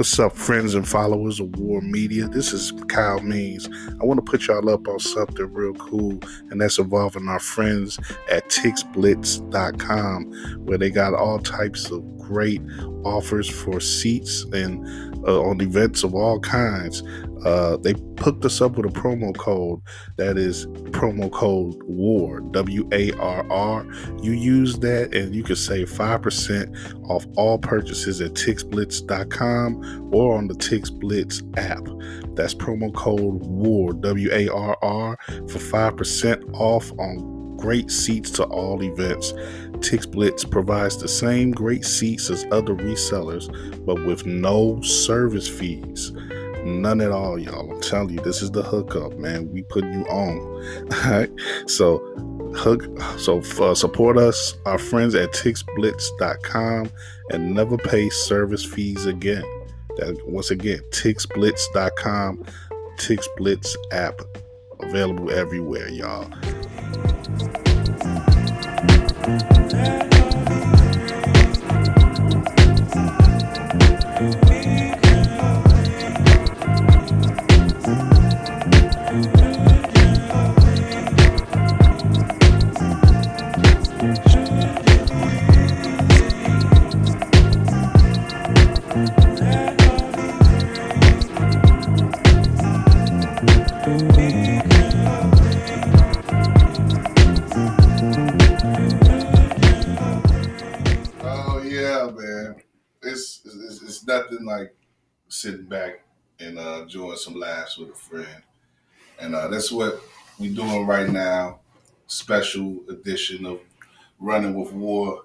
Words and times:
What's 0.00 0.18
up, 0.18 0.32
friends 0.32 0.74
and 0.74 0.88
followers 0.88 1.40
of 1.40 1.54
War 1.58 1.82
Media? 1.82 2.26
This 2.26 2.54
is 2.54 2.72
Kyle 2.88 3.20
Means. 3.20 3.68
I 4.00 4.04
want 4.06 4.16
to 4.16 4.22
put 4.22 4.46
y'all 4.46 4.70
up 4.70 4.88
on 4.88 4.98
something 4.98 5.52
real 5.52 5.74
cool, 5.74 6.18
and 6.48 6.58
that's 6.58 6.78
involving 6.78 7.28
our 7.28 7.38
friends 7.38 7.98
at 8.30 8.48
TixBlitz.com, 8.48 10.24
where 10.64 10.78
they 10.78 10.88
got 10.88 11.12
all 11.12 11.38
types 11.38 11.90
of 11.90 12.02
great 12.16 12.62
offers 13.04 13.46
for 13.46 13.78
seats 13.78 14.44
and 14.54 14.82
uh, 15.28 15.42
on 15.42 15.60
events 15.60 16.02
of 16.02 16.14
all 16.14 16.40
kinds. 16.40 17.02
Uh, 17.44 17.76
they 17.78 17.94
hooked 18.18 18.44
us 18.44 18.60
up 18.60 18.72
with 18.72 18.86
a 18.86 19.00
promo 19.00 19.36
code 19.36 19.80
that 20.16 20.36
is 20.36 20.66
promo 20.92 21.30
code 21.30 21.74
WAR, 21.84 22.40
W 22.40 22.88
A 22.92 23.12
R 23.12 23.50
R. 23.50 23.86
You 24.22 24.32
use 24.32 24.78
that 24.80 25.14
and 25.14 25.34
you 25.34 25.42
can 25.42 25.56
save 25.56 25.90
5% 25.90 27.08
off 27.08 27.26
all 27.36 27.58
purchases 27.58 28.20
at 28.20 28.34
TixBlitz.com 28.34 30.10
or 30.12 30.36
on 30.36 30.48
the 30.48 30.54
TixBlitz 30.54 31.58
app. 31.58 31.86
That's 32.34 32.54
promo 32.54 32.94
code 32.94 33.40
WAR, 33.42 33.92
W 33.94 34.28
A 34.32 34.48
R 34.48 34.76
R, 34.82 35.18
for 35.26 35.58
5% 35.58 36.54
off 36.54 36.92
on 36.98 37.56
great 37.56 37.90
seats 37.90 38.30
to 38.30 38.44
all 38.44 38.82
events. 38.82 39.32
TixBlitz 39.80 40.50
provides 40.50 40.96
the 40.96 41.08
same 41.08 41.50
great 41.50 41.84
seats 41.84 42.30
as 42.30 42.46
other 42.50 42.74
resellers, 42.74 43.48
but 43.84 44.04
with 44.04 44.26
no 44.26 44.80
service 44.80 45.48
fees. 45.48 46.12
None 46.64 47.00
at 47.00 47.10
all, 47.10 47.38
y'all. 47.38 47.70
I'm 47.72 47.80
telling 47.80 48.10
you, 48.10 48.20
this 48.20 48.42
is 48.42 48.50
the 48.50 48.62
hookup, 48.62 49.16
man. 49.18 49.50
We 49.50 49.62
putting 49.62 49.92
you 49.92 50.04
on. 50.06 50.38
All 51.04 51.10
right. 51.10 51.30
So 51.66 51.98
hook 52.56 52.84
so 53.18 53.38
uh, 53.62 53.74
support 53.74 54.18
us, 54.18 54.56
our 54.66 54.78
friends 54.78 55.14
at 55.14 55.30
tixblitz.com 55.32 56.90
and 57.30 57.54
never 57.54 57.76
pay 57.76 58.08
service 58.10 58.64
fees 58.64 59.06
again. 59.06 59.44
That 59.96 60.20
once 60.26 60.50
again, 60.50 60.80
tixblitz.com, 60.90 62.44
TixBlitz 62.96 63.76
app 63.92 64.20
available 64.80 65.30
everywhere, 65.30 65.88
y'all. 65.88 66.30
Sitting 105.30 105.64
back 105.64 106.04
and 106.40 106.58
uh, 106.58 106.80
enjoying 106.82 107.16
some 107.16 107.34
laughs 107.34 107.78
with 107.78 107.90
a 107.90 107.94
friend, 107.94 108.42
and 109.18 109.34
uh, 109.34 109.48
that's 109.48 109.72
what 109.72 110.00
we're 110.38 110.54
doing 110.54 110.86
right 110.86 111.08
now. 111.08 111.60
Special 112.06 112.80
edition 112.88 113.46
of 113.46 113.60
Running 114.18 114.54
with 114.54 114.72
War. 114.72 115.22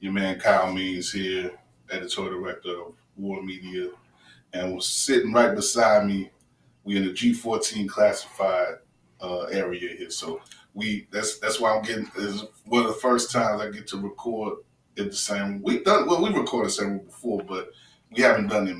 Your 0.00 0.12
man 0.12 0.38
Kyle 0.38 0.72
Means 0.72 1.10
here, 1.10 1.52
editorial 1.90 2.40
director 2.40 2.70
of 2.70 2.94
War 3.16 3.42
Media, 3.42 3.88
and 4.52 4.74
was 4.74 4.86
sitting 4.86 5.32
right 5.32 5.54
beside 5.54 6.06
me. 6.06 6.30
We're 6.84 6.98
in 6.98 7.06
the 7.06 7.12
G14 7.12 7.88
classified 7.88 8.74
uh, 9.20 9.44
area 9.44 9.96
here, 9.96 10.10
so 10.10 10.40
we 10.74 11.08
that's 11.10 11.38
that's 11.38 11.58
why 11.58 11.74
I'm 11.74 11.82
getting 11.82 12.10
is 12.16 12.44
one 12.66 12.82
of 12.82 12.88
the 12.88 13.00
first 13.00 13.32
times 13.32 13.60
I 13.62 13.70
get 13.70 13.86
to 13.88 13.96
record 13.96 14.58
at 14.98 15.10
the 15.10 15.16
same. 15.16 15.62
We've 15.62 15.84
done 15.84 16.06
well. 16.06 16.22
We 16.22 16.30
recorded 16.38 16.70
several 16.70 16.98
before, 17.00 17.42
but 17.42 17.70
we 18.10 18.22
haven't 18.22 18.48
done 18.48 18.68
it. 18.68 18.76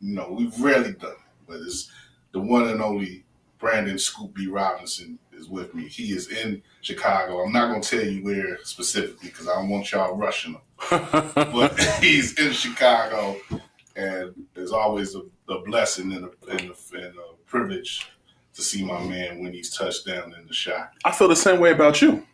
You 0.00 0.14
know, 0.14 0.30
we've 0.30 0.58
rarely 0.60 0.92
done 0.92 1.12
it. 1.12 1.18
But 1.46 1.60
it's 1.60 1.90
the 2.32 2.40
one 2.40 2.68
and 2.68 2.80
only 2.80 3.24
Brandon 3.58 3.98
Scoop 3.98 4.34
B 4.34 4.46
Robinson 4.46 5.18
is 5.32 5.48
with 5.48 5.74
me. 5.74 5.88
He 5.88 6.12
is 6.12 6.28
in 6.28 6.62
Chicago. 6.80 7.42
I'm 7.42 7.52
not 7.52 7.68
gonna 7.68 7.82
tell 7.82 8.04
you 8.04 8.22
where 8.22 8.58
specifically 8.64 9.30
because 9.30 9.48
I 9.48 9.54
don't 9.54 9.68
want 9.68 9.90
y'all 9.90 10.16
rushing 10.16 10.52
him. 10.52 10.60
but 10.90 11.78
he's 12.00 12.38
in 12.38 12.52
Chicago, 12.52 13.36
and 13.96 14.34
it's 14.54 14.72
always 14.72 15.14
a, 15.14 15.22
a 15.48 15.60
blessing 15.62 16.12
and 16.12 16.26
a, 16.26 16.50
and, 16.50 16.70
a, 16.70 16.96
and 16.96 17.16
a 17.16 17.34
privilege 17.46 18.08
to 18.54 18.62
see 18.62 18.84
my 18.84 19.02
man 19.04 19.42
when 19.42 19.52
he's 19.52 19.76
touched 19.76 20.06
down 20.06 20.34
in 20.34 20.46
the 20.46 20.54
shot. 20.54 20.92
I 21.04 21.12
feel 21.12 21.28
the 21.28 21.36
same 21.36 21.60
way 21.60 21.72
about 21.72 22.02
you. 22.02 22.26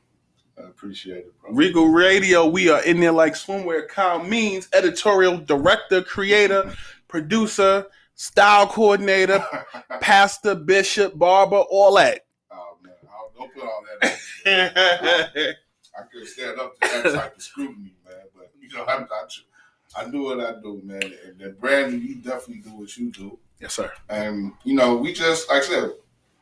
I 0.59 0.63
appreciate 0.63 1.19
it, 1.19 1.41
bro. 1.41 1.53
Regal 1.53 1.89
Radio, 1.89 2.47
we 2.47 2.71
are 2.71 2.83
in 2.85 3.01
there 3.01 3.13
like 3.13 3.35
swimwear. 3.35 3.89
Kyle 3.89 4.23
Means, 4.23 4.69
editorial 4.73 5.39
director, 5.39 6.01
creator, 6.03 6.73
producer, 7.15 7.87
style 8.17 8.67
coordinator, 8.67 9.41
pastor, 10.01 10.57
bishop, 10.57 11.17
barber, 11.17 11.59
all 11.71 11.95
that. 11.95 12.27
Oh 12.51 12.77
man, 12.83 12.93
I 13.05 13.39
don't 13.39 13.55
put 13.55 13.63
all 13.63 13.83
that. 14.03 14.19
me. 14.45 15.53
I 15.97 16.03
couldn't 16.11 16.27
stand 16.27 16.59
up 16.59 16.75
to 16.81 16.89
that 17.03 17.15
type 17.15 17.37
of 17.37 17.41
scrutiny, 17.43 17.95
man. 18.05 18.17
But 18.37 18.51
you 18.61 18.69
know, 18.77 18.85
I'm, 18.89 19.07
I, 19.09 20.01
I 20.03 20.11
do 20.11 20.25
what 20.25 20.41
I 20.41 20.61
do, 20.61 20.81
man. 20.83 21.05
And 21.25 21.39
then 21.39 21.55
Brandon, 21.61 22.03
you 22.03 22.17
definitely 22.17 22.63
do 22.69 22.71
what 22.81 22.97
you 22.97 23.13
do. 23.13 23.39
Yes, 23.61 23.75
sir. 23.75 23.93
And 24.09 24.55
you 24.65 24.75
know, 24.75 24.97
we 24.97 25.13
just, 25.13 25.49
like 25.49 25.63
I 25.63 25.67
said, 25.67 25.91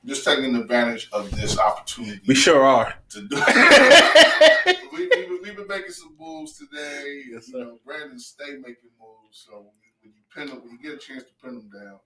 just 0.07 0.25
taking 0.25 0.57
advantage 0.57 1.11
of 1.13 1.31
this 1.33 1.59
opportunity 1.59 2.19
We 2.27 2.35
sure 2.35 2.63
are. 2.65 2.95
to 3.11 3.21
do. 3.29 3.37
we, 4.95 5.07
we, 5.07 5.27
we, 5.29 5.41
we've 5.43 5.55
been 5.57 5.69
making 5.69 5.93
some 5.93 6.17
moves 6.19 6.57
today. 6.57 7.25
Yes, 7.31 7.49
you 7.49 7.53
sir. 7.53 7.59
know, 7.59 7.79
Brandon 7.85 8.19
stay 8.19 8.53
making 8.57 8.89
moves. 8.99 9.47
So 9.47 9.67
when 10.03 10.13
you, 10.13 10.23
pin 10.35 10.47
them, 10.49 10.63
when 10.65 10.73
you 10.73 10.79
get 10.79 10.95
a 10.95 10.99
chance 10.99 11.25
to 11.25 11.31
pin 11.43 11.55
them 11.55 11.71
down, 11.73 11.99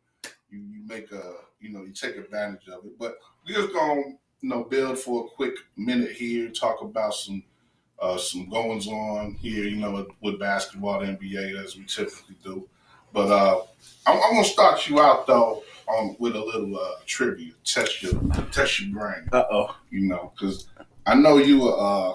you, 0.51 0.59
you 0.59 0.87
make 0.87 1.11
a, 1.13 1.35
you 1.61 1.71
know, 1.71 1.83
you 1.83 1.93
take 1.93 2.17
advantage 2.17 2.69
of 2.69 2.85
it. 2.85 2.99
But 2.99 3.19
we're 3.47 3.55
just 3.55 3.75
gonna, 3.75 4.03
you 4.41 4.49
know, 4.49 4.65
build 4.65 4.99
for 4.99 5.27
a 5.27 5.29
quick 5.29 5.55
minute 5.77 6.13
here, 6.13 6.49
talk 6.49 6.83
about 6.83 7.15
some, 7.15 7.43
uh, 7.99 8.19
some 8.19 8.49
goings 8.49 8.87
on 8.87 9.35
here, 9.35 9.65
you 9.65 9.77
know, 9.77 9.93
with, 9.93 10.09
with 10.21 10.39
basketball, 10.41 11.01
the 11.01 11.07
NBA, 11.07 11.63
as 11.63 11.77
we 11.77 11.85
typically 11.85 12.37
do. 12.45 12.69
But 13.13 13.31
uh, 13.31 13.63
I'm, 14.07 14.23
I'm 14.23 14.33
gonna 14.35 14.45
start 14.45 14.89
you 14.89 15.01
out 15.01 15.27
though 15.27 15.63
on 15.89 16.17
with 16.19 16.37
a 16.37 16.45
little 16.45 16.79
uh, 16.79 16.97
trivia, 17.07 17.53
test 17.65 18.03
your 18.03 18.13
test 18.53 18.81
your 18.81 18.99
brain 18.99 19.29
Uh 19.33 19.45
oh. 19.51 19.77
you 19.91 20.01
know, 20.01 20.33
because 20.35 20.67
I 21.07 21.15
know 21.15 21.39
you 21.39 21.61
were, 21.63 21.79
uh, 21.79 22.15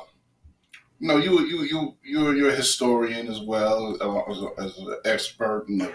you 1.02 1.08
know, 1.08 1.18
you 1.18 1.40
you 1.48 1.64
you 1.64 1.94
you're 2.04 2.36
you're 2.36 2.50
a 2.50 2.56
historian 2.56 3.28
as 3.28 3.42
well 3.42 3.98
uh, 4.00 4.32
as, 4.32 4.42
a, 4.42 4.50
as 4.64 4.78
an 4.78 4.98
expert 5.06 5.66
and 5.68 5.82
a, 5.82 5.92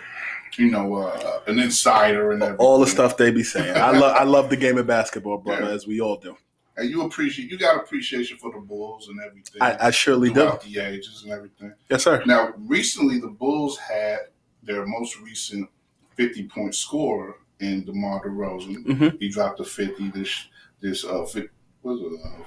you 0.58 0.68
know 0.70 0.94
uh, 0.96 1.40
an 1.46 1.58
insider 1.60 2.32
and 2.32 2.42
everything. 2.42 2.66
All 2.66 2.80
the 2.80 2.86
stuff 2.88 3.16
they 3.16 3.30
be 3.30 3.44
saying. 3.44 3.76
I 3.76 3.92
love 3.96 4.16
I 4.16 4.24
love 4.24 4.50
the 4.50 4.56
game 4.56 4.78
of 4.78 4.86
basketball, 4.86 5.38
brother, 5.38 5.62
Yeah. 5.66 5.70
as 5.70 5.86
we 5.86 6.00
all 6.00 6.16
do. 6.16 6.36
and 6.76 6.90
you 6.90 7.02
appreciate 7.02 7.48
you 7.50 7.56
got 7.56 7.76
appreciation 7.76 8.36
for 8.38 8.50
the 8.52 8.58
Bulls 8.58 9.08
and 9.08 9.20
everything. 9.24 9.62
I, 9.62 9.86
I 9.86 9.90
surely 9.92 10.30
do. 10.32 10.58
the 10.64 10.78
ages 10.80 11.22
and 11.22 11.32
everything. 11.32 11.72
Yes, 11.88 12.02
sir. 12.04 12.22
Now, 12.26 12.52
recently, 12.58 13.20
the 13.20 13.28
Bulls 13.28 13.78
had 13.78 14.18
their 14.64 14.84
most 14.86 15.20
recent 15.20 15.70
50 16.16 16.48
point 16.48 16.74
scorer 16.74 17.36
in 17.60 17.84
DeMar 17.84 18.24
DeRozan. 18.26 18.84
Mhm. 18.84 19.18
He 19.20 19.28
dropped 19.28 19.60
a 19.60 19.64
50 19.64 20.10
this, 20.10 20.48
this, 20.82 21.04
uh, 21.04 21.24
fi- 21.24 21.48
what 21.82 21.92
was 21.92 22.12
it, 22.12 22.20
uh, 22.26 22.42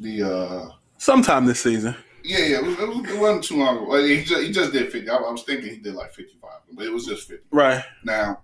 the, 0.00 0.22
uh, 0.22 0.68
Sometime 0.98 1.46
this 1.46 1.60
season. 1.60 1.94
yeah, 2.24 2.38
yeah, 2.38 2.56
it, 2.58 2.64
was, 2.64 2.78
it, 2.78 2.88
was, 2.88 3.10
it 3.10 3.18
wasn't 3.20 3.44
too 3.44 3.56
long 3.56 3.76
ago. 3.78 3.86
Well, 3.88 4.04
he, 4.04 4.22
just, 4.24 4.42
he 4.42 4.52
just 4.52 4.72
did 4.72 4.90
50. 4.92 5.08
I, 5.08 5.16
I 5.16 5.30
was 5.30 5.42
thinking 5.44 5.70
he 5.70 5.76
did 5.78 5.94
like 5.94 6.12
55, 6.12 6.50
but 6.72 6.84
it 6.84 6.92
was 6.92 7.06
just 7.06 7.28
50. 7.28 7.44
Right. 7.50 7.82
Now, 8.04 8.40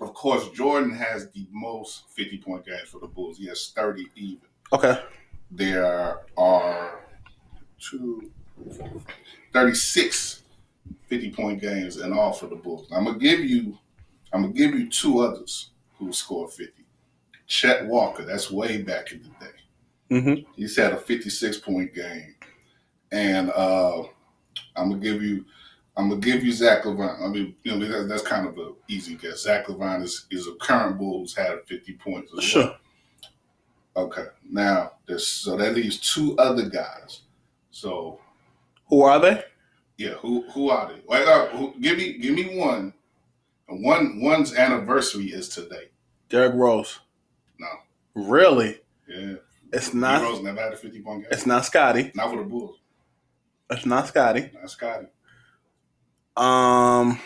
of 0.00 0.14
course, 0.14 0.48
Jordan 0.50 0.90
has 0.92 1.30
the 1.30 1.46
most 1.52 2.04
50 2.10 2.38
point 2.38 2.64
games 2.66 2.88
for 2.88 2.98
the 3.00 3.06
Bulls. 3.06 3.38
He 3.38 3.46
has 3.48 3.70
30 3.76 4.06
even 4.16 4.38
Okay. 4.72 4.98
there 5.50 6.18
are 6.38 7.00
two, 7.78 8.30
four, 8.76 8.90
36 9.52 10.42
50 11.08 11.30
point 11.32 11.60
games 11.60 11.96
in 11.98 12.12
all 12.12 12.32
for 12.32 12.46
the 12.46 12.56
Bulls. 12.56 12.88
I'm 12.92 13.04
gonna 13.04 13.18
give 13.18 13.40
you 13.40 13.76
I'm 14.32 14.42
gonna 14.42 14.54
give 14.54 14.74
you 14.74 14.88
two 14.88 15.18
others 15.20 15.70
who 15.98 16.12
scored 16.12 16.50
50. 16.52 16.84
Chet 17.46 17.84
Walker, 17.86 18.24
that's 18.24 18.50
way 18.50 18.80
back 18.80 19.10
in 19.12 19.22
the 19.22 19.44
day. 19.44 19.52
Mm-hmm. 20.10 20.50
He's 20.56 20.76
had 20.76 20.92
a 20.92 20.96
56 20.96 21.58
point 21.58 21.94
game. 21.94 22.34
And 23.12 23.50
uh 23.50 24.02
I'm 24.76 24.90
gonna 24.90 24.98
give 24.98 25.22
you 25.22 25.44
I'm 25.96 26.08
gonna 26.08 26.20
give 26.20 26.44
you 26.44 26.52
Zach 26.52 26.84
LaVine. 26.84 27.22
I 27.22 27.28
mean, 27.28 27.54
you 27.62 27.76
know, 27.76 27.86
that, 27.86 28.08
that's 28.08 28.22
kind 28.22 28.46
of 28.46 28.56
an 28.58 28.74
easy 28.88 29.16
guess. 29.16 29.42
Zach 29.42 29.66
LaVine 29.66 30.02
is, 30.02 30.26
is 30.30 30.46
a 30.46 30.54
current 30.54 30.98
Bull 30.98 31.20
who's 31.20 31.34
had 31.36 31.64
50 31.66 31.92
points 31.94 32.32
well. 32.32 32.40
Sure. 32.42 32.76
Okay. 33.96 34.26
Now, 34.48 34.92
there's 35.06 35.26
so 35.26 35.56
that 35.56 35.74
leaves 35.74 35.98
two 35.98 36.36
other 36.38 36.68
guys. 36.68 37.22
So 37.70 38.18
Who 38.88 39.02
are 39.02 39.18
they? 39.20 39.42
Yeah, 39.98 40.14
who 40.14 40.42
who 40.52 40.70
are 40.70 40.88
they? 40.90 41.00
Like, 41.06 41.26
uh, 41.26 41.46
who, 41.48 41.74
give 41.80 41.98
me 41.98 42.18
give 42.18 42.34
me 42.34 42.56
one. 42.58 42.94
One 43.68 44.20
one's 44.20 44.54
anniversary 44.54 45.26
is 45.26 45.48
today. 45.48 45.90
Derrick 46.28 46.54
Rose. 46.54 46.98
No, 47.58 47.68
Really? 48.14 48.80
yeah, 49.08 49.34
It's 49.72 49.94
not, 49.94 50.42
never 50.42 50.60
had 50.60 50.72
a 50.72 50.76
fifty 50.76 51.00
point 51.00 51.22
game. 51.22 51.28
It's 51.32 51.46
not 51.46 51.64
Scottie. 51.64 52.10
not 52.14 52.30
with 52.30 52.40
the 52.40 52.44
Bulls. 52.46 52.78
It's 53.70 53.86
not 53.86 54.08
Scottie. 54.08 54.50
Not 54.54 54.70
Scottie. 54.70 55.06
Um. 56.36 57.20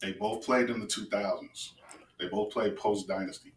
They 0.00 0.12
both 0.12 0.44
played 0.44 0.68
in 0.70 0.80
the 0.80 0.86
two 0.86 1.04
thousands. 1.06 1.74
They 2.18 2.26
both 2.28 2.52
played 2.52 2.76
post 2.76 3.06
dynasty. 3.06 3.52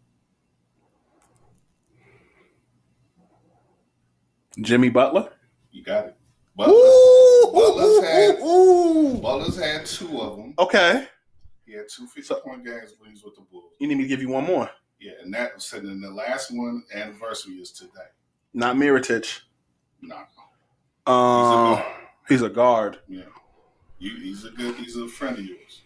Jimmy 4.61 4.89
Butler. 4.89 5.31
You 5.71 5.83
got 5.83 6.05
it. 6.07 6.15
Butler, 6.55 6.73
Ooh, 6.73 7.51
Butler's 7.53 8.03
had- 8.07 8.39
ooh. 8.41 9.17
Butler's 9.21 9.59
had 9.59 9.85
two 9.85 10.21
of 10.21 10.37
them. 10.37 10.53
Okay. 10.57 11.07
He 11.65 11.73
had 11.73 11.89
two 11.89 12.05
50 12.07 12.21
So- 12.21 12.39
point 12.39 12.63
games 12.63 12.93
when 12.99 13.09
he 13.09 13.13
was 13.13 13.23
with 13.23 13.35
the 13.35 13.41
Bulls. 13.41 13.73
You 13.79 13.87
need 13.87 13.95
me 13.97 14.03
to 14.03 14.07
give 14.07 14.21
you 14.21 14.29
one 14.29 14.45
more. 14.45 14.69
Yeah, 15.05 15.11
and 15.21 15.31
that 15.35 15.61
said 15.61 15.83
in 15.83 16.01
the 16.01 16.09
last 16.09 16.49
one 16.49 16.83
anniversary 16.91 17.53
is 17.55 17.69
today. 17.71 18.09
Not 18.55 18.75
Mirotic. 18.75 19.41
Nah, 20.01 20.21
Um, 21.05 21.75
guard. 21.75 21.85
he's 22.27 22.41
a 22.41 22.49
guard. 22.49 22.97
yeah, 23.07 23.21
you, 23.99 24.17
he's 24.17 24.45
a 24.45 24.49
good. 24.49 24.73
He's 24.77 24.95
a 24.95 25.07
friend 25.07 25.37
of 25.37 25.45
yours. 25.45 25.83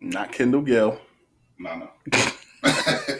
Not 0.00 0.32
Kendall 0.32 0.62
Gill. 0.62 1.00
No, 1.58 1.76
no. 1.76 1.90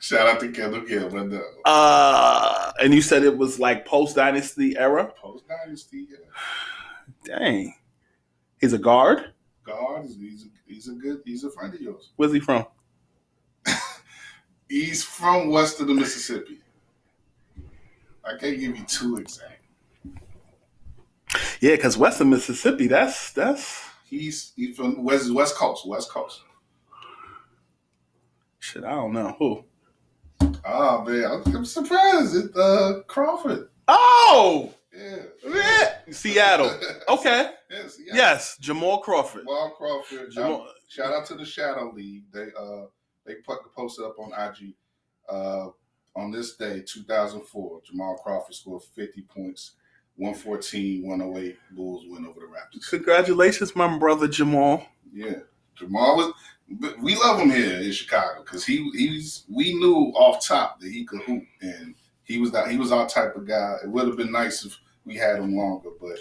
Shout 0.00 0.26
out 0.28 0.40
to 0.40 0.50
Kendall 0.50 0.80
Gill, 0.82 1.08
but 1.10 1.28
no. 1.28 1.42
Uh, 1.64 2.72
and 2.80 2.92
you 2.94 3.02
said 3.02 3.22
it 3.22 3.36
was 3.36 3.58
like 3.60 3.86
post 3.86 4.16
dynasty 4.16 4.76
era. 4.76 5.12
Post 5.20 5.44
dynasty, 5.46 6.06
yeah. 6.10 6.18
Dang, 7.38 7.74
he's 8.60 8.72
a 8.72 8.78
guard. 8.78 9.32
guard. 9.64 10.06
He's, 10.06 10.44
a, 10.44 10.48
he's 10.66 10.88
a 10.88 10.92
good. 10.92 11.22
He's 11.24 11.44
a 11.44 11.50
friend 11.50 11.74
of 11.74 11.80
yours. 11.80 12.10
Where's 12.16 12.32
he 12.32 12.40
from? 12.40 12.66
He's 14.68 15.02
from 15.02 15.50
west 15.50 15.80
of 15.80 15.88
the 15.88 15.94
Mississippi. 15.94 16.60
I 18.24 18.36
can't 18.38 18.58
give 18.60 18.76
you 18.76 18.84
two 18.84 19.16
exact. 19.16 19.64
Yeah, 21.60 21.74
because 21.76 21.96
west 21.98 22.20
of 22.20 22.28
Mississippi. 22.28 22.86
That's 22.86 23.32
that's 23.32 23.84
He's 24.04 24.52
he's 24.56 24.76
from 24.76 25.02
west 25.04 25.32
West 25.32 25.56
Coast. 25.56 25.86
West 25.86 26.10
Coast. 26.10 26.42
shit. 28.58 28.84
I 28.84 28.90
don't 28.90 29.12
know 29.12 29.34
who. 29.38 29.64
Oh 30.64 31.04
man, 31.04 31.24
I'm, 31.24 31.56
I'm 31.56 31.64
surprised. 31.64 32.36
It's 32.36 32.56
uh, 32.56 33.00
Crawford. 33.06 33.68
Oh, 33.88 34.72
Yeah. 34.92 35.16
yeah. 35.46 35.88
Seattle. 36.10 36.78
Okay. 37.08 37.50
Yes. 37.70 37.98
Yeah. 38.06 38.14
Yes, 38.16 38.56
Jamal 38.60 38.98
Crawford. 38.98 39.42
Jamal 39.42 39.70
Crawford. 39.76 40.32
Jamal, 40.32 40.66
shout 40.88 41.12
out 41.12 41.24
to 41.26 41.34
the 41.36 41.44
Shadow 41.44 41.92
League. 41.94 42.24
They 42.32 42.48
uh 42.58 42.86
they 43.24 43.34
put 43.46 43.58
posted 43.74 44.04
up 44.04 44.16
on 44.18 44.32
IG. 44.32 44.74
Uh, 45.28 45.68
on 46.16 46.32
this 46.32 46.56
day, 46.56 46.82
2004, 46.84 47.82
Jamal 47.84 48.16
Crawford 48.16 48.54
scored 48.54 48.82
50 48.82 49.22
points, 49.22 49.76
114, 50.16 51.06
108. 51.06 51.56
Bulls 51.70 52.04
win 52.08 52.26
over 52.26 52.40
the 52.40 52.46
Raptors. 52.46 52.90
congratulations, 52.90 53.76
my 53.76 53.96
brother 53.98 54.26
Jamal. 54.26 54.84
Yeah, 55.12 55.40
Jamal 55.76 56.16
was. 56.16 56.32
We 57.00 57.16
love 57.16 57.40
him 57.40 57.50
here 57.50 57.80
in 57.80 57.92
Chicago 57.92 58.42
because 58.44 58.64
he 58.64 58.90
he's. 58.92 59.44
We 59.48 59.74
knew 59.74 60.12
off 60.16 60.44
top 60.44 60.80
that 60.80 60.90
he 60.90 61.04
could 61.04 61.22
hoop, 61.22 61.44
and 61.60 61.94
he 62.30 62.38
was 62.38 62.52
that 62.52 62.70
he 62.70 62.76
was 62.78 62.92
our 62.92 63.08
type 63.08 63.34
of 63.36 63.46
guy. 63.46 63.76
It 63.82 63.90
would 63.90 64.06
have 64.06 64.16
been 64.16 64.32
nice 64.32 64.64
if 64.64 64.78
we 65.04 65.16
had 65.16 65.38
him 65.38 65.56
longer, 65.56 65.90
but 66.00 66.18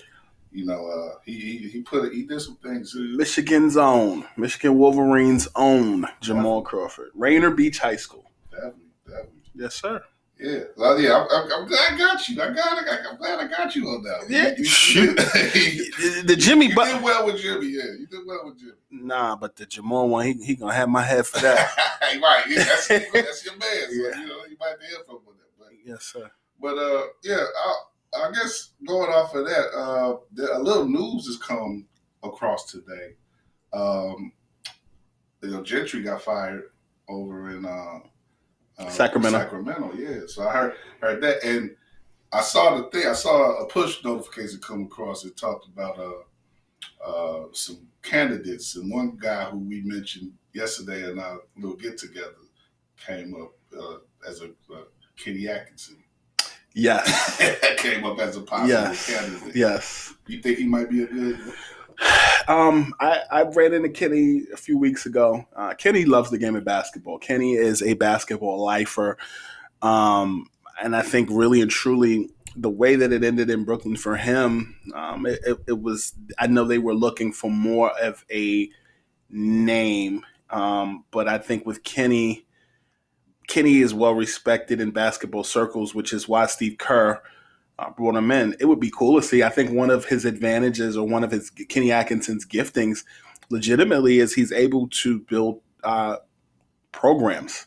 you 0.52 0.66
know, 0.66 0.88
uh, 0.88 1.20
he, 1.24 1.40
he 1.40 1.58
he 1.70 1.82
put 1.82 2.12
he 2.12 2.24
did 2.24 2.42
some 2.42 2.56
things. 2.58 2.96
Michigan's 2.96 3.78
own, 3.78 4.26
Michigan 4.36 4.78
Wolverines 4.78 5.48
own 5.56 6.08
Jamal 6.22 6.64
Crawford, 6.64 7.12
Rainier 7.14 7.52
Beach 7.52 7.78
High 7.80 7.98
School. 7.98 8.26
Definitely, 8.52 8.82
definitely. 9.06 9.42
Yes, 9.54 9.76
sir. 9.76 10.04
Yeah, 10.40 10.60
well, 10.78 10.98
yeah. 10.98 11.18
I'm, 11.18 11.28
I'm, 11.30 11.52
I'm 11.52 11.68
glad 11.68 11.94
I 11.94 11.98
got 11.98 12.30
you. 12.30 12.42
I 12.42 12.54
got 12.54 12.82
it. 12.82 12.88
I'm 13.12 13.18
glad 13.18 13.40
I 13.40 13.48
got 13.48 13.76
you 13.76 13.90
on 13.90 14.02
that. 14.04 14.30
Yeah, 14.30 14.52
you, 14.52 14.56
you, 14.60 14.64
shoot. 14.64 15.20
you, 15.54 16.24
The 16.24 16.36
Jimmy 16.38 16.70
did 16.70 17.04
well 17.04 17.26
with 17.26 17.42
Jimmy. 17.42 17.68
Yeah, 17.68 17.84
you 18.00 18.08
did 18.10 18.22
well 18.26 18.46
with 18.46 18.58
Jimmy. 18.58 18.72
Nah, 18.90 19.36
but 19.36 19.58
the 19.58 19.66
Jamal 19.66 20.08
one, 20.08 20.26
he, 20.26 20.34
he 20.46 20.56
gonna 20.56 20.74
have 20.74 20.88
my 20.88 21.04
head 21.04 21.28
for 21.28 21.40
that. 21.42 21.70
right. 22.22 22.44
Yeah, 22.48 22.64
that's, 22.64 22.88
that's 22.88 23.46
your 23.46 23.58
man. 23.58 23.70
So, 23.90 23.92
Yeah. 23.92 24.22
you 24.22 24.28
know, 24.28 24.46
you 24.50 24.56
might 24.60 24.80
be 24.80 24.86
here 24.86 25.04
for 25.06 25.16
with 25.16 25.26
that, 25.26 25.26
but. 25.26 25.39
Yes, 25.90 26.04
sir. 26.06 26.30
But 26.62 26.78
uh, 26.78 27.04
yeah, 27.24 27.44
I, 27.66 27.76
I 28.16 28.32
guess 28.32 28.72
going 28.88 29.10
off 29.10 29.34
of 29.36 29.46
that, 29.46 29.70
uh, 29.76 30.18
there, 30.32 30.54
a 30.54 30.60
little 30.60 30.88
news 30.88 31.26
has 31.28 31.38
come 31.38 31.86
across 32.24 32.72
today. 32.72 33.16
Um, 33.74 34.32
you 35.42 35.52
know, 35.52 35.64
Gentry 35.64 36.04
got 36.04 36.22
fired 36.22 36.64
over 37.08 37.52
in 37.52 37.66
uh, 37.66 38.00
uh, 38.78 38.90
Sacramento. 38.90 39.40
Sacramento, 39.40 39.94
yeah. 39.96 40.22
So 40.28 40.48
I 40.48 40.54
heard 40.54 40.74
heard 41.02 41.22
that, 41.24 41.44
and 41.44 41.76
I 42.32 42.42
saw 42.42 42.78
the 42.78 42.84
thing. 42.90 43.08
I 43.08 43.14
saw 43.14 43.64
a 43.64 43.68
push 43.68 44.04
notification 44.04 44.60
come 44.60 44.84
across. 44.84 45.26
It 45.26 45.38
talked 45.38 45.68
about 45.68 45.98
uh, 45.98 47.06
uh, 47.06 47.46
some 47.54 47.88
candidates, 48.04 48.76
and 48.76 48.92
one 48.92 49.18
guy 49.20 49.46
who 49.46 49.60
we 49.60 49.82
mentioned 49.82 50.34
yesterday 50.54 51.10
in 51.10 51.20
our 51.20 51.40
little 51.58 51.78
get 51.78 51.98
together 51.98 52.36
came 53.06 53.34
up 53.42 53.54
uh, 53.80 53.98
as 54.28 54.42
a 54.42 54.48
uh, 54.74 54.84
Kenny 55.24 55.48
Atkinson. 55.48 55.98
Yes, 56.74 57.38
came 57.78 58.06
up 58.06 58.20
as 58.20 58.38
a 58.38 58.42
possible 58.42 58.70
yes, 58.70 59.08
candidate. 59.08 59.56
yes. 59.56 60.14
You 60.28 60.42
think 60.42 60.60
he 60.60 60.66
might 60.66 60.90
be 60.90 61.04
a 61.04 61.08
good? 61.08 61.40
Um, 62.48 62.94
I, 63.00 63.22
I 63.32 63.44
ran 63.44 63.74
into 63.74 63.90
Kenny 63.90 64.44
a 64.54 64.58
few 64.58 64.78
weeks 64.78 65.06
ago. 65.06 65.46
Uh, 65.56 65.74
Kenny 65.74 66.06
loves 66.06 66.30
the 66.30 66.38
game 66.38 66.56
of 66.56 66.64
basketball. 66.64 67.18
Kenny 67.18 67.54
is 67.54 67.82
a 67.82 67.94
basketball 67.94 68.64
lifer. 68.64 69.18
Um, 69.82 70.48
and 70.82 70.96
I 70.96 71.02
think 71.02 71.30
really 71.32 71.62
and 71.62 71.70
truly 71.70 72.30
the 72.56 72.70
way 72.70 72.96
that 72.96 73.12
it 73.12 73.24
ended 73.24 73.50
in 73.50 73.66
Brooklyn 73.66 73.96
for 73.96 74.16
him, 74.16 74.78
um, 74.96 75.26
it, 75.26 75.40
it, 75.46 75.58
it 75.68 75.82
was, 75.82 76.14
I 76.38 76.48
know 76.48 76.64
they 76.64 76.78
were 76.78 76.96
looking 76.96 77.32
for 77.32 77.52
more 77.52 77.92
of 78.00 78.26
a 78.32 78.70
name. 79.30 80.26
Um, 80.50 81.06
but 81.12 81.28
I 81.28 81.38
think 81.38 81.66
with 81.66 81.84
Kenny, 81.84 82.46
Kenny 83.50 83.80
is 83.80 83.94
well 83.94 84.14
respected 84.14 84.80
in 84.80 84.92
basketball 84.92 85.44
circles, 85.44 85.94
which 85.94 86.14
is 86.14 86.30
why 86.30 86.46
Steve 86.46 86.78
Kerr 86.78 87.22
uh, 87.80 87.90
brought 87.90 88.16
him 88.16 88.30
in. 88.32 88.56
It 88.60 88.66
would 88.66 88.80
be 88.80 88.92
cool 88.96 89.20
to 89.20 89.26
see. 89.26 89.44
I 89.44 89.50
think 89.50 89.72
one 89.72 89.90
of 89.90 90.06
his 90.06 90.24
advantages 90.24 90.96
or 90.96 91.06
one 91.08 91.24
of 91.24 91.32
his 91.32 91.50
Kenny 91.50 91.92
Atkinson's 91.92 92.46
giftings, 92.46 93.04
legitimately, 93.50 94.20
is 94.20 94.36
he's 94.36 94.52
able 94.52 94.88
to 94.90 95.20
build 95.22 95.62
uh, 95.84 96.18
programs. 96.92 97.66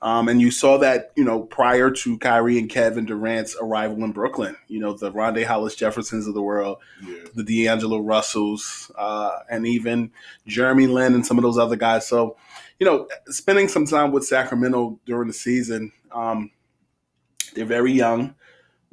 Um, 0.00 0.28
and 0.28 0.40
you 0.40 0.50
saw 0.50 0.78
that, 0.78 1.10
you 1.16 1.24
know, 1.24 1.40
prior 1.40 1.90
to 1.90 2.18
Kyrie 2.18 2.58
and 2.58 2.70
Kevin 2.70 3.04
Durant's 3.04 3.56
arrival 3.60 4.04
in 4.04 4.12
Brooklyn, 4.12 4.56
you 4.68 4.78
know, 4.78 4.92
the 4.96 5.10
Rondae 5.10 5.44
Hollis 5.44 5.74
Jeffersons 5.74 6.28
of 6.28 6.34
the 6.34 6.42
world, 6.42 6.78
Yeah, 7.04 7.16
the 7.34 7.42
D'Angelo 7.42 7.98
Russells, 7.98 8.92
uh, 8.96 9.38
and 9.50 9.66
even 9.66 10.12
Jeremy 10.46 10.86
Lin 10.86 11.14
and 11.14 11.26
some 11.26 11.36
of 11.36 11.42
those 11.42 11.58
other 11.58 11.76
guys. 11.76 12.06
So, 12.06 12.36
you 12.82 12.86
know, 12.86 13.06
spending 13.26 13.68
some 13.68 13.86
time 13.86 14.10
with 14.10 14.24
Sacramento 14.24 14.98
during 15.06 15.28
the 15.28 15.32
season, 15.32 15.92
um, 16.10 16.50
they're 17.54 17.64
very 17.64 17.92
young. 17.92 18.34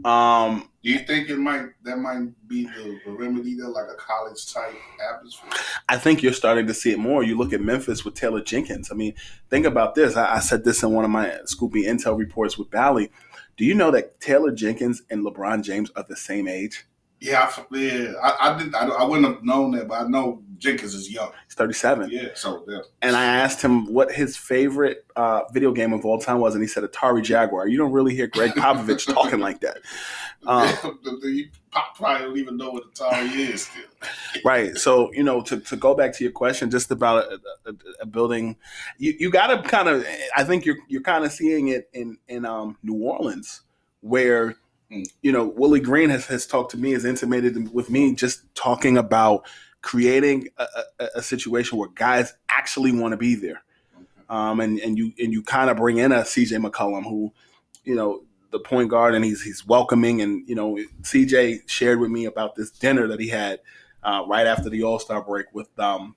Um, 0.05 0.69
do 0.83 0.91
you 0.91 0.99
think 0.99 1.27
it 1.27 1.39
might 1.39 1.69
that 1.85 1.97
might 1.97 2.27
be 2.47 2.65
the, 2.65 2.99
the 3.03 3.11
remedy 3.11 3.55
there, 3.55 3.67
like 3.67 3.89
a 3.91 3.95
college 3.95 4.53
type 4.53 4.75
atmosphere? 5.11 5.49
I 5.89 5.97
think 5.97 6.21
you're 6.21 6.33
starting 6.33 6.67
to 6.67 6.73
see 6.75 6.91
it 6.91 6.99
more. 6.99 7.23
You 7.23 7.35
look 7.35 7.51
at 7.51 7.61
Memphis 7.61 8.05
with 8.05 8.13
Taylor 8.13 8.43
Jenkins. 8.43 8.91
I 8.91 8.93
mean, 8.93 9.15
think 9.49 9.65
about 9.65 9.95
this. 9.95 10.15
I, 10.15 10.35
I 10.35 10.39
said 10.39 10.63
this 10.63 10.83
in 10.83 10.93
one 10.93 11.03
of 11.03 11.09
my 11.09 11.39
Scoop 11.45 11.73
B 11.73 11.87
Intel 11.87 12.15
reports 12.15 12.59
with 12.59 12.69
Bally. 12.69 13.09
Do 13.57 13.65
you 13.65 13.73
know 13.73 13.89
that 13.89 14.21
Taylor 14.21 14.51
Jenkins 14.51 15.01
and 15.09 15.25
LeBron 15.25 15.63
James 15.63 15.89
are 15.95 16.05
the 16.07 16.15
same 16.15 16.47
age? 16.47 16.85
Yeah, 17.21 17.51
I, 17.57 17.65
yeah. 17.75 18.13
I, 18.23 18.53
I 18.53 18.57
did. 18.57 18.73
I, 18.73 18.87
I 18.87 19.03
wouldn't 19.03 19.27
have 19.27 19.43
known 19.43 19.71
that, 19.71 19.87
but 19.89 20.01
I 20.01 20.07
know 20.07 20.41
Jenkins 20.57 20.93
is 20.93 21.11
young. 21.11 21.31
He's 21.45 21.55
37. 21.55 22.09
Yeah, 22.11 22.29
so 22.33 22.63
yeah. 22.67 22.79
And 23.01 23.15
I 23.15 23.25
asked 23.25 23.61
him 23.61 23.91
what 23.91 24.11
his 24.11 24.37
favorite 24.37 25.05
uh, 25.15 25.41
video 25.51 25.71
game 25.71 25.91
of 25.93 26.05
all 26.05 26.19
time 26.19 26.39
was, 26.39 26.53
and 26.53 26.63
he 26.63 26.67
said 26.67 26.83
Atari 26.83 27.23
Jaguar. 27.23 27.67
You 27.67 27.77
don't 27.77 27.91
really 27.91 28.15
hear 28.15 28.27
Gregg 28.27 28.51
Popovich 28.51 29.05
talking 29.13 29.39
like 29.39 29.61
that. 29.61 29.79
Um, 30.45 30.69
you 31.23 31.49
probably 31.95 32.27
don't 32.27 32.37
even 32.37 32.57
know 32.57 32.71
what 32.71 32.93
Atari 32.93 33.35
is 33.35 33.63
still. 33.63 33.83
right. 34.45 34.77
So, 34.77 35.11
you 35.13 35.23
know, 35.23 35.41
to, 35.41 35.59
to 35.59 35.75
go 35.75 35.95
back 35.95 36.13
to 36.13 36.23
your 36.23 36.31
question 36.31 36.69
just 36.69 36.91
about 36.91 37.25
a, 37.31 37.39
a, 37.69 37.73
a 38.01 38.05
building, 38.05 38.55
you, 38.97 39.15
you 39.19 39.29
got 39.29 39.47
to 39.47 39.67
kind 39.67 39.89
of, 39.89 40.05
I 40.35 40.43
think 40.43 40.65
you're, 40.65 40.77
you're 40.87 41.01
kind 41.01 41.25
of 41.25 41.31
seeing 41.31 41.69
it 41.69 41.89
in, 41.93 42.17
in 42.27 42.45
um, 42.45 42.77
New 42.83 43.01
Orleans 43.03 43.61
where. 44.01 44.55
You 45.21 45.31
know, 45.31 45.45
Willie 45.45 45.79
Green 45.79 46.09
has, 46.09 46.25
has 46.27 46.45
talked 46.47 46.71
to 46.71 46.77
me, 46.77 46.91
has 46.93 47.05
intimated 47.05 47.73
with 47.73 47.89
me, 47.89 48.15
just 48.15 48.43
talking 48.55 48.97
about 48.97 49.45
creating 49.81 50.49
a, 50.57 50.65
a, 50.99 51.07
a 51.17 51.21
situation 51.21 51.77
where 51.77 51.89
guys 51.89 52.33
actually 52.49 52.91
want 52.91 53.11
to 53.13 53.17
be 53.17 53.35
there. 53.35 53.63
um, 54.29 54.59
and 54.59 54.79
and 54.79 54.97
you 54.97 55.11
and 55.19 55.33
you 55.33 55.41
kind 55.43 55.69
of 55.69 55.77
bring 55.77 55.97
in 55.97 56.11
a 56.11 56.19
CJ 56.21 56.63
McCollum 56.63 57.03
who, 57.03 57.33
you 57.83 57.95
know, 57.95 58.23
the 58.51 58.59
point 58.59 58.89
guard, 58.89 59.15
and 59.15 59.25
he's 59.25 59.41
he's 59.41 59.65
welcoming, 59.65 60.21
and 60.21 60.47
you 60.47 60.55
know, 60.55 60.77
CJ 61.01 61.69
shared 61.69 61.99
with 61.99 62.11
me 62.11 62.25
about 62.25 62.55
this 62.55 62.69
dinner 62.71 63.07
that 63.07 63.19
he 63.19 63.29
had 63.29 63.59
uh, 64.03 64.23
right 64.27 64.47
after 64.47 64.69
the 64.69 64.83
All 64.83 64.99
Star 64.99 65.23
break 65.23 65.47
with 65.53 65.67
um, 65.79 66.15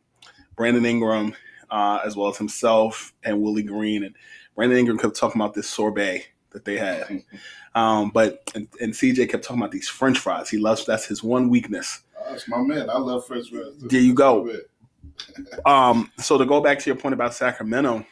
Brandon 0.57 0.85
Ingram, 0.85 1.35
uh, 1.71 2.01
as 2.05 2.17
well 2.17 2.29
as 2.29 2.37
himself 2.39 3.15
and 3.23 3.41
Willie 3.41 3.63
Green, 3.63 4.05
and 4.05 4.15
Brandon 4.55 4.79
Ingram 4.79 4.99
kept 4.99 5.17
talking 5.17 5.41
about 5.41 5.55
this 5.55 5.69
sorbet 5.69 6.27
that 6.53 6.65
they 6.65 6.77
had. 6.77 7.23
Um, 7.75 8.11
but 8.11 8.51
and, 8.55 8.69
and, 8.81 8.93
CJ 8.93 9.31
kept 9.31 9.45
talking 9.45 9.61
about 9.61 9.73
these 9.73 9.89
French 9.89 10.19
fries. 10.19 10.51
He 10.51 10.59
loves 10.59 10.85
that's 10.85 11.07
his 11.07 11.23
one 11.23 11.49
weakness. 11.49 12.03
Oh, 12.19 12.27
that's 12.31 12.47
my 12.49 12.59
man. 12.59 12.91
I 12.91 12.99
love 12.99 13.27
French 13.27 13.51
fries. 13.51 13.73
There 13.79 14.01
you 14.01 14.15
go. 14.15 14.53
um, 15.65 16.11
so 16.19 16.37
to 16.37 16.45
go 16.45 16.61
back 16.61 16.79
to 16.81 16.87
your 16.91 16.97
point 16.97 17.15
about 17.15 17.35
Sacramento, 17.35 18.05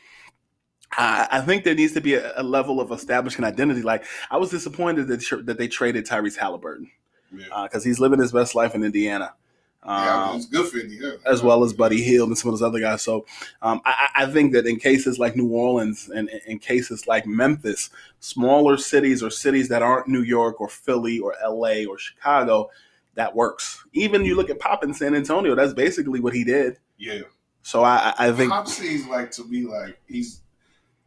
I, 0.93 1.29
I 1.31 1.41
think 1.43 1.65
there 1.65 1.75
needs 1.75 1.93
to 1.93 2.01
be 2.01 2.15
a, 2.15 2.33
a, 2.41 2.43
level 2.43 2.81
of 2.81 2.91
establishing 2.91 3.45
identity. 3.45 3.83
Like 3.83 4.05
I 4.31 4.37
was 4.39 4.51
disappointed 4.51 5.09
that 5.09 5.45
that 5.45 5.59
they 5.59 5.69
traded 5.69 6.07
Tyrese 6.07 6.37
Halliburton 6.37 6.91
because 7.31 7.49
yeah. 7.49 7.65
uh, 7.65 7.81
he's 7.81 8.01
living 8.01 8.19
his 8.19 8.33
best 8.33 8.55
life 8.55 8.75
in 8.75 8.83
Indiana. 8.83 9.35
Um, 9.83 10.37
it's 10.37 10.47
good 10.47 10.71
for 10.71 10.79
Indiana. 10.79 11.17
As 11.25 11.43
well 11.43 11.65
as 11.65 11.73
Buddy 11.73 12.03
Hield 12.03 12.29
and 12.29 12.37
some 12.37 12.53
of 12.53 12.59
those 12.59 12.67
other 12.67 12.81
guys. 12.81 13.03
So 13.03 13.25
um, 13.63 13.81
I, 13.87 14.09
I, 14.15 14.27
think 14.27 14.53
that 14.53 14.67
in 14.67 14.79
cases 14.79 15.19
like 15.19 15.37
New 15.37 15.49
Orleans 15.49 16.11
and 16.15 16.29
in 16.47 16.59
cases 16.59 17.07
like 17.07 17.27
Memphis, 17.27 17.89
smaller 18.19 18.77
cities 18.77 19.23
or 19.23 19.31
cities 19.31 19.69
that 19.69 19.81
aren't 19.81 20.07
New 20.07 20.23
York 20.23 20.61
or 20.61 20.69
Philly 20.69 21.19
or 21.19 21.35
LA 21.43 21.85
or 21.89 21.99
Chicago, 21.99 22.69
that 23.15 23.35
works. 23.35 23.83
Even 23.95 24.25
you 24.25 24.35
look 24.35 24.51
at 24.51 24.61
Pop 24.61 24.85
in 24.85 24.93
San 24.93 25.15
Antonio, 25.15 25.55
that's 25.55 25.73
basically 25.73 26.21
what 26.21 26.35
he 26.35 26.45
did. 26.45 26.79
Yeah. 26.99 27.23
So 27.63 27.83
I, 27.83 28.13
I 28.19 28.33
think 28.33 28.53
Pop 28.53 28.69
seems 28.69 29.07
like 29.07 29.31
to 29.33 29.45
me 29.45 29.63
like 29.63 29.99
he's. 30.07 30.43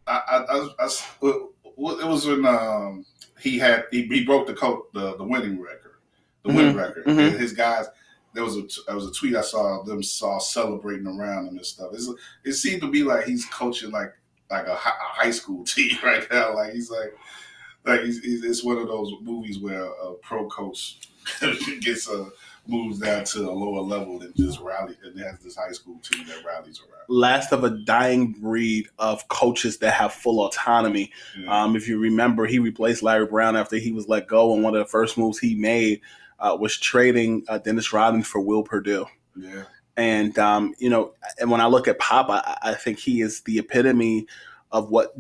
I, 0.08 0.22
I, 0.28 0.38
I, 0.38 0.70
I 0.80 0.90
it 1.26 2.08
was 2.08 2.26
when 2.26 2.46
um, 2.46 3.06
he 3.40 3.60
had 3.60 3.86
he, 3.92 4.04
he 4.08 4.26
broke 4.26 4.48
the 4.48 4.54
coat 4.54 4.92
the, 4.94 5.16
the 5.16 5.24
winning 5.24 5.62
record, 5.62 5.98
the 6.42 6.50
mm-hmm. 6.50 6.58
winning 6.58 6.76
record. 6.76 7.06
Mm-hmm. 7.06 7.38
His 7.38 7.54
guys 7.54 7.88
there 8.34 8.44
was 8.44 8.58
a 8.58 8.64
there 8.88 8.96
was 8.96 9.08
a 9.08 9.14
tweet 9.14 9.36
I 9.36 9.42
saw 9.42 9.84
them 9.84 10.04
saw 10.04 10.40
celebrating 10.40 11.08
around 11.08 11.48
him 11.48 11.58
and 11.58 11.66
stuff. 11.66 11.92
It's, 11.94 12.10
it 12.44 12.54
seemed 12.54 12.82
to 12.82 12.90
be 12.90 13.04
like 13.04 13.26
he's 13.26 13.46
coaching 13.46 13.92
like 13.92 14.14
like 14.50 14.68
a, 14.68 14.76
high 14.76 15.32
school 15.32 15.64
team 15.66 15.98
right 16.04 16.26
now. 16.32 16.56
Like 16.56 16.74
he's 16.74 16.90
like 16.90 17.16
like 17.86 18.02
he's, 18.02 18.24
he's, 18.24 18.44
it's 18.44 18.64
one 18.64 18.78
of 18.78 18.88
those 18.88 19.12
movies 19.22 19.60
where 19.60 19.86
a 19.86 20.14
pro 20.22 20.48
coach 20.48 21.00
gets 21.82 22.10
a 22.10 22.28
moves 22.66 23.00
down 23.00 23.26
to 23.26 23.50
a 23.50 23.52
lower 23.52 23.82
level 23.82 24.22
and 24.22 24.34
just 24.36 24.60
rally 24.60 24.96
and 25.04 25.20
has 25.20 25.40
this 25.40 25.56
high 25.56 25.72
school 25.72 26.00
team 26.00 26.26
that 26.28 26.44
rallies 26.46 26.80
around. 26.80 27.04
Last 27.10 27.52
of 27.52 27.66
a 27.66 27.70
dying 27.70 28.32
breed 28.32 28.88
of 29.00 29.28
coaches 29.28 29.80
that 29.80 29.94
have 29.94 30.14
full 30.14 30.46
autonomy. 30.46 31.12
Yeah. 31.38 31.64
Um, 31.64 31.76
if 31.76 31.88
you 31.88 32.00
remember, 32.00 32.46
he 32.46 32.60
replaced 32.60 33.04
Larry 33.04 33.26
Brown 33.26 33.58
after 33.58 33.76
he 33.76 33.92
was 33.92 34.08
let 34.08 34.28
go, 34.28 34.54
and 34.54 34.64
one 34.64 34.76
of 34.76 34.80
the 34.80 34.90
first 34.90 35.18
moves 35.18 35.40
he 35.40 35.56
made 35.56 36.00
uh, 36.44 36.56
was 36.60 36.78
trading 36.78 37.44
uh, 37.48 37.58
Dennis 37.58 37.94
Rodman 37.94 38.24
for 38.24 38.42
Will 38.42 38.64
Perdue. 38.64 39.06
Yeah. 39.36 39.64
And 39.96 40.38
um, 40.38 40.74
you 40.78 40.90
know, 40.90 41.14
and 41.40 41.50
when 41.50 41.62
I 41.62 41.68
look 41.68 41.88
at 41.88 42.00
Pop, 42.00 42.30
I, 42.30 42.58
I, 42.62 42.74
think 42.74 43.00
he 43.00 43.22
is 43.22 43.42
the 43.42 43.60
epitome 43.60 44.28
of 44.72 44.90
what, 44.90 45.14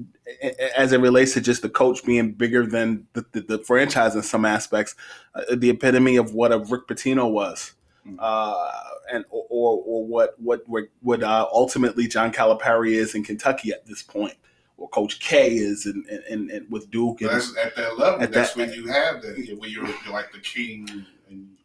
as 0.76 0.92
it 0.92 1.00
relates 1.00 1.34
to 1.34 1.42
just 1.42 1.62
the 1.62 1.70
coach 1.70 2.04
being 2.04 2.32
bigger 2.32 2.66
than 2.66 3.08
the, 3.14 3.24
the, 3.32 3.42
the 3.42 3.60
franchise 3.60 4.16
in 4.16 4.24
some 4.24 4.46
aspects, 4.46 4.96
uh, 5.36 5.56
the 5.56 5.70
epitome 5.70 6.18
of 6.18 6.34
what 6.34 6.52
a 6.52 6.58
Rick 6.58 6.88
Pitino 6.88 7.32
was, 7.32 7.74
mm-hmm. 8.06 8.16
uh, 8.20 8.72
and 9.14 9.26
or, 9.30 9.80
or 9.86 10.08
what 10.08 10.36
what 10.40 10.64
what 11.02 11.22
uh, 11.22 11.48
ultimately 11.54 12.08
John 12.08 12.32
Calipari 12.32 12.94
is 12.94 13.14
in 13.14 13.24
Kentucky 13.24 13.72
at 13.72 13.86
this 13.86 14.02
point 14.02 14.34
or 14.78 14.90
Coach 14.90 15.20
K 15.20 15.56
is 15.56 15.86
and, 15.86 16.06
and, 16.30 16.52
and 16.52 16.70
with 16.70 16.90
Duke. 16.92 17.22
And, 17.22 17.32
at 17.32 17.76
that 17.76 17.98
level, 17.98 18.20
that's 18.20 18.54
that, 18.54 18.56
when 18.56 18.74
you 18.74 18.88
have 18.88 19.22
that, 19.22 19.36
when 19.58 19.70
you're, 19.70 19.86
you're, 19.86 20.14
like 20.14 20.32
the 20.32 20.40
king 20.40 21.06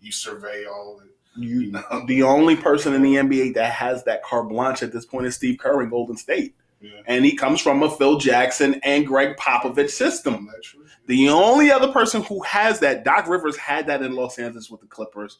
you 0.00 0.12
survey 0.12 0.64
all 0.66 1.00
it. 1.00 1.10
You, 1.36 1.60
you 1.60 1.72
know? 1.72 2.04
The 2.06 2.22
only 2.22 2.56
person 2.56 2.94
in 2.94 3.02
the 3.02 3.14
NBA 3.14 3.54
that 3.54 3.72
has 3.72 4.04
that 4.04 4.24
carte 4.24 4.48
blanche 4.48 4.82
at 4.82 4.92
this 4.92 5.06
point 5.06 5.26
is 5.26 5.36
Steve 5.36 5.58
Kerr 5.58 5.82
in 5.82 5.90
Golden 5.90 6.16
State. 6.16 6.54
Yeah. 6.80 6.90
And 7.06 7.24
he 7.24 7.34
comes 7.34 7.60
from 7.60 7.82
a 7.82 7.90
Phil 7.90 8.18
Jackson 8.18 8.80
and 8.84 9.06
Gregg 9.06 9.36
Popovich 9.36 9.90
system. 9.90 10.48
The 11.06 11.28
only 11.28 11.70
other 11.70 11.92
person 11.92 12.22
who 12.22 12.42
has 12.42 12.80
that, 12.80 13.04
Doc 13.04 13.28
Rivers 13.28 13.56
had 13.56 13.86
that 13.88 14.02
in 14.02 14.12
Los 14.12 14.38
Angeles 14.38 14.70
with 14.70 14.80
the 14.80 14.86
Clippers. 14.86 15.38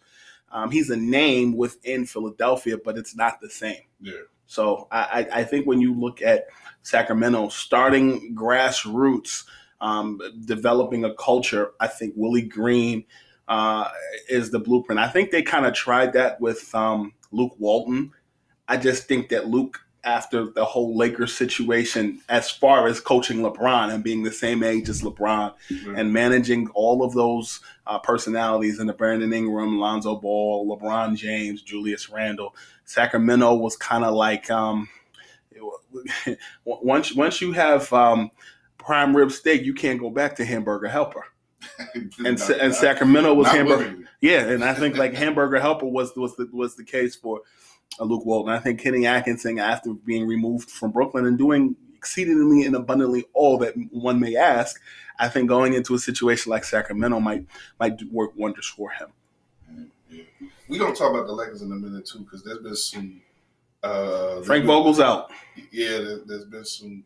Um, 0.50 0.70
he's 0.70 0.90
a 0.90 0.96
name 0.96 1.56
within 1.56 2.06
Philadelphia, 2.06 2.78
but 2.82 2.96
it's 2.96 3.14
not 3.14 3.40
the 3.40 3.50
same. 3.50 3.82
Yeah. 4.00 4.14
So 4.46 4.88
I, 4.90 5.28
I 5.30 5.44
think 5.44 5.66
when 5.66 5.80
you 5.80 5.94
look 5.94 6.22
at 6.22 6.46
Sacramento, 6.82 7.50
starting 7.50 8.34
grassroots, 8.34 9.44
um, 9.80 10.20
developing 10.44 11.04
a 11.04 11.14
culture. 11.14 11.72
I 11.80 11.86
think 11.86 12.14
Willie 12.16 12.42
Green 12.42 13.04
uh, 13.48 13.88
is 14.28 14.50
the 14.50 14.58
blueprint. 14.58 15.00
I 15.00 15.08
think 15.08 15.30
they 15.30 15.42
kind 15.42 15.66
of 15.66 15.74
tried 15.74 16.12
that 16.12 16.40
with 16.40 16.72
um, 16.74 17.14
Luke 17.32 17.54
Walton. 17.58 18.12
I 18.68 18.76
just 18.76 19.08
think 19.08 19.30
that 19.30 19.48
Luke, 19.48 19.80
after 20.04 20.50
the 20.50 20.64
whole 20.64 20.96
Lakers 20.96 21.34
situation, 21.34 22.20
as 22.28 22.50
far 22.50 22.86
as 22.86 23.00
coaching 23.00 23.38
LeBron 23.38 23.92
and 23.92 24.04
being 24.04 24.22
the 24.22 24.32
same 24.32 24.62
age 24.62 24.88
as 24.88 25.02
LeBron 25.02 25.54
mm-hmm. 25.70 25.96
and 25.96 26.12
managing 26.12 26.68
all 26.74 27.02
of 27.02 27.14
those 27.14 27.60
uh, 27.86 27.98
personalities 27.98 28.78
in 28.78 28.86
the 28.86 28.92
Brandon 28.92 29.32
Ingram, 29.32 29.78
Lonzo 29.78 30.16
Ball, 30.16 30.66
LeBron 30.66 31.16
James, 31.16 31.62
Julius 31.62 32.10
Randle, 32.10 32.54
Sacramento 32.84 33.54
was 33.54 33.76
kind 33.76 34.04
of 34.04 34.14
like. 34.14 34.50
Um, 34.50 34.88
once 36.64 37.14
once 37.14 37.40
you 37.40 37.50
have 37.50 37.92
um, 37.92 38.30
prime 38.76 39.16
rib 39.16 39.32
steak, 39.32 39.62
you 39.62 39.74
can't 39.74 39.98
go 39.98 40.10
back 40.10 40.36
to 40.36 40.44
hamburger 40.44 40.86
helper. 40.86 41.24
and 41.94 42.40
and 42.40 42.74
Sacramento 42.74 43.34
was 43.34 43.48
hamburger. 43.48 43.96
Yeah, 44.20 44.48
and 44.48 44.64
I 44.64 44.74
think 44.74 44.96
like 44.96 45.14
hamburger 45.14 45.60
helper 45.60 45.86
was 45.86 46.14
was 46.16 46.36
the 46.36 46.48
was 46.52 46.76
the 46.76 46.84
case 46.84 47.16
for 47.16 47.42
uh, 47.98 48.04
Luke 48.04 48.24
Walton. 48.24 48.52
I 48.52 48.58
think 48.58 48.80
Kenny 48.80 49.06
Atkinson, 49.06 49.58
after 49.58 49.92
being 49.92 50.26
removed 50.26 50.70
from 50.70 50.90
Brooklyn 50.92 51.26
and 51.26 51.38
doing 51.38 51.76
exceedingly 51.96 52.64
and 52.64 52.76
abundantly 52.76 53.24
all 53.34 53.58
that 53.58 53.74
one 53.90 54.20
may 54.20 54.36
ask, 54.36 54.80
I 55.18 55.28
think 55.28 55.48
going 55.48 55.74
into 55.74 55.94
a 55.94 55.98
situation 55.98 56.50
like 56.50 56.64
Sacramento 56.64 57.20
might 57.20 57.46
might 57.80 58.00
work 58.10 58.32
wonders 58.36 58.66
for 58.66 58.90
him. 58.90 59.08
Yeah. 60.10 60.24
We're 60.68 60.78
gonna 60.78 60.94
talk 60.94 61.12
about 61.12 61.26
the 61.26 61.32
Lakers 61.32 61.62
in 61.62 61.72
a 61.72 61.74
minute 61.74 62.06
too, 62.06 62.20
because 62.20 62.44
there's 62.44 62.58
been 62.58 62.76
some 62.76 63.20
uh, 63.82 64.42
Frank 64.42 64.64
Vogel's 64.64 65.00
out. 65.00 65.30
Yeah, 65.70 65.98
there, 66.26 66.38
has 66.38 66.44
been 66.44 66.64
some. 66.64 67.04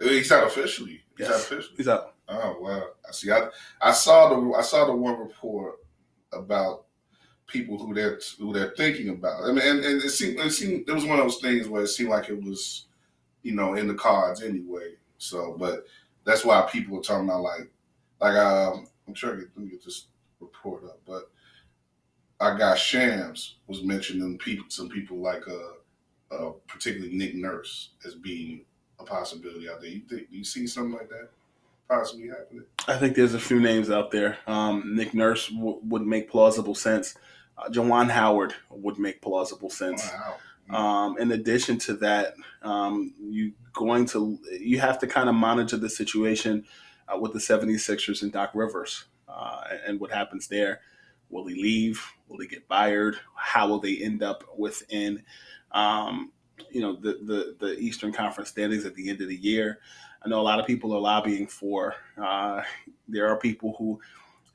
He's 0.00 0.30
out 0.32 0.46
officially. 0.46 1.02
He's 1.16 1.28
yes. 1.28 1.30
out 1.30 1.40
officially. 1.40 1.76
He's 1.76 1.88
out. 1.88 2.13
Oh 2.28 2.56
wow! 2.60 2.88
I 3.06 3.12
see. 3.12 3.30
I, 3.30 3.48
I 3.80 3.92
saw 3.92 4.28
the 4.28 4.56
I 4.56 4.62
saw 4.62 4.86
the 4.86 4.96
one 4.96 5.18
report 5.18 5.76
about 6.32 6.84
people 7.46 7.78
who 7.78 7.94
they're 7.94 8.18
who 8.38 8.52
they're 8.52 8.74
thinking 8.76 9.10
about. 9.10 9.44
I 9.44 9.48
mean, 9.48 9.58
and, 9.58 9.84
and 9.84 10.02
it 10.02 10.10
seemed 10.10 10.38
it 10.40 10.50
seemed 10.50 10.88
it 10.88 10.92
was 10.92 11.04
one 11.04 11.18
of 11.18 11.24
those 11.24 11.40
things 11.40 11.68
where 11.68 11.82
it 11.82 11.88
seemed 11.88 12.10
like 12.10 12.28
it 12.28 12.42
was, 12.42 12.86
you 13.42 13.52
know, 13.52 13.74
in 13.74 13.86
the 13.86 13.94
cards 13.94 14.42
anyway. 14.42 14.94
So, 15.18 15.54
but 15.58 15.86
that's 16.24 16.44
why 16.44 16.62
people 16.62 16.98
are 16.98 17.02
talking 17.02 17.28
about 17.28 17.42
like, 17.42 17.70
like 18.20 18.36
um, 18.36 18.86
I'm 19.06 19.14
trying 19.14 19.34
to 19.34 19.40
get, 19.40 19.50
let 19.56 19.64
me 19.64 19.70
get 19.70 19.84
this 19.84 20.06
report 20.40 20.84
up, 20.84 21.00
but 21.06 21.30
our 22.40 22.56
guy 22.56 22.74
Shams 22.74 23.56
was 23.66 23.82
mentioning 23.82 24.36
people, 24.38 24.66
some 24.68 24.88
people 24.88 25.18
like 25.18 25.42
uh, 25.48 26.34
uh, 26.34 26.52
particularly 26.66 27.14
Nick 27.14 27.34
Nurse 27.34 27.90
as 28.06 28.14
being 28.14 28.64
a 28.98 29.04
possibility 29.04 29.68
out 29.68 29.80
there. 29.80 29.90
You 29.90 30.02
think 30.08 30.26
you 30.30 30.44
see 30.44 30.66
something 30.66 30.98
like 30.98 31.08
that 31.10 31.28
possibly 31.88 32.28
happening? 32.28 32.64
I 32.88 32.96
think 32.96 33.16
there's 33.16 33.34
a 33.34 33.40
few 33.40 33.60
names 33.60 33.90
out 33.90 34.10
there. 34.10 34.38
Um, 34.46 34.94
Nick 34.94 35.14
Nurse 35.14 35.48
w- 35.48 35.80
would 35.84 36.06
make 36.06 36.30
plausible 36.30 36.74
sense. 36.74 37.14
Uh, 37.56 37.68
Juwan 37.68 38.10
Howard 38.10 38.54
would 38.70 38.98
make 38.98 39.22
plausible 39.22 39.70
sense. 39.70 40.10
Wow. 40.12 40.36
Um, 40.70 41.18
in 41.18 41.32
addition 41.32 41.78
to 41.80 41.94
that, 41.94 42.34
um, 42.62 43.12
you 43.20 43.52
going 43.72 44.06
to 44.06 44.38
you 44.50 44.80
have 44.80 44.98
to 45.00 45.06
kind 45.06 45.28
of 45.28 45.34
monitor 45.34 45.76
the 45.76 45.90
situation 45.90 46.64
uh, 47.08 47.18
with 47.18 47.32
the 47.32 47.38
76ers 47.38 48.22
and 48.22 48.32
Doc 48.32 48.52
Rivers 48.54 49.04
uh, 49.28 49.62
and 49.86 50.00
what 50.00 50.10
happens 50.10 50.48
there. 50.48 50.80
Will 51.28 51.46
he 51.46 51.54
leave? 51.54 52.02
Will 52.28 52.38
he 52.38 52.46
get 52.46 52.66
fired? 52.66 53.18
How 53.34 53.68
will 53.68 53.80
they 53.80 53.96
end 53.98 54.22
up 54.22 54.44
within 54.56 55.22
um, 55.72 56.32
you 56.70 56.80
know 56.80 56.94
the, 56.96 57.18
the 57.22 57.56
the 57.58 57.78
Eastern 57.78 58.12
Conference 58.12 58.50
standings 58.50 58.84
at 58.84 58.94
the 58.94 59.10
end 59.10 59.20
of 59.20 59.28
the 59.28 59.36
year. 59.36 59.80
I 60.24 60.28
know 60.28 60.40
a 60.40 60.42
lot 60.42 60.58
of 60.58 60.66
people 60.66 60.94
are 60.94 61.00
lobbying 61.00 61.46
for. 61.46 61.94
Uh, 62.16 62.62
there 63.08 63.28
are 63.28 63.38
people 63.38 63.74
who 63.78 64.00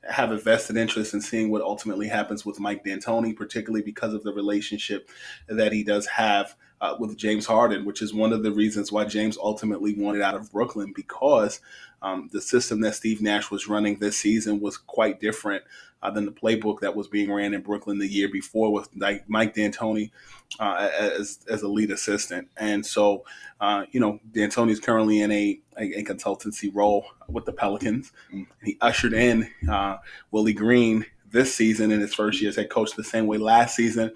have 0.08 0.32
a 0.32 0.38
vested 0.38 0.76
interest 0.76 1.14
in 1.14 1.20
seeing 1.20 1.50
what 1.50 1.62
ultimately 1.62 2.08
happens 2.08 2.44
with 2.44 2.58
Mike 2.58 2.84
D'Antoni, 2.84 3.36
particularly 3.36 3.82
because 3.82 4.14
of 4.14 4.24
the 4.24 4.32
relationship 4.32 5.10
that 5.48 5.72
he 5.72 5.84
does 5.84 6.06
have 6.06 6.56
uh, 6.80 6.96
with 6.98 7.16
James 7.16 7.46
Harden, 7.46 7.84
which 7.84 8.02
is 8.02 8.14
one 8.14 8.32
of 8.32 8.42
the 8.42 8.52
reasons 8.52 8.90
why 8.90 9.04
James 9.04 9.36
ultimately 9.36 9.94
wanted 9.94 10.22
out 10.22 10.34
of 10.34 10.50
Brooklyn 10.50 10.92
because 10.94 11.60
um, 12.02 12.30
the 12.32 12.40
system 12.40 12.80
that 12.80 12.94
Steve 12.94 13.20
Nash 13.20 13.50
was 13.50 13.68
running 13.68 13.98
this 13.98 14.16
season 14.16 14.60
was 14.60 14.78
quite 14.78 15.20
different 15.20 15.62
uh, 16.02 16.10
than 16.10 16.24
the 16.24 16.32
playbook 16.32 16.80
that 16.80 16.96
was 16.96 17.08
being 17.08 17.30
ran 17.30 17.52
in 17.52 17.60
Brooklyn 17.60 17.98
the 17.98 18.08
year 18.08 18.28
before 18.28 18.72
with 18.72 18.88
Mike 18.96 19.54
D'Antoni 19.54 20.10
uh, 20.58 20.88
as, 20.98 21.40
as 21.48 21.62
a 21.62 21.68
lead 21.68 21.90
assistant. 21.90 22.48
And 22.56 22.84
so, 22.84 23.24
uh, 23.60 23.84
you 23.90 24.00
know, 24.00 24.18
D'Antoni 24.32 24.70
is 24.70 24.80
currently 24.80 25.20
in 25.20 25.30
a, 25.30 25.60
a, 25.78 26.00
a, 26.00 26.04
consultancy 26.04 26.70
role 26.74 27.04
with 27.28 27.44
the 27.44 27.52
Pelicans. 27.52 28.12
Mm. 28.32 28.46
He 28.62 28.78
ushered 28.80 29.12
in 29.12 29.50
uh, 29.70 29.98
Willie 30.30 30.54
Green 30.54 31.04
this 31.30 31.54
season 31.54 31.92
in 31.92 32.00
his 32.00 32.14
first 32.14 32.40
year 32.40 32.48
as 32.48 32.56
head 32.56 32.70
coach 32.70 32.92
the 32.96 33.04
same 33.04 33.26
way 33.26 33.38
last 33.38 33.76
season. 33.76 34.12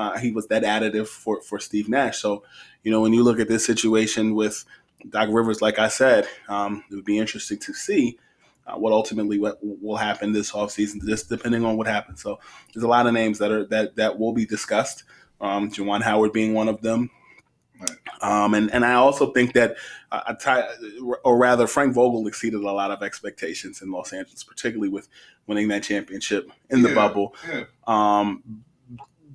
Uh, 0.00 0.18
he 0.18 0.32
was 0.32 0.46
that 0.46 0.62
additive 0.62 1.08
for, 1.08 1.42
for 1.42 1.58
Steve 1.60 1.88
Nash. 1.88 2.18
So, 2.18 2.42
you 2.82 2.90
know, 2.90 3.02
when 3.02 3.12
you 3.12 3.22
look 3.22 3.38
at 3.38 3.48
this 3.48 3.66
situation 3.66 4.34
with 4.34 4.64
Doc 5.10 5.28
Rivers, 5.30 5.60
like 5.60 5.78
I 5.78 5.88
said, 5.88 6.26
um, 6.48 6.82
it 6.90 6.94
would 6.94 7.04
be 7.04 7.18
interesting 7.18 7.58
to 7.58 7.74
see 7.74 8.18
uh, 8.66 8.78
what 8.78 8.92
ultimately 8.94 9.38
what 9.38 9.58
will 9.62 9.98
happen 9.98 10.32
this 10.32 10.52
offseason, 10.52 11.04
just 11.06 11.28
depending 11.28 11.66
on 11.66 11.76
what 11.76 11.86
happens. 11.86 12.22
So 12.22 12.38
there's 12.72 12.84
a 12.84 12.88
lot 12.88 13.06
of 13.06 13.12
names 13.12 13.38
that 13.40 13.50
are 13.50 13.66
that 13.66 13.96
that 13.96 14.18
will 14.18 14.32
be 14.32 14.46
discussed. 14.46 15.04
Um, 15.38 15.70
Juwan 15.70 16.02
Howard 16.02 16.32
being 16.32 16.54
one 16.54 16.68
of 16.68 16.80
them. 16.80 17.10
Um, 18.20 18.54
and, 18.54 18.70
and 18.74 18.84
I 18.84 18.94
also 18.94 19.32
think 19.32 19.54
that, 19.54 19.76
uh, 20.12 20.34
or 21.24 21.38
rather, 21.38 21.66
Frank 21.66 21.94
Vogel 21.94 22.26
exceeded 22.26 22.60
a 22.60 22.70
lot 22.70 22.90
of 22.90 23.02
expectations 23.02 23.80
in 23.82 23.90
Los 23.90 24.12
Angeles, 24.12 24.44
particularly 24.44 24.90
with 24.90 25.08
winning 25.46 25.68
that 25.68 25.82
championship 25.82 26.50
in 26.68 26.82
the 26.82 26.90
yeah, 26.90 26.94
bubble. 26.94 27.34
Yeah. 27.48 27.64
Um, 27.86 28.64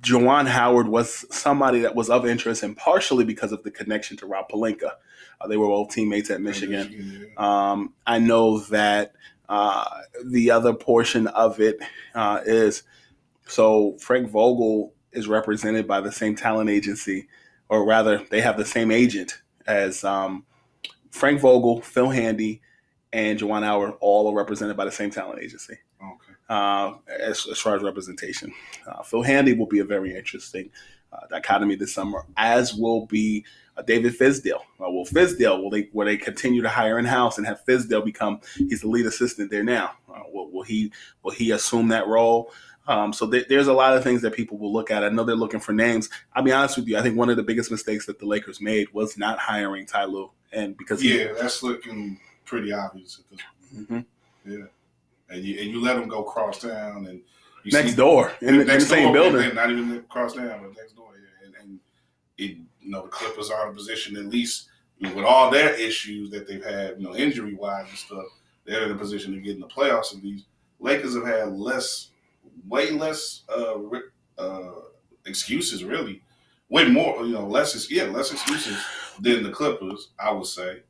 Juwan 0.00 0.46
Howard 0.46 0.88
was 0.88 1.24
somebody 1.34 1.80
that 1.80 1.94
was 1.94 2.10
of 2.10 2.26
interest, 2.26 2.62
and 2.62 2.76
partially 2.76 3.24
because 3.24 3.52
of 3.52 3.62
the 3.62 3.70
connection 3.70 4.16
to 4.18 4.26
Rob 4.26 4.48
Pelinka. 4.48 4.92
Uh, 5.40 5.48
they 5.48 5.56
were 5.56 5.68
both 5.68 5.90
teammates 5.90 6.30
at 6.30 6.40
Michigan. 6.40 6.90
Michigan 6.90 7.30
yeah. 7.36 7.70
um, 7.72 7.92
I 8.06 8.18
know 8.18 8.60
that 8.60 9.12
uh, 9.48 9.84
the 10.24 10.50
other 10.50 10.72
portion 10.74 11.26
of 11.28 11.60
it 11.60 11.78
uh, 12.14 12.40
is 12.44 12.82
so 13.46 13.96
Frank 13.98 14.30
Vogel 14.30 14.92
is 15.12 15.28
represented 15.28 15.86
by 15.86 16.00
the 16.00 16.12
same 16.12 16.34
talent 16.34 16.68
agency, 16.68 17.28
or 17.68 17.86
rather, 17.86 18.22
they 18.30 18.40
have 18.40 18.56
the 18.56 18.64
same 18.64 18.90
agent 18.90 19.42
as 19.66 20.04
um, 20.04 20.44
Frank 21.10 21.40
Vogel, 21.40 21.80
Phil 21.80 22.10
Handy, 22.10 22.60
and 23.12 23.38
Juwan 23.38 23.62
Howard. 23.64 23.94
All 24.00 24.28
are 24.30 24.36
represented 24.36 24.76
by 24.76 24.84
the 24.84 24.92
same 24.92 25.10
talent 25.10 25.42
agency. 25.42 25.78
Uh, 26.48 26.94
as, 27.08 27.46
as, 27.50 27.58
far 27.58 27.74
as 27.74 27.82
representation, 27.82 28.52
uh, 28.86 29.02
Phil 29.02 29.22
Handy 29.22 29.52
will 29.52 29.66
be 29.66 29.80
a 29.80 29.84
very 29.84 30.14
interesting 30.14 30.70
uh, 31.12 31.26
dichotomy 31.28 31.74
this 31.74 31.92
summer, 31.92 32.24
as 32.36 32.74
will 32.74 33.06
be 33.06 33.44
uh, 33.76 33.82
David 33.82 34.16
Fizdale. 34.16 34.60
Uh, 34.80 34.90
well, 34.90 35.04
Fizdale 35.04 35.60
will 35.60 35.70
they 35.70 35.88
will 35.92 36.06
they 36.06 36.16
continue 36.16 36.62
to 36.62 36.68
hire 36.68 36.98
in 36.98 37.04
house 37.04 37.38
and 37.38 37.46
have 37.46 37.64
Fizdale 37.66 38.04
become 38.04 38.40
he's 38.56 38.82
the 38.82 38.88
lead 38.88 39.06
assistant 39.06 39.50
there 39.50 39.64
now? 39.64 39.92
Uh, 40.08 40.22
will, 40.32 40.50
will, 40.50 40.62
he 40.62 40.92
will 41.22 41.32
he 41.32 41.50
assume 41.50 41.88
that 41.88 42.06
role? 42.06 42.52
Um, 42.88 43.12
so 43.12 43.28
th- 43.28 43.48
there's 43.48 43.66
a 43.66 43.72
lot 43.72 43.96
of 43.96 44.04
things 44.04 44.22
that 44.22 44.34
people 44.34 44.58
will 44.58 44.72
look 44.72 44.90
at. 44.90 45.02
I 45.02 45.08
know 45.08 45.24
they're 45.24 45.34
looking 45.34 45.60
for 45.60 45.72
names. 45.72 46.08
I'll 46.34 46.42
be 46.42 46.52
honest 46.52 46.76
with 46.76 46.86
you. 46.86 46.96
I 46.96 47.02
think 47.02 47.16
one 47.16 47.28
of 47.28 47.36
the 47.36 47.42
biggest 47.42 47.70
mistakes 47.70 48.06
that 48.06 48.18
the 48.18 48.26
Lakers 48.26 48.60
made 48.60 48.92
was 48.92 49.18
not 49.18 49.38
hiring 49.38 49.86
Ty 49.86 50.04
Lue, 50.04 50.30
and 50.52 50.76
because 50.76 51.02
yeah, 51.02 51.28
he, 51.28 51.40
that's 51.40 51.62
looking 51.62 52.20
pretty 52.44 52.72
obvious 52.72 53.18
at 53.18 53.30
this 53.30 53.40
point. 53.72 53.88
Mm-hmm. 53.88 54.52
Yeah, 54.52 54.66
and 55.28 55.42
you 55.42 55.60
and 55.60 55.70
you 55.70 55.82
let 55.82 55.96
them 55.96 56.08
go 56.08 56.22
cross 56.22 56.60
town 56.60 57.06
and 57.06 57.20
next 57.64 57.90
see, 57.90 57.96
door 57.96 58.32
in, 58.40 58.58
the, 58.58 58.60
in 58.62 58.66
the 58.66 58.80
same 58.80 59.12
door, 59.12 59.30
building, 59.30 59.54
not 59.54 59.70
even 59.70 60.02
cross 60.08 60.34
town, 60.34 60.60
but 60.62 60.76
next 60.76 60.94
door. 60.94 61.10
Yeah, 61.14 61.46
and, 61.46 61.54
and 61.60 61.80
it 62.38 62.56
you 62.80 62.90
know 62.90 63.02
the 63.02 63.08
Clippers 63.08 63.50
are 63.50 63.66
in 63.66 63.72
a 63.72 63.74
position 63.74 64.16
at 64.16 64.26
least 64.26 64.68
with 65.00 65.24
all 65.24 65.50
their 65.50 65.74
issues 65.74 66.30
that 66.30 66.46
they've 66.46 66.64
had, 66.64 66.98
you 66.98 67.06
know, 67.06 67.14
injury 67.14 67.54
wise 67.54 67.88
and 67.88 67.98
stuff, 67.98 68.24
they're 68.64 68.84
in 68.84 68.92
a 68.92 68.96
position 68.96 69.34
to 69.34 69.40
get 69.40 69.54
in 69.54 69.60
the 69.60 69.66
playoffs. 69.66 70.14
And 70.14 70.22
these 70.22 70.44
Lakers 70.80 71.14
have 71.14 71.26
had 71.26 71.52
less, 71.52 72.10
way 72.66 72.90
less 72.90 73.42
uh, 73.48 73.76
uh, 74.38 74.70
excuses, 75.26 75.84
really, 75.84 76.22
way 76.68 76.88
more, 76.88 77.24
you 77.24 77.34
know, 77.34 77.46
less 77.46 77.90
yeah, 77.90 78.04
less 78.04 78.32
excuses 78.32 78.78
than 79.20 79.42
the 79.42 79.50
Clippers, 79.50 80.10
I 80.18 80.30
would 80.32 80.46
say. 80.46 80.82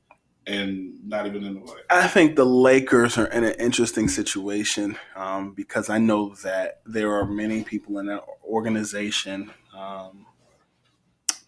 And 0.46 0.94
not 1.04 1.26
even 1.26 1.42
in 1.42 1.54
the 1.54 1.60
way. 1.60 1.78
I 1.90 2.06
think 2.06 2.36
the 2.36 2.44
Lakers 2.44 3.18
are 3.18 3.26
in 3.26 3.42
an 3.42 3.54
interesting 3.58 4.06
situation 4.06 4.96
um, 5.16 5.54
because 5.54 5.90
I 5.90 5.98
know 5.98 6.36
that 6.44 6.80
there 6.86 7.12
are 7.16 7.26
many 7.26 7.64
people 7.64 7.98
in 7.98 8.06
that 8.06 8.24
organization 8.44 9.50
um, 9.76 10.26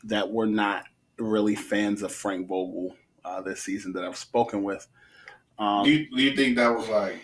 that 0.02 0.32
were 0.32 0.46
not 0.46 0.84
really 1.18 1.54
fans 1.54 2.02
of 2.02 2.12
Frank 2.12 2.48
Vogel 2.48 2.96
uh, 3.24 3.40
this 3.40 3.62
season 3.62 3.92
that 3.92 4.04
I've 4.04 4.16
spoken 4.16 4.62
with. 4.62 4.86
Um, 5.58 5.84
do, 5.84 5.90
you, 5.90 6.10
do 6.10 6.22
you 6.22 6.36
think 6.36 6.56
that 6.56 6.74
was 6.74 6.88
like 6.88 7.20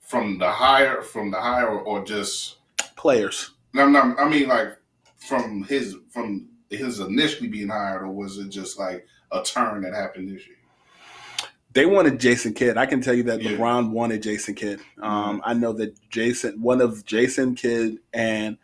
from 0.00 0.38
the 0.38 0.50
higher, 0.50 1.02
from 1.02 1.30
the 1.30 1.40
higher, 1.40 1.68
or 1.68 2.04
just 2.04 2.56
players? 2.96 3.50
No, 3.72 3.88
no. 3.88 4.14
I 4.18 4.28
mean, 4.28 4.48
like 4.48 4.76
from 5.16 5.64
his 5.64 5.96
from 6.10 6.48
his 6.70 7.00
initially 7.00 7.48
being 7.48 7.68
hired, 7.68 8.02
or 8.02 8.10
was 8.10 8.38
it 8.38 8.48
just 8.48 8.78
like 8.78 9.06
a 9.30 9.42
turn 9.42 9.82
that 9.82 9.94
happened 9.94 10.28
this 10.28 10.46
year? 10.46 10.56
They 11.74 11.86
wanted 11.86 12.20
Jason 12.20 12.54
Kidd. 12.54 12.76
I 12.76 12.86
can 12.86 13.00
tell 13.00 13.14
you 13.14 13.22
that 13.24 13.42
yeah. 13.42 13.52
LeBron 13.52 13.90
wanted 13.90 14.22
Jason 14.22 14.54
Kidd. 14.54 14.80
Um, 15.00 15.36
mm-hmm. 15.36 15.40
I 15.44 15.54
know 15.54 15.72
that 15.74 15.96
Jason, 16.10 16.60
one 16.60 16.80
of 16.80 17.04
Jason 17.04 17.54
Kidd 17.54 17.98
and 18.12 18.58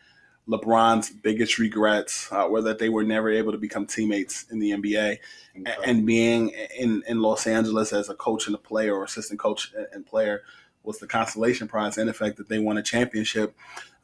LeBron's 0.48 1.10
biggest 1.10 1.58
regrets 1.58 2.28
uh, 2.32 2.46
were 2.50 2.62
that 2.62 2.78
they 2.78 2.88
were 2.88 3.04
never 3.04 3.30
able 3.30 3.52
to 3.52 3.58
become 3.58 3.86
teammates 3.86 4.46
in 4.50 4.58
the 4.58 4.70
NBA. 4.70 5.18
Okay. 5.60 5.74
And 5.84 6.06
being 6.06 6.50
in, 6.76 7.02
in 7.06 7.20
Los 7.20 7.46
Angeles 7.46 7.92
as 7.92 8.08
a 8.08 8.14
coach 8.14 8.46
and 8.46 8.54
a 8.54 8.58
player 8.58 8.94
or 8.94 9.04
assistant 9.04 9.38
coach 9.38 9.72
and 9.92 10.06
player 10.06 10.42
was 10.82 10.98
the 10.98 11.06
consolation 11.06 11.68
prize 11.68 11.96
the 11.96 12.12
fact 12.14 12.36
that 12.38 12.48
they 12.48 12.58
won 12.58 12.78
a 12.78 12.82
championship. 12.82 13.54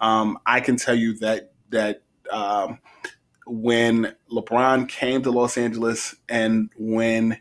Um, 0.00 0.38
I 0.44 0.60
can 0.60 0.76
tell 0.76 0.94
you 0.94 1.16
that 1.18 1.52
that 1.70 2.02
um, 2.30 2.78
when 3.46 4.14
LeBron 4.30 4.88
came 4.88 5.22
to 5.22 5.30
Los 5.30 5.56
Angeles 5.56 6.14
and 6.28 6.70
when 6.76 7.38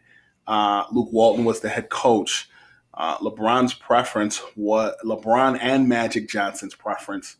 uh, 0.48 0.84
Luke 0.92 1.10
Walton 1.12 1.46
was 1.46 1.60
the 1.60 1.70
head 1.70 1.90
coach, 1.90 2.50
uh, 2.96 3.18
LeBron's 3.18 3.74
preference 3.74 4.42
was 4.56 4.94
LeBron 5.04 5.58
and 5.60 5.90
Magic 5.90 6.30
Johnson's 6.30 6.76
preference 6.76 7.38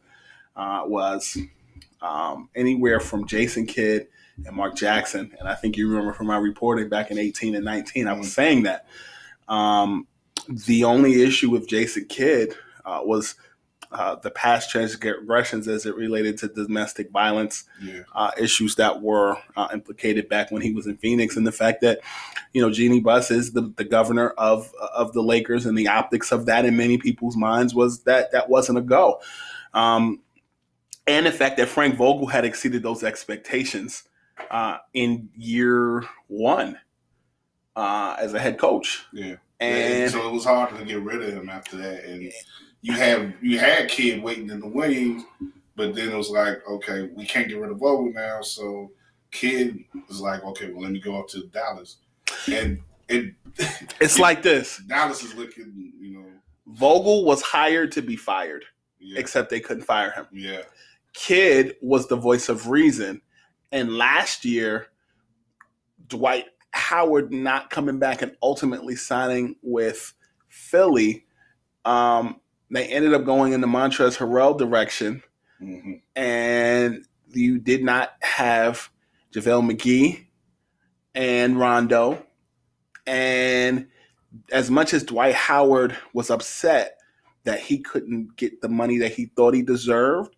uh, 0.56 0.84
was 0.86 1.38
um, 2.02 2.50
anywhere 2.56 3.00
from 3.00 3.28
Jason 3.28 3.68
Kidd 3.68 4.08
and 4.46 4.56
Mark 4.56 4.76
Jackson. 4.76 5.32
And 5.40 5.48
I 5.48 5.54
think 5.54 5.78
you 5.78 5.88
remember 5.90 6.14
from 6.14 6.28
my 6.28 6.38
reporting 6.38 6.90
back 6.90 7.12
in 7.12 7.20
18 7.20 7.56
and 7.56 7.66
19, 7.66 8.08
I 8.08 8.14
was 8.14 8.28
mm-hmm. 8.28 8.32
saying 8.32 8.64
that. 8.64 8.88
Um, 9.48 10.08
the 10.48 10.84
only 10.84 11.22
issue 11.22 11.50
with 11.50 11.68
Jason 11.68 12.06
Kidd 12.06 12.56
uh, 12.84 13.02
was 13.04 13.36
uh, 13.94 14.16
the 14.16 14.32
past 14.32 14.70
transgressions 14.70 15.68
as 15.68 15.86
it 15.86 15.96
related 15.96 16.38
to 16.40 16.48
domestic 16.48 17.12
violence 17.12 17.66
yeah. 17.82 18.02
uh, 18.14 18.32
issues 18.38 18.76
that 18.76 19.02
were 19.02 19.38
uh, 19.56 19.68
implicated 19.74 20.28
back 20.28 20.52
when 20.52 20.62
he 20.62 20.74
was 20.74 20.88
in 20.88 20.98
Phoenix, 20.98 21.38
and 21.38 21.46
the 21.46 21.52
fact 21.52 21.82
that 21.82 22.00
you 22.54 22.62
know 22.62 22.72
Jeanie 22.72 23.00
Buss 23.00 23.32
is 23.32 23.54
the, 23.54 23.74
the 23.78 23.84
governor 23.84 24.30
of 24.32 24.74
of 24.94 25.14
the 25.14 25.22
Lakers, 25.22 25.66
and 25.66 25.78
the 25.78 25.88
optics 25.88 26.32
of 26.32 26.46
that 26.48 26.66
in 26.66 26.76
many 26.76 26.98
people's 26.98 27.38
minds 27.38 27.74
was 27.74 28.04
that 28.04 28.32
that 28.32 28.50
wasn't 28.50 28.78
a 28.78 28.82
go. 28.82 29.22
Um, 29.74 30.22
and 31.06 31.26
the 31.26 31.32
fact 31.32 31.58
that 31.58 31.68
Frank 31.68 31.96
Vogel 31.96 32.28
had 32.28 32.46
exceeded 32.46 32.84
those 32.84 33.04
expectations 33.04 34.04
uh, 34.50 34.78
in 34.94 35.30
year 35.36 36.06
one 36.28 36.80
uh, 37.76 38.16
as 38.20 38.34
a 38.34 38.40
head 38.40 38.58
coach. 38.58 39.06
Yeah. 39.12 39.36
And 39.60 40.12
so 40.12 40.28
it 40.28 40.32
was 40.32 40.46
hard 40.46 40.78
to 40.78 40.86
get 40.86 41.02
rid 41.02 41.22
of 41.22 41.34
him 41.34 41.50
after 41.50 41.78
that. 41.78 42.04
And 42.06 42.32
you 42.84 42.94
had 42.94 43.34
you 43.42 43.58
had 43.58 43.90
Kidd 43.90 44.22
waiting 44.22 44.50
in 44.50 44.60
the 44.60 44.68
wings, 44.68 45.24
but 45.76 45.96
then 45.96 46.10
it 46.10 46.16
was 46.16 46.30
like, 46.30 46.62
okay, 46.68 47.10
we 47.16 47.26
can't 47.26 47.48
get 47.48 47.58
rid 47.58 47.72
of 47.72 47.80
Vogel 47.80 48.12
now. 48.14 48.42
So 48.42 48.92
Kidd 49.32 49.86
was 50.10 50.20
like, 50.20 50.44
okay, 50.44 50.70
well, 50.70 50.84
let 50.84 50.92
me 50.92 51.00
go 51.00 51.18
up 51.18 51.30
to 51.30 51.48
Dallas. 51.48 51.98
And 52.52 52.80
it 53.08 53.34
it's 54.02 54.20
like 54.28 54.44
this. 54.44 54.82
Dallas 54.86 55.24
is 55.24 55.34
looking, 55.34 55.94
you 55.98 56.14
know. 56.14 56.26
Vogel 56.68 57.24
was 57.24 57.42
hired 57.42 57.94
to 57.94 58.02
be 58.02 58.18
fired, 58.18 58.66
yeah. 59.00 59.18
except 59.18 59.50
they 59.50 59.62
couldn't 59.62 59.84
fire 59.84 60.12
him. 60.12 60.28
Yeah. 60.34 60.64
Kidd 61.14 61.76
was 61.82 62.08
the 62.08 62.18
voice 62.18 62.50
of 62.50 62.68
reason. 62.68 63.22
And 63.72 63.98
last 63.98 64.44
year, 64.44 64.88
Dwight 66.10 66.48
Howard 66.72 67.32
not 67.32 67.70
coming 67.70 67.98
back 67.98 68.22
and 68.22 68.36
ultimately 68.42 68.98
signing 68.98 69.56
with 69.62 70.14
Philly, 70.50 71.26
um, 71.86 72.42
they 72.72 72.88
ended 72.88 73.14
up 73.14 73.26
going 73.26 73.54
in 73.54 73.62
the 73.62 73.68
Montrezl 73.68 74.18
Harrell 74.18 74.58
direction. 74.58 75.24
Mm-hmm. 75.62 75.94
And 76.16 77.06
you 77.32 77.60
did 77.60 77.84
not 77.84 78.14
have 78.22 78.90
JaVale 79.34 79.72
McGee 79.72 80.26
and 81.16 81.60
Rondo. 81.60 82.26
And 83.06 83.88
as 84.52 84.72
much 84.72 84.94
as 84.94 85.04
Dwight 85.04 85.36
Howard 85.36 85.96
was 86.14 86.30
upset 86.30 86.98
that 87.44 87.60
he 87.60 87.80
couldn't 87.80 88.36
get 88.36 88.62
the 88.62 88.70
money 88.70 89.00
that 89.00 89.14
he 89.14 89.26
thought 89.26 89.54
he 89.54 89.62
deserved, 89.62 90.36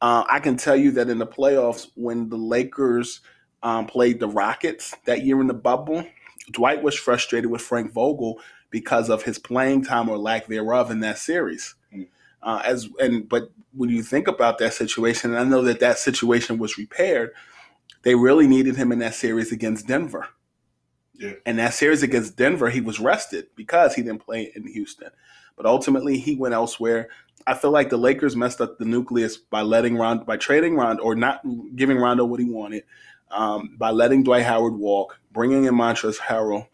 uh, 0.00 0.24
I 0.30 0.40
can 0.40 0.56
tell 0.56 0.76
you 0.76 0.92
that 0.92 1.08
in 1.08 1.18
the 1.18 1.26
playoffs, 1.26 1.88
when 1.94 2.28
the 2.28 2.36
Lakers 2.36 3.20
um, 3.64 3.86
played 3.86 4.20
the 4.20 4.28
Rockets 4.28 4.94
that 5.06 5.24
year 5.24 5.40
in 5.40 5.46
the 5.48 5.54
bubble. 5.54 6.06
Dwight 6.52 6.82
was 6.82 6.94
frustrated 6.94 7.50
with 7.50 7.62
Frank 7.62 7.92
Vogel 7.92 8.38
because 8.74 9.08
of 9.08 9.22
his 9.22 9.38
playing 9.38 9.84
time 9.84 10.08
or 10.08 10.18
lack 10.18 10.48
thereof 10.48 10.90
in 10.90 10.98
that 10.98 11.16
series. 11.16 11.76
Mm. 11.94 12.08
Uh, 12.42 12.60
as 12.64 12.88
and 12.98 13.28
but 13.28 13.52
when 13.72 13.88
you 13.88 14.02
think 14.02 14.26
about 14.26 14.58
that 14.58 14.72
situation, 14.74 15.30
and 15.30 15.38
I 15.38 15.44
know 15.44 15.62
that 15.62 15.78
that 15.78 15.96
situation 15.96 16.58
was 16.58 16.76
repaired, 16.76 17.30
they 18.02 18.16
really 18.16 18.48
needed 18.48 18.74
him 18.74 18.90
in 18.90 18.98
that 18.98 19.14
series 19.14 19.52
against 19.52 19.86
Denver. 19.86 20.26
Yeah. 21.12 21.34
And 21.46 21.60
that 21.60 21.74
series 21.74 22.02
against 22.02 22.36
Denver, 22.36 22.68
he 22.68 22.80
was 22.80 22.98
rested 22.98 23.46
because 23.54 23.94
he 23.94 24.02
didn't 24.02 24.26
play 24.26 24.50
in 24.56 24.66
Houston. 24.66 25.10
But 25.56 25.66
ultimately, 25.66 26.18
he 26.18 26.34
went 26.34 26.54
elsewhere. 26.54 27.10
I 27.46 27.54
feel 27.54 27.70
like 27.70 27.90
the 27.90 27.96
Lakers 27.96 28.34
messed 28.34 28.60
up 28.60 28.78
the 28.78 28.84
nucleus 28.84 29.36
by 29.36 29.62
letting 29.62 29.96
Rondo, 29.96 30.24
by 30.24 30.36
trading 30.36 30.74
Rondo, 30.74 31.00
or 31.04 31.14
not 31.14 31.42
giving 31.76 31.98
Rondo 31.98 32.24
what 32.24 32.40
he 32.40 32.46
wanted, 32.50 32.82
um, 33.30 33.76
by 33.78 33.92
letting 33.92 34.24
Dwight 34.24 34.42
Howard 34.42 34.74
walk, 34.74 35.20
bringing 35.30 35.66
in 35.66 35.74
Montrezl 35.74 36.18
Harrell, 36.18 36.66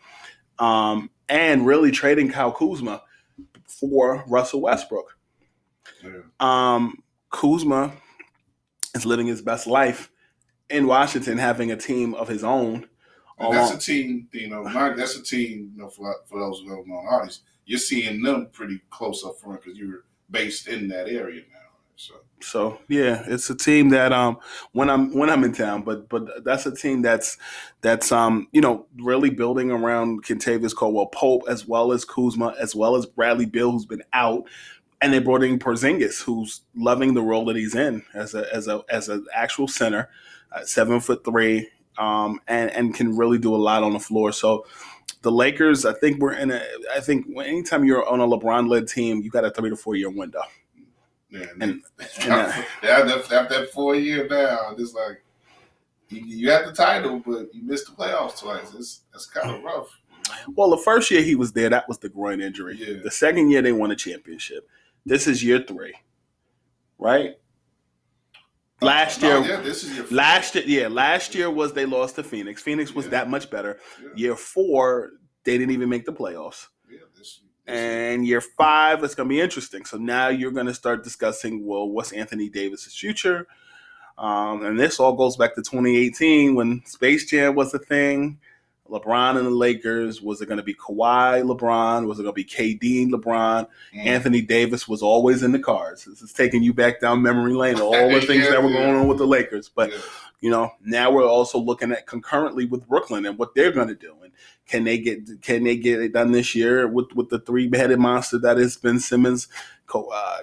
um, 0.58 1.10
and 1.30 1.64
really 1.64 1.92
trading 1.92 2.28
Kyle 2.28 2.52
Kuzma 2.52 3.02
for 3.66 4.24
Russell 4.26 4.60
Westbrook. 4.60 5.16
Yeah. 6.02 6.20
Um, 6.40 7.02
Kuzma 7.30 7.92
is 8.94 9.06
living 9.06 9.28
his 9.28 9.40
best 9.40 9.66
life 9.66 10.10
in 10.68 10.86
Washington, 10.86 11.38
having 11.38 11.70
a 11.70 11.76
team 11.76 12.14
of 12.14 12.28
his 12.28 12.42
own. 12.44 12.88
And 13.38 13.54
that's 13.54 13.72
a 13.72 13.78
team, 13.78 14.28
you 14.32 14.50
know. 14.50 14.62
Not, 14.64 14.96
that's 14.96 15.16
a 15.16 15.22
team, 15.22 15.72
you 15.74 15.82
know, 15.82 15.88
for, 15.88 16.14
for 16.26 16.38
those 16.40 16.60
who 16.60 16.68
don't 16.68 16.86
know 16.86 17.00
artists. 17.08 17.42
You're 17.64 17.78
seeing 17.78 18.22
them 18.22 18.48
pretty 18.52 18.80
close 18.90 19.24
up 19.24 19.38
front 19.38 19.62
because 19.62 19.78
you're 19.78 20.04
based 20.30 20.68
in 20.68 20.88
that 20.88 21.08
area 21.08 21.42
now. 21.52 21.58
So, 21.96 22.14
so 22.42 22.78
yeah, 22.88 23.22
it's 23.26 23.50
a 23.50 23.54
team 23.54 23.90
that 23.90 24.12
um 24.12 24.38
when 24.72 24.90
I'm 24.90 25.14
when 25.14 25.30
I'm 25.30 25.44
in 25.44 25.52
town, 25.52 25.82
but 25.82 26.08
but 26.08 26.44
that's 26.44 26.66
a 26.66 26.74
team 26.74 27.02
that's 27.02 27.38
that's 27.80 28.12
um 28.12 28.48
you 28.52 28.60
know 28.60 28.86
really 29.00 29.30
building 29.30 29.70
around 29.70 30.24
Kentavious 30.24 30.74
Caldwell 30.74 31.06
Pope 31.06 31.42
as 31.48 31.66
well 31.66 31.92
as 31.92 32.04
Kuzma 32.04 32.54
as 32.58 32.74
well 32.74 32.96
as 32.96 33.06
Bradley 33.06 33.46
Beal 33.46 33.72
who's 33.72 33.86
been 33.86 34.02
out, 34.12 34.44
and 35.00 35.12
they 35.12 35.18
brought 35.18 35.42
in 35.42 35.58
Porzingis 35.58 36.22
who's 36.22 36.62
loving 36.74 37.14
the 37.14 37.22
role 37.22 37.44
that 37.46 37.56
he's 37.56 37.74
in 37.74 38.02
as 38.14 38.34
a 38.34 38.52
as 38.54 38.68
a 38.68 38.82
as 38.88 39.08
an 39.08 39.26
actual 39.34 39.68
center, 39.68 40.08
uh, 40.52 40.64
seven 40.64 41.00
foot 41.00 41.24
three, 41.24 41.68
um 41.98 42.40
and 42.48 42.70
and 42.70 42.94
can 42.94 43.16
really 43.16 43.38
do 43.38 43.54
a 43.54 43.58
lot 43.58 43.82
on 43.82 43.92
the 43.92 44.00
floor. 44.00 44.32
So 44.32 44.66
the 45.22 45.30
Lakers, 45.32 45.84
I 45.84 45.92
think 45.92 46.20
we're 46.20 46.32
in 46.32 46.50
a. 46.50 46.62
I 46.94 47.00
think 47.00 47.26
anytime 47.36 47.84
you're 47.84 48.08
on 48.08 48.20
a 48.20 48.26
LeBron 48.26 48.68
led 48.68 48.88
team, 48.88 49.20
you 49.20 49.30
got 49.30 49.44
a 49.44 49.50
three 49.50 49.70
to 49.70 49.76
four 49.76 49.94
year 49.94 50.10
window. 50.10 50.40
Yeah, 51.30 51.46
and, 51.52 51.62
and, 51.62 51.82
and 52.22 52.32
uh, 52.32 52.52
after, 52.82 53.34
after 53.34 53.60
that 53.60 53.70
four 53.72 53.94
year 53.94 54.26
now, 54.28 54.74
it's 54.76 54.94
like 54.94 55.22
you, 56.08 56.22
you 56.24 56.50
had 56.50 56.66
the 56.66 56.72
title, 56.72 57.22
but 57.24 57.54
you 57.54 57.62
missed 57.62 57.86
the 57.86 57.92
playoffs 57.92 58.40
twice. 58.40 58.74
It's 58.74 59.02
that's 59.12 59.26
kind 59.26 59.54
of 59.54 59.62
rough. 59.62 59.88
Well, 60.54 60.70
the 60.70 60.78
first 60.78 61.10
year 61.10 61.22
he 61.22 61.34
was 61.34 61.52
there, 61.52 61.70
that 61.70 61.88
was 61.88 61.98
the 61.98 62.08
groin 62.08 62.40
injury. 62.40 62.76
Yeah. 62.78 63.00
The 63.02 63.10
second 63.10 63.50
year 63.50 63.62
they 63.62 63.72
won 63.72 63.90
a 63.90 63.96
championship. 63.96 64.68
This 65.06 65.26
is 65.26 65.42
year 65.42 65.64
three, 65.66 65.94
right? 66.98 67.36
Last 68.82 69.22
year, 69.22 69.40
yeah, 69.40 69.60
this 69.60 69.84
is 69.84 69.94
your 69.94 70.06
last 70.06 70.54
year, 70.54 70.64
yeah, 70.66 70.88
last 70.88 71.34
year 71.34 71.50
was 71.50 71.74
they 71.74 71.84
lost 71.84 72.16
to 72.16 72.22
Phoenix. 72.22 72.62
Phoenix 72.62 72.94
was 72.94 73.06
yeah. 73.06 73.10
that 73.10 73.30
much 73.30 73.50
better. 73.50 73.78
Yeah. 74.02 74.08
Year 74.16 74.36
four, 74.36 75.10
they 75.44 75.58
didn't 75.58 75.72
even 75.72 75.88
make 75.88 76.06
the 76.06 76.12
playoffs. 76.12 76.66
Yeah, 77.70 77.76
this, 77.76 77.82
this 77.82 78.14
and 78.14 78.26
year 78.26 78.40
five, 78.40 79.02
it's 79.04 79.14
going 79.14 79.28
to 79.28 79.34
be 79.34 79.40
interesting. 79.40 79.84
So 79.84 79.96
now 79.96 80.28
you're 80.28 80.50
going 80.50 80.66
to 80.66 80.74
start 80.74 81.04
discussing, 81.04 81.64
well, 81.64 81.88
what's 81.88 82.12
Anthony 82.12 82.48
Davis's 82.48 82.94
future? 82.94 83.46
Um, 84.18 84.64
and 84.64 84.78
this 84.78 85.00
all 85.00 85.14
goes 85.14 85.36
back 85.36 85.54
to 85.54 85.62
2018 85.62 86.54
when 86.54 86.82
Space 86.84 87.30
Jam 87.30 87.54
was 87.54 87.72
a 87.72 87.78
thing. 87.78 88.38
LeBron 88.90 89.36
and 89.36 89.46
the 89.46 89.50
Lakers. 89.50 90.20
Was 90.20 90.42
it 90.42 90.46
going 90.46 90.58
to 90.58 90.64
be 90.64 90.74
Kawhi, 90.74 91.42
LeBron? 91.44 92.06
Was 92.06 92.18
it 92.18 92.24
going 92.24 92.34
to 92.34 92.36
be 92.36 92.44
KD 92.44 93.08
LeBron? 93.08 93.66
Mm. 93.94 94.06
Anthony 94.06 94.42
Davis 94.42 94.88
was 94.88 95.00
always 95.00 95.42
in 95.42 95.52
the 95.52 95.58
cards. 95.58 96.04
This 96.04 96.22
is 96.22 96.32
taking 96.32 96.62
you 96.62 96.74
back 96.74 97.00
down 97.00 97.22
memory 97.22 97.54
lane, 97.54 97.80
all 97.80 97.92
the 97.92 98.20
things 98.26 98.44
yeah, 98.44 98.50
that 98.50 98.62
were 98.62 98.70
yeah. 98.70 98.84
going 98.84 98.96
on 98.96 99.08
with 99.08 99.18
the 99.18 99.26
Lakers. 99.26 99.68
But, 99.68 99.92
yeah. 99.92 99.98
You 100.40 100.50
know, 100.50 100.72
now 100.84 101.10
we're 101.10 101.26
also 101.26 101.58
looking 101.58 101.92
at 101.92 102.06
concurrently 102.06 102.64
with 102.64 102.88
Brooklyn 102.88 103.26
and 103.26 103.38
what 103.38 103.54
they're 103.54 103.72
going 103.72 103.88
to 103.88 103.94
do. 103.94 104.14
And 104.22 104.32
can 104.66 104.84
they 104.84 104.98
get 104.98 105.42
can 105.42 105.64
they 105.64 105.76
get 105.76 106.00
it 106.00 106.12
done 106.12 106.32
this 106.32 106.54
year 106.54 106.88
with, 106.88 107.12
with 107.14 107.28
the 107.28 107.40
three 107.40 107.70
headed 107.74 107.98
monster 107.98 108.38
that 108.38 108.58
is 108.58 108.76
Ben 108.76 108.98
Simmons, 109.00 109.48
uh, 109.94 110.38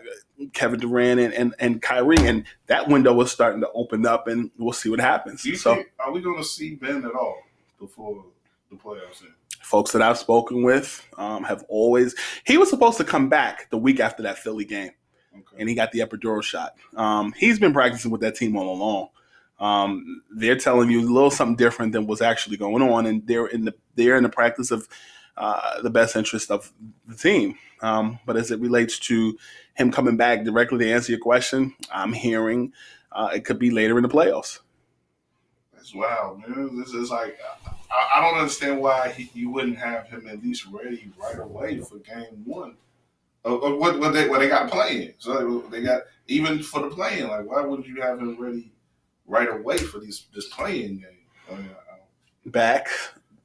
Kevin 0.53 0.79
Durant, 0.79 1.19
and, 1.19 1.33
and, 1.33 1.55
and 1.60 1.81
Kyrie? 1.81 2.17
And 2.19 2.45
that 2.67 2.88
window 2.88 3.19
is 3.21 3.31
starting 3.31 3.62
to 3.62 3.71
open 3.73 4.05
up, 4.05 4.27
and 4.27 4.51
we'll 4.57 4.73
see 4.73 4.89
what 4.89 4.99
happens. 4.99 5.41
so, 5.60 5.75
think, 5.75 5.91
are 5.99 6.12
we 6.12 6.21
going 6.21 6.38
to 6.38 6.43
see 6.43 6.75
Ben 6.75 7.03
at 7.03 7.13
all 7.13 7.38
before? 7.79 8.23
the 8.69 8.75
playoffs 8.75 9.21
in? 9.21 9.33
Folks 9.62 9.91
that 9.91 10.01
I've 10.01 10.17
spoken 10.17 10.63
with 10.63 11.05
um, 11.17 11.43
have 11.43 11.65
always. 11.67 12.15
He 12.45 12.57
was 12.57 12.69
supposed 12.69 12.97
to 12.97 13.03
come 13.03 13.29
back 13.29 13.69
the 13.69 13.77
week 13.77 13.99
after 13.99 14.23
that 14.23 14.38
Philly 14.38 14.65
game, 14.65 14.91
okay. 15.33 15.57
and 15.60 15.67
he 15.67 15.75
got 15.75 15.91
the 15.91 15.99
epidural 15.99 16.43
shot. 16.43 16.75
Um, 16.95 17.33
he's 17.33 17.60
been 17.60 17.73
practicing 17.73 18.12
with 18.12 18.21
that 18.21 18.36
team 18.36 18.55
all 18.55 18.73
along. 18.73 19.10
Um, 19.60 20.22
they're 20.30 20.58
telling 20.58 20.91
you 20.91 21.02
a 21.02 21.10
little 21.12 21.32
something 21.32 21.56
different 21.56 21.91
than 21.91 22.06
what's 22.06 22.22
actually 22.22 22.58
going 22.58 22.84
on, 22.84 23.06
and 23.06 23.26
they're 23.26 23.48
in 23.48 23.65
the 23.65 23.74
they're 23.96 24.17
in 24.17 24.24
the 24.24 24.30
practice 24.30 24.72
of 24.72 24.88
uh, 25.36 25.82
the 25.82 25.89
best 25.89 26.15
interest 26.15 26.52
of 26.52 26.72
the 27.08 27.15
team. 27.15 27.56
Um, 27.82 28.20
but 28.26 28.38
as 28.38 28.52
it 28.52 28.60
relates 28.60 29.00
to 29.00 29.38
him 29.76 29.91
coming 29.91 30.17
back 30.17 30.43
directly 30.43 30.80
to 30.80 30.91
answer 30.91 31.12
your 31.12 31.22
question, 31.22 31.76
I'm 31.91 32.13
hearing 32.13 32.74
uh, 33.12 33.30
it 33.34 33.46
could 33.46 33.60
be 33.60 33.72
later 33.72 33.98
in 33.98 34.04
the 34.04 34.10
playoffs. 34.10 34.60
That's 35.74 35.93
wild, 35.93 36.41
man. 36.41 36.78
This 36.78 36.93
is 36.93 37.10
like 37.10 37.38
I, 37.91 38.17
I 38.17 38.22
don't 38.22 38.39
understand 38.39 38.80
why 38.80 39.10
he, 39.10 39.30
you 39.34 39.50
wouldn't 39.50 39.78
have 39.78 40.08
him 40.08 40.28
at 40.28 40.43
least 40.43 40.65
ready 40.67 41.12
right 41.17 41.39
away 41.39 41.80
for 41.80 41.98
game 41.98 42.43
one. 42.46 42.76
Or, 43.43 43.54
or 43.54 43.78
what, 43.78 44.00
what 44.00 44.13
they 44.13 44.28
what 44.28 44.39
they 44.39 44.50
got 44.50 44.70
playing. 44.70 45.13
So 45.20 45.60
they 45.72 45.82
got 45.82 46.04
even 46.28 46.62
for 46.62 46.82
the 46.82 46.89
playing. 46.89 47.28
Like 47.28 47.46
why 47.46 47.62
wouldn't 47.62 47.88
you 47.88 48.02
have 48.02 48.20
him 48.20 48.36
ready 48.39 48.72
right 49.27 49.49
away 49.49 49.77
for 49.77 49.99
these 49.99 50.27
this 50.33 50.47
playing 50.47 50.99
game? 50.99 51.05
I 51.51 51.55
mean, 51.55 51.69
back 52.45 52.87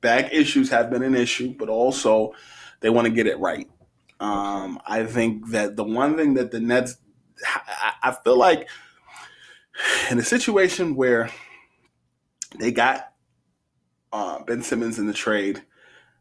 back 0.00 0.32
issues 0.32 0.70
have 0.70 0.90
been 0.90 1.02
an 1.02 1.14
issue, 1.14 1.54
but 1.58 1.68
also 1.68 2.32
they 2.80 2.90
want 2.90 3.06
to 3.06 3.12
get 3.12 3.26
it 3.26 3.38
right. 3.38 3.68
Um, 4.20 4.80
I 4.86 5.04
think 5.04 5.50
that 5.50 5.76
the 5.76 5.84
one 5.84 6.16
thing 6.16 6.34
that 6.34 6.50
the 6.50 6.60
Nets, 6.60 6.96
I, 7.44 7.92
I 8.02 8.16
feel 8.24 8.36
like 8.36 8.68
in 10.10 10.18
a 10.18 10.24
situation 10.24 10.94
where 10.94 11.30
they 12.58 12.70
got 12.70 13.12
uh, 14.12 14.42
Ben 14.44 14.62
Simmons 14.62 14.98
in 14.98 15.06
the 15.06 15.12
trade. 15.12 15.62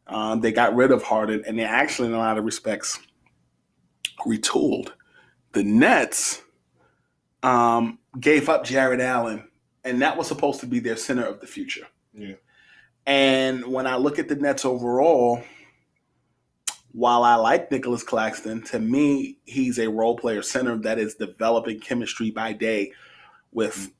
Um, 0.07 0.41
they 0.41 0.51
got 0.51 0.75
rid 0.75 0.91
of 0.91 1.03
Harden, 1.03 1.43
and 1.45 1.59
they 1.59 1.63
actually, 1.63 2.07
in 2.07 2.13
a 2.13 2.17
lot 2.17 2.37
of 2.37 2.45
respects, 2.45 2.99
retooled. 4.25 4.91
The 5.53 5.63
Nets 5.63 6.41
um, 7.43 7.99
gave 8.19 8.49
up 8.49 8.63
Jarrett 8.63 9.01
Allen, 9.01 9.47
and 9.83 10.01
that 10.01 10.17
was 10.17 10.27
supposed 10.27 10.59
to 10.61 10.65
be 10.65 10.79
their 10.79 10.97
center 10.97 11.25
of 11.25 11.39
the 11.41 11.47
future. 11.47 11.87
Yeah. 12.13 12.35
And 13.05 13.65
when 13.65 13.87
I 13.87 13.95
look 13.95 14.19
at 14.19 14.27
the 14.27 14.35
Nets 14.35 14.65
overall, 14.65 15.43
while 16.91 17.23
I 17.23 17.35
like 17.35 17.71
Nicholas 17.71 18.03
Claxton, 18.03 18.61
to 18.63 18.79
me, 18.79 19.37
he's 19.45 19.79
a 19.79 19.89
role 19.89 20.17
player 20.17 20.41
center 20.41 20.77
that 20.79 20.99
is 20.99 21.15
developing 21.15 21.79
chemistry 21.79 22.31
by 22.31 22.53
day 22.53 22.91
with 23.51 23.91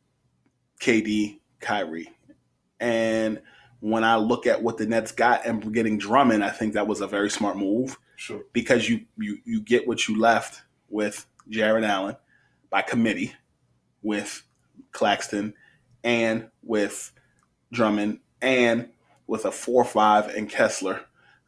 KD, 0.80 1.39
Kyrie. 1.60 2.10
And 2.80 3.41
when 3.80 4.04
I 4.04 4.17
look 4.17 4.46
at 4.46 4.62
what 4.62 4.78
the 4.78 4.86
Nets 4.86 5.12
got 5.12 5.46
and 5.46 5.74
getting 5.74 5.98
Drummond, 5.98 6.44
I 6.44 6.50
think 6.50 6.74
that 6.74 6.88
was 6.88 7.02
a 7.02 7.08
very 7.08 7.30
smart 7.30 7.58
move. 7.58 7.98
Sure. 8.15 8.44
Because 8.54 8.88
you 8.88 9.02
you 9.17 9.39
you 9.46 9.62
get 9.62 9.88
what 9.88 10.08
you 10.08 10.20
left 10.20 10.62
with 10.89 11.26
Jarrett 11.50 11.84
Allen 11.84 12.15
by 12.70 12.84
committee, 12.84 13.34
with 14.04 14.44
Claxton, 14.91 15.54
and 16.04 16.50
with 16.64 17.12
Drummond, 17.72 18.20
and 18.42 18.90
with 19.28 19.46
a 19.46 19.52
four-five 19.52 20.30
and 20.30 20.50
Kessler. 20.50 21.02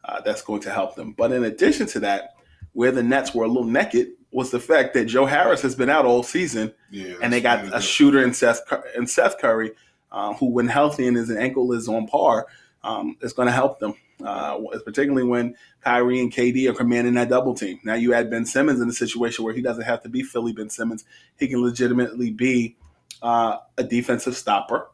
Uh, 0.04 0.20
that's 0.20 0.42
going 0.42 0.60
to 0.60 0.70
help 0.70 0.96
them. 0.96 1.12
But 1.12 1.32
in 1.32 1.44
addition 1.44 1.86
to 1.88 2.00
that, 2.00 2.34
where 2.74 2.92
the 2.92 3.02
Nets 3.02 3.34
were 3.34 3.44
a 3.44 3.48
little 3.48 3.64
naked 3.64 4.08
was 4.30 4.50
the 4.50 4.60
fact 4.60 4.92
that 4.94 5.06
Joe 5.06 5.24
Harris 5.24 5.62
has 5.62 5.74
been 5.74 5.88
out 5.88 6.04
all 6.04 6.22
season, 6.22 6.74
yeah, 6.90 7.14
and 7.22 7.32
they 7.32 7.40
got 7.40 7.74
a 7.74 7.80
shooter 7.80 8.22
in 8.22 8.34
Seth 8.34 8.60
in 8.96 9.06
Seth 9.06 9.38
Curry 9.38 9.70
uh, 10.14 10.32
who, 10.34 10.46
when 10.46 10.68
healthy 10.68 11.06
and 11.06 11.16
his 11.16 11.30
ankle 11.30 11.72
is 11.72 11.88
on 11.88 12.06
par, 12.06 12.46
um, 12.82 13.16
is 13.20 13.32
going 13.32 13.46
to 13.46 13.52
help 13.52 13.80
them, 13.80 13.94
uh, 14.24 14.58
particularly 14.84 15.24
when 15.24 15.56
Kyrie 15.80 16.20
and 16.20 16.32
KD 16.32 16.68
are 16.68 16.74
commanding 16.74 17.14
that 17.14 17.28
double 17.28 17.54
team. 17.54 17.80
Now 17.84 17.94
you 17.94 18.14
add 18.14 18.30
Ben 18.30 18.46
Simmons 18.46 18.80
in 18.80 18.88
a 18.88 18.92
situation 18.92 19.44
where 19.44 19.54
he 19.54 19.60
doesn't 19.62 19.84
have 19.84 20.02
to 20.02 20.08
be 20.08 20.22
Philly 20.22 20.52
Ben 20.52 20.70
Simmons. 20.70 21.04
He 21.36 21.48
can 21.48 21.62
legitimately 21.62 22.30
be 22.30 22.76
uh, 23.24 23.58
a 23.78 23.82
defensive 23.82 24.36
stopper. 24.36 24.90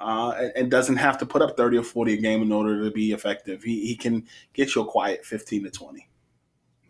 Uh, 0.00 0.48
and, 0.56 0.68
doesn't 0.68 0.96
have 0.96 1.16
to 1.16 1.24
put 1.24 1.42
up 1.42 1.56
30 1.56 1.76
or 1.76 1.84
40 1.84 2.14
a 2.14 2.16
game 2.16 2.42
in 2.42 2.50
order 2.50 2.82
to 2.82 2.90
be 2.90 3.12
effective. 3.12 3.62
He, 3.62 3.86
he 3.86 3.94
can 3.94 4.26
get 4.52 4.74
you 4.74 4.82
a 4.82 4.84
quiet 4.84 5.24
15 5.24 5.62
to 5.62 5.70
20. 5.70 6.08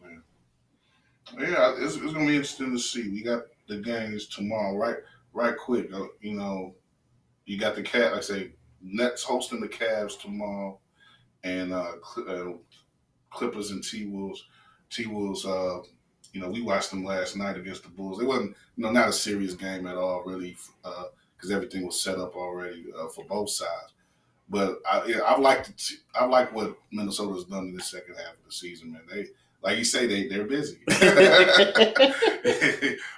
Yeah, 0.02 0.10
yeah 1.38 1.74
it's, 1.76 1.96
it's 1.96 2.12
going 2.14 2.26
to 2.26 2.32
be 2.32 2.36
interesting 2.36 2.72
to 2.72 2.78
see. 2.78 3.10
We 3.10 3.22
got 3.22 3.42
the 3.68 3.78
games 3.78 4.28
tomorrow, 4.28 4.76
right? 4.76 4.96
Right 5.34 5.54
quick. 5.54 5.92
Uh, 5.92 6.06
you 6.22 6.32
know, 6.32 6.74
you 7.44 7.58
got 7.58 7.74
the 7.74 7.82
cat. 7.82 8.14
I 8.14 8.20
say 8.20 8.52
Nets 8.80 9.22
hosting 9.22 9.60
the 9.60 9.68
Cavs 9.68 10.18
tomorrow, 10.18 10.78
and 11.44 11.74
uh, 11.74 11.92
uh 12.26 12.52
Clippers 13.30 13.72
and 13.72 13.84
T 13.84 14.06
Wolves. 14.06 14.44
T 14.90 15.06
Wolves, 15.06 15.44
uh, 15.44 15.80
you 16.32 16.40
know, 16.40 16.48
we 16.48 16.62
watched 16.62 16.90
them 16.90 17.04
last 17.04 17.36
night 17.36 17.56
against 17.56 17.82
the 17.82 17.90
Bulls. 17.90 18.20
It 18.20 18.26
wasn't, 18.26 18.56
you 18.76 18.84
know, 18.84 18.90
not 18.90 19.08
a 19.08 19.12
serious 19.12 19.54
game 19.54 19.86
at 19.86 19.96
all, 19.96 20.22
really, 20.24 20.56
because 20.82 21.50
uh, 21.50 21.54
everything 21.54 21.84
was 21.86 22.00
set 22.00 22.18
up 22.18 22.34
already 22.34 22.86
uh, 22.98 23.08
for 23.08 23.24
both 23.24 23.50
sides. 23.50 23.92
But 24.48 24.80
I, 24.90 25.04
yeah, 25.06 25.20
I 25.20 25.38
like 25.38 25.68
I 26.14 26.24
like 26.26 26.54
what 26.54 26.76
Minnesota's 26.90 27.44
done 27.44 27.68
in 27.68 27.74
the 27.74 27.82
second 27.82 28.16
half 28.16 28.34
of 28.34 28.44
the 28.44 28.52
season, 28.52 28.92
man. 28.92 29.02
They, 29.10 29.26
like 29.62 29.78
you 29.78 29.84
say, 29.84 30.06
they 30.06 30.28
they're 30.28 30.44
busy. 30.44 30.78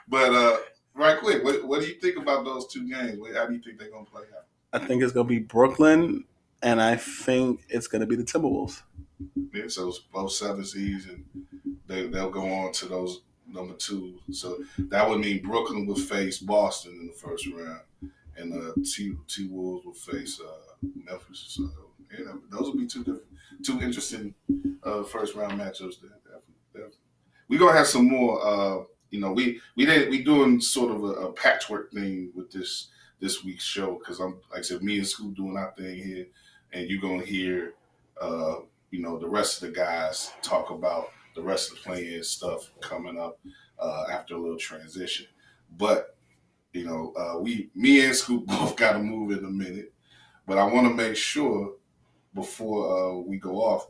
but 0.09 0.33
uh, 0.33 0.59
right 0.94 1.18
quick, 1.18 1.42
what, 1.42 1.64
what 1.66 1.81
do 1.81 1.88
you 1.88 1.94
think 1.94 2.18
about 2.18 2.44
those 2.44 2.66
two 2.68 2.88
games? 2.88 3.18
How 3.35 3.46
do 3.46 3.55
you 3.55 3.61
think 3.61 3.79
they're 3.79 3.90
gonna 3.90 4.05
play 4.05 4.22
out? 4.37 4.44
I 4.72 4.85
think 4.85 5.03
it's 5.03 5.12
gonna 5.12 5.29
be 5.29 5.40
Brooklyn, 5.40 6.24
and 6.62 6.81
I 6.81 6.96
think 6.96 7.64
it's 7.68 7.87
gonna 7.87 8.07
be 8.07 8.16
the 8.16 8.24
Timberwolves. 8.24 8.83
Yeah, 9.53 9.68
so 9.68 9.92
both 10.12 10.33
seven 10.33 10.64
seeds, 10.64 11.07
and 11.07 11.24
they 11.87 12.07
they'll 12.07 12.31
go 12.31 12.47
on 12.47 12.73
to 12.73 12.87
those 12.87 13.23
number 13.47 13.75
two. 13.75 14.18
So 14.31 14.59
that 14.79 15.09
would 15.09 15.20
mean 15.20 15.42
Brooklyn 15.42 15.87
will 15.87 15.97
face 15.97 16.38
Boston 16.38 16.99
in 17.01 17.07
the 17.07 17.12
first 17.12 17.47
round, 17.47 17.81
and 18.37 18.53
uh, 18.55 18.73
T 18.85 19.47
Wolves 19.49 19.85
will 19.85 19.92
face 19.92 20.40
uh, 20.40 20.87
Memphis. 21.05 21.44
So 21.49 21.70
yeah, 22.12 22.33
those 22.51 22.62
will 22.62 22.77
be 22.77 22.87
two 22.87 23.01
different, 23.01 23.23
two 23.62 23.81
interesting 23.81 24.35
uh, 24.83 25.03
first 25.05 25.35
round 25.35 25.61
matchups. 25.61 26.01
There, 26.01 26.11
definitely. 26.25 26.99
We're 27.49 27.59
gonna 27.59 27.77
have 27.77 27.87
some 27.87 28.09
more. 28.09 28.44
Uh, 28.44 28.85
you 29.11 29.20
know, 29.20 29.33
we 29.33 29.61
we 29.77 29.87
did 29.87 30.11
we 30.11 30.23
doing 30.23 30.61
sort 30.61 30.94
of 30.94 31.05
a, 31.05 31.27
a 31.27 31.33
patchwork 31.33 31.92
thing 31.92 32.33
with 32.35 32.51
this 32.51 32.88
this 33.20 33.44
week's 33.44 33.64
show 33.64 33.99
because 33.99 34.18
I'm 34.18 34.40
like 34.51 34.61
I 34.61 34.62
said, 34.62 34.83
me 34.83 34.99
and 34.99 35.07
Scoop 35.07 35.37
doing 35.37 35.57
our 35.57 35.73
thing 35.77 35.97
here, 35.97 36.27
and 36.73 36.88
you're 36.88 37.01
gonna 37.01 37.25
hear. 37.25 37.75
Uh, 38.20 38.57
you 38.90 39.03
know, 39.03 39.18
the 39.18 39.29
rest 39.29 39.61
of 39.61 39.68
the 39.68 39.75
guys 39.75 40.31
talk 40.40 40.70
about 40.70 41.09
the 41.35 41.42
rest 41.42 41.70
of 41.70 41.77
the 41.77 41.83
playing 41.83 42.23
stuff 42.23 42.70
coming 42.81 43.18
up 43.18 43.38
uh, 43.79 44.05
after 44.11 44.35
a 44.35 44.40
little 44.40 44.59
transition. 44.59 45.27
But 45.77 46.16
you 46.73 46.85
know, 46.85 47.12
uh, 47.16 47.38
we, 47.38 47.70
me 47.75 48.05
and 48.05 48.14
Scoop 48.14 48.47
both 48.47 48.77
got 48.77 48.92
to 48.92 48.99
move 48.99 49.37
in 49.37 49.44
a 49.44 49.51
minute. 49.51 49.92
But 50.47 50.59
I 50.59 50.64
want 50.64 50.87
to 50.88 50.94
make 50.94 51.16
sure 51.16 51.75
before 52.35 53.14
uh, 53.14 53.18
we 53.20 53.38
go 53.38 53.57
off, 53.57 53.87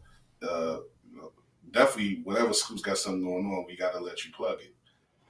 uh, 0.46 0.78
definitely 1.70 2.20
whatever 2.22 2.52
Scoop's 2.52 2.82
got 2.82 2.98
something 2.98 3.24
going 3.24 3.46
on, 3.46 3.64
we 3.66 3.76
got 3.76 3.92
to 3.94 4.00
let 4.00 4.24
you 4.24 4.32
plug 4.32 4.60
it. 4.60 4.74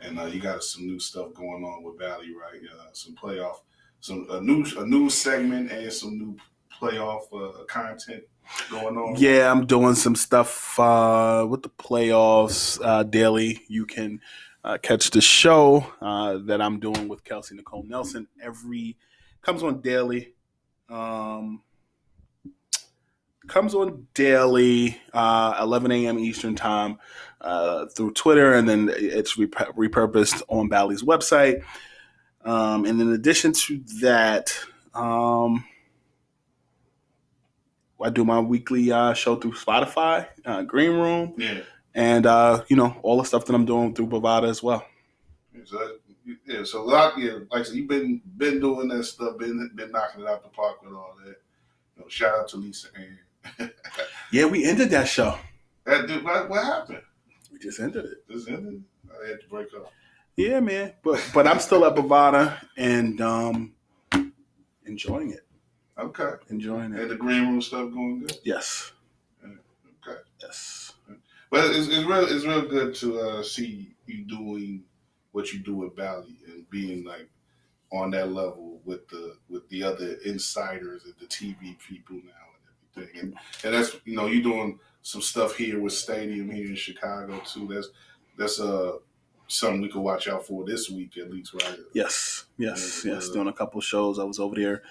And 0.00 0.18
uh, 0.18 0.24
you 0.24 0.40
got 0.40 0.62
some 0.62 0.86
new 0.86 0.98
stuff 0.98 1.32
going 1.32 1.64
on 1.64 1.82
with 1.82 1.98
Bally, 1.98 2.34
right? 2.34 2.60
Uh, 2.78 2.88
some 2.92 3.14
playoff, 3.14 3.58
some 4.00 4.26
a 4.30 4.40
new 4.40 4.66
a 4.76 4.86
new 4.86 5.08
segment 5.08 5.70
and 5.70 5.90
some 5.90 6.18
new 6.18 6.36
playoff 6.78 7.22
content 7.68 8.24
going 8.70 8.96
on? 8.96 9.16
Yeah, 9.16 9.50
I'm 9.50 9.66
doing 9.66 9.94
some 9.94 10.14
stuff 10.14 10.78
uh, 10.78 11.46
with 11.48 11.62
the 11.62 11.70
playoffs 11.70 12.80
uh, 12.82 13.02
daily. 13.02 13.62
You 13.68 13.86
can 13.86 14.20
uh, 14.62 14.78
catch 14.78 15.10
the 15.10 15.20
show 15.20 15.86
uh, 16.00 16.38
that 16.46 16.60
I'm 16.60 16.80
doing 16.80 17.08
with 17.08 17.24
Kelsey 17.24 17.54
Nicole 17.54 17.84
Nelson 17.84 18.28
every 18.42 18.96
comes 19.42 19.62
on 19.62 19.80
daily. 19.80 20.34
Um, 20.88 21.62
comes 23.46 23.74
on 23.74 24.06
daily, 24.14 25.00
uh, 25.12 25.56
11 25.60 25.92
a.m. 25.92 26.18
Eastern 26.18 26.54
time 26.54 26.98
uh, 27.40 27.86
through 27.86 28.12
Twitter, 28.12 28.54
and 28.54 28.68
then 28.68 28.90
it's 28.94 29.36
rep- 29.36 29.76
repurposed 29.76 30.42
on 30.48 30.68
Bally's 30.68 31.02
website. 31.02 31.62
Um, 32.44 32.84
and 32.84 33.00
in 33.00 33.12
addition 33.12 33.52
to 33.52 33.82
that, 34.00 34.58
um, 34.94 35.64
I 38.04 38.10
do 38.10 38.22
my 38.22 38.38
weekly 38.38 38.92
uh, 38.92 39.14
show 39.14 39.36
through 39.36 39.54
Spotify, 39.54 40.28
uh, 40.44 40.62
Green 40.62 40.90
Room, 40.90 41.32
yeah, 41.38 41.60
and 41.94 42.26
uh, 42.26 42.62
you 42.68 42.76
know 42.76 42.94
all 43.02 43.16
the 43.16 43.24
stuff 43.24 43.46
that 43.46 43.54
I'm 43.54 43.64
doing 43.64 43.94
through 43.94 44.08
Bovada 44.08 44.46
as 44.46 44.62
well. 44.62 44.84
So, 45.64 45.96
yeah, 46.44 46.64
so 46.64 46.84
like, 46.84 47.14
yeah, 47.16 47.38
like 47.50 47.60
I 47.60 47.62
said, 47.62 47.76
you've 47.76 47.88
been 47.88 48.20
been 48.36 48.60
doing 48.60 48.88
that 48.88 49.04
stuff, 49.04 49.38
been 49.38 49.70
been 49.74 49.90
knocking 49.90 50.20
it 50.20 50.28
out 50.28 50.42
the 50.42 50.50
park 50.50 50.82
with 50.82 50.92
all 50.92 51.16
that. 51.24 51.36
You 51.96 52.02
know, 52.02 52.08
shout 52.08 52.38
out 52.38 52.48
to 52.48 52.58
Lisa 52.58 52.88
Ann. 52.94 53.70
yeah, 54.32 54.44
we 54.44 54.66
ended 54.66 54.90
that 54.90 55.08
show. 55.08 55.38
That 55.86 56.06
dude, 56.06 56.24
what, 56.24 56.50
what 56.50 56.62
happened? 56.62 57.02
We 57.50 57.58
just 57.58 57.80
ended 57.80 58.04
it. 58.04 58.28
Just 58.30 58.48
ended. 58.48 58.84
I 59.08 59.28
had 59.28 59.40
to 59.40 59.48
break 59.48 59.68
up. 59.74 59.90
Yeah, 60.36 60.60
man, 60.60 60.92
but 61.02 61.24
but 61.32 61.46
I'm 61.46 61.58
still 61.58 61.86
at 61.86 61.94
Bovada 61.94 62.58
and 62.76 63.18
um, 63.22 63.72
enjoying 64.84 65.30
it. 65.30 65.46
Okay. 65.98 66.32
Enjoying 66.50 66.92
it. 66.92 67.00
And 67.00 67.10
the 67.10 67.16
green 67.16 67.42
room 67.42 67.62
stuff 67.62 67.92
going 67.92 68.20
good? 68.20 68.38
Yes. 68.44 68.92
Okay. 69.44 70.18
Yes. 70.42 70.92
But 71.50 71.70
it's, 71.70 71.88
it's 71.88 72.04
real 72.04 72.24
it's 72.24 72.44
real 72.44 72.62
good 72.62 72.94
to 72.96 73.20
uh, 73.20 73.42
see 73.42 73.94
you 74.06 74.24
doing 74.24 74.82
what 75.32 75.52
you 75.52 75.60
do 75.60 75.76
with 75.76 75.94
Bally 75.96 76.36
and 76.48 76.68
being 76.68 77.04
like 77.04 77.28
on 77.92 78.10
that 78.10 78.32
level 78.32 78.80
with 78.84 79.06
the 79.08 79.36
with 79.48 79.68
the 79.68 79.82
other 79.84 80.16
insiders 80.24 81.04
and 81.04 81.14
the 81.20 81.26
TV 81.26 81.78
people 81.78 82.16
now 82.16 82.32
and 82.96 83.04
everything. 83.04 83.20
And 83.20 83.34
and 83.64 83.74
that's 83.74 83.96
you 84.04 84.16
know, 84.16 84.26
you're 84.26 84.42
doing 84.42 84.80
some 85.02 85.22
stuff 85.22 85.56
here 85.56 85.80
with 85.80 85.92
Stadium 85.92 86.50
here 86.50 86.66
in 86.66 86.74
Chicago 86.74 87.40
too. 87.46 87.68
That's 87.72 87.88
that's 88.36 88.60
uh 88.60 88.94
something 89.46 89.82
we 89.82 89.90
can 89.90 90.02
watch 90.02 90.26
out 90.26 90.44
for 90.44 90.64
this 90.64 90.90
week 90.90 91.16
at 91.18 91.30
least, 91.30 91.54
right? 91.54 91.78
Yes, 91.92 92.46
yes, 92.58 93.04
yes. 93.04 93.28
Doing 93.28 93.48
a 93.48 93.52
couple 93.52 93.80
shows. 93.80 94.18
I 94.18 94.24
was 94.24 94.40
over 94.40 94.56
there 94.56 94.82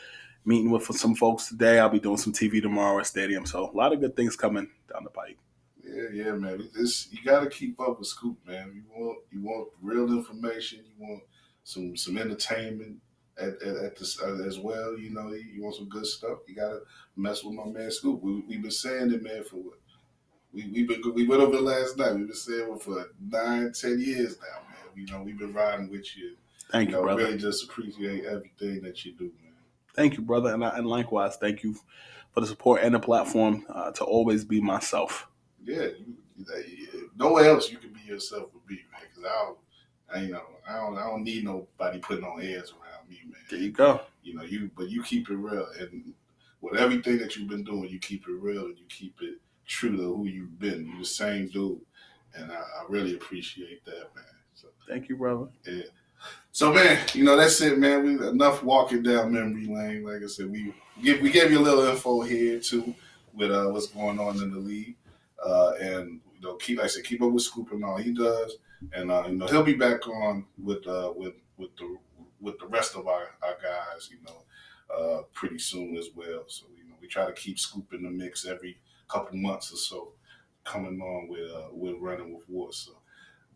meeting 0.46 0.72
with 0.72 0.84
some 0.86 1.16
folks 1.16 1.48
today. 1.48 1.80
I'll 1.80 1.90
be 1.90 2.00
doing 2.00 2.18
some 2.18 2.34
TV 2.34 2.62
tomorrow 2.62 3.00
at 3.00 3.08
Stadium. 3.08 3.46
So 3.46 3.70
a 3.70 3.76
lot 3.76 3.94
of 3.94 4.00
good 4.00 4.16
things 4.16 4.36
coming 4.36 4.70
down 4.92 5.04
the 5.04 5.10
pike. 5.10 5.38
Yeah, 5.84 6.10
yeah, 6.14 6.32
man. 6.32 6.70
This 6.74 7.10
you 7.12 7.20
got 7.24 7.42
to 7.42 7.50
keep 7.50 7.80
up 7.80 8.00
with 8.00 8.08
Scoop, 8.08 8.38
man. 8.46 8.72
You 8.74 8.84
want 8.96 9.20
you 9.32 9.42
want 9.42 9.70
real 9.82 10.12
information. 10.12 10.80
You 10.86 11.08
want 11.08 11.24
some 11.64 11.96
some 11.98 12.18
entertainment 12.18 12.98
at, 13.38 13.62
at, 13.62 13.76
at 13.78 13.96
this 13.98 14.22
uh, 14.22 14.44
as 14.46 14.60
well. 14.60 14.98
You 14.98 15.12
know, 15.12 15.34
you 15.34 15.62
want 15.62 15.76
some 15.76 15.90
good 15.90 16.06
stuff. 16.06 16.40
You 16.48 16.56
got 16.56 16.70
to 16.70 16.82
mess 17.16 17.44
with 17.44 17.56
my 17.56 17.66
man 17.66 17.92
Scoop. 17.92 18.22
We 18.22 18.42
we've 18.48 18.62
been 18.62 18.72
saying 18.72 19.12
it, 19.14 19.24
man, 19.24 19.44
for 19.44 19.58
what 19.58 19.80
we 20.54 20.70
we 20.72 20.84
been 20.84 21.14
we 21.14 21.28
went 21.28 21.42
over 21.42 21.60
last 21.60 21.98
night. 21.98 22.16
We've 22.16 22.28
been 22.28 22.36
saying 22.36 22.72
it 22.72 22.82
for 22.82 23.08
nine, 23.20 23.72
ten 23.74 24.00
years 24.00 24.38
now, 24.40 24.62
man. 24.70 24.78
You 24.96 25.06
know, 25.12 25.24
we've 25.24 25.38
been 25.38 25.54
riding 25.54 25.90
with 25.90 26.16
you. 26.16 26.36
Thank 26.72 26.90
you, 26.90 26.96
you 26.96 27.02
know, 27.02 27.04
brother. 27.04 27.26
Really, 27.26 27.38
just 27.38 27.66
appreciate 27.66 28.26
everything 28.26 28.82
that 28.84 29.04
you 29.04 29.14
do, 29.14 29.32
man. 29.42 29.43
Thank 29.94 30.18
you, 30.18 30.24
brother, 30.24 30.54
and, 30.54 30.64
and 30.64 30.88
likewise, 30.88 31.36
thank 31.38 31.64
you 31.64 31.76
for 32.32 32.42
the 32.42 32.48
support 32.48 32.82
and 32.82 32.96
the 32.96 33.00
platform 33.00 33.66
uh, 33.70 33.92
to 33.92 34.04
always 34.04 34.44
be 34.44 34.60
myself. 34.60 35.28
Yeah, 35.64 35.88
you, 36.38 37.10
nowhere 37.16 37.46
else 37.46 37.72
you 37.72 37.78
can 37.78 37.94
be 37.94 38.02
yourself 38.02 38.50
with 38.54 38.68
me, 38.70 38.84
man. 38.92 39.02
Because 39.10 39.30
I 39.30 39.46
don't, 39.46 39.58
I, 40.14 40.26
you 40.26 40.34
know, 40.34 40.44
I 40.68 40.78
don't, 40.78 40.98
I 40.98 41.04
don't 41.04 41.24
need 41.24 41.44
nobody 41.44 42.00
putting 42.00 42.24
on 42.24 42.42
airs 42.42 42.72
around 42.74 43.10
me, 43.10 43.20
man. 43.26 43.42
There 43.50 43.60
you 43.60 43.72
go. 43.72 44.02
You 44.24 44.36
know, 44.36 44.44
you, 44.44 44.72
but 44.76 44.90
you 44.90 45.04
keep 45.04 45.30
it 45.30 45.36
real, 45.36 45.68
and 45.80 46.14
with 46.62 46.80
everything 46.80 47.18
that 47.20 47.36
you've 47.36 47.50
been 47.50 47.64
doing, 47.64 47.90
you 47.90 48.00
keep 48.00 48.28
it 48.28 48.32
real 48.32 48.66
and 48.66 48.78
you 48.78 48.86
keep 48.90 49.16
it 49.22 49.36
true 49.68 49.96
to 49.96 50.16
who 50.16 50.26
you've 50.28 50.60
been. 50.60 50.88
You're 50.88 51.00
the 51.00 51.06
same 51.06 51.50
dude, 51.50 51.82
and 52.36 52.52
I, 52.52 52.56
I 52.56 52.86
really 52.90 53.14
appreciate 53.16 53.86
that, 53.86 54.16
man. 54.16 54.26
So, 54.56 54.70
thank 54.88 55.08
you, 55.10 55.18
brother. 55.18 55.48
Yeah. 55.66 55.84
So 56.54 56.72
man, 56.72 57.00
you 57.16 57.24
know 57.24 57.36
that's 57.36 57.60
it, 57.62 57.80
man. 57.80 58.04
We 58.04 58.28
enough 58.28 58.62
walking 58.62 59.02
down 59.02 59.34
memory 59.34 59.66
lane. 59.66 60.04
Like 60.04 60.22
I 60.22 60.28
said, 60.28 60.52
we 60.52 60.72
give 61.02 61.20
we 61.20 61.32
gave 61.32 61.50
you 61.50 61.58
a 61.58 61.66
little 61.68 61.84
info 61.86 62.22
here 62.22 62.60
too 62.60 62.94
with 63.34 63.50
uh, 63.50 63.70
what's 63.70 63.88
going 63.88 64.20
on 64.20 64.36
in 64.36 64.52
the 64.52 64.60
league, 64.60 64.96
uh, 65.44 65.72
and 65.82 66.22
you 66.36 66.42
know 66.42 66.54
keep 66.58 66.78
like 66.78 66.86
I 66.86 66.90
said 66.90 67.06
keep 67.06 67.24
up 67.24 67.32
with 67.32 67.42
Scoop 67.42 67.72
and 67.72 67.84
all 67.84 67.98
he 67.98 68.14
does, 68.14 68.58
and 68.94 69.10
uh, 69.10 69.24
you 69.28 69.36
know 69.36 69.48
he'll 69.48 69.64
be 69.64 69.74
back 69.74 70.08
on 70.08 70.46
with 70.64 70.86
uh, 70.86 71.12
with 71.16 71.34
with 71.58 71.76
the 71.78 71.98
with 72.40 72.60
the 72.60 72.68
rest 72.68 72.96
of 72.96 73.08
our, 73.08 73.30
our 73.42 73.58
guys, 73.60 74.12
you 74.12 74.18
know, 74.28 74.96
uh, 74.96 75.22
pretty 75.34 75.58
soon 75.58 75.98
as 75.98 76.10
well. 76.16 76.44
So 76.46 76.68
you 76.78 76.88
know 76.88 76.94
we 77.02 77.08
try 77.08 77.26
to 77.26 77.34
keep 77.34 77.58
Scoop 77.58 77.92
in 77.94 78.04
the 78.04 78.12
mix 78.12 78.46
every 78.46 78.78
couple 79.08 79.38
months 79.38 79.74
or 79.74 79.78
so, 79.78 80.14
coming 80.64 81.02
on 81.02 81.30
with 81.30 81.50
uh, 81.52 81.70
with 81.72 81.96
running 82.00 82.32
with 82.32 82.48
War. 82.48 82.72
So 82.72 82.92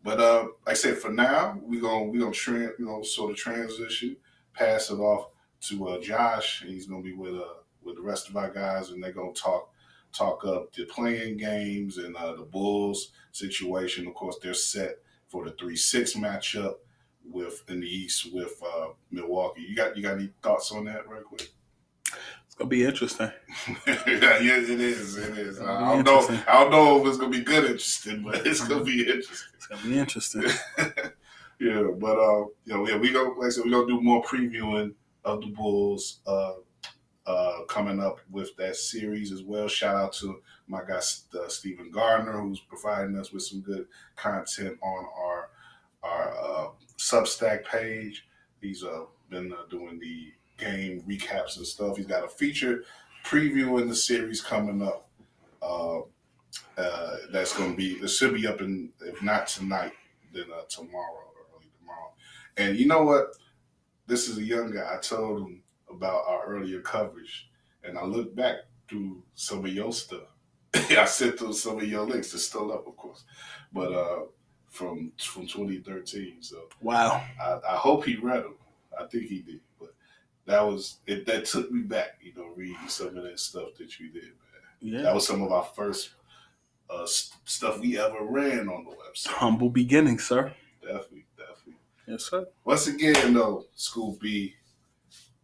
but 0.02 0.20
uh, 0.20 0.44
like 0.66 0.70
I 0.70 0.74
said, 0.74 0.98
for 0.98 1.10
now, 1.10 1.58
we're 1.62 1.80
gonna 1.80 2.04
we 2.04 2.18
gonna 2.18 2.32
you 2.50 2.74
know 2.78 3.02
sort 3.02 3.30
of 3.30 3.36
transition, 3.36 4.16
pass 4.54 4.90
it 4.90 4.98
off 4.98 5.30
to 5.62 5.88
uh, 5.88 6.00
Josh, 6.00 6.62
and 6.62 6.70
he's 6.70 6.86
gonna 6.86 7.02
be 7.02 7.14
with 7.14 7.34
uh 7.34 7.54
with 7.82 7.96
the 7.96 8.02
rest 8.02 8.28
of 8.28 8.36
our 8.36 8.50
guys, 8.50 8.90
and 8.90 9.02
they're 9.02 9.12
gonna 9.12 9.32
talk 9.32 9.70
talk 10.12 10.44
up 10.44 10.72
the 10.72 10.84
playing 10.84 11.36
games 11.36 11.98
and 11.98 12.16
uh, 12.16 12.34
the 12.34 12.42
Bulls 12.42 13.10
situation. 13.32 14.06
Of 14.06 14.14
course, 14.14 14.36
they're 14.42 14.54
set 14.54 14.96
for 15.28 15.44
the 15.44 15.52
three 15.52 15.76
six 15.76 16.14
matchup 16.14 16.76
with 17.24 17.62
in 17.68 17.80
the 17.80 17.86
East 17.86 18.32
with 18.32 18.60
uh, 18.64 18.88
Milwaukee. 19.10 19.62
You 19.62 19.76
got 19.76 19.96
you 19.96 20.02
got 20.02 20.14
any 20.14 20.30
thoughts 20.42 20.72
on 20.72 20.84
that, 20.86 21.08
real 21.08 21.22
quick? 21.22 21.50
Gonna 22.58 22.68
be 22.68 22.84
interesting. 22.84 23.30
yeah, 23.86 23.86
it 23.86 24.80
is. 24.80 25.16
It 25.16 25.38
is. 25.38 25.60
I 25.60 26.02
don't 26.02 26.04
know. 26.04 26.42
I 26.48 26.64
don't 26.64 26.70
know 26.70 27.00
if 27.00 27.06
it's 27.06 27.16
gonna 27.16 27.30
be 27.30 27.42
good 27.42 27.64
interesting, 27.64 28.22
but 28.22 28.46
it's 28.46 28.66
gonna 28.66 28.84
be 28.84 29.00
interesting. 29.00 29.48
It's 29.54 29.66
gonna 29.66 29.82
be 29.82 29.98
interesting. 29.98 30.42
yeah, 31.60 31.82
but 31.98 32.18
uh, 32.18 32.44
you 32.64 32.74
know, 32.74 32.88
yeah, 32.88 32.98
we 32.98 33.12
go. 33.12 33.34
Like 33.38 33.46
I 33.46 33.50
said, 33.50 33.64
we 33.64 33.70
gonna 33.70 33.86
do 33.86 34.00
more 34.00 34.22
previewing 34.22 34.94
of 35.24 35.40
the 35.40 35.48
Bulls 35.48 36.20
uh, 36.26 36.54
uh, 37.26 37.64
coming 37.68 38.00
up 38.00 38.18
with 38.30 38.56
that 38.56 38.76
series 38.76 39.32
as 39.32 39.42
well. 39.42 39.68
Shout 39.68 39.94
out 39.94 40.12
to 40.14 40.40
my 40.66 40.80
guy 40.86 40.96
uh, 40.96 41.48
Stephen 41.48 41.90
Gardner, 41.90 42.40
who's 42.40 42.60
providing 42.60 43.16
us 43.18 43.32
with 43.32 43.42
some 43.42 43.60
good 43.60 43.86
content 44.16 44.78
on 44.82 45.06
our 45.16 45.50
our 46.02 46.34
uh, 46.38 46.68
Substack 46.98 47.64
page. 47.64 48.26
He's 48.60 48.82
uh, 48.82 49.04
been 49.30 49.52
uh, 49.52 49.66
doing 49.70 50.00
the 50.00 50.32
game 50.58 51.02
recaps 51.08 51.56
and 51.56 51.66
stuff. 51.66 51.96
He's 51.96 52.06
got 52.06 52.24
a 52.24 52.28
feature 52.28 52.84
preview 53.24 53.80
in 53.80 53.88
the 53.88 53.94
series 53.94 54.40
coming 54.40 54.82
up. 54.82 55.08
Uh, 55.62 56.00
uh, 56.76 57.16
that's 57.32 57.56
going 57.56 57.72
to 57.72 57.76
be 57.76 57.94
it 57.94 58.08
should 58.08 58.34
be 58.34 58.46
up 58.46 58.60
in 58.60 58.90
if 59.00 59.22
not 59.22 59.46
tonight, 59.46 59.92
then 60.32 60.44
uh, 60.54 60.62
tomorrow 60.68 61.12
or 61.12 61.56
early 61.56 61.68
tomorrow. 61.80 62.12
And 62.56 62.78
you 62.78 62.86
know 62.86 63.02
what? 63.02 63.36
This 64.06 64.28
is 64.28 64.38
a 64.38 64.42
young 64.42 64.70
guy. 64.70 64.94
I 64.94 64.98
told 64.98 65.42
him 65.42 65.62
about 65.90 66.24
our 66.26 66.46
earlier 66.46 66.80
coverage, 66.80 67.50
and 67.84 67.98
I 67.98 68.04
looked 68.04 68.34
back 68.36 68.56
through 68.88 69.22
some 69.34 69.64
of 69.64 69.72
your 69.72 69.92
stuff. 69.92 70.28
I 70.74 71.04
sent 71.04 71.38
through 71.38 71.52
some 71.54 71.78
of 71.78 71.88
your 71.88 72.06
links. 72.06 72.32
It's 72.32 72.44
still 72.44 72.72
up, 72.72 72.86
of 72.86 72.96
course, 72.96 73.24
but 73.72 73.92
uh, 73.92 74.20
from 74.70 75.12
from 75.18 75.46
2013. 75.46 76.36
So 76.40 76.68
wow, 76.80 77.22
I, 77.40 77.58
I 77.68 77.76
hope 77.76 78.04
he 78.04 78.16
read 78.16 78.44
them. 78.44 78.54
I 78.98 79.04
think 79.06 79.24
he 79.24 79.40
did, 79.40 79.60
that 80.48 80.62
was 80.62 80.98
it. 81.06 81.26
That 81.26 81.44
took 81.44 81.70
me 81.70 81.82
back, 81.82 82.18
you 82.22 82.32
know, 82.34 82.48
reading 82.56 82.88
some 82.88 83.16
of 83.16 83.22
that 83.22 83.38
stuff 83.38 83.74
that 83.78 84.00
you 84.00 84.10
did, 84.10 84.22
man. 84.22 84.32
Yeah, 84.80 85.02
that 85.02 85.14
was 85.14 85.26
some 85.26 85.42
of 85.42 85.52
our 85.52 85.64
first 85.64 86.10
uh, 86.88 87.06
st- 87.06 87.38
stuff 87.44 87.80
we 87.80 87.98
ever 87.98 88.18
ran 88.22 88.68
on 88.68 88.84
the 88.84 88.90
website. 88.90 89.28
Humble 89.34 89.68
beginnings, 89.68 90.26
sir. 90.26 90.54
Definitely, 90.80 91.26
definitely. 91.36 91.74
Yes, 92.06 92.24
sir. 92.24 92.46
Once 92.64 92.86
again, 92.86 93.34
though, 93.34 93.66
Scoop 93.74 94.20
B, 94.20 94.54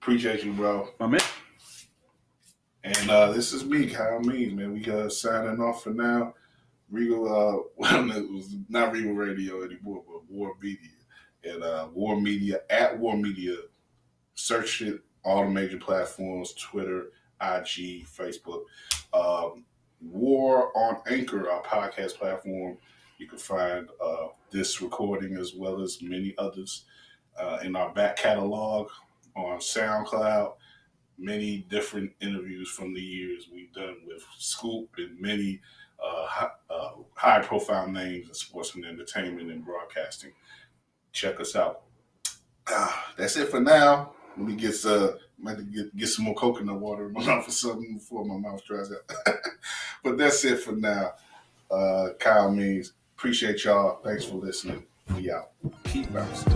appreciate 0.00 0.42
you, 0.42 0.54
bro. 0.54 0.88
My 0.98 1.06
man. 1.06 1.20
And 2.82 3.10
uh, 3.10 3.32
this 3.32 3.52
is 3.52 3.64
me, 3.64 3.86
Kyle 3.86 4.20
Means, 4.20 4.54
man. 4.54 4.72
We 4.72 4.90
uh, 4.90 5.08
signing 5.08 5.60
off 5.60 5.82
for 5.82 5.90
now. 5.90 6.34
Regal, 6.90 7.26
uh, 7.26 7.62
well, 7.76 8.10
it 8.10 8.30
was 8.30 8.54
not 8.68 8.92
Regal 8.92 9.12
Radio 9.12 9.64
anymore, 9.64 10.02
but 10.06 10.30
War 10.30 10.54
Media. 10.62 10.90
And 11.44 11.62
uh, 11.62 11.88
War 11.92 12.18
Media, 12.18 12.60
at 12.70 12.98
War 12.98 13.16
Media, 13.16 13.56
search 14.34 14.82
it, 14.82 15.00
all 15.24 15.44
the 15.44 15.50
major 15.50 15.78
platforms 15.78 16.52
Twitter, 16.54 17.06
IG, 17.40 18.06
Facebook. 18.06 18.64
Um, 19.12 19.64
War 20.00 20.76
on 20.76 20.98
Anchor, 21.08 21.50
our 21.50 21.62
podcast 21.62 22.16
platform. 22.16 22.76
You 23.18 23.26
can 23.26 23.38
find 23.38 23.88
uh, 24.04 24.28
this 24.50 24.82
recording 24.82 25.36
as 25.36 25.54
well 25.54 25.80
as 25.80 26.02
many 26.02 26.34
others 26.36 26.84
uh, 27.38 27.58
in 27.62 27.74
our 27.76 27.92
back 27.92 28.16
catalog 28.16 28.88
on 29.34 29.58
SoundCloud. 29.58 30.54
Many 31.16 31.58
different 31.70 32.12
interviews 32.20 32.68
from 32.68 32.92
the 32.92 33.00
years 33.00 33.48
we've 33.52 33.72
done 33.72 33.96
with 34.06 34.24
Scoop 34.38 34.90
and 34.98 35.18
many 35.20 35.60
uh, 36.04 36.26
high, 36.26 36.50
uh, 36.68 36.90
high 37.14 37.40
profile 37.40 37.88
names 37.88 38.28
in 38.28 38.34
sports 38.34 38.74
and 38.74 38.84
entertainment 38.84 39.50
and 39.50 39.64
broadcasting. 39.64 40.32
Check 41.12 41.40
us 41.40 41.54
out. 41.54 41.82
Ah, 42.68 43.12
that's 43.16 43.36
it 43.36 43.48
for 43.48 43.60
now. 43.60 44.12
Let 44.36 44.46
me 44.46 44.54
get 44.54 44.84
uh 44.84 45.12
might 45.38 45.70
get 45.72 45.96
get 45.96 46.08
some 46.08 46.24
more 46.24 46.34
coconut 46.34 46.80
water 46.80 47.06
in 47.06 47.12
my 47.12 47.24
mouth 47.26 47.48
or 47.48 47.52
something 47.52 47.94
before 47.94 48.24
my 48.24 48.36
mouth 48.36 48.64
dries 48.64 48.90
out. 48.92 49.14
but 50.02 50.18
that's 50.18 50.44
it 50.44 50.60
for 50.60 50.72
now. 50.72 51.12
Uh 51.70 52.10
Kyle 52.18 52.50
means 52.50 52.92
appreciate 53.16 53.64
y'all. 53.64 54.00
Thanks 54.02 54.24
for 54.24 54.36
listening. 54.36 54.84
We 55.14 55.30
out. 55.30 55.50
Keep 55.84 56.12
bouncing. 56.12 56.54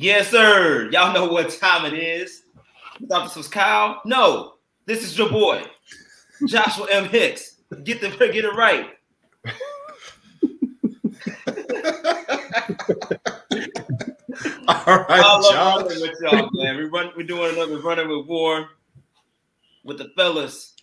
Yes, 0.00 0.30
sir. 0.30 0.88
Y'all 0.92 1.12
know 1.12 1.26
what 1.26 1.50
time 1.50 1.84
it 1.84 1.92
is. 1.92 2.42
You 3.00 3.08
thought 3.08 3.24
this 3.24 3.34
was 3.34 3.48
Kyle? 3.48 4.00
No, 4.04 4.54
this 4.86 5.02
is 5.02 5.18
your 5.18 5.28
boy, 5.28 5.64
Joshua 6.46 6.86
M. 6.88 7.08
Hicks. 7.08 7.56
Get 7.82 8.00
the 8.00 8.08
get 8.10 8.44
it 8.44 8.54
right. 8.54 8.90
All 14.68 14.98
right, 14.98 15.06
I 15.08 15.38
love 15.40 15.82
running 15.82 16.00
with 16.00 16.14
y'all, 16.20 16.48
man. 16.52 16.76
We 16.76 16.84
run, 16.84 17.10
we're 17.16 17.26
doing 17.26 17.54
another 17.54 17.72
we're 17.72 17.80
running 17.80 18.08
with 18.08 18.28
war 18.28 18.68
with 19.82 19.98
the 19.98 20.12
fellas. 20.16 20.76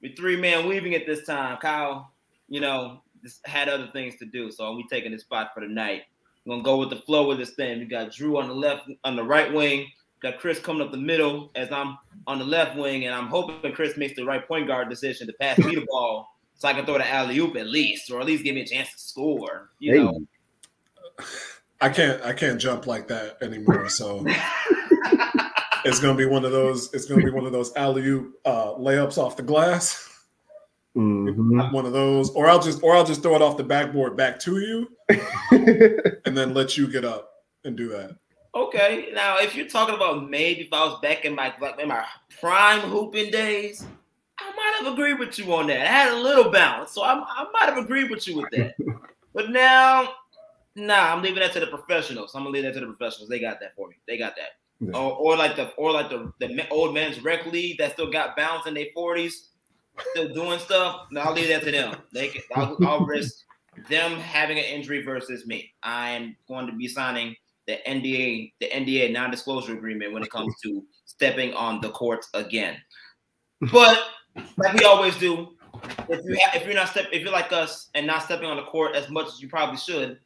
We 0.00 0.14
three 0.14 0.40
man 0.40 0.66
weaving 0.66 0.94
at 0.94 1.04
this 1.04 1.26
time. 1.26 1.58
Kyle, 1.58 2.12
you 2.48 2.62
know, 2.62 3.02
just 3.22 3.46
had 3.46 3.68
other 3.68 3.88
things 3.88 4.16
to 4.20 4.24
do, 4.24 4.50
so 4.50 4.74
we 4.74 4.86
taking 4.88 5.12
the 5.12 5.18
spot 5.18 5.50
for 5.52 5.60
the 5.60 5.68
night. 5.68 6.04
We're 6.44 6.54
gonna 6.54 6.62
go 6.62 6.78
with 6.78 6.90
the 6.90 6.96
flow 6.96 7.30
of 7.30 7.38
this 7.38 7.50
thing. 7.50 7.78
We 7.78 7.86
got 7.86 8.12
Drew 8.12 8.38
on 8.38 8.48
the 8.48 8.54
left, 8.54 8.88
on 9.04 9.16
the 9.16 9.24
right 9.24 9.52
wing. 9.52 9.86
Got 10.20 10.38
Chris 10.38 10.58
coming 10.58 10.82
up 10.82 10.90
the 10.90 10.96
middle 10.96 11.50
as 11.54 11.70
I'm 11.70 11.98
on 12.26 12.38
the 12.38 12.44
left 12.44 12.76
wing, 12.76 13.06
and 13.06 13.14
I'm 13.14 13.28
hoping 13.28 13.72
Chris 13.72 13.96
makes 13.96 14.16
the 14.16 14.24
right 14.24 14.46
point 14.46 14.66
guard 14.66 14.88
decision 14.88 15.26
to 15.26 15.32
pass 15.34 15.58
me 15.58 15.74
the 15.74 15.86
ball 15.88 16.28
so 16.54 16.68
I 16.68 16.72
can 16.72 16.86
throw 16.86 16.98
the 16.98 17.08
alley 17.08 17.38
oop 17.38 17.56
at 17.56 17.66
least, 17.66 18.10
or 18.10 18.20
at 18.20 18.26
least 18.26 18.44
give 18.44 18.54
me 18.54 18.62
a 18.62 18.66
chance 18.66 18.92
to 18.92 18.98
score. 18.98 19.70
You 19.78 19.92
hey. 19.92 19.98
know. 19.98 20.26
I 21.80 21.88
can't 21.88 22.22
I 22.22 22.32
can't 22.32 22.60
jump 22.60 22.86
like 22.86 23.08
that 23.08 23.36
anymore. 23.42 23.88
So 23.88 24.24
it's 25.84 26.00
gonna 26.00 26.16
be 26.16 26.26
one 26.26 26.44
of 26.44 26.52
those. 26.52 26.92
It's 26.94 27.06
gonna 27.06 27.24
be 27.24 27.30
one 27.30 27.46
of 27.46 27.52
those 27.52 27.74
alley 27.76 28.02
oop 28.06 28.40
uh, 28.44 28.74
layups 28.74 29.18
off 29.18 29.36
the 29.36 29.42
glass. 29.42 30.13
Mm-hmm. 30.96 31.72
One 31.72 31.86
of 31.86 31.92
those, 31.92 32.30
or 32.30 32.46
I'll 32.46 32.60
just 32.62 32.82
or 32.82 32.94
I'll 32.94 33.04
just 33.04 33.22
throw 33.22 33.34
it 33.34 33.42
off 33.42 33.56
the 33.56 33.64
backboard 33.64 34.16
back 34.16 34.38
to 34.40 34.60
you, 34.60 34.88
and 36.24 36.36
then 36.36 36.54
let 36.54 36.76
you 36.76 36.86
get 36.86 37.04
up 37.04 37.30
and 37.64 37.76
do 37.76 37.88
that. 37.88 38.16
Okay, 38.54 39.08
now 39.12 39.38
if 39.38 39.56
you're 39.56 39.66
talking 39.66 39.96
about 39.96 40.30
maybe 40.30 40.60
if 40.62 40.72
I 40.72 40.84
was 40.84 41.00
back 41.00 41.24
in 41.24 41.34
my 41.34 41.52
like 41.60 41.80
in 41.80 41.88
my 41.88 42.04
prime 42.40 42.80
hooping 42.80 43.32
days, 43.32 43.84
I 44.38 44.52
might 44.54 44.84
have 44.84 44.92
agreed 44.92 45.18
with 45.18 45.36
you 45.36 45.52
on 45.52 45.66
that. 45.66 45.80
I 45.80 45.86
had 45.86 46.12
a 46.12 46.16
little 46.16 46.52
balance, 46.52 46.92
so 46.92 47.02
I, 47.02 47.14
I 47.14 47.46
might 47.52 47.74
have 47.74 47.78
agreed 47.78 48.08
with 48.08 48.28
you 48.28 48.36
with 48.36 48.50
that. 48.52 48.74
but 49.34 49.50
now, 49.50 50.12
nah, 50.76 51.12
I'm 51.12 51.22
leaving 51.22 51.40
that 51.40 51.52
to 51.54 51.60
the 51.60 51.66
professionals. 51.66 52.36
I'm 52.36 52.42
gonna 52.42 52.50
leave 52.50 52.62
that 52.62 52.74
to 52.74 52.80
the 52.80 52.86
professionals. 52.86 53.28
They 53.28 53.40
got 53.40 53.58
that 53.58 53.74
for 53.74 53.88
me. 53.88 53.96
They 54.06 54.16
got 54.16 54.36
that. 54.36 54.50
Yeah. 54.78 54.96
Or, 54.96 55.12
or 55.16 55.36
like 55.36 55.56
the 55.56 55.72
or 55.72 55.90
like 55.90 56.08
the 56.08 56.32
the 56.38 56.68
old 56.68 56.94
men's 56.94 57.20
rec 57.20 57.46
league 57.46 57.78
that 57.78 57.94
still 57.94 58.12
got 58.12 58.36
balance 58.36 58.68
in 58.68 58.74
their 58.74 58.86
40s 58.96 59.48
still 60.10 60.32
doing 60.32 60.58
stuff, 60.58 61.06
I'll 61.16 61.32
leave 61.32 61.48
that 61.48 61.62
to 61.64 61.70
them. 61.70 61.96
They 62.12 62.28
can, 62.28 62.42
I'll, 62.54 62.76
I'll 62.86 63.06
risk 63.06 63.44
them 63.88 64.18
having 64.18 64.58
an 64.58 64.64
injury 64.64 65.02
versus 65.02 65.46
me. 65.46 65.72
I 65.82 66.10
am 66.10 66.36
going 66.48 66.66
to 66.66 66.72
be 66.72 66.88
signing 66.88 67.34
the 67.66 67.78
NDA, 67.86 68.52
the 68.60 68.68
NDA 68.68 69.12
non-disclosure 69.12 69.72
agreement 69.72 70.12
when 70.12 70.22
it 70.22 70.30
comes 70.30 70.54
to 70.64 70.84
stepping 71.04 71.54
on 71.54 71.80
the 71.80 71.90
court 71.90 72.24
again. 72.34 72.76
But 73.72 73.98
like 74.56 74.74
we 74.74 74.84
always 74.84 75.16
do, 75.16 75.56
if 76.08 76.24
you 76.24 76.36
have, 76.44 76.60
if 76.60 76.66
you're 76.66 76.74
not 76.74 76.88
step 76.88 77.06
if 77.12 77.22
you're 77.22 77.32
like 77.32 77.52
us 77.52 77.90
and 77.94 78.06
not 78.06 78.22
stepping 78.22 78.48
on 78.48 78.56
the 78.56 78.64
court 78.64 78.94
as 78.94 79.08
much 79.08 79.26
as 79.28 79.40
you 79.40 79.48
probably 79.48 79.76
should, 79.76 80.18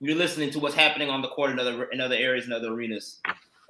you're 0.00 0.16
listening 0.16 0.50
to 0.50 0.60
what's 0.60 0.74
happening 0.74 1.08
on 1.10 1.22
the 1.22 1.28
court 1.28 1.50
in 1.50 1.58
other 1.58 1.84
in 1.84 2.00
other 2.00 2.14
areas 2.14 2.44
and 2.44 2.54
other 2.54 2.72
arenas, 2.72 3.20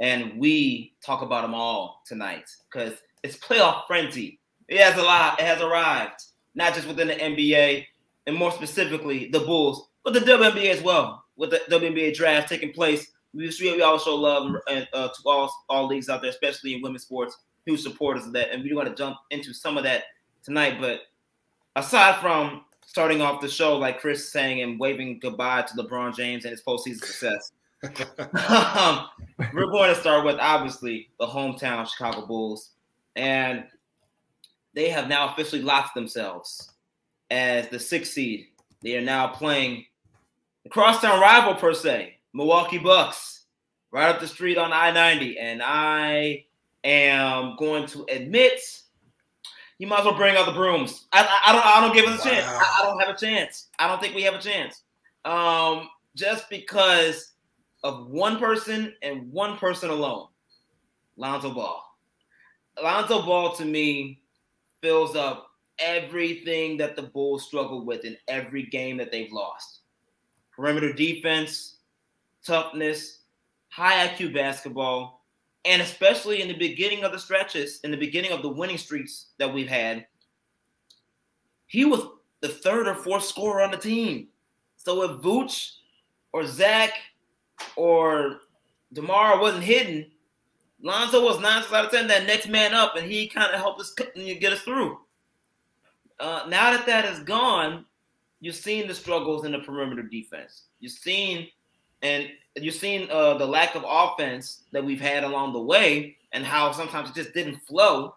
and 0.00 0.38
we 0.38 0.94
talk 1.04 1.22
about 1.22 1.42
them 1.42 1.54
all 1.54 2.02
tonight 2.06 2.50
because 2.70 2.94
it's 3.22 3.36
playoff 3.36 3.86
frenzy. 3.86 4.40
It 4.68 4.80
has 4.80 4.98
a 4.98 5.02
lot. 5.02 5.40
It 5.40 5.46
has 5.46 5.60
arrived, 5.60 6.22
not 6.54 6.74
just 6.74 6.88
within 6.88 7.08
the 7.08 7.14
NBA 7.14 7.86
and 8.26 8.36
more 8.36 8.52
specifically 8.52 9.28
the 9.28 9.40
Bulls, 9.40 9.88
but 10.04 10.12
the 10.12 10.20
WNBA 10.20 10.70
as 10.70 10.82
well. 10.82 11.24
With 11.36 11.50
the 11.50 11.60
WNBA 11.70 12.14
draft 12.14 12.48
taking 12.48 12.72
place, 12.72 13.12
we 13.34 13.52
we 13.60 13.82
also 13.82 14.14
love 14.14 14.56
uh, 14.68 14.84
to 14.92 15.10
all 15.26 15.54
all 15.68 15.86
leagues 15.86 16.08
out 16.08 16.22
there, 16.22 16.30
especially 16.30 16.74
in 16.74 16.82
women's 16.82 17.02
sports, 17.02 17.36
huge 17.66 17.82
supporters 17.82 18.26
of 18.26 18.32
that, 18.32 18.50
and 18.50 18.62
we 18.62 18.72
want 18.72 18.88
to 18.88 18.94
jump 18.94 19.16
into 19.30 19.52
some 19.52 19.76
of 19.76 19.84
that 19.84 20.04
tonight. 20.42 20.80
But 20.80 21.00
aside 21.76 22.20
from 22.20 22.64
starting 22.86 23.20
off 23.20 23.42
the 23.42 23.48
show 23.48 23.76
like 23.76 24.00
Chris 24.00 24.32
saying 24.32 24.62
and 24.62 24.80
waving 24.80 25.18
goodbye 25.18 25.62
to 25.62 25.74
LeBron 25.74 26.16
James 26.16 26.44
and 26.44 26.52
his 26.52 26.62
postseason 26.62 27.04
success. 27.04 27.52
um, 28.48 29.06
we're 29.52 29.70
going 29.70 29.92
to 29.92 30.00
start 30.00 30.24
with 30.24 30.36
obviously 30.40 31.10
the 31.20 31.26
hometown 31.26 31.86
Chicago 31.86 32.26
Bulls. 32.26 32.70
And 33.16 33.64
they 34.76 34.90
have 34.90 35.08
now 35.08 35.32
officially 35.32 35.62
locked 35.62 35.94
themselves 35.94 36.70
as 37.30 37.66
the 37.68 37.80
sixth 37.80 38.12
seed. 38.12 38.48
They 38.82 38.96
are 38.96 39.02
now 39.02 39.26
playing 39.26 39.86
the 40.62 40.68
crosstown 40.68 41.18
rival 41.18 41.54
per 41.54 41.72
se, 41.72 42.18
Milwaukee 42.34 42.78
Bucks, 42.78 43.46
right 43.90 44.10
up 44.10 44.20
the 44.20 44.28
street 44.28 44.58
on 44.58 44.74
I 44.74 44.92
90. 44.92 45.38
And 45.38 45.62
I 45.64 46.44
am 46.84 47.56
going 47.58 47.86
to 47.86 48.04
admit 48.10 48.60
you 49.78 49.86
might 49.86 50.00
as 50.00 50.04
well 50.04 50.14
bring 50.14 50.36
out 50.36 50.44
the 50.44 50.52
brooms. 50.52 51.06
I, 51.10 51.22
I, 51.22 51.50
I 51.50 51.52
don't 51.52 51.66
I 51.66 51.80
don't 51.80 51.94
give 51.94 52.04
us 52.04 52.24
a 52.24 52.28
wow. 52.28 52.34
chance. 52.34 52.46
I, 52.46 52.80
I, 52.80 52.82
don't 52.84 53.00
have 53.00 53.14
a 53.14 53.18
chance. 53.18 53.68
I 53.78 53.88
don't 53.88 54.00
think 54.00 54.14
we 54.14 54.22
have 54.22 54.34
a 54.34 54.40
chance. 54.40 54.82
Um, 55.24 55.88
just 56.14 56.48
because 56.50 57.32
of 57.82 58.08
one 58.08 58.38
person 58.38 58.94
and 59.02 59.32
one 59.32 59.56
person 59.56 59.88
alone, 59.90 60.28
Lonzo 61.16 61.52
Ball. 61.52 61.82
Lonzo 62.82 63.22
Ball 63.22 63.54
to 63.56 63.64
me 63.64 64.20
fills 64.86 65.16
up 65.16 65.50
everything 65.80 66.76
that 66.76 66.94
the 66.94 67.02
Bulls 67.02 67.44
struggled 67.44 67.84
with 67.84 68.04
in 68.04 68.16
every 68.28 68.62
game 68.62 68.96
that 68.98 69.10
they've 69.10 69.32
lost. 69.32 69.80
Perimeter 70.54 70.92
defense, 70.92 71.78
toughness, 72.44 73.22
high 73.66 74.06
IQ 74.06 74.32
basketball, 74.32 75.26
and 75.64 75.82
especially 75.82 76.40
in 76.40 76.46
the 76.46 76.54
beginning 76.54 77.02
of 77.02 77.10
the 77.10 77.18
stretches, 77.18 77.80
in 77.80 77.90
the 77.90 77.96
beginning 77.96 78.30
of 78.30 78.42
the 78.42 78.48
winning 78.48 78.78
streaks 78.78 79.30
that 79.38 79.52
we've 79.52 79.66
had, 79.66 80.06
he 81.66 81.84
was 81.84 82.06
the 82.40 82.48
third 82.48 82.86
or 82.86 82.94
fourth 82.94 83.24
scorer 83.24 83.62
on 83.62 83.72
the 83.72 83.76
team. 83.76 84.28
So 84.76 85.02
if 85.02 85.20
Vooch 85.20 85.78
or 86.32 86.46
Zach 86.46 86.92
or 87.74 88.42
DeMar 88.92 89.40
wasn't 89.40 89.64
hidden, 89.64 90.12
Lonzo 90.82 91.24
was 91.24 91.40
nine 91.40 91.62
out 91.72 91.84
of 91.86 91.90
ten 91.90 92.06
that 92.08 92.26
next 92.26 92.48
man 92.48 92.74
up, 92.74 92.96
and 92.96 93.10
he 93.10 93.28
kind 93.28 93.52
of 93.52 93.60
helped 93.60 93.80
us 93.80 93.92
get 93.94 94.52
us 94.52 94.60
through. 94.60 94.98
Uh, 96.20 96.44
now 96.48 96.70
that 96.70 96.86
that 96.86 97.04
is 97.04 97.20
gone, 97.20 97.84
you're 98.40 98.52
seeing 98.52 98.86
the 98.86 98.94
struggles 98.94 99.44
in 99.44 99.52
the 99.52 99.58
perimeter 99.60 100.02
defense. 100.02 100.64
You're 100.80 100.90
seeing 100.90 101.48
and 102.02 102.28
you're 102.56 102.72
seeing 102.72 103.10
uh, 103.10 103.34
the 103.38 103.46
lack 103.46 103.74
of 103.74 103.84
offense 103.86 104.62
that 104.72 104.84
we've 104.84 105.00
had 105.00 105.24
along 105.24 105.52
the 105.52 105.60
way, 105.60 106.16
and 106.32 106.44
how 106.44 106.72
sometimes 106.72 107.10
it 107.10 107.14
just 107.14 107.34
didn't 107.34 107.56
flow. 107.60 108.14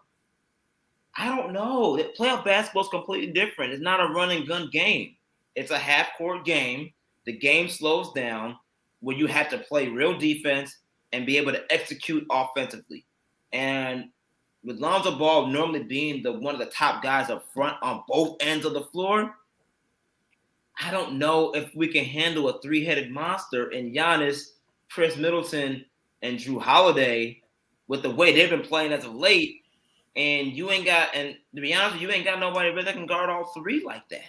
I 1.16 1.34
don't 1.34 1.52
know. 1.52 1.96
Playoff 2.18 2.44
basketball 2.44 2.84
is 2.84 2.88
completely 2.88 3.32
different. 3.32 3.72
It's 3.72 3.82
not 3.82 4.00
a 4.00 4.12
run 4.12 4.30
and 4.30 4.46
gun 4.46 4.70
game. 4.70 5.16
It's 5.56 5.70
a 5.70 5.78
half 5.78 6.08
court 6.16 6.44
game. 6.44 6.92
The 7.24 7.32
game 7.32 7.68
slows 7.68 8.12
down 8.12 8.56
where 9.00 9.16
you 9.16 9.26
have 9.26 9.48
to 9.50 9.58
play 9.58 9.88
real 9.88 10.16
defense 10.16 10.76
and 11.12 11.26
be 11.26 11.36
able 11.38 11.52
to 11.52 11.72
execute 11.72 12.26
offensively. 12.30 13.04
And 13.52 14.10
with 14.64 14.78
Lonzo 14.78 15.18
Ball 15.18 15.46
normally 15.46 15.82
being 15.82 16.22
the 16.22 16.32
one 16.32 16.54
of 16.54 16.60
the 16.60 16.66
top 16.66 17.02
guys 17.02 17.30
up 17.30 17.46
front 17.52 17.76
on 17.82 18.04
both 18.06 18.36
ends 18.40 18.64
of 18.64 18.74
the 18.74 18.82
floor, 18.84 19.34
I 20.82 20.90
don't 20.90 21.18
know 21.18 21.52
if 21.52 21.74
we 21.74 21.88
can 21.88 22.04
handle 22.04 22.48
a 22.48 22.60
three-headed 22.60 23.10
monster 23.10 23.70
in 23.70 23.92
Giannis, 23.92 24.52
Khris 24.90 25.16
Middleton, 25.16 25.84
and 26.22 26.38
Jrue 26.38 26.60
Holiday 26.60 27.42
with 27.88 28.02
the 28.02 28.10
way 28.10 28.32
they've 28.32 28.50
been 28.50 28.62
playing 28.62 28.92
as 28.92 29.04
of 29.04 29.14
late. 29.14 29.62
And 30.16 30.48
you 30.48 30.70
ain't 30.70 30.86
got, 30.86 31.14
and 31.14 31.36
to 31.54 31.60
be 31.60 31.74
honest, 31.74 32.00
you 32.00 32.10
ain't 32.10 32.24
got 32.24 32.40
nobody 32.40 32.72
that 32.82 32.94
can 32.94 33.06
guard 33.06 33.30
all 33.30 33.44
three 33.52 33.84
like 33.84 34.08
that. 34.08 34.24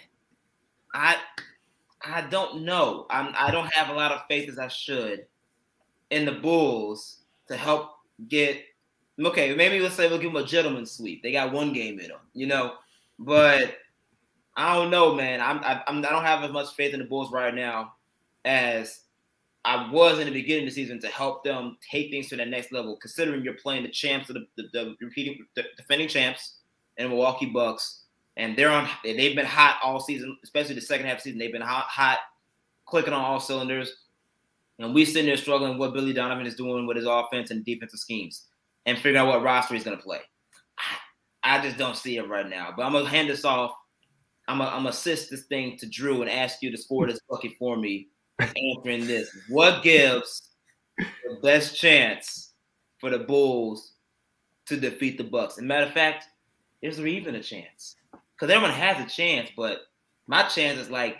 I, 0.94 1.16
I 2.04 2.22
don't 2.22 2.64
know. 2.64 3.06
I'm, 3.10 3.34
I 3.38 3.50
don't 3.50 3.72
have 3.72 3.88
a 3.88 3.94
lot 3.94 4.12
of 4.12 4.22
faith 4.28 4.48
as 4.48 4.58
I 4.58 4.68
should 4.68 5.26
in 6.12 6.26
the 6.26 6.32
Bulls 6.32 7.18
to 7.48 7.56
help 7.56 7.90
get. 8.28 8.58
Okay, 9.18 9.54
maybe 9.54 9.80
let's 9.80 9.94
say 9.94 10.08
we'll 10.08 10.18
give 10.18 10.32
them 10.32 10.42
a 10.42 10.46
gentleman 10.46 10.86
sweep. 10.86 11.22
They 11.22 11.32
got 11.32 11.52
one 11.52 11.72
game 11.72 11.98
in 11.98 12.08
them, 12.08 12.18
you 12.32 12.46
know, 12.46 12.74
but 13.18 13.76
I 14.56 14.74
don't 14.74 14.90
know, 14.90 15.14
man. 15.14 15.40
I'm, 15.40 15.60
I'm 15.64 15.98
I 15.98 16.10
don't 16.10 16.24
have 16.24 16.44
as 16.44 16.50
much 16.50 16.74
faith 16.74 16.94
in 16.94 17.00
the 17.00 17.06
Bulls 17.06 17.32
right 17.32 17.54
now 17.54 17.94
as 18.44 19.00
I 19.64 19.90
was 19.90 20.18
in 20.18 20.26
the 20.26 20.32
beginning 20.32 20.64
of 20.64 20.70
the 20.70 20.74
season 20.74 21.00
to 21.00 21.08
help 21.08 21.44
them 21.44 21.76
take 21.90 22.10
things 22.10 22.28
to 22.28 22.36
the 22.36 22.44
next 22.44 22.72
level. 22.72 22.96
Considering 22.96 23.42
you're 23.42 23.54
playing 23.54 23.84
the 23.84 23.90
champs 23.90 24.28
of 24.28 24.36
the, 24.36 24.46
the, 24.56 24.68
the 24.72 24.96
repeating 25.00 25.38
the 25.54 25.64
defending 25.76 26.08
champs 26.08 26.56
and 26.98 27.08
Milwaukee 27.08 27.46
Bucks, 27.46 28.04
and 28.36 28.56
they're 28.56 28.70
on. 28.70 28.88
They've 29.04 29.36
been 29.36 29.46
hot 29.46 29.78
all 29.82 30.00
season, 30.00 30.36
especially 30.42 30.74
the 30.74 30.80
second 30.80 31.06
half 31.06 31.20
season. 31.20 31.38
They've 31.38 31.52
been 31.52 31.62
hot, 31.62 31.84
hot, 31.84 32.18
clicking 32.86 33.12
on 33.12 33.24
all 33.24 33.40
cylinders. 33.40 33.92
And 34.78 34.94
we 34.94 35.04
sitting 35.04 35.26
there 35.26 35.36
struggling 35.36 35.78
what 35.78 35.94
Billy 35.94 36.12
Donovan 36.12 36.46
is 36.46 36.54
doing 36.54 36.86
with 36.86 36.96
his 36.96 37.06
offense 37.06 37.50
and 37.50 37.64
defensive 37.64 38.00
schemes 38.00 38.46
and 38.86 38.96
figuring 38.96 39.16
out 39.16 39.28
what 39.28 39.42
roster 39.42 39.74
he's 39.74 39.84
going 39.84 39.96
to 39.96 40.02
play. 40.02 40.20
I, 41.42 41.60
just 41.60 41.76
don't 41.76 41.96
see 41.96 42.16
it 42.16 42.28
right 42.28 42.48
now. 42.48 42.72
But 42.76 42.84
I'm 42.84 42.92
going 42.92 43.04
to 43.04 43.10
hand 43.10 43.28
this 43.28 43.44
off. 43.44 43.72
I'm 44.48 44.58
going 44.58 44.82
to 44.82 44.88
assist 44.88 45.30
this 45.30 45.44
thing 45.44 45.76
to 45.78 45.86
Drew 45.86 46.22
and 46.22 46.30
ask 46.30 46.62
you 46.62 46.70
to 46.70 46.76
score 46.76 47.06
this 47.06 47.20
bucket 47.28 47.52
for 47.58 47.76
me 47.76 48.08
answering 48.40 49.06
this. 49.06 49.30
What 49.48 49.82
gives 49.82 50.50
the 50.98 51.38
best 51.42 51.76
chance 51.76 52.52
for 52.98 53.10
the 53.10 53.20
Bulls 53.20 53.92
to 54.66 54.76
defeat 54.76 55.18
the 55.18 55.24
Bucks? 55.24 55.58
And 55.58 55.68
matter 55.68 55.86
of 55.86 55.92
fact, 55.92 56.26
is 56.80 56.96
there 56.96 57.06
even 57.06 57.36
a 57.36 57.42
chance? 57.42 57.96
Because 58.10 58.52
everyone 58.52 58.74
has 58.74 59.04
a 59.04 59.08
chance, 59.08 59.50
but 59.56 59.82
my 60.26 60.42
chance 60.44 60.80
is 60.80 60.90
like, 60.90 61.16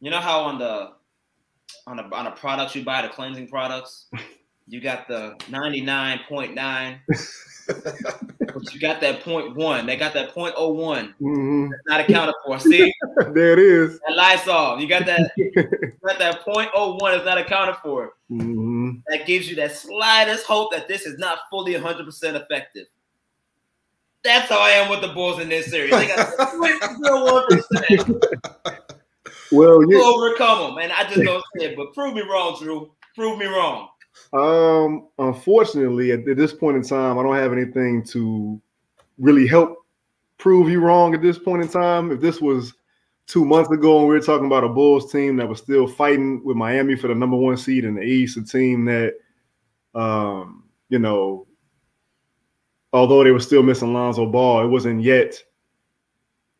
you 0.00 0.10
know 0.10 0.20
how 0.20 0.40
on 0.40 0.58
the 0.58 0.92
on 1.86 1.98
a 1.98 2.02
on 2.14 2.26
a 2.26 2.32
product 2.32 2.74
you 2.74 2.84
buy 2.84 3.02
the 3.02 3.08
cleansing 3.08 3.48
products. 3.48 4.06
You 4.68 4.80
got 4.80 5.06
the 5.06 5.36
99.9, 5.48 6.98
but 8.52 8.74
you 8.74 8.80
got 8.80 9.00
that 9.00 9.20
point 9.20 9.54
one. 9.54 9.86
They 9.86 9.96
got 9.96 10.12
that 10.14 10.34
point 10.34 10.54
oh 10.56 10.72
one. 10.72 11.14
Mm-hmm. 11.22 11.70
That's 11.70 11.82
not 11.86 12.00
accounted 12.00 12.34
for. 12.44 12.58
See, 12.58 12.92
there 13.32 13.52
it 13.52 13.60
is. 13.60 14.00
That 14.00 14.16
Lysol. 14.16 14.80
You 14.80 14.88
got 14.88 15.06
that. 15.06 15.30
you 15.36 15.52
got 16.04 16.18
that 16.18 16.40
point 16.40 16.70
oh 16.74 16.96
one 16.96 17.14
is 17.14 17.24
not 17.24 17.38
accounted 17.38 17.76
for. 17.76 18.14
Mm-hmm. 18.28 18.94
That 19.06 19.24
gives 19.24 19.48
you 19.48 19.54
that 19.54 19.70
slightest 19.70 20.44
hope 20.46 20.72
that 20.72 20.88
this 20.88 21.06
is 21.06 21.16
not 21.16 21.38
fully 21.48 21.74
100 21.74 22.04
percent 22.04 22.36
effective. 22.36 22.88
That's 24.24 24.48
how 24.48 24.60
I 24.60 24.70
am 24.70 24.90
with 24.90 25.00
the 25.00 25.12
Bulls 25.14 25.40
in 25.40 25.48
this 25.48 25.70
series. 25.70 25.92
They 25.92 26.08
got 26.08 26.36
0.01 26.36 27.48
percent. 27.48 28.82
Well, 29.52 29.88
you 29.88 30.02
overcome 30.02 30.70
them, 30.70 30.78
and 30.78 30.92
I 30.92 31.04
just 31.04 31.20
don't 31.24 31.44
see 31.56 31.66
it. 31.66 31.76
But 31.76 31.92
prove 31.94 32.14
me 32.14 32.22
wrong, 32.22 32.56
Drew. 32.60 32.92
Prove 33.14 33.38
me 33.38 33.46
wrong. 33.46 33.88
Um, 34.32 35.08
unfortunately, 35.18 36.12
at, 36.12 36.26
at 36.28 36.36
this 36.36 36.52
point 36.52 36.76
in 36.76 36.82
time, 36.82 37.18
I 37.18 37.22
don't 37.22 37.36
have 37.36 37.52
anything 37.52 38.04
to 38.04 38.60
really 39.18 39.46
help 39.46 39.76
prove 40.38 40.68
you 40.68 40.80
wrong 40.80 41.14
at 41.14 41.22
this 41.22 41.38
point 41.38 41.62
in 41.62 41.68
time. 41.68 42.10
If 42.10 42.20
this 42.20 42.40
was 42.40 42.74
two 43.26 43.44
months 43.44 43.70
ago 43.70 43.98
and 43.98 44.08
we 44.08 44.14
were 44.14 44.20
talking 44.20 44.46
about 44.46 44.64
a 44.64 44.68
Bulls 44.68 45.10
team 45.10 45.36
that 45.36 45.48
was 45.48 45.58
still 45.58 45.86
fighting 45.86 46.42
with 46.44 46.56
Miami 46.56 46.96
for 46.96 47.08
the 47.08 47.14
number 47.14 47.36
one 47.36 47.56
seed 47.56 47.84
in 47.84 47.94
the 47.94 48.02
East, 48.02 48.36
a 48.36 48.44
team 48.44 48.84
that, 48.84 49.14
um, 49.94 50.64
you 50.88 50.98
know, 50.98 51.46
although 52.92 53.24
they 53.24 53.32
were 53.32 53.40
still 53.40 53.62
missing 53.62 53.92
Lonzo 53.92 54.26
Ball, 54.26 54.64
it 54.64 54.68
wasn't 54.68 55.02
yet 55.02 55.42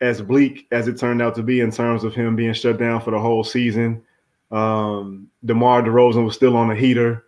as 0.00 0.20
bleak 0.20 0.66
as 0.72 0.88
it 0.88 0.98
turned 0.98 1.22
out 1.22 1.34
to 1.34 1.42
be 1.42 1.60
in 1.60 1.70
terms 1.70 2.04
of 2.04 2.14
him 2.14 2.36
being 2.36 2.52
shut 2.52 2.78
down 2.78 3.00
for 3.00 3.10
the 3.10 3.18
whole 3.18 3.44
season. 3.44 4.02
Um, 4.50 5.28
DeMar 5.44 5.82
DeRozan 5.82 6.24
was 6.24 6.34
still 6.34 6.56
on 6.56 6.70
a 6.70 6.76
heater. 6.76 7.24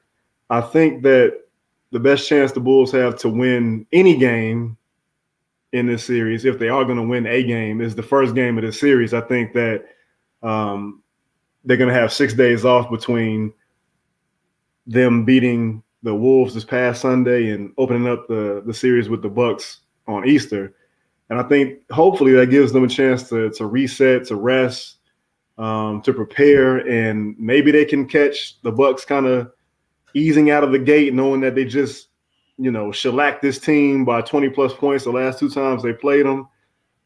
I 0.51 0.61
think 0.61 1.03
that 1.03 1.41
the 1.91 2.01
best 2.01 2.29
chance 2.29 2.53
the 2.53 2.61
Bulls 2.61 2.93
have 2.93 3.19
to 3.21 3.29
win 3.29 3.87
any 3.93 4.16
game 4.16 4.77
in 5.73 5.87
this 5.87 6.05
series, 6.05 6.45
if 6.45 6.59
they 6.59 6.69
are 6.69 6.85
going 6.85 6.97
to 6.97 7.03
win 7.03 7.27
a 7.27 7.43
game, 7.43 7.81
is 7.81 7.95
the 7.95 8.03
first 8.03 8.35
game 8.35 8.57
of 8.57 8.64
the 8.64 8.73
series. 8.73 9.12
I 9.12 9.21
think 9.21 9.53
that 9.53 9.85
um, 10.43 11.03
they're 11.64 11.77
going 11.77 11.93
to 11.93 12.01
have 12.01 12.12
six 12.12 12.33
days 12.35 12.64
off 12.64 12.91
between 12.91 13.53
them 14.87 15.25
beating 15.25 15.83
the 16.03 16.14
Wolves 16.14 16.55
this 16.55 16.64
past 16.64 17.03
Sunday 17.03 17.51
and 17.51 17.73
opening 17.77 18.09
up 18.09 18.29
the 18.29 18.62
the 18.64 18.73
series 18.73 19.09
with 19.09 19.21
the 19.21 19.29
Bucks 19.29 19.81
on 20.07 20.27
Easter. 20.27 20.75
And 21.31 21.39
I 21.39 21.43
think 21.43 21.81
hopefully 21.91 22.33
that 22.33 22.51
gives 22.51 22.72
them 22.72 22.85
a 22.85 22.89
chance 22.89 23.29
to, 23.29 23.51
to 23.51 23.66
reset, 23.66 24.26
to 24.26 24.37
rest, 24.37 24.97
um, 25.59 26.01
to 26.03 26.12
prepare, 26.12 26.79
and 26.89 27.37
maybe 27.39 27.70
they 27.70 27.85
can 27.85 28.07
catch 28.07 28.61
the 28.62 28.72
Bucks 28.72 29.05
kind 29.05 29.26
of 29.26 29.53
easing 30.14 30.51
out 30.51 30.64
of 30.64 30.72
the 30.72 30.79
gate, 30.79 31.12
knowing 31.12 31.41
that 31.43 31.55
they 31.55 31.64
just, 31.64 32.09
you 32.57 32.70
know, 32.70 32.91
shellacked 32.91 33.43
this 33.43 33.59
team 33.59 34.05
by 34.05 34.22
20 34.22 34.49
plus 34.51 34.72
points 34.72 35.05
the 35.05 35.11
last 35.11 35.39
two 35.39 35.51
times 35.51 35.83
they 35.83 35.93
played 35.93 36.24
them. 36.24 36.49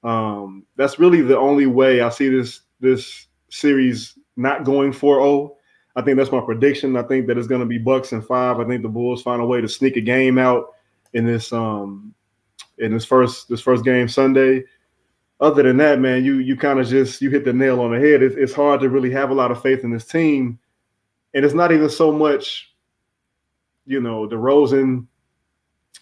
Um, 0.05 0.67
that's 0.77 0.99
really 0.99 1.23
the 1.23 1.39
only 1.39 1.67
way 1.67 2.01
I 2.01 2.09
see 2.09 2.29
this 2.29 2.61
this 2.81 3.27
series 3.49 4.19
not 4.37 4.65
going 4.65 4.93
4-0. 4.93 5.55
I 5.95 6.03
think 6.03 6.17
that's 6.17 6.33
my 6.33 6.41
prediction. 6.41 6.97
I 6.97 7.03
think 7.03 7.27
that 7.27 7.39
it's 7.39 7.47
going 7.47 7.61
to 7.61 7.67
be 7.67 7.79
Bucks 7.79 8.13
and 8.13 8.27
five. 8.27 8.59
I 8.59 8.65
think 8.65 8.83
the 8.83 8.89
Bulls 8.89 9.23
find 9.23 9.43
a 9.43 9.47
way 9.47 9.61
to 9.61 9.69
sneak 9.69 9.97
a 9.97 10.01
game 10.01 10.39
out 10.39 10.75
in 11.13 11.27
this 11.27 11.53
um, 11.53 12.15
in 12.79 12.93
this 12.93 13.05
first 13.05 13.49
this 13.49 13.61
first 13.61 13.85
game 13.85 14.09
Sunday. 14.09 14.65
Other 15.41 15.63
than 15.63 15.77
that, 15.79 15.99
man, 15.99 16.25
you 16.25 16.39
you 16.39 16.57
kind 16.57 16.79
of 16.79 16.87
just 16.87 17.21
you 17.21 17.31
hit 17.31 17.45
the 17.45 17.53
nail 17.53 17.81
on 17.81 17.93
the 17.93 17.99
head. 17.99 18.23
It's, 18.23 18.37
it's 18.37 18.53
hard 18.53 18.81
to 18.81 18.89
really 18.89 19.11
have 19.11 19.31
a 19.31 19.35
lot 19.35 19.51
of 19.51 19.61
faith 19.61 19.83
in 19.83 19.91
this 19.91 20.07
team, 20.07 20.59
and 21.35 21.45
it's 21.45 21.55
not 21.55 21.73
even 21.73 21.91
so 21.91 22.13
much, 22.13 22.73
you 23.85 24.01
know, 24.01 24.29
DeRozan, 24.29 25.07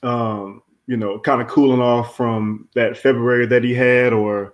um, 0.03 0.62
you 0.87 0.97
know, 0.97 1.18
kind 1.18 1.41
of 1.41 1.49
cooling 1.49 1.81
off 1.81 2.16
from 2.16 2.68
that 2.75 2.99
February 2.99 3.47
that 3.47 3.64
he 3.64 3.73
had, 3.73 4.12
or 4.12 4.53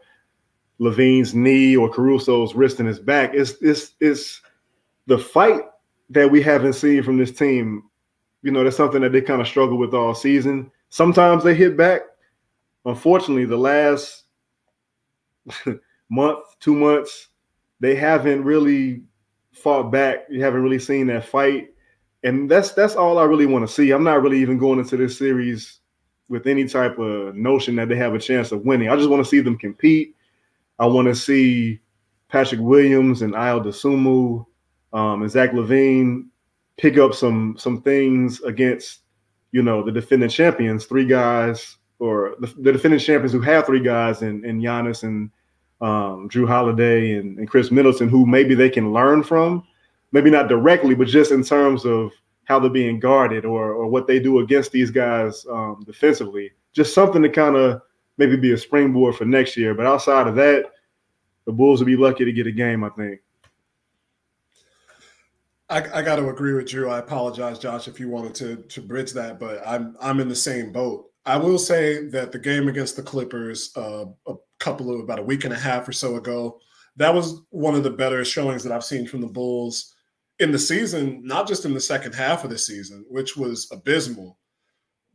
LaVine's 0.78 1.34
knee, 1.34 1.76
or 1.76 1.90
Caruso's 1.90 2.54
wrist 2.54 2.78
in 2.78 2.86
his 2.86 3.00
back. 3.00 3.32
It's 3.34 3.54
it's 3.60 3.94
it's 4.00 4.40
the 5.08 5.18
fight 5.18 5.62
that 6.10 6.30
we 6.30 6.40
haven't 6.40 6.74
seen 6.74 7.02
from 7.02 7.16
this 7.16 7.32
team. 7.32 7.82
You 8.42 8.52
know, 8.52 8.62
that's 8.62 8.76
something 8.76 9.02
that 9.02 9.10
they 9.10 9.20
kind 9.20 9.40
of 9.40 9.48
struggle 9.48 9.78
with 9.78 9.94
all 9.94 10.14
season. 10.14 10.70
Sometimes 10.90 11.44
they 11.44 11.54
hit 11.54 11.76
back. 11.76 12.02
Unfortunately, 12.84 13.44
the 13.44 13.56
last 13.56 14.24
month, 16.10 16.40
two 16.60 16.74
months, 16.74 17.28
they 17.80 17.94
haven't 17.94 18.44
really 18.44 19.02
fought 19.52 19.90
back. 19.90 20.26
You 20.30 20.42
haven't 20.42 20.62
really 20.62 20.78
seen 20.78 21.06
that 21.08 21.24
fight. 21.24 21.68
And 22.22 22.50
that's 22.50 22.72
that's 22.72 22.96
all 22.96 23.18
I 23.18 23.24
really 23.24 23.46
want 23.46 23.66
to 23.66 23.72
see. 23.72 23.90
I'm 23.90 24.04
not 24.04 24.22
really 24.22 24.40
even 24.40 24.58
going 24.58 24.78
into 24.78 24.96
this 24.96 25.18
series 25.18 25.80
with 26.28 26.46
any 26.46 26.66
type 26.66 26.98
of 26.98 27.36
notion 27.36 27.76
that 27.76 27.88
they 27.88 27.96
have 27.96 28.14
a 28.14 28.18
chance 28.18 28.52
of 28.52 28.62
winning. 28.62 28.88
I 28.88 28.96
just 28.96 29.08
want 29.08 29.22
to 29.22 29.28
see 29.28 29.40
them 29.40 29.58
compete. 29.58 30.16
I 30.78 30.86
want 30.86 31.08
to 31.08 31.14
see 31.14 31.80
Patrick 32.28 32.60
Williams 32.60 33.22
and 33.22 33.34
Ayo 33.34 33.64
Dosunmu 33.64 34.44
um, 34.92 35.22
and 35.22 35.30
Zach 35.30 35.52
LaVine 35.52 36.26
pick 36.78 36.98
up 36.98 37.14
some 37.14 37.56
some 37.58 37.80
things 37.82 38.40
against 38.42 39.00
you 39.56 39.62
know 39.62 39.82
the 39.82 39.90
defending 39.90 40.28
champions, 40.28 40.84
three 40.84 41.06
guys 41.06 41.78
or 41.98 42.34
the, 42.40 42.46
the 42.58 42.72
defending 42.72 43.00
champions 43.00 43.32
who 43.32 43.40
have 43.40 43.64
three 43.64 43.80
guys 43.80 44.20
and 44.20 44.44
and 44.44 44.60
Giannis 44.62 45.02
and 45.02 45.30
um, 45.80 46.28
Jrue 46.28 46.46
Holiday 46.46 47.14
and, 47.14 47.38
and 47.38 47.48
Khris 47.48 47.70
Middleton, 47.70 48.10
who 48.10 48.26
maybe 48.26 48.54
they 48.54 48.68
can 48.68 48.92
learn 48.92 49.22
from, 49.22 49.64
maybe 50.12 50.28
not 50.28 50.48
directly, 50.48 50.94
but 50.94 51.06
just 51.08 51.32
in 51.32 51.42
terms 51.42 51.86
of 51.86 52.12
how 52.44 52.58
they're 52.58 52.68
being 52.70 53.00
guarded 53.00 53.46
or 53.46 53.72
or 53.72 53.86
what 53.86 54.06
they 54.06 54.18
do 54.18 54.40
against 54.40 54.72
these 54.72 54.90
guys 54.90 55.46
um, 55.50 55.82
defensively. 55.86 56.52
Just 56.74 56.92
something 56.92 57.22
to 57.22 57.30
kind 57.30 57.56
of 57.56 57.80
maybe 58.18 58.36
be 58.36 58.52
a 58.52 58.58
springboard 58.58 59.16
for 59.16 59.24
next 59.24 59.56
year. 59.56 59.74
But 59.74 59.86
outside 59.86 60.26
of 60.26 60.34
that, 60.34 60.66
the 61.46 61.52
Bulls 61.52 61.80
will 61.80 61.86
be 61.86 61.96
lucky 61.96 62.26
to 62.26 62.32
get 62.32 62.46
a 62.46 62.52
game, 62.52 62.84
I 62.84 62.90
think. 62.90 63.20
I, 65.68 65.78
I 65.98 66.02
got 66.02 66.16
to 66.16 66.28
agree 66.28 66.52
with 66.52 66.72
you. 66.72 66.88
I 66.88 66.98
apologize, 66.98 67.58
Josh, 67.58 67.88
if 67.88 67.98
you 67.98 68.08
wanted 68.08 68.34
to 68.36 68.56
to 68.56 68.80
bridge 68.80 69.12
that, 69.12 69.40
but 69.40 69.66
I'm 69.66 69.96
I'm 70.00 70.20
in 70.20 70.28
the 70.28 70.36
same 70.36 70.72
boat. 70.72 71.10
I 71.24 71.36
will 71.36 71.58
say 71.58 72.06
that 72.08 72.30
the 72.30 72.38
game 72.38 72.68
against 72.68 72.94
the 72.94 73.02
Clippers, 73.02 73.72
uh, 73.76 74.04
a 74.28 74.34
couple 74.60 74.94
of 74.94 75.00
about 75.00 75.18
a 75.18 75.24
week 75.24 75.44
and 75.44 75.52
a 75.52 75.58
half 75.58 75.88
or 75.88 75.92
so 75.92 76.16
ago, 76.16 76.60
that 76.96 77.12
was 77.12 77.42
one 77.50 77.74
of 77.74 77.82
the 77.82 77.90
better 77.90 78.24
showings 78.24 78.62
that 78.62 78.72
I've 78.72 78.84
seen 78.84 79.08
from 79.08 79.20
the 79.20 79.26
Bulls 79.26 79.96
in 80.38 80.52
the 80.52 80.58
season, 80.58 81.22
not 81.24 81.48
just 81.48 81.64
in 81.64 81.74
the 81.74 81.80
second 81.80 82.14
half 82.14 82.44
of 82.44 82.50
the 82.50 82.58
season, 82.58 83.04
which 83.08 83.36
was 83.36 83.68
abysmal, 83.72 84.38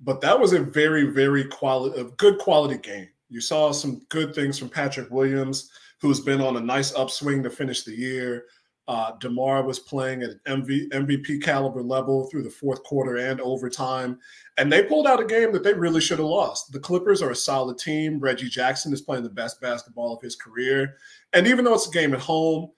but 0.02 0.20
that 0.22 0.38
was 0.38 0.52
a 0.52 0.60
very, 0.60 1.06
very 1.06 1.45
quality, 1.45 2.02
a 2.02 2.06
good 2.06 2.39
quality 2.39 2.78
game. 2.78 3.08
You 3.30 3.39
saw 3.39 3.72
some 3.72 4.02
good 4.10 4.36
things 4.36 4.60
from 4.60 4.70
Patrick 4.70 5.10
Williams, 5.12 5.70
who's 6.02 6.20
been 6.20 6.41
on 6.41 6.58
a 6.58 6.62
nice 6.62 6.93
upswing 6.95 7.43
to 7.43 7.49
finish 7.49 7.84
the 7.84 7.95
year. 7.95 8.45
Uh, 8.88 9.14
DeMar 9.20 9.64
was 9.64 9.80
playing 9.80 10.24
at 10.24 10.44
MV, 10.46 10.90
MVP 10.90 11.42
caliber 11.42 11.82
level 11.82 12.28
through 12.28 12.44
the 12.44 12.50
fourth 12.50 12.84
quarter 12.84 13.18
and 13.18 13.40
overtime. 13.40 14.18
And 14.58 14.72
they 14.72 14.84
pulled 14.84 15.08
out 15.08 15.22
a 15.22 15.26
game 15.26 15.52
that 15.54 15.64
they 15.64 15.74
really 15.74 16.02
should 16.02 16.20
have 16.20 16.28
lost. 16.28 16.72
The 16.72 16.80
Clippers 16.80 17.22
are 17.22 17.30
a 17.30 17.36
solid 17.36 17.78
team. 17.78 18.20
Reggie 18.20 18.50
Jackson 18.50 18.92
is 18.92 19.02
playing 19.02 19.24
the 19.24 19.30
best 19.30 19.62
basketball 19.62 20.14
of 20.14 20.22
his 20.22 20.36
career. 20.36 20.98
And 21.34 21.48
even 21.48 21.64
though 21.64 21.76
it's 21.76 21.88
a 21.88 21.92
game 21.92 22.14
at 22.14 22.20
home, 22.20 22.72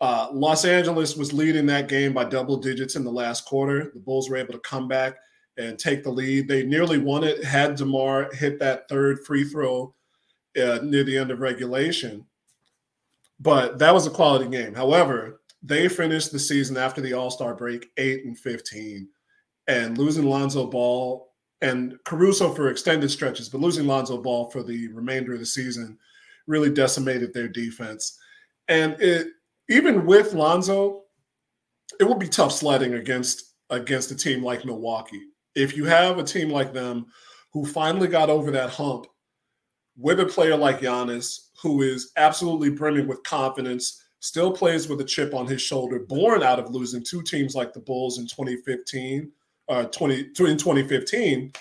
uh, 0.00 0.28
Los 0.32 0.64
Angeles 0.64 1.16
was 1.16 1.32
leading 1.32 1.66
that 1.66 1.88
game 1.88 2.14
by 2.14 2.24
double 2.24 2.56
digits 2.56 2.96
in 2.96 3.04
the 3.04 3.12
last 3.12 3.44
quarter. 3.44 3.90
The 3.92 4.00
Bulls 4.00 4.30
were 4.30 4.38
able 4.38 4.54
to 4.54 4.60
come 4.60 4.88
back 4.88 5.16
and 5.58 5.78
take 5.78 6.02
the 6.02 6.10
lead. 6.10 6.48
They 6.48 6.64
nearly 6.64 6.98
won 6.98 7.22
it, 7.22 7.44
had 7.44 7.76
DeMar 7.76 8.32
hit 8.32 8.58
that 8.60 8.88
third 8.88 9.26
free 9.26 9.44
throw 9.44 9.94
uh, 10.56 10.78
near 10.82 11.04
the 11.04 11.18
end 11.18 11.30
of 11.30 11.40
regulation. 11.40 12.24
But 13.38 13.78
that 13.78 13.92
was 13.92 14.06
a 14.06 14.10
quality 14.10 14.48
game. 14.48 14.74
However, 14.74 15.39
they 15.62 15.88
finished 15.88 16.32
the 16.32 16.38
season 16.38 16.76
after 16.76 17.00
the 17.00 17.12
All 17.12 17.30
Star 17.30 17.54
break 17.54 17.90
8 17.96 18.24
and 18.24 18.38
15 18.38 19.08
and 19.68 19.98
losing 19.98 20.24
Lonzo 20.24 20.66
Ball 20.66 21.28
and 21.60 21.98
Caruso 22.04 22.52
for 22.54 22.70
extended 22.70 23.10
stretches, 23.10 23.48
but 23.48 23.60
losing 23.60 23.86
Lonzo 23.86 24.20
Ball 24.20 24.50
for 24.50 24.62
the 24.62 24.88
remainder 24.88 25.34
of 25.34 25.40
the 25.40 25.46
season 25.46 25.98
really 26.46 26.70
decimated 26.70 27.34
their 27.34 27.48
defense. 27.48 28.18
And 28.68 28.96
it 29.00 29.28
even 29.68 30.06
with 30.06 30.34
Lonzo, 30.34 31.02
it 31.98 32.04
will 32.04 32.16
be 32.16 32.28
tough 32.28 32.52
sledding 32.52 32.94
against 32.94 33.54
against 33.68 34.10
a 34.10 34.16
team 34.16 34.42
like 34.42 34.64
Milwaukee. 34.64 35.22
If 35.54 35.76
you 35.76 35.84
have 35.84 36.18
a 36.18 36.24
team 36.24 36.50
like 36.50 36.72
them 36.72 37.06
who 37.52 37.64
finally 37.64 38.08
got 38.08 38.30
over 38.30 38.50
that 38.50 38.70
hump 38.70 39.06
with 39.96 40.20
a 40.20 40.26
player 40.26 40.56
like 40.56 40.80
Giannis, 40.80 41.48
who 41.62 41.82
is 41.82 42.12
absolutely 42.16 42.70
brimming 42.70 43.06
with 43.06 43.22
confidence, 43.22 43.99
still 44.20 44.52
plays 44.52 44.88
with 44.88 45.00
a 45.00 45.04
chip 45.04 45.34
on 45.34 45.46
his 45.46 45.60
shoulder, 45.60 45.98
born 45.98 46.42
out 46.42 46.58
of 46.58 46.70
losing 46.70 47.02
two 47.02 47.22
teams 47.22 47.54
like 47.54 47.72
the 47.72 47.80
Bulls 47.80 48.18
in 48.18 48.26
2015, 48.26 49.30
uh, 49.68 49.84
20 49.84 50.14
in 50.20 50.32
2015. 50.34 51.52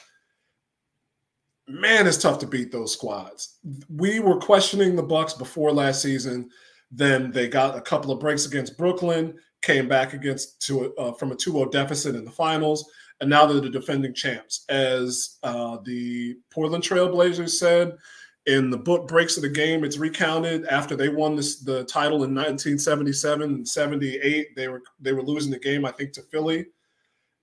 Man, 1.67 2.07
it's 2.07 2.17
tough 2.17 2.39
to 2.39 2.47
beat 2.47 2.71
those 2.71 2.93
squads. 2.93 3.59
We 3.89 4.19
were 4.19 4.37
questioning 4.39 4.95
the 4.95 5.03
Bucks 5.03 5.33
before 5.33 5.71
last 5.71 6.01
season 6.01 6.49
then 6.91 7.31
they 7.31 7.47
got 7.47 7.77
a 7.77 7.81
couple 7.81 8.11
of 8.11 8.19
breaks 8.19 8.45
against 8.45 8.77
Brooklyn, 8.77 9.35
came 9.61 9.87
back 9.87 10.13
against 10.13 10.61
to 10.67 10.93
uh, 10.95 11.13
from 11.13 11.31
a 11.31 11.35
2-0 11.35 11.71
deficit 11.71 12.15
in 12.15 12.25
the 12.25 12.31
finals, 12.31 12.89
and 13.21 13.29
now 13.29 13.45
they're 13.45 13.61
the 13.61 13.69
defending 13.69 14.13
champs. 14.13 14.65
As 14.69 15.37
uh, 15.43 15.77
the 15.83 16.37
Portland 16.51 16.83
Trailblazers 16.83 17.51
said 17.51 17.97
in 18.49 18.71
the 18.71 18.77
book 18.77 19.07
breaks 19.07 19.37
of 19.37 19.43
the 19.43 19.49
game, 19.49 19.83
it's 19.83 19.99
recounted 19.99 20.65
after 20.65 20.95
they 20.95 21.07
won 21.07 21.35
this 21.35 21.59
the 21.59 21.83
title 21.83 22.23
in 22.23 22.33
1977 22.33 23.43
and 23.43 23.67
78. 23.67 24.55
They 24.55 24.67
were 24.67 24.81
they 24.99 25.13
were 25.13 25.21
losing 25.21 25.51
the 25.51 25.59
game, 25.59 25.85
I 25.85 25.91
think, 25.91 26.13
to 26.13 26.23
Philly, 26.23 26.65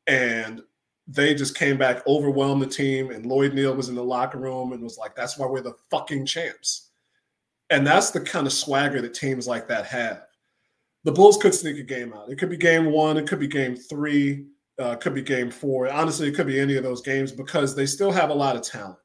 and 0.08 0.62
they 1.06 1.32
just 1.32 1.56
came 1.56 1.78
back, 1.78 2.04
overwhelmed 2.08 2.60
the 2.60 2.66
team, 2.66 3.12
and 3.12 3.24
Lloyd 3.24 3.54
Neal 3.54 3.76
was 3.76 3.88
in 3.88 3.94
the 3.94 4.02
locker 4.02 4.38
room 4.38 4.72
and 4.72 4.82
was 4.82 4.98
like, 4.98 5.14
"That's 5.14 5.38
why 5.38 5.46
we're 5.46 5.60
the 5.60 5.76
fucking 5.90 6.26
champs." 6.26 6.90
And 7.70 7.86
that's 7.86 8.10
the 8.10 8.20
kind 8.20 8.46
of 8.46 8.52
swagger 8.52 9.00
that 9.00 9.14
teams 9.14 9.46
like 9.46 9.68
that 9.68 9.86
have. 9.86 10.24
The 11.04 11.12
Bulls 11.12 11.36
could 11.36 11.54
sneak 11.54 11.78
a 11.78 11.84
game 11.84 12.12
out. 12.14 12.30
It 12.30 12.36
could 12.36 12.50
be 12.50 12.56
game 12.56 12.86
one, 12.86 13.16
it 13.16 13.28
could 13.28 13.38
be 13.38 13.46
game 13.46 13.76
three, 13.76 14.46
uh, 14.80 14.96
could 14.96 15.14
be 15.14 15.22
game 15.22 15.52
four. 15.52 15.88
Honestly, 15.88 16.26
it 16.26 16.34
could 16.34 16.48
be 16.48 16.58
any 16.58 16.76
of 16.76 16.82
those 16.82 17.00
games 17.00 17.30
because 17.30 17.76
they 17.76 17.86
still 17.86 18.10
have 18.10 18.30
a 18.30 18.34
lot 18.34 18.56
of 18.56 18.62
talent. 18.62 18.98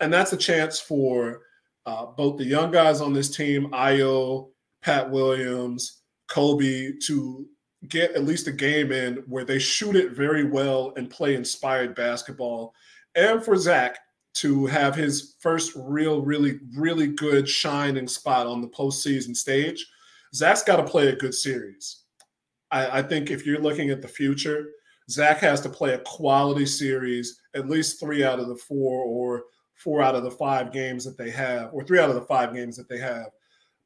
And 0.00 0.12
that's 0.12 0.32
a 0.32 0.36
chance 0.36 0.78
for 0.78 1.42
uh, 1.86 2.06
both 2.06 2.36
the 2.36 2.44
young 2.44 2.70
guys 2.70 3.00
on 3.00 3.12
this 3.12 3.34
team, 3.34 3.68
Ayo, 3.70 4.50
Pat 4.82 5.10
Williams, 5.10 6.02
Coby, 6.30 6.92
to 7.06 7.46
get 7.88 8.12
at 8.12 8.24
least 8.24 8.48
a 8.48 8.52
game 8.52 8.92
in 8.92 9.16
where 9.26 9.44
they 9.44 9.58
shoot 9.58 9.96
it 9.96 10.12
very 10.12 10.44
well 10.44 10.92
and 10.96 11.10
play 11.10 11.34
inspired 11.34 11.94
basketball. 11.94 12.74
And 13.14 13.42
for 13.44 13.56
Zach 13.56 13.98
to 14.34 14.66
have 14.66 14.94
his 14.94 15.36
first 15.40 15.72
real, 15.76 16.22
really, 16.22 16.60
really 16.76 17.06
good 17.06 17.48
shining 17.48 18.08
spot 18.08 18.46
on 18.46 18.60
the 18.60 18.68
postseason 18.68 19.34
stage, 19.34 19.86
Zach's 20.34 20.62
got 20.62 20.76
to 20.76 20.84
play 20.84 21.08
a 21.08 21.16
good 21.16 21.34
series. 21.34 22.02
I, 22.70 22.98
I, 22.98 23.02
think 23.02 23.30
if 23.30 23.46
you're 23.46 23.60
looking 23.60 23.90
at 23.90 24.02
the 24.02 24.08
future, 24.08 24.66
Zach 25.08 25.38
has 25.38 25.60
to 25.62 25.70
play 25.70 25.94
a 25.94 26.00
quality 26.00 26.66
series, 26.66 27.40
at 27.54 27.68
least 27.68 28.00
three 28.00 28.24
out 28.24 28.40
of 28.40 28.48
the 28.48 28.56
four 28.56 29.04
or 29.04 29.44
four 29.86 30.02
out 30.02 30.16
of 30.16 30.24
the 30.24 30.30
five 30.32 30.72
games 30.72 31.04
that 31.04 31.16
they 31.16 31.30
have, 31.30 31.70
or 31.72 31.84
three 31.84 32.00
out 32.00 32.08
of 32.08 32.16
the 32.16 32.20
five 32.22 32.52
games 32.52 32.76
that 32.76 32.88
they 32.88 32.98
have, 32.98 33.28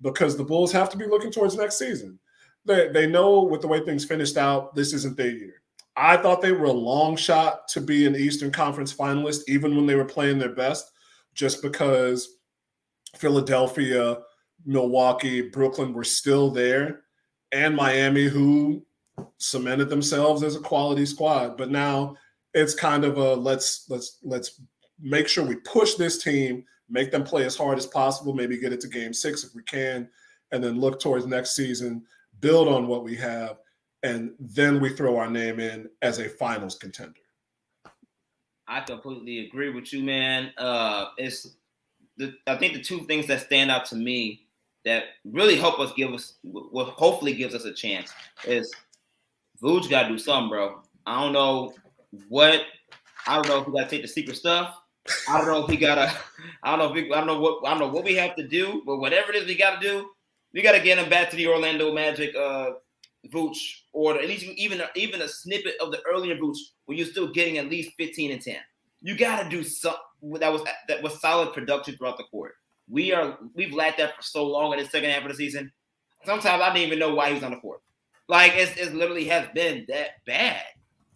because 0.00 0.34
the 0.34 0.42
Bulls 0.42 0.72
have 0.72 0.88
to 0.88 0.96
be 0.96 1.06
looking 1.06 1.30
towards 1.30 1.56
next 1.56 1.78
season. 1.78 2.18
They, 2.64 2.88
they 2.88 3.06
know 3.06 3.42
with 3.42 3.60
the 3.60 3.68
way 3.68 3.80
things 3.80 4.06
finished 4.06 4.38
out, 4.38 4.74
this 4.74 4.94
isn't 4.94 5.18
their 5.18 5.30
year. 5.30 5.62
I 5.96 6.16
thought 6.16 6.40
they 6.40 6.52
were 6.52 6.64
a 6.64 6.72
long 6.72 7.16
shot 7.16 7.68
to 7.68 7.82
be 7.82 8.06
an 8.06 8.16
Eastern 8.16 8.50
Conference 8.50 8.94
finalist, 8.94 9.42
even 9.46 9.76
when 9.76 9.84
they 9.84 9.94
were 9.94 10.06
playing 10.06 10.38
their 10.38 10.54
best, 10.54 10.90
just 11.34 11.60
because 11.60 12.38
Philadelphia, 13.16 14.16
Milwaukee, 14.64 15.42
Brooklyn 15.42 15.92
were 15.92 16.04
still 16.04 16.50
there, 16.50 17.02
and 17.52 17.76
Miami, 17.76 18.24
who 18.24 18.82
cemented 19.36 19.90
themselves 19.90 20.42
as 20.42 20.56
a 20.56 20.60
quality 20.60 21.04
squad. 21.04 21.58
But 21.58 21.70
now 21.70 22.16
it's 22.54 22.74
kind 22.74 23.04
of 23.04 23.18
a 23.18 23.34
let's 23.34 23.84
let's 23.90 24.18
let's 24.22 24.60
make 25.02 25.28
sure 25.28 25.44
we 25.44 25.56
push 25.56 25.94
this 25.94 26.22
team, 26.22 26.64
make 26.88 27.10
them 27.10 27.24
play 27.24 27.44
as 27.44 27.56
hard 27.56 27.78
as 27.78 27.86
possible, 27.86 28.34
maybe 28.34 28.58
get 28.58 28.72
it 28.72 28.80
to 28.80 28.88
game 28.88 29.12
six 29.12 29.44
if 29.44 29.54
we 29.54 29.62
can, 29.62 30.08
and 30.52 30.62
then 30.62 30.80
look 30.80 31.00
towards 31.00 31.26
next 31.26 31.54
season, 31.54 32.04
build 32.40 32.68
on 32.68 32.86
what 32.86 33.04
we 33.04 33.16
have 33.16 33.58
and 34.02 34.32
then 34.38 34.80
we 34.80 34.90
throw 34.90 35.18
our 35.18 35.30
name 35.30 35.60
in 35.60 35.88
as 36.02 36.18
a 36.18 36.28
finals 36.28 36.76
contender. 36.76 37.20
I 38.66 38.80
completely 38.80 39.46
agree 39.46 39.70
with 39.70 39.92
you, 39.92 40.02
man. 40.02 40.52
Uh, 40.56 41.06
it's 41.18 41.56
the 42.16 42.34
I 42.46 42.56
think 42.56 42.74
the 42.74 42.82
two 42.82 43.00
things 43.06 43.26
that 43.26 43.40
stand 43.40 43.70
out 43.70 43.84
to 43.86 43.96
me 43.96 44.46
that 44.84 45.04
really 45.24 45.56
help 45.56 45.78
us 45.80 45.92
give 45.96 46.12
us 46.12 46.34
what 46.42 46.88
hopefully 46.90 47.34
gives 47.34 47.54
us 47.54 47.64
a 47.64 47.74
chance 47.74 48.12
is 48.44 48.72
Vooch 49.62 49.90
got 49.90 50.04
to 50.04 50.08
do 50.10 50.18
something, 50.18 50.48
bro. 50.48 50.80
I 51.04 51.20
don't 51.20 51.32
know 51.32 51.74
what 52.28 52.62
I 53.26 53.34
don't 53.34 53.48
know 53.48 53.60
if 53.60 53.66
we 53.66 53.74
got 53.74 53.84
to 53.84 53.90
take 53.90 54.02
the 54.02 54.08
secret 54.08 54.36
stuff. 54.36 54.79
I 55.28 55.38
don't 55.38 55.46
know 55.46 55.64
if 55.64 55.68
we 55.68 55.76
gotta. 55.76 56.12
I 56.62 56.70
don't 56.70 56.78
know 56.78 56.88
if 56.88 56.94
we, 56.94 57.12
I 57.12 57.18
don't 57.18 57.26
know 57.26 57.40
what 57.40 57.66
I 57.66 57.70
don't 57.70 57.80
know 57.80 57.88
what 57.88 58.04
we 58.04 58.14
have 58.16 58.36
to 58.36 58.46
do, 58.46 58.82
but 58.84 58.98
whatever 58.98 59.32
it 59.32 59.36
is 59.36 59.46
we 59.46 59.56
got 59.56 59.80
to 59.80 59.86
do, 59.86 60.10
we 60.52 60.62
got 60.62 60.72
to 60.72 60.80
get 60.80 60.98
him 60.98 61.08
back 61.08 61.30
to 61.30 61.36
the 61.36 61.46
Orlando 61.46 61.92
Magic 61.92 62.34
uh, 62.34 62.72
Vooch, 63.28 63.56
or 63.92 64.18
at 64.18 64.28
least 64.28 64.44
even 64.44 64.82
even 64.94 65.22
a 65.22 65.28
snippet 65.28 65.74
of 65.80 65.90
the 65.90 66.00
earlier 66.10 66.36
Vooch, 66.36 66.58
where 66.86 66.96
you're 66.96 67.06
still 67.06 67.32
getting 67.32 67.58
at 67.58 67.68
least 67.68 67.92
15 67.96 68.32
and 68.32 68.42
10. 68.42 68.56
You 69.02 69.16
got 69.16 69.42
to 69.42 69.48
do 69.48 69.62
something 69.62 70.00
that 70.40 70.52
was 70.52 70.62
that 70.88 71.02
was 71.02 71.20
solid 71.20 71.52
production 71.52 71.96
throughout 71.96 72.18
the 72.18 72.24
court. 72.24 72.54
We 72.88 73.12
are 73.12 73.38
we've 73.54 73.72
lacked 73.72 73.98
that 73.98 74.16
for 74.16 74.22
so 74.22 74.46
long 74.46 74.72
in 74.72 74.80
the 74.80 74.86
second 74.86 75.10
half 75.10 75.22
of 75.22 75.28
the 75.28 75.34
season. 75.34 75.72
Sometimes 76.24 76.62
I 76.62 76.72
didn't 76.72 76.86
even 76.86 76.98
know 76.98 77.14
why 77.14 77.28
he 77.28 77.34
was 77.34 77.44
on 77.44 77.52
the 77.52 77.60
court. 77.60 77.80
Like 78.28 78.52
it's, 78.54 78.76
it 78.76 78.94
literally 78.94 79.24
has 79.26 79.48
been 79.54 79.84
that 79.88 80.24
bad, 80.26 80.62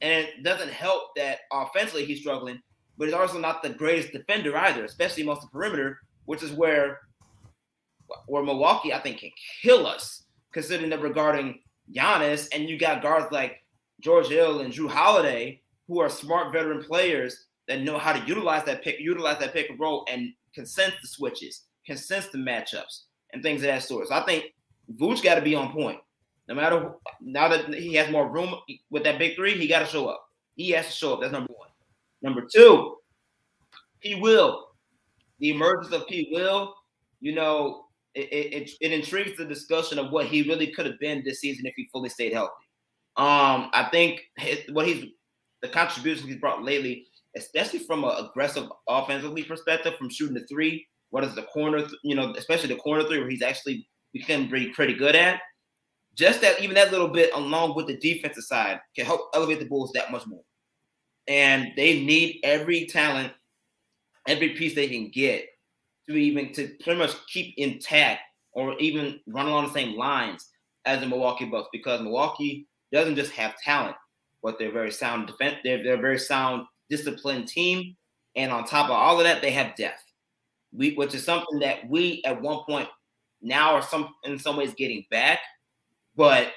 and 0.00 0.24
it 0.26 0.42
doesn't 0.42 0.70
help 0.70 1.14
that 1.16 1.40
offensively 1.52 2.04
he's 2.04 2.20
struggling, 2.20 2.60
but 2.96 3.06
he's 3.06 3.14
also 3.14 3.38
not 3.38 3.62
the 3.62 3.70
greatest 3.70 4.12
defender 4.12 4.56
either, 4.56 4.84
especially 4.84 5.22
amongst 5.22 5.42
the 5.42 5.48
perimeter, 5.48 5.98
which 6.26 6.42
is 6.42 6.52
where 6.52 7.00
where 8.26 8.42
Milwaukee 8.42 8.92
I 8.92 9.00
think 9.00 9.18
can 9.18 9.30
kill 9.62 9.86
us, 9.86 10.24
considering 10.52 10.90
that 10.90 11.00
regarding 11.02 11.60
Giannis, 11.94 12.48
and 12.52 12.68
you 12.68 12.78
got 12.78 13.02
guards 13.02 13.32
like 13.32 13.62
George 14.00 14.28
Hill 14.28 14.60
and 14.60 14.72
Jrue 14.72 14.88
Holiday, 14.88 15.60
who 15.88 16.00
are 16.00 16.08
smart 16.08 16.52
veteran 16.52 16.82
players 16.82 17.46
that 17.68 17.82
know 17.82 17.98
how 17.98 18.12
to 18.12 18.26
utilize 18.26 18.64
that 18.64 18.82
pick, 18.82 19.00
utilize 19.00 19.38
that 19.38 19.52
pick 19.52 19.70
and 19.70 19.80
roll, 19.80 20.04
and 20.10 20.32
can 20.54 20.66
sense 20.66 20.94
the 21.00 21.08
switches, 21.08 21.62
can 21.86 21.96
sense 21.96 22.28
the 22.28 22.38
matchups, 22.38 23.04
and 23.32 23.42
things 23.42 23.62
of 23.62 23.68
that 23.68 23.82
sort. 23.82 24.08
So 24.08 24.14
I 24.14 24.24
think 24.24 24.52
Vooch 25.00 25.22
got 25.22 25.36
to 25.36 25.42
be 25.42 25.54
on 25.54 25.72
point. 25.72 25.98
No 26.46 26.54
matter 26.54 26.92
now 27.20 27.48
that 27.48 27.72
he 27.72 27.94
has 27.94 28.10
more 28.10 28.28
room 28.28 28.54
with 28.90 29.04
that 29.04 29.18
big 29.18 29.34
three, 29.34 29.56
he 29.56 29.66
got 29.66 29.80
to 29.80 29.86
show 29.86 30.06
up. 30.06 30.26
He 30.56 30.70
has 30.70 30.86
to 30.86 30.92
show 30.92 31.14
up. 31.14 31.20
That's 31.20 31.32
number 31.32 31.52
one. 31.56 31.68
Number 32.24 32.42
two, 32.50 32.96
P. 34.02 34.14
Will. 34.14 34.68
The 35.40 35.50
emergence 35.50 35.92
of 35.92 36.08
P. 36.08 36.30
Will, 36.32 36.74
you 37.20 37.34
know, 37.34 37.84
it, 38.14 38.32
it, 38.32 38.70
it 38.80 38.92
intrigues 38.92 39.36
the 39.36 39.44
discussion 39.44 39.98
of 39.98 40.10
what 40.10 40.26
he 40.26 40.48
really 40.48 40.68
could 40.68 40.86
have 40.86 40.98
been 41.00 41.22
this 41.22 41.40
season 41.40 41.66
if 41.66 41.74
he 41.76 41.86
fully 41.92 42.08
stayed 42.08 42.32
healthy. 42.32 42.50
Um, 43.16 43.68
I 43.74 43.88
think 43.92 44.22
his, 44.38 44.60
what 44.72 44.86
he's 44.86 45.04
the 45.60 45.68
contributions 45.68 46.26
he's 46.26 46.40
brought 46.40 46.64
lately, 46.64 47.06
especially 47.36 47.80
from 47.80 48.04
an 48.04 48.12
aggressive 48.24 48.68
offensively 48.88 49.42
perspective, 49.42 49.94
from 49.98 50.08
shooting 50.08 50.34
the 50.34 50.46
three, 50.46 50.86
what 51.10 51.24
is 51.24 51.34
the 51.34 51.42
corner, 51.42 51.86
you 52.04 52.14
know, 52.14 52.32
especially 52.38 52.68
the 52.68 52.80
corner 52.80 53.04
three, 53.04 53.18
where 53.18 53.28
he's 53.28 53.42
actually 53.42 53.86
become 54.14 54.48
pretty, 54.48 54.70
pretty 54.70 54.94
good 54.94 55.14
at. 55.14 55.40
Just 56.14 56.40
that, 56.40 56.62
even 56.62 56.74
that 56.76 56.90
little 56.90 57.08
bit, 57.08 57.34
along 57.34 57.74
with 57.74 57.86
the 57.86 57.98
defensive 57.98 58.44
side, 58.44 58.80
can 58.96 59.04
help 59.04 59.28
elevate 59.34 59.58
the 59.58 59.66
Bulls 59.66 59.92
that 59.92 60.10
much 60.10 60.26
more. 60.26 60.42
And 61.26 61.72
they 61.76 62.02
need 62.04 62.40
every 62.44 62.86
talent, 62.86 63.32
every 64.28 64.50
piece 64.50 64.74
they 64.74 64.88
can 64.88 65.10
get 65.10 65.46
to 66.08 66.14
even 66.14 66.52
to 66.52 66.68
pretty 66.82 66.98
much 66.98 67.14
keep 67.26 67.54
intact 67.56 68.20
or 68.52 68.78
even 68.78 69.20
run 69.26 69.46
along 69.46 69.66
the 69.66 69.72
same 69.72 69.96
lines 69.96 70.48
as 70.84 71.00
the 71.00 71.06
Milwaukee 71.06 71.46
Bucks 71.46 71.68
because 71.72 72.00
Milwaukee 72.00 72.66
doesn't 72.92 73.16
just 73.16 73.32
have 73.32 73.58
talent, 73.58 73.96
but 74.42 74.58
they're 74.58 74.72
very 74.72 74.92
sound 74.92 75.26
defense. 75.26 75.56
They're, 75.64 75.82
they're 75.82 75.94
a 75.94 76.00
very 76.00 76.18
sound, 76.18 76.66
disciplined 76.90 77.48
team, 77.48 77.96
and 78.36 78.52
on 78.52 78.64
top 78.64 78.86
of 78.86 78.92
all 78.92 79.18
of 79.18 79.24
that, 79.24 79.42
they 79.42 79.50
have 79.52 79.76
depth. 79.76 80.02
We, 80.72 80.94
which 80.94 81.14
is 81.14 81.24
something 81.24 81.60
that 81.60 81.88
we 81.88 82.22
at 82.24 82.40
one 82.40 82.64
point 82.66 82.88
now 83.40 83.74
are 83.74 83.82
some 83.82 84.08
in 84.24 84.38
some 84.38 84.56
ways 84.56 84.74
getting 84.74 85.06
back, 85.10 85.38
but 86.16 86.52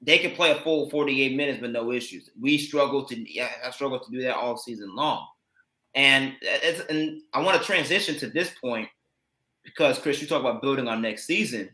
they 0.00 0.18
can 0.18 0.32
play 0.32 0.50
a 0.50 0.56
full 0.56 0.90
48 0.90 1.36
minutes 1.36 1.60
with 1.60 1.70
no 1.70 1.92
issues. 1.92 2.30
We 2.40 2.58
struggle 2.58 3.04
to 3.04 3.40
I 3.64 3.70
struggle 3.70 4.00
to 4.00 4.10
do 4.10 4.22
that 4.22 4.36
all 4.36 4.56
season 4.56 4.94
long. 4.94 5.26
And 5.94 6.34
and 6.90 7.22
I 7.32 7.40
want 7.40 7.58
to 7.60 7.66
transition 7.66 8.16
to 8.16 8.28
this 8.28 8.50
point 8.60 8.88
because 9.64 9.98
Chris, 9.98 10.20
you 10.20 10.28
talk 10.28 10.40
about 10.40 10.62
building 10.62 10.88
on 10.88 11.02
next 11.02 11.26
season. 11.26 11.70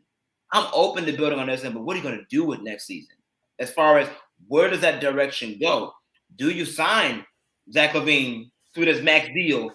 I'm 0.52 0.68
open 0.72 1.04
to 1.06 1.12
building 1.12 1.38
on 1.38 1.46
this, 1.46 1.62
but 1.62 1.82
what 1.82 1.94
are 1.94 1.96
you 1.98 2.02
going 2.02 2.18
to 2.18 2.26
do 2.28 2.44
with 2.44 2.60
next 2.60 2.86
season? 2.86 3.16
As 3.58 3.72
far 3.72 3.98
as 3.98 4.08
where 4.48 4.68
does 4.68 4.80
that 4.80 5.00
direction 5.00 5.58
go? 5.60 5.92
Do 6.36 6.50
you 6.50 6.64
sign 6.64 7.24
Zach 7.72 7.92
LaVine 7.92 8.50
through 8.74 8.86
this 8.86 9.02
max 9.02 9.28
deal 9.34 9.70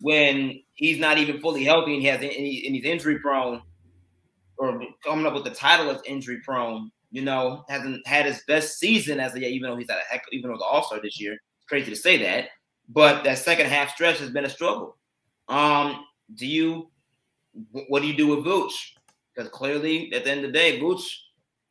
when 0.00 0.60
he's 0.74 0.98
not 0.98 1.18
even 1.18 1.40
fully 1.40 1.64
healthy 1.64 1.94
and 1.94 2.02
he 2.02 2.08
has 2.08 2.20
and 2.20 2.30
he's 2.30 2.84
injury 2.84 3.18
prone, 3.18 3.62
or 4.56 4.80
coming 5.04 5.26
up 5.26 5.34
with 5.34 5.44
the 5.44 5.50
title 5.50 5.90
as 5.90 6.00
injury 6.06 6.40
prone? 6.44 6.90
You 7.10 7.22
know, 7.22 7.64
hasn't 7.68 8.06
had 8.06 8.26
his 8.26 8.42
best 8.46 8.78
season 8.78 9.18
as 9.18 9.34
a 9.34 9.40
yet, 9.40 9.50
even 9.50 9.70
though 9.70 9.76
he's 9.76 9.88
at 9.88 9.98
a 9.98 10.02
heck, 10.10 10.24
even 10.32 10.50
though 10.50 10.58
the 10.58 10.64
All 10.64 10.84
Star 10.84 11.00
this 11.00 11.20
year. 11.20 11.32
It's 11.32 11.66
crazy 11.66 11.90
to 11.90 11.96
say 11.96 12.18
that, 12.18 12.48
but 12.88 13.24
that 13.24 13.38
second 13.38 13.66
half 13.66 13.90
stretch 13.90 14.18
has 14.18 14.30
been 14.30 14.44
a 14.44 14.50
struggle. 14.50 14.96
Um, 15.48 16.04
do 16.34 16.46
you 16.46 16.90
what 17.88 18.02
do 18.02 18.08
you 18.08 18.16
do 18.16 18.28
with 18.28 18.44
Vooch? 18.44 18.92
Because 19.34 19.50
clearly, 19.50 20.12
at 20.12 20.24
the 20.24 20.30
end 20.30 20.44
of 20.44 20.52
the 20.52 20.58
day, 20.58 20.80
Vooch 20.80 21.02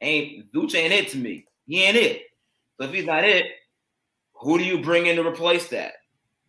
ain't 0.01 0.51
Vooch 0.53 0.75
ain't 0.75 0.93
it 0.93 1.09
to 1.09 1.17
me. 1.17 1.45
He 1.67 1.83
ain't 1.83 1.97
it. 1.97 2.23
So 2.79 2.87
if 2.87 2.93
he's 2.93 3.05
not 3.05 3.23
it, 3.23 3.45
who 4.33 4.57
do 4.57 4.63
you 4.63 4.81
bring 4.81 5.07
in 5.07 5.15
to 5.17 5.27
replace 5.27 5.67
that? 5.69 5.93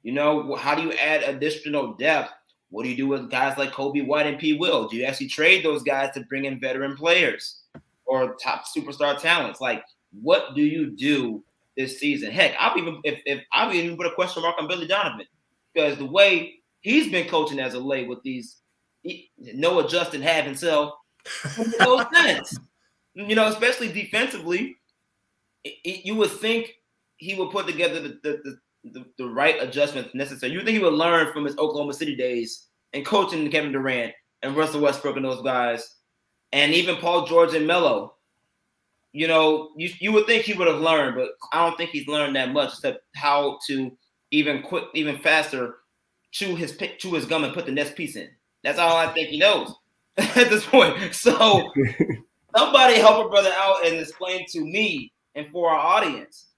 You 0.02 0.12
know, 0.12 0.54
how 0.54 0.74
do 0.74 0.82
you 0.82 0.92
add 0.92 1.22
additional 1.22 1.94
depth? 1.94 2.32
What 2.70 2.84
do 2.84 2.90
you 2.90 2.96
do 2.96 3.06
with 3.06 3.30
guys 3.30 3.56
like 3.56 3.72
Coby 3.72 4.06
White 4.06 4.26
and 4.26 4.38
P. 4.38 4.54
Will? 4.54 4.88
Do 4.88 4.96
you 4.96 5.04
actually 5.04 5.28
trade 5.28 5.64
those 5.64 5.82
guys 5.82 6.12
to 6.12 6.24
bring 6.24 6.44
in 6.44 6.60
veteran 6.60 6.96
players 6.96 7.62
or 8.08 8.36
top 8.42 8.64
superstar 8.66 9.20
talents? 9.20 9.60
Like, 9.60 9.84
what 10.20 10.54
do 10.54 10.62
you 10.62 10.90
do 10.90 11.44
this 11.78 11.98
season. 11.98 12.30
Heck, 12.30 12.54
I'll 12.58 12.76
even 12.76 13.00
if, 13.04 13.20
if 13.24 13.42
I'll 13.52 13.72
even 13.72 13.96
put 13.96 14.06
a 14.06 14.14
question 14.14 14.42
mark 14.42 14.56
on 14.58 14.68
Billy 14.68 14.86
Donovan 14.86 15.26
because 15.72 15.96
the 15.96 16.04
way 16.04 16.56
he's 16.80 17.10
been 17.10 17.28
coaching 17.28 17.60
as 17.60 17.72
a 17.72 17.78
lay 17.78 18.04
with 18.04 18.22
these 18.22 18.56
no 19.38 19.78
adjusting 19.78 20.20
have 20.22 20.44
himself 20.44 20.92
no 21.80 22.04
sense. 22.12 22.58
You 23.14 23.34
know, 23.34 23.46
especially 23.46 23.92
defensively, 23.92 24.76
it, 25.64 25.74
it, 25.84 26.04
you 26.04 26.16
would 26.16 26.30
think 26.30 26.74
he 27.16 27.34
would 27.34 27.50
put 27.50 27.66
together 27.66 28.00
the, 28.00 28.18
the, 28.22 28.58
the, 28.84 29.04
the, 29.16 29.28
right 29.28 29.60
adjustments 29.60 30.14
necessary. 30.14 30.52
You 30.52 30.60
think 30.60 30.78
he 30.78 30.84
would 30.84 30.92
learn 30.92 31.32
from 31.32 31.44
his 31.44 31.56
Oklahoma 31.58 31.94
City 31.94 32.14
days 32.14 32.66
and 32.92 33.04
coaching 33.04 33.50
Kevin 33.50 33.72
Durant 33.72 34.12
and 34.42 34.56
Russell 34.56 34.80
Westbrook 34.80 35.16
and 35.16 35.24
those 35.24 35.42
guys, 35.42 35.96
and 36.52 36.72
even 36.72 36.96
Paul 36.96 37.26
George 37.26 37.54
and 37.54 37.66
Melo 37.66 38.14
you 39.12 39.26
know, 39.26 39.70
you, 39.76 39.90
you 40.00 40.12
would 40.12 40.26
think 40.26 40.44
he 40.44 40.54
would 40.54 40.68
have 40.68 40.80
learned, 40.80 41.16
but 41.16 41.30
I 41.52 41.64
don't 41.64 41.76
think 41.76 41.90
he's 41.90 42.06
learned 42.06 42.36
that 42.36 42.52
much 42.52 42.74
except 42.74 43.04
how 43.14 43.58
to 43.66 43.90
even 44.30 44.62
quick, 44.62 44.84
even 44.94 45.18
faster 45.18 45.76
chew 46.30 46.54
his 46.54 46.76
chew 46.98 47.14
his 47.14 47.24
gum 47.24 47.44
and 47.44 47.54
put 47.54 47.66
the 47.66 47.72
next 47.72 47.96
piece 47.96 48.16
in. 48.16 48.28
That's 48.62 48.78
all 48.78 48.96
I 48.96 49.12
think 49.14 49.28
he 49.28 49.38
knows 49.38 49.74
at 50.16 50.50
this 50.50 50.66
point. 50.66 51.14
So 51.14 51.72
somebody 52.56 52.96
help 52.96 53.26
a 53.26 53.28
brother 53.28 53.52
out 53.54 53.86
and 53.86 53.96
explain 53.96 54.44
to 54.50 54.60
me 54.60 55.12
and 55.34 55.48
for 55.48 55.70
our 55.70 55.78
audience 55.78 56.48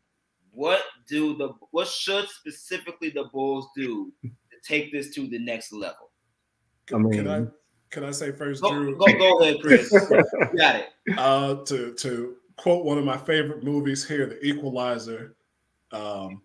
what 0.51 0.82
do 1.07 1.36
the 1.36 1.51
what 1.70 1.86
should 1.86 2.28
specifically 2.28 3.11
the 3.11 3.24
Bulls 3.32 3.68
do 3.76 4.12
to 4.22 4.30
take 4.64 4.93
this 4.93 5.14
to 5.14 5.28
the 5.28 5.38
next 5.38 5.72
level. 5.72 6.11
I 6.93 6.99
mean, 6.99 7.51
can 7.91 8.05
I 8.05 8.11
say 8.11 8.30
first, 8.32 8.62
go, 8.62 8.72
Drew? 8.72 8.97
Go, 8.97 9.07
go 9.07 9.41
ahead, 9.41 9.61
Chris. 9.61 9.91
got 10.57 10.76
it. 10.76 10.88
Uh, 11.16 11.57
to 11.64 11.93
to 11.95 12.36
quote 12.57 12.84
one 12.84 12.99
of 12.99 13.05
my 13.05 13.16
favorite 13.16 13.64
movies 13.64 14.07
here, 14.07 14.26
The 14.26 14.45
Equalizer. 14.45 15.34
Um, 15.93 16.43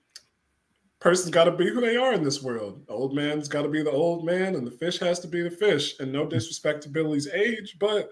person's 1.00 1.30
got 1.30 1.44
to 1.44 1.52
be 1.52 1.70
who 1.70 1.82
they 1.82 1.98
are 1.98 2.14
in 2.14 2.24
this 2.24 2.42
world. 2.42 2.82
The 2.88 2.94
old 2.94 3.14
man's 3.14 3.48
got 3.48 3.62
to 3.62 3.70
be 3.70 3.84
the 3.84 3.92
old 3.92 4.26
man, 4.26 4.56
and 4.56 4.66
the 4.66 4.72
fish 4.72 5.00
has 5.00 5.20
to 5.20 5.28
be 5.28 5.44
the 5.44 5.52
fish. 5.52 6.00
And 6.00 6.12
no 6.12 6.26
disrespect 6.26 6.84
to 6.84 6.90
Billy's 6.90 7.28
age, 7.28 7.78
but 7.80 8.10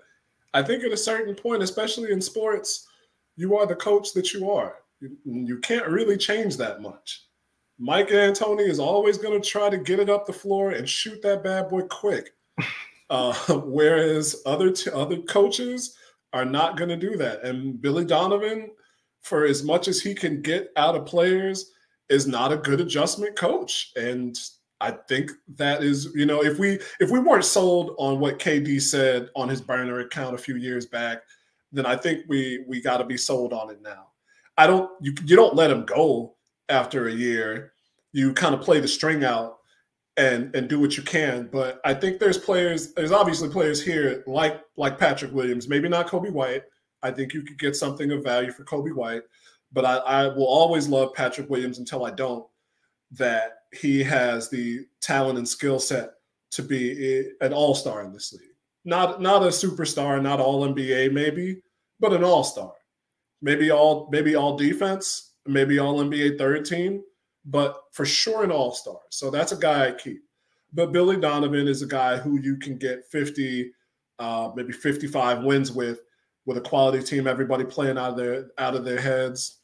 I 0.54 0.62
think 0.62 0.84
at 0.84 0.92
a 0.92 0.98
certain 0.98 1.34
point, 1.34 1.64
especially 1.64 2.12
in 2.12 2.22
sports, 2.22 2.88
you 3.36 3.58
are 3.58 3.66
the 3.66 3.76
coach 3.76 4.14
that 4.14 4.34
you 4.34 4.52
are. 4.52 4.76
You, 5.00 5.18
you 5.26 5.60
can't 5.60 5.88
really 5.88 6.18
change 6.18 6.58
that 6.58 6.82
much. 6.82 7.26
Mike 7.80 8.10
D'Antoni 8.10 8.68
is 8.68 8.80
always 8.80 9.18
going 9.18 9.42
to 9.42 9.48
try 9.48 9.70
to 9.70 9.78
get 9.78 10.00
it 10.00 10.10
up 10.10 10.28
the 10.28 10.34
floor 10.34 10.72
and 10.72 10.88
shoot 10.88 11.22
that 11.24 11.44
bad 11.44 11.70
boy 11.70 11.82
quick. 11.82 12.34
Uh, 13.10 13.34
whereas 13.66 14.42
other 14.46 14.72
t- 14.72 14.92
other 14.92 15.18
coaches, 15.22 15.96
are 16.34 16.46
not 16.46 16.78
going 16.78 16.90
to 16.90 16.98
do 16.98 17.16
that. 17.18 17.44
And 17.44 17.80
Billy 17.80 18.04
Donovan, 18.04 18.72
for 19.22 19.46
as 19.46 19.64
much 19.64 19.88
as 19.88 20.02
he 20.02 20.14
can 20.14 20.42
get 20.42 20.72
out 20.76 20.96
of 20.96 21.06
players, 21.06 21.72
is 22.10 22.28
not 22.28 22.52
a 22.52 22.58
good 22.58 22.82
adjustment 22.82 23.36
coach. 23.38 23.92
And 23.96 24.38
I 24.82 24.92
think 25.08 25.32
that 25.58 25.84
is, 25.84 26.12
you 26.16 26.26
know, 26.26 26.44
if 26.44 26.60
we 26.60 26.80
if 27.00 27.10
we 27.10 27.20
weren't 27.20 27.46
sold 27.46 27.96
on 27.98 28.20
what 28.20 28.40
KD 28.40 28.82
said 28.82 29.30
on 29.36 29.48
his 29.48 29.62
burner 29.62 30.00
account 30.00 30.36
a 30.36 30.40
few 30.40 30.58
years 30.58 30.88
back, 30.88 31.20
then 31.72 31.86
I 31.86 31.96
think 31.96 32.26
we 32.28 32.66
we 32.68 32.82
got 32.82 32.98
to 32.98 33.06
be 33.06 33.16
sold 33.16 33.54
on 33.54 33.70
it 33.70 33.82
now. 33.82 34.08
I 34.58 34.68
don't 34.68 34.90
you 35.02 35.14
you 35.24 35.36
don't 35.36 35.56
let 35.56 35.72
him 35.72 35.86
go 35.86 36.36
after 36.68 37.08
a 37.08 37.14
year. 37.14 37.74
You 38.12 38.34
kind 38.34 38.54
of 38.54 38.62
play 38.62 38.80
the 38.80 38.88
string 38.88 39.24
out 39.24 39.60
and 40.18 40.56
and 40.56 40.70
do 40.70 40.80
what 40.80 40.98
you 40.98 41.04
can. 41.04 41.50
But 41.52 41.82
I 41.86 41.94
think 41.94 42.20
there's 42.20 42.38
players, 42.38 42.94
there's 42.94 43.12
obviously 43.12 43.50
players 43.50 43.82
here 43.84 44.24
like 44.28 44.62
like 44.78 45.00
Patrick 45.00 45.34
Williams, 45.34 45.68
maybe 45.68 45.90
not 45.90 46.08
Coby 46.08 46.32
White. 46.32 46.64
I 47.02 47.12
think 47.12 47.34
you 47.34 47.42
could 47.44 47.60
get 47.60 47.76
something 47.76 48.12
of 48.12 48.24
value 48.24 48.52
for 48.52 48.64
Coby 48.64 48.96
White, 48.96 49.24
but 49.72 49.86
I, 49.86 49.98
I 49.98 50.28
will 50.28 50.48
always 50.48 50.88
love 50.88 51.14
Patrick 51.14 51.50
Williams 51.50 51.80
until 51.80 52.06
I 52.06 52.12
don't. 52.12 52.46
That 53.12 53.60
he 53.74 54.04
has 54.04 54.50
the 54.50 54.86
talent 55.02 55.38
and 55.38 55.48
skill 55.48 55.80
set 55.80 56.12
to 56.52 56.64
be 56.64 57.30
an 57.42 57.54
all 57.54 57.76
star 57.76 58.04
in 58.04 58.14
this 58.14 58.34
league. 58.34 58.42
Not 58.86 59.22
not 59.22 59.44
a 59.44 59.48
superstar, 59.48 60.22
not 60.22 60.40
all 60.40 60.68
NBA 60.68 61.12
maybe, 61.14 61.62
but 62.00 62.14
an 62.14 62.24
all 62.24 62.44
star. 62.44 62.74
maybe 63.42 63.72
all 63.72 64.10
maybe 64.12 64.36
all 64.36 64.58
defense, 64.58 65.34
maybe 65.46 65.80
all 65.80 66.00
NBA 66.00 66.38
third 66.38 66.66
team, 66.66 67.04
but 67.46 67.84
for 67.92 68.06
sure 68.06 68.44
an 68.44 68.52
all 68.52 68.72
star. 68.72 69.00
So 69.10 69.30
that's 69.30 69.52
a 69.52 69.58
guy 69.58 69.88
I 69.88 69.92
keep. 69.92 70.24
But 70.74 70.92
Billy 70.92 71.18
Donovan 71.18 71.68
is 71.68 71.82
a 71.82 71.88
guy 71.88 72.18
who 72.18 72.40
you 72.42 72.58
can 72.58 72.78
get 72.78 73.06
50, 73.12 73.72
uh, 74.20 74.52
maybe 74.56 74.74
55 74.74 75.44
wins 75.44 75.72
with, 75.72 76.00
with 76.46 76.58
a 76.58 76.62
quality 76.62 77.04
team, 77.04 77.28
everybody 77.28 77.64
playing 77.64 77.98
out 77.98 78.12
of 78.12 78.18
their 78.18 78.48
out 78.58 78.76
of 78.76 78.84
their 78.84 79.00
heads, 79.00 79.60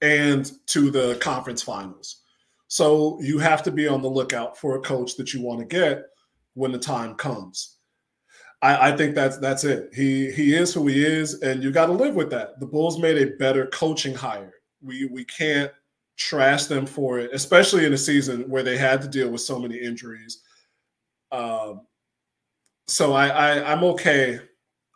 and 0.00 0.50
to 0.66 0.90
the 0.90 1.16
conference 1.20 1.62
finals. 1.62 2.22
So 2.68 3.18
you 3.22 3.38
have 3.38 3.62
to 3.64 3.70
be 3.70 3.86
on 3.86 4.02
the 4.02 4.08
lookout 4.08 4.58
for 4.58 4.76
a 4.76 4.80
coach 4.80 5.16
that 5.16 5.32
you 5.32 5.42
want 5.42 5.60
to 5.60 5.66
get 5.66 6.04
when 6.54 6.72
the 6.72 6.78
time 6.78 7.14
comes. 7.14 7.76
I, 8.60 8.90
I 8.90 8.96
think 8.96 9.14
that's 9.14 9.38
that's 9.38 9.64
it. 9.64 9.90
He 9.94 10.30
he 10.32 10.54
is 10.54 10.74
who 10.74 10.86
he 10.88 11.04
is, 11.04 11.40
and 11.42 11.62
you 11.62 11.70
got 11.70 11.86
to 11.86 11.92
live 11.92 12.14
with 12.14 12.30
that. 12.30 12.58
The 12.60 12.66
Bulls 12.66 12.98
made 12.98 13.18
a 13.18 13.36
better 13.36 13.66
coaching 13.66 14.14
hire. 14.14 14.54
We 14.82 15.06
we 15.06 15.24
can't 15.24 15.70
trash 16.18 16.66
them 16.66 16.84
for 16.84 17.18
it, 17.18 17.30
especially 17.32 17.86
in 17.86 17.94
a 17.94 17.98
season 17.98 18.42
where 18.50 18.62
they 18.62 18.76
had 18.76 19.00
to 19.00 19.08
deal 19.08 19.30
with 19.30 19.40
so 19.40 19.58
many 19.58 19.76
injuries. 19.76 20.42
Um, 21.32 21.82
so 22.86 23.14
I, 23.14 23.28
I 23.28 23.72
I'm 23.72 23.84
okay. 23.84 24.40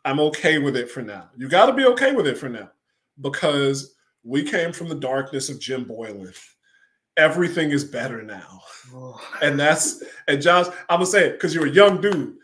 I'm 0.05 0.21
okay 0.21 0.59
with 0.59 0.77
it 0.77 0.91
for 0.91 1.01
now. 1.01 1.31
You 1.37 1.49
got 1.49 1.67
to 1.67 1.73
be 1.73 1.87
okay 1.87 2.13
with 2.13 2.27
it 2.27 2.37
for 2.37 2.49
now 2.49 2.71
because 3.21 3.95
we 4.25 4.43
came 4.43 4.73
from 4.73 4.89
the 4.89 4.97
darkness 4.97 5.49
of 5.49 5.61
Jim 5.61 5.85
Boylan. 5.85 6.33
Everything 7.17 7.71
is 7.71 7.85
better 7.85 8.23
now, 8.23 8.61
and 9.43 9.59
that's 9.59 10.03
and 10.29 10.43
Josh. 10.43 10.67
I'm 10.89 10.97
gonna 10.97 11.07
say 11.07 11.29
it 11.29 11.33
because 11.33 11.55
you're 11.55 11.67
a 11.67 11.71
young 11.71 12.01
dude 12.01 12.37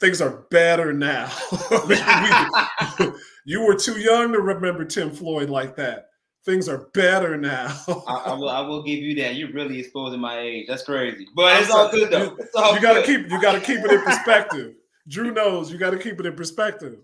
things 0.00 0.20
are 0.20 0.46
better 0.50 0.92
now. 0.92 1.30
you 3.44 3.64
were 3.64 3.74
too 3.74 3.98
young 3.98 4.32
to 4.32 4.40
remember 4.40 4.84
Tim 4.84 5.10
Floyd 5.10 5.50
like 5.50 5.76
that. 5.76 6.08
Things 6.44 6.68
are 6.68 6.88
better 6.94 7.36
now. 7.36 7.76
I, 8.06 8.14
I, 8.26 8.32
will, 8.34 8.48
I 8.48 8.60
will 8.60 8.82
give 8.82 9.00
you 9.00 9.14
that. 9.16 9.34
You're 9.34 9.52
really 9.52 9.78
exposing 9.80 10.20
my 10.20 10.38
age. 10.38 10.66
That's 10.66 10.82
crazy, 10.82 11.26
but 11.34 11.60
it's 11.60 11.70
all 11.70 11.90
good 11.90 12.10
though. 12.10 12.36
All 12.54 12.74
you 12.74 12.80
got 12.80 12.94
to 12.94 13.02
keep 13.02 13.30
you 13.30 13.40
got 13.40 13.52
to 13.52 13.60
keep 13.60 13.80
it 13.80 13.90
in 13.90 14.02
perspective. 14.02 14.74
Drew 15.08 15.32
knows 15.32 15.70
you 15.70 15.78
got 15.78 15.90
to 15.90 15.98
keep 15.98 16.20
it 16.20 16.26
in 16.26 16.34
perspective. 16.34 16.98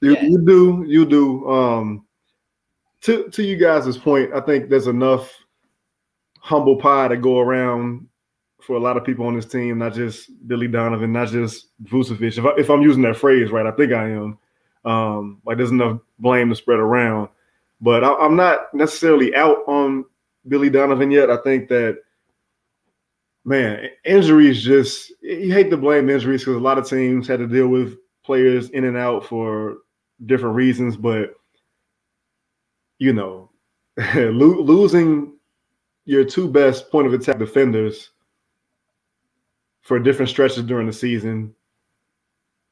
You, 0.00 0.14
yeah. 0.14 0.22
you 0.22 0.38
do, 0.44 0.84
you 0.86 1.04
do. 1.04 1.48
Um, 1.48 2.06
to 3.02 3.28
to 3.28 3.42
you 3.42 3.56
guys' 3.56 3.96
point, 3.98 4.32
I 4.32 4.40
think 4.40 4.68
there's 4.68 4.86
enough 4.86 5.32
humble 6.40 6.76
pie 6.76 7.08
to 7.08 7.16
go 7.16 7.38
around 7.38 8.08
for 8.60 8.76
a 8.76 8.80
lot 8.80 8.96
of 8.96 9.04
people 9.04 9.26
on 9.26 9.34
this 9.34 9.46
team, 9.46 9.78
not 9.78 9.94
just 9.94 10.30
Billy 10.46 10.68
Donovan, 10.68 11.12
not 11.12 11.28
just 11.28 11.68
Vucevic. 11.84 12.38
If, 12.38 12.44
I, 12.44 12.50
if 12.56 12.70
I'm 12.70 12.82
using 12.82 13.02
that 13.02 13.16
phrase 13.16 13.50
right, 13.50 13.66
I 13.66 13.72
think 13.72 13.92
I 13.92 14.10
am. 14.10 14.38
Um, 14.84 15.40
like 15.44 15.56
there's 15.56 15.70
enough 15.70 16.00
blame 16.18 16.48
to 16.48 16.56
spread 16.56 16.80
around, 16.80 17.28
but 17.82 18.04
I, 18.04 18.14
I'm 18.14 18.36
not 18.36 18.72
necessarily 18.72 19.34
out 19.34 19.58
on 19.66 20.04
Billy 20.48 20.70
Donovan 20.70 21.10
yet. 21.10 21.30
I 21.30 21.36
think 21.38 21.68
that 21.68 21.98
man, 23.44 23.88
injuries 24.04 24.62
just 24.62 25.12
you 25.20 25.52
hate 25.52 25.68
to 25.70 25.76
blame 25.76 26.08
injuries 26.08 26.42
because 26.42 26.56
a 26.56 26.60
lot 26.60 26.78
of 26.78 26.88
teams 26.88 27.26
had 27.26 27.40
to 27.40 27.46
deal 27.46 27.68
with 27.68 27.96
players 28.24 28.70
in 28.70 28.84
and 28.84 28.96
out 28.96 29.26
for 29.26 29.78
different 30.26 30.54
reasons, 30.54 30.96
but 30.96 31.34
you 32.98 33.12
know, 33.12 33.50
lo- 34.14 34.62
losing 34.62 35.32
your 36.04 36.24
two 36.24 36.48
best 36.48 36.90
point 36.90 37.06
of 37.08 37.12
attack 37.12 37.38
defenders 37.38 38.10
for 39.82 39.98
different 39.98 40.28
stretches 40.28 40.62
during 40.62 40.86
the 40.86 40.92
season. 40.92 41.52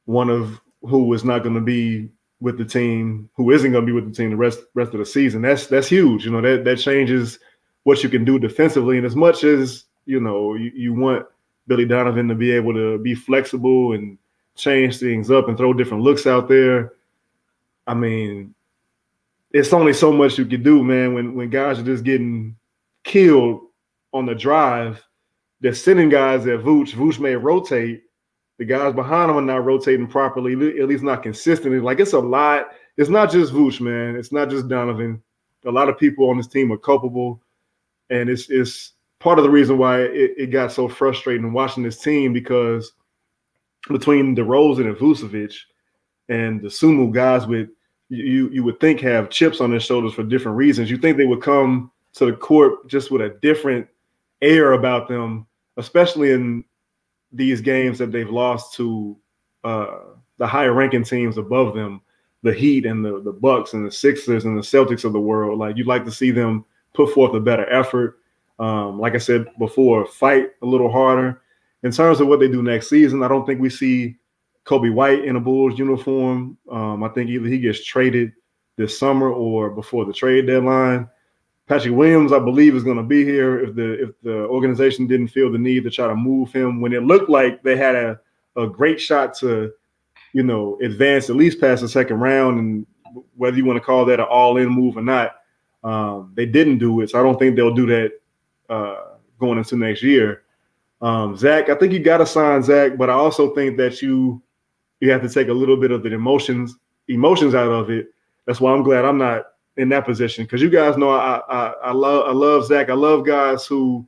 One 0.05 0.29
of 0.29 0.59
who 0.83 1.03
was 1.03 1.25
not 1.25 1.43
going 1.43 1.55
to 1.55 1.61
be 1.61 2.09
with 2.41 2.57
the 2.57 2.65
team, 2.65 3.29
who 3.35 3.51
isn't 3.51 3.71
going 3.71 3.85
to 3.85 3.85
be 3.85 3.93
with 3.93 4.09
the 4.09 4.15
team 4.15 4.31
the 4.31 4.35
rest 4.35 4.59
rest 4.73 4.93
of 4.93 4.99
the 4.99 5.05
season. 5.05 5.41
That's 5.41 5.67
that's 5.67 5.87
huge. 5.87 6.25
You 6.25 6.31
know 6.31 6.41
that 6.41 6.65
that 6.65 6.77
changes 6.77 7.39
what 7.83 8.03
you 8.03 8.09
can 8.09 8.25
do 8.25 8.37
defensively. 8.39 8.97
And 8.97 9.05
as 9.05 9.15
much 9.15 9.43
as 9.43 9.85
you 10.05 10.19
know, 10.19 10.55
you, 10.55 10.71
you 10.75 10.93
want 10.93 11.25
Billy 11.67 11.85
Donovan 11.85 12.27
to 12.27 12.35
be 12.35 12.51
able 12.51 12.73
to 12.73 12.97
be 12.97 13.15
flexible 13.15 13.93
and 13.93 14.17
change 14.55 14.97
things 14.97 15.31
up 15.31 15.47
and 15.47 15.57
throw 15.57 15.73
different 15.73 16.03
looks 16.03 16.27
out 16.27 16.47
there. 16.47 16.93
I 17.87 17.93
mean, 17.93 18.53
it's 19.51 19.73
only 19.73 19.93
so 19.93 20.11
much 20.11 20.37
you 20.37 20.45
can 20.45 20.63
do, 20.63 20.83
man. 20.83 21.13
When 21.13 21.35
when 21.35 21.49
guys 21.49 21.79
are 21.79 21.83
just 21.83 22.03
getting 22.03 22.55
killed 23.03 23.61
on 24.13 24.25
the 24.25 24.35
drive 24.35 25.03
they're 25.61 25.73
sending 25.73 26.09
guys 26.09 26.45
at 26.47 26.59
Vooch. 26.59 26.93
Vooch 26.93 27.19
may 27.19 27.35
rotate. 27.35 28.03
The 28.61 28.67
guys 28.67 28.93
behind 28.93 29.31
him 29.31 29.37
are 29.37 29.41
not 29.41 29.65
rotating 29.65 30.05
properly, 30.05 30.53
at 30.79 30.87
least 30.87 31.03
not 31.03 31.23
consistently. 31.23 31.79
Like 31.79 31.99
it's 31.99 32.13
a 32.13 32.19
lot. 32.19 32.67
It's 32.95 33.09
not 33.09 33.31
just 33.31 33.51
Vooch, 33.51 33.81
man. 33.81 34.15
It's 34.15 34.31
not 34.31 34.51
just 34.51 34.67
Donovan. 34.67 35.19
A 35.65 35.71
lot 35.71 35.89
of 35.89 35.97
people 35.97 36.29
on 36.29 36.37
this 36.37 36.45
team 36.45 36.71
are 36.71 36.77
culpable, 36.77 37.41
and 38.11 38.29
it's 38.29 38.51
it's 38.51 38.93
part 39.17 39.39
of 39.39 39.45
the 39.45 39.49
reason 39.49 39.79
why 39.79 40.01
it, 40.01 40.35
it 40.37 40.51
got 40.51 40.71
so 40.71 40.87
frustrating 40.87 41.53
watching 41.53 41.81
this 41.81 42.01
team 42.01 42.33
because 42.33 42.91
between 43.87 44.35
DeRozan 44.35 44.85
and 44.85 44.95
Vucevic 44.95 45.55
and 46.29 46.61
Dosunmu 46.61 47.11
guys 47.11 47.47
with 47.47 47.67
you 48.09 48.47
you 48.49 48.63
would 48.63 48.79
think 48.79 48.99
have 48.99 49.31
chips 49.31 49.59
on 49.59 49.71
their 49.71 49.79
shoulders 49.79 50.13
for 50.13 50.21
different 50.21 50.55
reasons. 50.55 50.91
You 50.91 50.99
think 50.99 51.17
they 51.17 51.25
would 51.25 51.41
come 51.41 51.91
to 52.13 52.27
the 52.27 52.33
court 52.33 52.87
just 52.87 53.09
with 53.09 53.23
a 53.23 53.39
different 53.41 53.87
air 54.39 54.73
about 54.73 55.07
them 55.07 55.47
especially 55.77 56.31
in 56.31 56.63
these 57.31 57.61
games 57.61 57.97
that 57.99 58.11
they've 58.11 58.29
lost 58.29 58.73
to 58.75 59.17
uh, 59.63 59.99
the 60.37 60.47
higher 60.47 60.73
ranking 60.73 61.03
teams 61.03 61.37
above 61.37 61.73
them, 61.73 62.01
the 62.43 62.53
Heat 62.53 62.85
and 62.85 63.05
the 63.05 63.21
the 63.21 63.31
Bucks 63.31 63.73
and 63.73 63.85
the 63.85 63.91
Sixers 63.91 64.45
and 64.45 64.57
the 64.57 64.61
Celtics 64.61 65.05
of 65.05 65.13
the 65.13 65.19
world. 65.19 65.59
Like 65.59 65.77
you'd 65.77 65.87
like 65.87 66.05
to 66.05 66.11
see 66.11 66.31
them 66.31 66.65
put 66.93 67.13
forth 67.13 67.33
a 67.35 67.39
better 67.39 67.69
effort. 67.71 68.17
Um, 68.59 68.99
like 68.99 69.15
I 69.15 69.19
said 69.19 69.45
before, 69.57 70.05
fight 70.05 70.49
a 70.61 70.65
little 70.65 70.91
harder. 70.91 71.41
In 71.83 71.91
terms 71.91 72.19
of 72.19 72.27
what 72.27 72.39
they 72.39 72.47
do 72.47 72.61
next 72.61 72.89
season, 72.89 73.23
I 73.23 73.27
don't 73.27 73.45
think 73.45 73.59
we 73.59 73.69
see 73.69 74.17
Coby 74.65 74.93
White 74.93 75.25
in 75.25 75.35
a 75.35 75.39
Bulls 75.39 75.79
uniform. 75.79 76.57
Um, 76.69 77.03
I 77.03 77.09
think 77.09 77.29
either 77.29 77.47
he 77.47 77.57
gets 77.57 77.83
traded 77.83 78.33
this 78.77 78.97
summer 78.97 79.31
or 79.31 79.71
before 79.71 80.05
the 80.05 80.13
trade 80.13 80.47
deadline. 80.47 81.09
Patrick 81.71 81.95
Williams, 81.95 82.33
I 82.33 82.39
believe, 82.39 82.75
is 82.75 82.83
going 82.83 82.97
to 82.97 83.03
be 83.03 83.23
here 83.23 83.63
if 83.63 83.75
the 83.75 84.03
if 84.03 84.09
the 84.23 84.39
organization 84.47 85.07
didn't 85.07 85.29
feel 85.29 85.49
the 85.49 85.57
need 85.57 85.85
to 85.85 85.89
try 85.89 86.05
to 86.05 86.15
move 86.17 86.51
him 86.51 86.81
when 86.81 86.91
it 86.91 87.03
looked 87.03 87.29
like 87.29 87.63
they 87.63 87.77
had 87.77 87.95
a, 87.95 88.19
a 88.57 88.67
great 88.67 88.99
shot 88.99 89.33
to, 89.35 89.71
you 90.33 90.43
know, 90.43 90.77
advance 90.83 91.29
at 91.29 91.37
least 91.37 91.61
past 91.61 91.81
the 91.81 91.87
second 91.87 92.19
round. 92.19 92.59
And 92.59 92.85
whether 93.37 93.55
you 93.55 93.63
want 93.63 93.77
to 93.77 93.85
call 93.85 94.03
that 94.03 94.19
an 94.19 94.25
all-in 94.29 94.67
move 94.67 94.97
or 94.97 95.01
not, 95.01 95.37
um, 95.85 96.33
they 96.35 96.45
didn't 96.45 96.79
do 96.79 96.99
it. 96.99 97.11
So 97.11 97.21
I 97.21 97.23
don't 97.23 97.39
think 97.39 97.55
they'll 97.55 97.73
do 97.73 97.85
that 97.85 98.11
uh, 98.69 99.15
going 99.39 99.57
into 99.57 99.77
next 99.77 100.03
year. 100.03 100.43
Um, 101.01 101.37
Zach, 101.37 101.69
I 101.69 101.75
think 101.75 101.93
you 101.93 101.99
got 101.99 102.17
to 102.17 102.25
sign 102.25 102.63
Zach, 102.63 102.97
but 102.97 103.09
I 103.09 103.13
also 103.13 103.55
think 103.55 103.77
that 103.77 104.01
you 104.01 104.41
you 104.99 105.09
have 105.09 105.21
to 105.21 105.29
take 105.29 105.47
a 105.47 105.53
little 105.53 105.77
bit 105.77 105.91
of 105.91 106.03
the 106.03 106.11
emotions 106.11 106.75
emotions 107.07 107.55
out 107.55 107.71
of 107.71 107.89
it. 107.89 108.07
That's 108.45 108.59
why 108.59 108.73
I'm 108.73 108.83
glad 108.83 109.05
I'm 109.05 109.17
not 109.17 109.50
in 109.77 109.89
that 109.89 110.05
position 110.05 110.43
because 110.43 110.61
you 110.61 110.69
guys 110.69 110.97
know 110.97 111.09
I, 111.09 111.41
I 111.49 111.73
I 111.85 111.91
love 111.91 112.27
I 112.27 112.31
love 112.31 112.65
Zach. 112.65 112.89
I 112.89 112.93
love 112.93 113.25
guys 113.25 113.65
who 113.65 114.05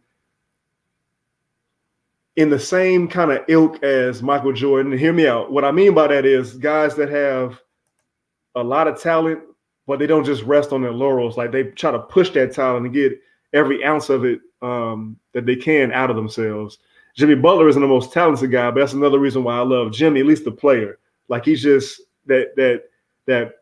in 2.36 2.50
the 2.50 2.60
same 2.60 3.08
kind 3.08 3.32
of 3.32 3.44
ilk 3.48 3.82
as 3.84 4.22
Michael 4.22 4.54
Jordan. 4.54 4.98
Hear 4.98 5.14
me 5.14 5.28
out. 5.28 5.52
What 5.52 5.64
I 5.64 5.72
mean 5.72 5.94
by 5.94 6.08
that 6.08 6.26
is 6.26 6.56
guys 6.56 6.96
that 6.96 7.10
have 7.10 7.60
a 8.56 8.64
lot 8.64 8.88
of 8.88 9.00
talent, 9.02 9.42
but 9.88 10.00
they 10.00 10.08
don't 10.08 10.26
just 10.26 10.44
rest 10.44 10.72
on 10.72 10.82
their 10.82 10.92
laurels. 10.92 11.38
Like 11.38 11.52
they 11.52 11.64
try 11.64 11.92
to 11.92 12.00
push 12.00 12.32
that 12.32 12.54
talent 12.54 12.86
and 12.86 12.94
get 12.94 13.20
every 13.54 13.84
ounce 13.84 14.10
of 14.10 14.26
it 14.26 14.42
um, 14.62 15.18
that 15.34 15.46
they 15.46 15.56
can 15.56 15.92
out 15.92 16.10
of 16.10 16.16
themselves. 16.16 16.80
Jimmy 17.16 17.36
Butler 17.36 17.68
isn't 17.68 17.82
the 17.82 17.88
most 17.88 18.12
talented 18.12 18.52
guy, 18.52 18.72
but 18.72 18.80
that's 18.80 18.94
another 18.94 19.20
reason 19.20 19.44
why 19.44 19.58
I 19.58 19.62
love 19.62 19.92
Jimmy, 19.92 20.22
at 20.22 20.26
least 20.26 20.46
the 20.46 20.52
player. 20.52 20.98
Like 21.30 21.46
he's 21.46 21.62
just 21.62 22.02
that 22.26 22.56
that 22.56 22.84
that 23.28 23.54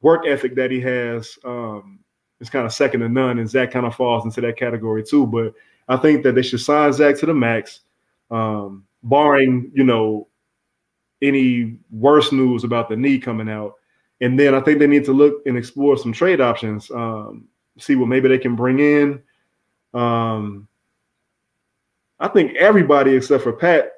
work 0.00 0.26
ethic 0.26 0.54
that 0.56 0.70
he 0.70 0.80
has 0.80 1.38
um, 1.44 2.00
is 2.40 2.50
kind 2.50 2.66
of 2.66 2.72
second 2.72 3.00
to 3.00 3.08
none, 3.08 3.38
and 3.38 3.48
Zach 3.48 3.70
kind 3.70 3.86
of 3.86 3.94
falls 3.94 4.24
into 4.24 4.40
that 4.42 4.56
category 4.56 5.02
too. 5.02 5.26
But 5.26 5.54
I 5.88 5.96
think 5.96 6.22
that 6.22 6.34
they 6.34 6.42
should 6.42 6.60
sign 6.60 6.92
Zach 6.92 7.16
to 7.18 7.26
the 7.26 7.34
max, 7.34 7.80
um, 8.30 8.84
barring 9.02 9.70
you 9.74 9.84
know 9.84 10.28
any 11.22 11.78
worse 11.90 12.32
news 12.32 12.64
about 12.64 12.88
the 12.88 12.96
knee 12.96 13.18
coming 13.18 13.48
out. 13.48 13.74
And 14.20 14.38
then 14.38 14.54
I 14.54 14.60
think 14.60 14.78
they 14.78 14.86
need 14.86 15.04
to 15.04 15.12
look 15.12 15.42
and 15.46 15.56
explore 15.56 15.96
some 15.96 16.12
trade 16.12 16.40
options, 16.40 16.90
um, 16.90 17.46
see 17.78 17.94
what 17.94 18.08
maybe 18.08 18.28
they 18.28 18.38
can 18.38 18.56
bring 18.56 18.80
in. 18.80 19.22
Um, 19.94 20.66
I 22.20 22.28
think 22.28 22.56
everybody 22.56 23.14
except 23.14 23.44
for 23.44 23.52
Pat 23.52 23.92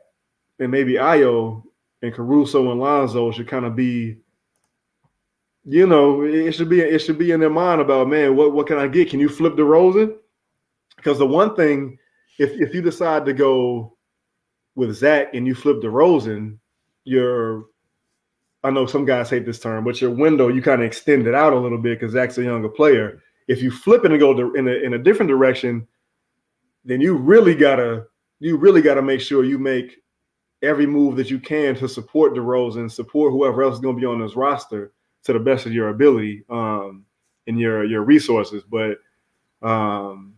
and 0.59 0.71
maybe 0.71 0.95
Ayo 0.95 1.63
and 2.03 2.13
Caruso 2.13 2.71
and 2.71 2.81
Lonzo 2.81 3.33
should 3.33 3.49
kind 3.49 3.65
of 3.65 3.75
be 3.75 4.19
you 5.65 5.87
know, 5.87 6.23
it 6.23 6.53
should 6.53 6.69
be 6.69 6.81
it 6.81 7.01
should 7.01 7.19
be 7.19 7.33
in 7.33 7.41
their 7.41 7.51
mind 7.51 7.81
about 7.81 8.09
man, 8.09 8.37
what 8.37 8.53
what 8.53 8.67
can 8.67 8.79
I 8.79 8.89
get? 8.89 9.11
Can 9.11 9.21
you 9.21 9.29
flip 9.29 9.57
the 9.57 9.63
DeRozan? 9.63 10.17
Because 10.97 11.19
the 11.19 11.27
one 11.27 11.55
thing, 11.55 11.99
if 12.39 12.53
if 12.53 12.75
you 12.75 12.83
decide 12.83 13.27
to 13.27 13.33
go 13.33 13.97
with 14.75 14.95
Zach 14.95 15.35
and 15.35 15.47
you 15.47 15.55
flip 15.55 15.81
the 15.81 15.89
DeRozan, 15.89 16.59
you're 17.05 17.67
I 18.65 18.71
know 18.71 18.87
some 18.87 19.05
guys 19.05 19.31
hate 19.31 19.47
this 19.47 19.61
term, 19.61 19.85
but 19.85 20.01
your 20.01 20.11
window 20.11 20.49
you 20.49 20.63
kind 20.63 20.81
of 20.81 20.87
extend 20.87 21.27
it 21.27 21.35
out 21.35 21.53
a 21.53 21.59
little 21.59 21.79
bit 21.79 22.01
because 22.01 22.13
Zach's 22.13 22.39
a 22.39 22.43
younger 22.43 22.69
player. 22.69 23.23
If 23.49 23.63
you 23.63 23.71
flip 23.71 24.05
it 24.05 24.13
and 24.13 24.21
go 24.21 24.55
in 24.55 24.69
a, 24.69 24.73
in 24.73 24.95
a 24.95 24.99
different 24.99 25.29
direction, 25.29 25.87
then 26.85 27.01
you 27.01 27.17
really 27.17 27.55
gotta 27.55 28.07
you 28.39 28.57
really 28.57 28.81
gotta 28.81 29.03
make 29.03 29.21
sure 29.21 29.45
you 29.45 29.59
make 29.59 29.99
every 30.63 30.87
move 30.87 31.17
that 31.17 31.31
you 31.31 31.39
can 31.39 31.75
to 31.75 31.89
support 31.89 32.35
DeRozan, 32.35 32.91
support 32.91 33.33
whoever 33.33 33.63
else 33.63 33.75
is 33.75 33.81
going 33.81 33.97
to 33.97 34.01
be 34.01 34.07
on 34.07 34.21
this 34.21 34.37
roster 34.37 34.93
to 35.25 35.33
the 35.33 35.39
best 35.39 35.67
of 35.67 35.73
your 35.73 35.89
ability 35.89 36.45
um, 36.51 37.05
and 37.47 37.59
your 37.59 37.85
your 37.85 38.03
resources. 38.03 38.63
But 38.69 38.99
um, 39.63 40.35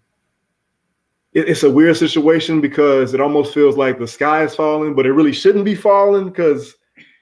it, 1.32 1.48
it's 1.48 1.62
a 1.62 1.70
weird 1.70 1.96
situation 1.96 2.60
because 2.60 3.14
it 3.14 3.20
almost 3.20 3.54
feels 3.54 3.76
like 3.76 3.98
the 3.98 4.08
sky 4.08 4.44
is 4.44 4.54
falling, 4.54 4.94
but 4.94 5.06
it 5.06 5.12
really 5.12 5.32
shouldn't 5.32 5.64
be 5.64 5.74
falling 5.74 6.26
because 6.26 6.74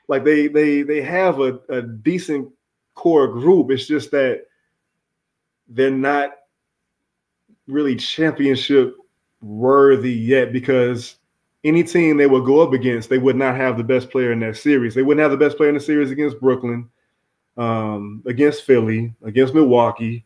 like 0.08 0.24
they 0.24 0.48
they 0.48 0.82
they 0.82 1.02
have 1.02 1.40
a, 1.40 1.58
a 1.68 1.82
decent 1.82 2.48
core 2.94 3.28
group. 3.28 3.70
It's 3.70 3.86
just 3.86 4.10
that 4.10 4.44
they're 5.68 5.90
not 5.90 6.32
really 7.68 7.94
championship 7.94 8.96
worthy 9.40 10.12
yet 10.12 10.52
because 10.52 11.16
any 11.64 11.84
team 11.84 12.16
they 12.16 12.26
would 12.26 12.44
go 12.44 12.60
up 12.60 12.72
against, 12.72 13.08
they 13.08 13.18
would 13.18 13.36
not 13.36 13.56
have 13.56 13.76
the 13.76 13.84
best 13.84 14.10
player 14.10 14.32
in 14.32 14.40
that 14.40 14.56
series. 14.56 14.94
They 14.94 15.02
wouldn't 15.02 15.22
have 15.22 15.30
the 15.30 15.36
best 15.36 15.56
player 15.56 15.68
in 15.68 15.74
the 15.74 15.80
series 15.80 16.10
against 16.10 16.40
Brooklyn, 16.40 16.88
um, 17.60 18.22
against 18.26 18.64
Philly, 18.64 19.14
against 19.22 19.54
Milwaukee. 19.54 20.24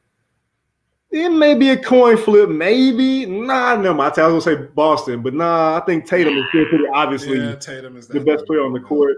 It 1.11 1.31
may 1.31 1.55
be 1.55 1.71
a 1.71 1.77
coin 1.77 2.17
flip, 2.17 2.49
maybe. 2.49 3.27
Nah, 3.27 3.77
no, 3.77 3.91
I 4.01 4.09
was 4.09 4.17
gonna 4.17 4.41
say 4.41 4.55
Boston, 4.55 5.21
but 5.21 5.35
nah, 5.35 5.77
I 5.77 5.85
think 5.85 6.07
Tatum 6.07 6.37
is 6.37 6.45
still 6.49 6.67
pretty 6.67 6.87
obviously 6.93 7.39
Yeah, 7.39 7.57
Tatum 7.57 7.97
is 7.97 8.07
the 8.07 8.21
best 8.21 8.47
player 8.47 8.65
on 8.65 8.73
the 8.73 8.81
court. 8.81 9.17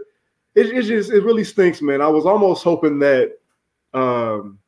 It, 0.54 0.66
it 0.68 0.82
just 0.84 1.10
it 1.10 1.24
really 1.24 1.44
stinks, 1.44 1.82
man. 1.82 2.00
I 2.00 2.08
was 2.08 2.24
almost 2.24 2.64
hoping 2.64 2.98
that 3.00 3.32
um, 3.92 4.58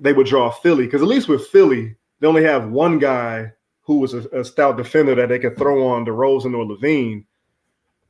they 0.00 0.12
would 0.12 0.26
draw 0.26 0.50
Philly 0.50 0.84
because 0.84 1.02
at 1.02 1.08
least 1.08 1.28
with 1.28 1.46
Philly, 1.48 1.94
they 2.18 2.26
only 2.26 2.42
have 2.42 2.70
one 2.70 2.98
guy 2.98 3.52
who 3.82 3.98
was 3.98 4.14
a, 4.14 4.28
a 4.30 4.44
stout 4.44 4.76
defender 4.76 5.14
that 5.14 5.28
they 5.28 5.38
could 5.38 5.56
throw 5.56 5.86
on 5.86 6.04
DeRozan 6.04 6.56
or 6.56 6.64
LaVine. 6.64 7.24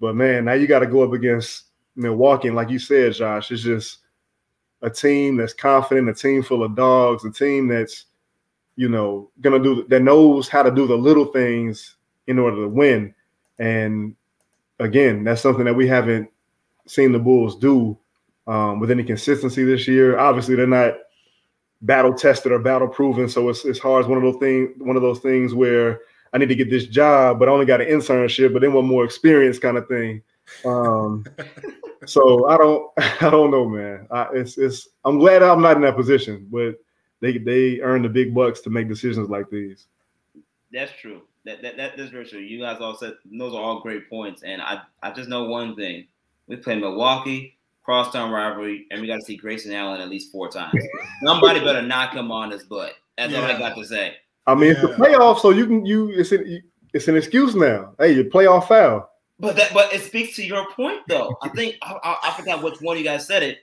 But 0.00 0.16
man, 0.16 0.46
now 0.46 0.54
you 0.54 0.66
got 0.66 0.80
to 0.80 0.86
go 0.86 1.02
up 1.02 1.12
against 1.12 1.64
Milwaukee, 1.96 2.48
and 2.48 2.56
like 2.56 2.70
you 2.70 2.78
said, 2.78 3.14
Josh, 3.14 3.50
it's 3.50 3.62
just 3.62 3.98
a 4.84 4.90
team 4.90 5.36
that's 5.36 5.54
confident, 5.54 6.08
a 6.08 6.14
team 6.14 6.42
full 6.42 6.62
of 6.62 6.76
dogs, 6.76 7.24
a 7.24 7.30
team 7.30 7.66
that's 7.68 8.04
you 8.76 8.88
know 8.88 9.30
gonna 9.40 9.58
do 9.58 9.84
that 9.88 10.02
knows 10.02 10.48
how 10.48 10.62
to 10.62 10.70
do 10.70 10.86
the 10.86 10.96
little 10.96 11.26
things 11.26 11.96
in 12.26 12.38
order 12.38 12.56
to 12.58 12.68
win. 12.68 13.14
And 13.58 14.14
again, 14.78 15.24
that's 15.24 15.40
something 15.40 15.64
that 15.64 15.74
we 15.74 15.88
haven't 15.88 16.30
seen 16.86 17.12
the 17.12 17.18
Bulls 17.18 17.56
do 17.56 17.96
um, 18.46 18.78
with 18.78 18.90
any 18.90 19.02
consistency 19.02 19.64
this 19.64 19.88
year. 19.88 20.18
Obviously, 20.18 20.54
they're 20.54 20.66
not 20.66 20.94
battle 21.82 22.14
tested 22.14 22.52
or 22.52 22.58
battle 22.58 22.88
proven, 22.88 23.28
so 23.28 23.48
it's 23.48 23.64
it's 23.64 23.78
hard. 23.78 24.00
It's 24.00 24.08
one 24.08 24.18
of 24.18 24.24
those 24.24 24.40
things. 24.40 24.70
One 24.78 24.96
of 24.96 25.02
those 25.02 25.20
things 25.20 25.54
where 25.54 26.00
I 26.34 26.38
need 26.38 26.48
to 26.50 26.54
get 26.54 26.68
this 26.68 26.86
job, 26.86 27.38
but 27.38 27.48
I 27.48 27.52
only 27.52 27.66
got 27.66 27.80
an 27.80 27.88
internship, 27.88 28.52
but 28.52 28.60
then 28.60 28.74
want 28.74 28.86
more 28.86 29.04
experience, 29.04 29.58
kind 29.58 29.78
of 29.78 29.88
thing. 29.88 30.22
Um, 30.64 31.24
so 32.06 32.46
I 32.48 32.56
don't, 32.56 32.90
I 32.98 33.30
don't 33.30 33.50
know, 33.50 33.68
man. 33.68 34.06
I, 34.10 34.28
it's 34.34 34.58
it's. 34.58 34.88
I'm 35.04 35.18
glad 35.18 35.42
I'm 35.42 35.62
not 35.62 35.76
in 35.76 35.82
that 35.82 35.96
position, 35.96 36.46
but 36.50 36.76
they 37.20 37.38
they 37.38 37.80
earn 37.80 38.02
the 38.02 38.08
big 38.08 38.34
bucks 38.34 38.60
to 38.62 38.70
make 38.70 38.88
decisions 38.88 39.28
like 39.28 39.48
these. 39.50 39.86
That's 40.72 40.92
true. 41.00 41.22
That, 41.44 41.62
that, 41.62 41.76
that 41.76 41.96
that's 41.96 42.10
very 42.10 42.26
true. 42.26 42.40
You 42.40 42.60
guys 42.60 42.80
all 42.80 42.96
said 42.96 43.14
those 43.24 43.54
are 43.54 43.60
all 43.60 43.80
great 43.80 44.08
points, 44.08 44.42
and 44.42 44.62
I 44.62 44.82
I 45.02 45.10
just 45.12 45.28
know 45.28 45.44
one 45.44 45.76
thing: 45.76 46.06
we 46.48 46.56
play 46.56 46.76
Milwaukee, 46.76 47.58
crosstown 47.82 48.30
rivalry, 48.30 48.86
and 48.90 49.00
we 49.00 49.06
got 49.06 49.16
to 49.16 49.24
see 49.24 49.36
Grayson 49.36 49.72
Allen 49.72 50.00
at 50.00 50.08
least 50.08 50.32
four 50.32 50.48
times. 50.48 50.82
Somebody 51.24 51.60
better 51.60 51.82
knock 51.82 52.14
him 52.14 52.30
on 52.30 52.50
his 52.50 52.64
butt. 52.64 52.92
That's 53.18 53.34
all 53.34 53.44
I 53.44 53.58
got 53.58 53.76
to 53.76 53.84
say. 53.84 54.16
I 54.46 54.54
mean, 54.54 54.70
it's 54.72 54.80
the 54.80 54.88
Yeah. 54.88 54.96
playoffs, 54.96 55.40
so 55.40 55.50
you 55.50 55.66
can 55.66 55.84
you 55.86 56.08
it's 56.10 56.32
an 56.32 56.62
it's 56.92 57.08
an 57.08 57.16
excuse 57.16 57.54
now. 57.54 57.94
Hey, 57.98 58.12
you 58.12 58.24
playoff 58.24 58.68
foul. 58.68 59.10
But 59.44 59.56
that 59.56 59.74
but 59.74 59.92
it 59.92 60.02
speaks 60.02 60.36
to 60.36 60.44
your 60.44 60.70
point 60.70 61.02
though. 61.08 61.36
I 61.42 61.48
think 61.50 61.76
I, 61.82 61.98
I, 62.02 62.18
I 62.30 62.32
forgot 62.32 62.62
which 62.62 62.80
one 62.80 62.96
of 62.96 62.98
you 62.98 63.04
guys 63.04 63.26
said 63.26 63.42
it. 63.42 63.58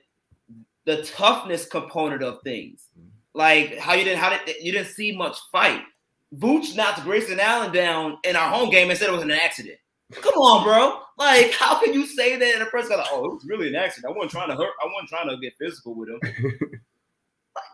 The 0.84 1.02
toughness 1.04 1.66
component 1.66 2.22
of 2.22 2.40
things, 2.42 2.88
like 3.34 3.78
how 3.78 3.94
you 3.94 4.04
didn't 4.04 4.18
how 4.18 4.30
did 4.30 4.56
you 4.60 4.72
didn't 4.72 4.88
see 4.88 5.12
much 5.12 5.38
fight. 5.50 5.82
Vooch 6.36 6.74
knocked 6.74 7.02
Grayson 7.02 7.38
Allen 7.40 7.72
down 7.72 8.18
in 8.24 8.36
our 8.36 8.48
home 8.48 8.70
game 8.70 8.90
and 8.90 8.98
said 8.98 9.08
it 9.08 9.12
was 9.12 9.22
an 9.22 9.30
accident. 9.30 9.76
Come 10.12 10.34
on, 10.34 10.64
bro. 10.64 11.00
Like, 11.18 11.52
how 11.52 11.80
can 11.80 11.92
you 11.94 12.06
say 12.06 12.36
that 12.36 12.56
in 12.56 12.62
a 12.62 12.66
press 12.66 12.88
conference? 12.88 13.08
Oh, 13.12 13.24
it 13.26 13.34
was 13.34 13.44
really 13.46 13.68
an 13.68 13.76
accident. 13.76 14.12
I 14.12 14.16
wasn't 14.16 14.32
trying 14.32 14.48
to 14.48 14.56
hurt. 14.56 14.72
I 14.82 14.86
wasn't 14.86 15.08
trying 15.08 15.28
to 15.28 15.36
get 15.38 15.54
physical 15.58 15.94
with 15.94 16.08
him. 16.10 16.20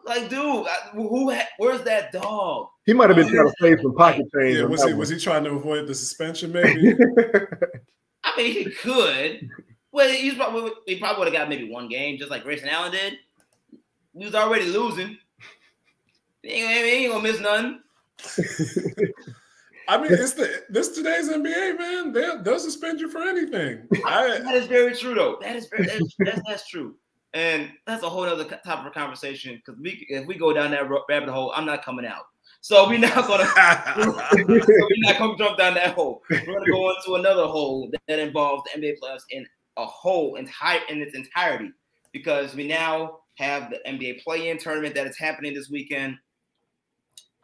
like, 0.07 0.21
like, 0.21 0.31
dude, 0.31 0.67
I- 0.67 0.91
who? 0.93 1.33
ha- 1.33 1.49
Where's 1.59 1.83
that 1.83 2.13
dog? 2.13 2.69
He 2.85 2.93
might 2.93 3.11
have 3.11 3.17
been 3.17 3.27
oh, 3.27 3.31
trying 3.31 3.47
to 3.47 3.55
save 3.61 3.81
some 3.81 3.95
pocket 3.95 4.27
change. 4.35 4.59
Yeah, 4.59 4.65
was 4.65 4.83
he 4.83 4.91
one. 4.91 4.99
was 4.99 5.09
he 5.09 5.19
trying 5.19 5.45
to 5.45 5.51
avoid 5.51 5.87
the 5.87 5.95
suspension? 5.95 6.53
Maybe. 6.53 6.95
I 8.35 8.37
mean, 8.37 8.53
he 8.53 8.71
could. 8.71 9.51
Well, 9.93 10.09
he's 10.11 10.35
probably 10.35 10.71
he 10.87 10.99
probably 10.99 11.19
would 11.19 11.33
have 11.33 11.41
got 11.41 11.49
maybe 11.49 11.71
one 11.71 11.89
game, 11.89 12.19
just 12.19 12.31
like 12.31 12.45
Grayson 12.45 12.69
Allen 12.69 12.93
did. 12.93 13.15
He 14.17 14.25
was 14.25 14.35
already 14.35 14.67
losing. 14.67 15.19
He 16.43 16.51
ain't, 16.51 16.85
he 16.85 16.91
ain't 17.05 17.13
gonna 17.13 17.23
miss 17.23 17.41
nothing. 17.41 17.81
I 19.89 19.97
mean, 19.97 20.13
it's 20.13 20.35
the 20.35 20.65
this 20.69 20.91
today's 20.91 21.31
NBA 21.31 21.79
man. 21.79 22.13
They'll 22.13 22.43
they'll 22.43 22.59
suspend 22.59 23.01
you 23.01 23.09
for 23.11 23.23
anything. 23.23 23.89
I, 24.05 24.39
That 24.45 24.55
is 24.55 24.67
very 24.67 24.95
true, 24.95 25.15
though. 25.15 25.39
That 25.41 25.57
is 25.57 25.67
very 25.67 25.87
that's, 25.87 26.15
that's, 26.19 26.41
that's 26.47 26.69
true, 26.69 26.97
and 27.33 27.71
that's 27.87 28.03
a 28.03 28.09
whole 28.09 28.25
other 28.25 28.45
topic 28.45 28.87
of 28.87 28.93
conversation. 28.93 29.57
Because 29.65 29.81
we, 29.81 30.07
if 30.11 30.27
we 30.27 30.37
go 30.37 30.53
down 30.53 30.73
that 30.73 30.91
rabbit 31.09 31.31
hole, 31.31 31.53
I'm 31.57 31.65
not 31.65 31.83
coming 31.83 32.05
out. 32.05 32.27
So 32.61 32.89
we're 32.89 32.99
not 32.99 33.27
gonna 33.27 33.49
we're 34.49 34.97
not 34.99 35.19
gonna 35.19 35.39
jump 35.39 35.59
down 35.59 35.75
that 35.75 35.95
hole. 35.95 36.23
We're 36.31 36.45
gonna 36.45 36.71
go 36.71 36.91
into 36.91 37.15
another 37.15 37.47
hole 37.47 37.91
that, 38.09 38.19
involves 38.19 38.65
the 38.65 38.81
NBA 38.81 38.95
playoffs 39.03 39.23
in 39.31 39.47
a 39.77 39.87
whole 39.87 40.37
entire 40.37 40.81
in 40.89 41.01
its 41.01 41.15
entirety 41.15 41.71
because 42.13 42.55
we 42.55 42.67
now 42.67 43.19
have 43.37 43.71
the 43.71 43.79
NBA 43.87 44.23
play-in 44.23 44.59
tournament 44.59 44.95
that 44.97 45.07
is 45.07 45.17
happening 45.17 45.55
this 45.55 45.71
weekend. 45.71 46.17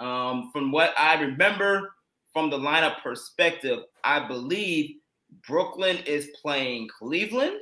Um, 0.00 0.50
from 0.52 0.72
what 0.72 0.92
I 0.98 1.20
remember 1.20 1.94
from 2.32 2.50
the 2.50 2.58
lineup 2.58 3.00
perspective, 3.02 3.78
I 4.02 4.26
believe 4.26 4.96
Brooklyn 5.46 5.98
is 6.06 6.28
playing 6.42 6.88
Cleveland. 6.98 7.58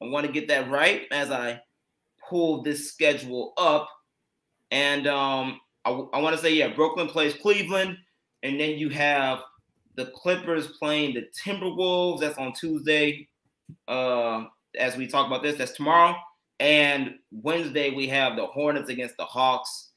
I 0.00 0.06
want 0.06 0.26
to 0.26 0.32
get 0.32 0.48
that 0.48 0.70
right 0.70 1.02
as 1.10 1.30
I 1.30 1.60
pull 2.28 2.62
this 2.62 2.90
schedule 2.90 3.52
up. 3.56 3.88
And 4.70 5.06
um, 5.06 5.60
I, 5.84 6.18
want 6.18 6.34
to 6.34 6.42
say, 6.42 6.54
yeah, 6.54 6.68
Brooklyn 6.68 7.08
plays 7.08 7.34
Cleveland. 7.34 7.98
And 8.42 8.60
then 8.60 8.78
you 8.78 8.90
have 8.90 9.40
the 9.96 10.06
Clippers 10.06 10.68
playing 10.78 11.14
the 11.14 11.26
Timberwolves. 11.44 12.20
That's 12.20 12.38
on 12.38 12.52
Tuesday. 12.52 13.28
Uh, 13.88 14.44
as 14.78 14.96
we 14.96 15.06
talk 15.06 15.26
about 15.26 15.42
this, 15.42 15.56
that's 15.56 15.72
tomorrow. 15.72 16.14
And 16.60 17.14
Wednesday, 17.30 17.90
we 17.90 18.08
have 18.08 18.36
the 18.36 18.46
Hornets 18.46 18.88
against 18.88 19.16
the 19.16 19.24
Hawks 19.24 19.90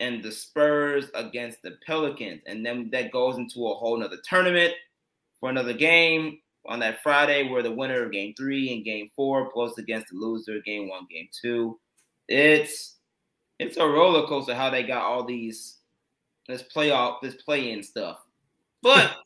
and 0.00 0.22
the 0.22 0.32
Spurs 0.32 1.06
against 1.14 1.62
the 1.62 1.76
Pelicans. 1.86 2.42
And 2.46 2.64
then 2.64 2.90
that 2.92 3.12
goes 3.12 3.36
into 3.36 3.68
a 3.68 3.74
whole 3.74 3.96
nother 3.98 4.18
tournament 4.28 4.74
for 5.38 5.48
another 5.50 5.72
game 5.72 6.38
on 6.66 6.80
that 6.80 7.02
Friday 7.02 7.48
where 7.48 7.62
the 7.62 7.72
winner 7.72 8.04
of 8.04 8.12
game 8.12 8.34
three 8.36 8.72
and 8.72 8.84
game 8.84 9.10
four 9.14 9.50
goes 9.54 9.78
against 9.78 10.08
the 10.10 10.16
loser 10.16 10.60
game 10.60 10.88
one, 10.88 11.06
game 11.10 11.28
two. 11.40 11.78
It's 12.28 12.96
it's 13.62 13.76
a 13.76 13.86
roller 13.86 14.26
coaster 14.26 14.54
how 14.54 14.70
they 14.70 14.82
got 14.82 15.02
all 15.02 15.24
these 15.24 15.78
this 16.48 16.64
playoff, 16.74 17.20
this 17.22 17.36
play-in 17.36 17.82
stuff. 17.82 18.18
But 18.82 19.16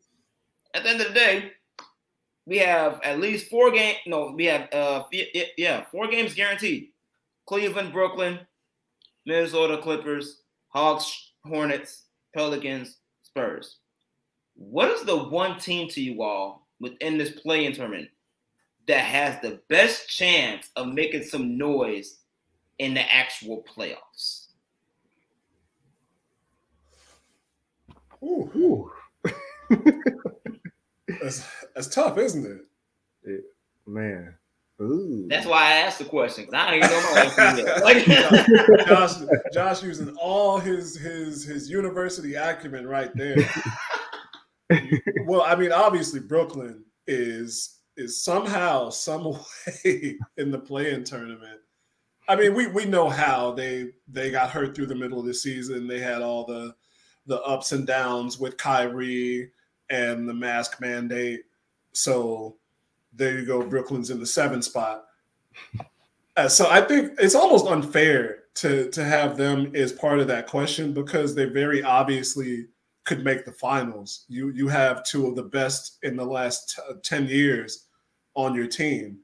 at 0.74 0.82
the 0.82 0.91
end 0.91 1.01
of 1.01 1.09
the 1.09 1.14
day, 1.14 1.53
we 2.45 2.59
have 2.59 3.01
at 3.03 3.20
least 3.20 3.49
four 3.49 3.70
game. 3.70 3.97
No, 4.07 4.32
we 4.32 4.45
have 4.47 4.72
uh 4.72 5.05
yeah, 5.57 5.84
four 5.91 6.09
games 6.09 6.34
guaranteed. 6.34 6.89
Cleveland, 7.47 7.93
Brooklyn, 7.93 8.41
Minnesota 9.24 9.78
Clippers, 9.78 10.43
Hawks, 10.68 11.32
Hornets, 11.45 12.05
Pelicans, 12.34 12.99
Spurs. 13.22 13.78
What 14.55 14.91
is 14.91 15.05
the 15.05 15.16
one 15.16 15.59
team 15.59 15.89
to 15.91 16.01
you 16.01 16.22
all 16.22 16.66
within 16.80 17.18
this 17.18 17.41
play-in 17.41 17.72
tournament 17.72 18.09
that 18.87 19.01
has 19.01 19.41
the 19.41 19.61
best 19.68 20.09
chance 20.09 20.70
of 20.76 20.89
making 20.89 21.22
some 21.24 21.57
noise 21.59 22.18
in 22.79 22.95
the 22.95 23.14
actual 23.14 23.64
playoffs? 23.64 24.47
Ooh, 28.22 28.91
that's, 31.20 31.47
that's 31.74 31.89
tough, 31.89 32.18
isn't 32.18 32.47
it? 33.24 33.45
Man. 33.87 34.35
Ooh. 34.81 35.27
That's 35.29 35.47
why 35.47 35.62
I 35.62 35.72
asked 35.77 35.99
the 35.99 36.05
question 36.05 36.45
because 36.45 36.61
I 36.61 36.70
don't 36.70 36.85
even 36.85 36.91
know 36.91 37.14
my 37.14 37.20
answer 37.20 37.62
yet. 37.62 37.83
Like, 38.79 38.87
Josh, 38.87 39.14
Josh 39.53 39.83
using 39.83 40.14
all 40.16 40.59
his 40.59 40.97
his 40.97 41.45
his 41.45 41.70
university 41.70 42.35
acumen 42.35 42.87
right 42.87 43.11
there. 43.14 43.37
well, 45.27 45.43
I 45.43 45.55
mean, 45.57 45.72
obviously 45.72 46.20
Brooklyn 46.20 46.85
is 47.07 47.79
is 47.97 48.22
somehow, 48.22 48.91
some 48.91 49.24
way 49.85 50.18
in 50.37 50.51
the 50.51 50.59
play-in 50.59 51.05
tournament. 51.05 51.61
I 52.29 52.37
mean, 52.37 52.55
we 52.55 52.66
we 52.66 52.85
know 52.85 53.09
how 53.09 53.53
they 53.53 53.91
they 54.09 54.31
got 54.31 54.51
hurt 54.51 54.74
through 54.74 54.87
the 54.87 54.95
middle 54.95 55.20
of 55.20 55.27
the 55.27 55.35
season. 55.35 55.87
They 55.87 56.01
had 56.01 56.22
all 56.22 56.45
the 56.45 56.74
the 57.27 57.41
ups 57.43 57.72
and 57.72 57.87
downs 57.87 58.39
with 58.39 58.57
Kyrie 58.57 59.51
and 59.91 60.29
the 60.29 60.35
mask 60.35 60.81
mandate. 60.81 61.43
So 61.93 62.57
there 63.12 63.39
you 63.39 63.47
go. 63.47 63.62
Brooklyn's 63.62 64.11
in 64.11 64.20
the 64.20 64.27
seven 64.27 64.62
spot. 64.62 65.07
Uh, 66.37 66.49
so 66.49 66.68
I 66.70 66.81
think 66.81 67.12
it's 67.18 67.35
almost 67.35 67.66
unfair 67.66 68.45
to 68.57 68.91
to 68.91 69.05
have 69.05 69.37
them 69.37 69.72
as 69.74 69.93
part 69.93 70.18
of 70.18 70.27
that 70.29 70.47
question 70.47 70.93
because 70.93 71.35
they 71.35 71.45
very 71.47 71.83
obviously 71.83 72.66
could 73.05 73.24
make 73.24 73.45
the 73.45 73.53
finals. 73.53 74.24
You 74.29 74.51
you 74.51 74.68
have 74.68 75.05
two 75.05 75.27
of 75.27 75.37
the 75.37 75.45
best 75.45 75.99
in 76.03 76.16
the 76.16 76.24
last 76.24 76.74
t- 76.77 76.95
ten 77.03 77.27
years 77.27 77.87
on 78.35 78.55
your 78.55 78.66
team. 78.66 79.18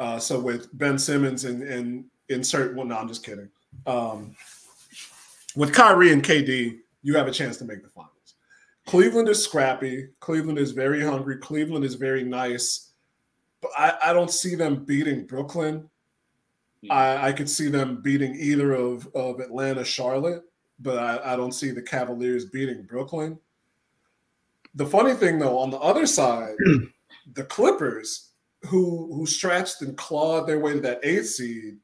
Uh, 0.00 0.18
so 0.18 0.40
with 0.40 0.76
Ben 0.76 0.98
Simmons 0.98 1.44
and 1.44 1.62
and 1.62 2.06
insert 2.30 2.74
well, 2.74 2.86
no, 2.86 2.96
I'm 2.96 3.06
just 3.06 3.24
kidding. 3.24 3.50
Um, 3.86 4.34
with 5.54 5.74
Kyrie 5.74 6.12
and 6.12 6.24
KD, 6.24 6.78
you 7.02 7.14
have 7.16 7.28
a 7.28 7.32
chance 7.32 7.58
to 7.58 7.66
make 7.66 7.82
the 7.82 7.88
finals. 7.88 8.34
Cleveland 8.86 9.28
is 9.28 9.44
scrappy. 9.44 10.08
Cleveland 10.20 10.58
is 10.58 10.72
very 10.72 11.02
hungry. 11.02 11.36
Cleveland 11.36 11.84
is 11.84 11.94
very 11.94 12.24
nice. 12.24 12.92
But 13.60 13.72
I, 13.76 13.92
I 14.06 14.12
don't 14.14 14.30
see 14.30 14.54
them 14.54 14.84
beating 14.84 15.26
Brooklyn. 15.26 15.82
Mm-hmm. 16.82 16.92
I, 16.92 17.26
I 17.28 17.32
could 17.32 17.48
see 17.48 17.68
them 17.68 18.00
beating 18.00 18.34
either 18.36 18.72
of, 18.72 19.06
of 19.14 19.40
Atlanta, 19.40 19.84
Charlotte, 19.84 20.42
but 20.78 20.98
I, 20.98 21.34
I 21.34 21.36
don't 21.36 21.52
see 21.52 21.72
the 21.72 21.82
Cavaliers 21.82 22.46
beating 22.46 22.84
Brooklyn. 22.84 23.38
The 24.76 24.86
funny 24.86 25.12
thing, 25.12 25.38
though, 25.38 25.58
on 25.58 25.70
the 25.70 25.78
other 25.78 26.06
side, 26.06 26.54
the 27.34 27.44
Clippers, 27.44 28.29
who 28.66 29.12
who 29.14 29.26
stretched 29.26 29.82
and 29.82 29.96
clawed 29.96 30.46
their 30.46 30.60
way 30.60 30.74
to 30.74 30.80
that 30.80 31.00
eight 31.02 31.24
seed, 31.24 31.78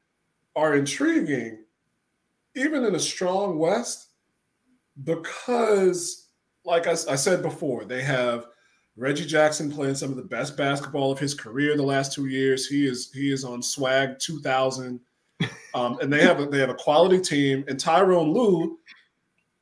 are 0.55 0.75
intriguing, 0.75 1.63
even 2.55 2.83
in 2.83 2.95
a 2.95 2.99
strong 2.99 3.57
West, 3.57 4.09
because, 5.03 6.29
like 6.65 6.87
I, 6.87 6.91
I 6.91 7.15
said 7.15 7.41
before, 7.41 7.85
they 7.85 8.01
have 8.01 8.47
Reggie 8.95 9.25
Jackson 9.25 9.71
playing 9.71 9.95
some 9.95 10.09
of 10.09 10.17
the 10.17 10.23
best 10.23 10.57
basketball 10.57 11.11
of 11.11 11.19
his 11.19 11.35
career 11.35 11.77
the 11.77 11.83
last 11.83 12.13
two 12.13 12.25
years. 12.25 12.67
He 12.67 12.87
is 12.87 13.11
he 13.13 13.31
is 13.31 13.43
on 13.43 13.61
swag 13.61 14.17
2000, 14.19 14.99
um, 15.75 15.99
and 15.99 16.11
they 16.11 16.23
have 16.23 16.39
a, 16.39 16.47
they 16.47 16.59
have 16.59 16.71
a 16.71 16.75
quality 16.75 17.21
team. 17.21 17.63
And 17.67 17.79
Tyronn 17.79 18.33
Lue 18.33 18.79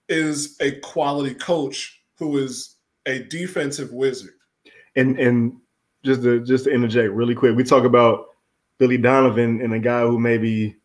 is 0.08 0.56
a 0.62 0.80
quality 0.80 1.36
coach 1.36 2.02
who 2.18 2.38
is 2.38 2.78
a 3.06 3.24
defensive 3.24 3.92
wizard. 3.92 4.36
And 4.96 5.20
and 5.20 5.58
just 6.06 6.22
to 6.24 6.40
just 6.42 6.66
to 6.66 6.72
interject 6.72 7.12
really 7.12 7.36
quick, 7.36 7.56
we 7.56 7.64
talk 7.64 7.84
about 7.84 8.28
Billy 8.78 8.98
Donovan 8.98 9.62
and 9.62 9.74
a 9.74 9.80
guy 9.80 10.02
who 10.02 10.20
maybe 10.20 10.76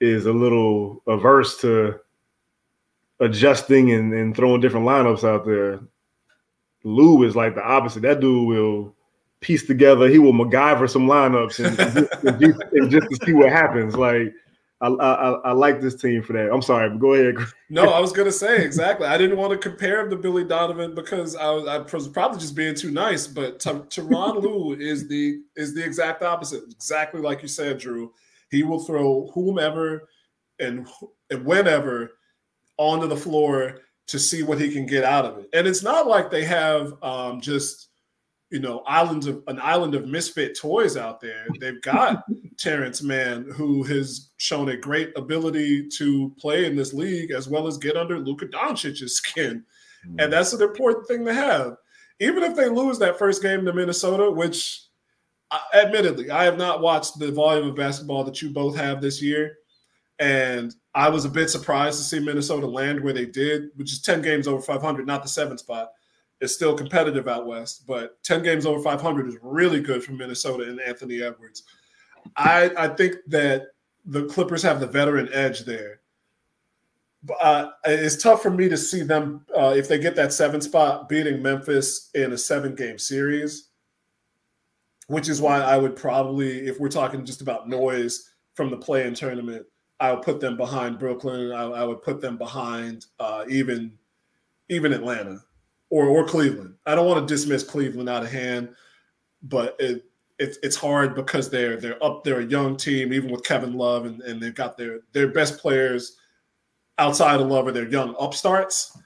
is 0.00 0.26
a 0.26 0.32
little 0.32 1.02
averse 1.06 1.58
to 1.60 1.98
adjusting 3.20 3.92
and, 3.92 4.12
and 4.12 4.36
throwing 4.36 4.60
different 4.60 4.86
lineups 4.86 5.26
out 5.26 5.46
there. 5.46 5.80
Lue 6.84 7.22
is 7.22 7.34
like 7.34 7.54
the 7.54 7.62
opposite. 7.62 8.02
That 8.02 8.20
dude 8.20 8.46
will 8.46 8.94
piece 9.40 9.66
together. 9.66 10.08
He 10.08 10.18
will 10.18 10.32
MacGyver 10.32 10.90
some 10.90 11.06
lineups 11.06 11.64
and, 11.64 11.78
and, 12.28 12.40
just, 12.40 12.60
and 12.72 12.90
just 12.90 13.08
to 13.08 13.26
see 13.26 13.32
what 13.32 13.50
happens. 13.50 13.96
Like 13.96 14.34
I, 14.80 14.88
I, 14.88 15.30
I 15.32 15.52
like 15.52 15.80
this 15.80 15.94
team 15.94 16.22
for 16.22 16.34
that. 16.34 16.52
I'm 16.52 16.60
sorry, 16.60 16.90
but 16.90 16.98
go 16.98 17.14
ahead. 17.14 17.36
no, 17.70 17.90
I 17.90 18.00
was 18.00 18.12
gonna 18.12 18.32
say 18.32 18.62
exactly. 18.62 19.06
I 19.06 19.16
didn't 19.16 19.38
want 19.38 19.52
to 19.52 19.58
compare 19.58 20.00
him 20.00 20.10
to 20.10 20.16
Billy 20.16 20.44
Donovan 20.44 20.94
because 20.94 21.34
I 21.34 21.50
was, 21.50 21.66
I 21.66 21.78
was 21.78 22.08
probably 22.08 22.38
just 22.38 22.54
being 22.54 22.74
too 22.74 22.90
nice. 22.90 23.26
But 23.26 23.58
Tyronn 23.58 24.42
Lue 24.42 24.74
is 24.74 25.08
the 25.08 25.40
is 25.56 25.74
the 25.74 25.84
exact 25.84 26.22
opposite. 26.22 26.64
Exactly 26.70 27.20
like 27.20 27.40
you 27.40 27.48
said, 27.48 27.78
Drew. 27.78 28.12
He 28.50 28.62
will 28.62 28.80
throw 28.80 29.30
whomever 29.34 30.08
and 30.60 30.86
and 31.30 31.44
whenever 31.44 32.12
onto 32.76 33.06
the 33.06 33.16
floor 33.16 33.78
to 34.08 34.18
see 34.18 34.42
what 34.42 34.60
he 34.60 34.70
can 34.70 34.86
get 34.86 35.04
out 35.04 35.24
of 35.24 35.38
it. 35.38 35.48
And 35.52 35.66
it's 35.66 35.82
not 35.82 36.06
like 36.06 36.30
they 36.30 36.44
have 36.44 36.92
um, 37.02 37.40
just 37.40 37.88
you 38.50 38.60
know 38.60 38.80
islands 38.86 39.26
of 39.26 39.42
an 39.48 39.58
island 39.60 39.94
of 39.94 40.06
misfit 40.06 40.58
toys 40.58 40.96
out 40.96 41.20
there. 41.20 41.46
They've 41.60 41.80
got 41.82 42.24
Terrence 42.58 43.02
Mann, 43.02 43.50
who 43.50 43.82
has 43.84 44.30
shown 44.36 44.68
a 44.68 44.76
great 44.76 45.12
ability 45.16 45.88
to 45.98 46.34
play 46.38 46.66
in 46.66 46.76
this 46.76 46.92
league 46.92 47.30
as 47.30 47.48
well 47.48 47.66
as 47.66 47.78
get 47.78 47.96
under 47.96 48.18
Luka 48.18 48.46
Doncic's 48.46 49.12
skin, 49.14 49.64
mm-hmm. 50.06 50.20
and 50.20 50.32
that's 50.32 50.52
an 50.52 50.62
important 50.62 51.06
thing 51.08 51.24
to 51.24 51.34
have. 51.34 51.76
Even 52.18 52.42
if 52.42 52.56
they 52.56 52.68
lose 52.68 52.98
that 52.98 53.18
first 53.18 53.42
game 53.42 53.64
to 53.64 53.72
Minnesota, 53.72 54.30
which 54.30 54.82
admittedly 55.74 56.30
I 56.30 56.44
have 56.44 56.56
not 56.56 56.80
watched 56.80 57.18
the 57.18 57.30
volume 57.30 57.68
of 57.68 57.76
basketball 57.76 58.24
that 58.24 58.40
you 58.40 58.50
both 58.50 58.76
have 58.76 59.00
this 59.00 59.20
year, 59.20 59.58
and 60.18 60.74
I 60.94 61.08
was 61.10 61.24
a 61.24 61.30
bit 61.30 61.50
surprised 61.50 61.98
to 61.98 62.04
see 62.04 62.20
Minnesota 62.20 62.66
land 62.66 63.00
where 63.00 63.12
they 63.12 63.26
did, 63.26 63.68
which 63.74 63.92
is 63.92 64.00
10 64.00 64.22
games 64.22 64.48
over 64.48 64.62
500, 64.62 65.06
not 65.06 65.22
the 65.22 65.28
seventh 65.28 65.60
spot. 65.60 65.92
It's 66.40 66.54
still 66.54 66.74
competitive 66.74 67.28
out 67.28 67.46
west, 67.46 67.86
but 67.86 68.22
10 68.22 68.42
games 68.42 68.66
over 68.66 68.82
500 68.82 69.26
is 69.26 69.38
really 69.42 69.80
good 69.80 70.04
for 70.04 70.12
Minnesota 70.12 70.64
and 70.64 70.80
Anthony 70.80 71.22
Edwards. 71.22 71.62
I, 72.36 72.70
I 72.76 72.88
think 72.88 73.16
that 73.28 73.68
the 74.04 74.24
Clippers 74.26 74.62
have 74.62 74.80
the 74.80 74.86
veteran 74.86 75.28
edge 75.32 75.60
there. 75.60 76.00
Uh, 77.40 77.70
it's 77.84 78.22
tough 78.22 78.42
for 78.42 78.50
me 78.50 78.68
to 78.68 78.76
see 78.76 79.02
them 79.02 79.44
uh, 79.56 79.74
if 79.76 79.88
they 79.88 79.98
get 79.98 80.14
that 80.14 80.32
seven 80.32 80.60
spot 80.60 81.08
beating 81.08 81.42
Memphis 81.42 82.10
in 82.14 82.32
a 82.32 82.38
seven 82.38 82.74
game 82.74 82.98
series, 82.98 83.70
which 85.08 85.28
is 85.28 85.40
why 85.40 85.60
I 85.60 85.76
would 85.76 85.96
probably, 85.96 86.66
if 86.66 86.78
we're 86.78 86.88
talking 86.88 87.24
just 87.24 87.40
about 87.40 87.68
noise 87.68 88.30
from 88.54 88.70
the 88.70 88.76
play 88.76 89.06
in 89.06 89.14
tournament, 89.14 89.66
I 89.98 90.12
would 90.12 90.22
put 90.22 90.40
them 90.40 90.56
behind 90.56 90.98
Brooklyn. 90.98 91.50
I, 91.50 91.62
I 91.62 91.84
would 91.84 92.02
put 92.02 92.20
them 92.20 92.36
behind 92.36 93.06
uh, 93.18 93.44
even 93.48 93.92
even 94.68 94.92
Atlanta 94.92 95.40
or 95.96 96.06
or 96.06 96.26
Cleveland. 96.26 96.74
I 96.86 96.94
don't 96.94 97.06
want 97.06 97.26
to 97.26 97.34
dismiss 97.34 97.62
Cleveland 97.62 98.08
out 98.08 98.22
of 98.22 98.30
hand, 98.30 98.74
but 99.42 99.76
it, 99.78 100.04
it 100.38 100.56
it's 100.62 100.76
hard 100.76 101.14
because 101.14 101.48
they're 101.48 101.76
they're 101.76 102.02
up. 102.04 102.24
They're 102.24 102.40
a 102.40 102.46
young 102.46 102.76
team, 102.76 103.12
even 103.12 103.30
with 103.30 103.44
Kevin 103.44 103.74
Love, 103.74 104.06
and, 104.06 104.20
and 104.22 104.40
they've 104.40 104.54
got 104.54 104.76
their 104.76 105.00
their 105.12 105.28
best 105.28 105.58
players 105.58 106.16
outside 106.98 107.40
of 107.40 107.48
Love 107.48 107.66
are 107.66 107.72
their 107.72 107.88
young 107.88 108.14
upstarts. 108.18 108.96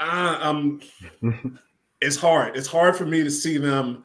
I, 0.00 0.36
um, 0.36 0.80
it's 2.00 2.16
hard. 2.16 2.56
It's 2.56 2.68
hard 2.68 2.96
for 2.96 3.06
me 3.06 3.24
to 3.24 3.30
see 3.30 3.58
them 3.58 4.04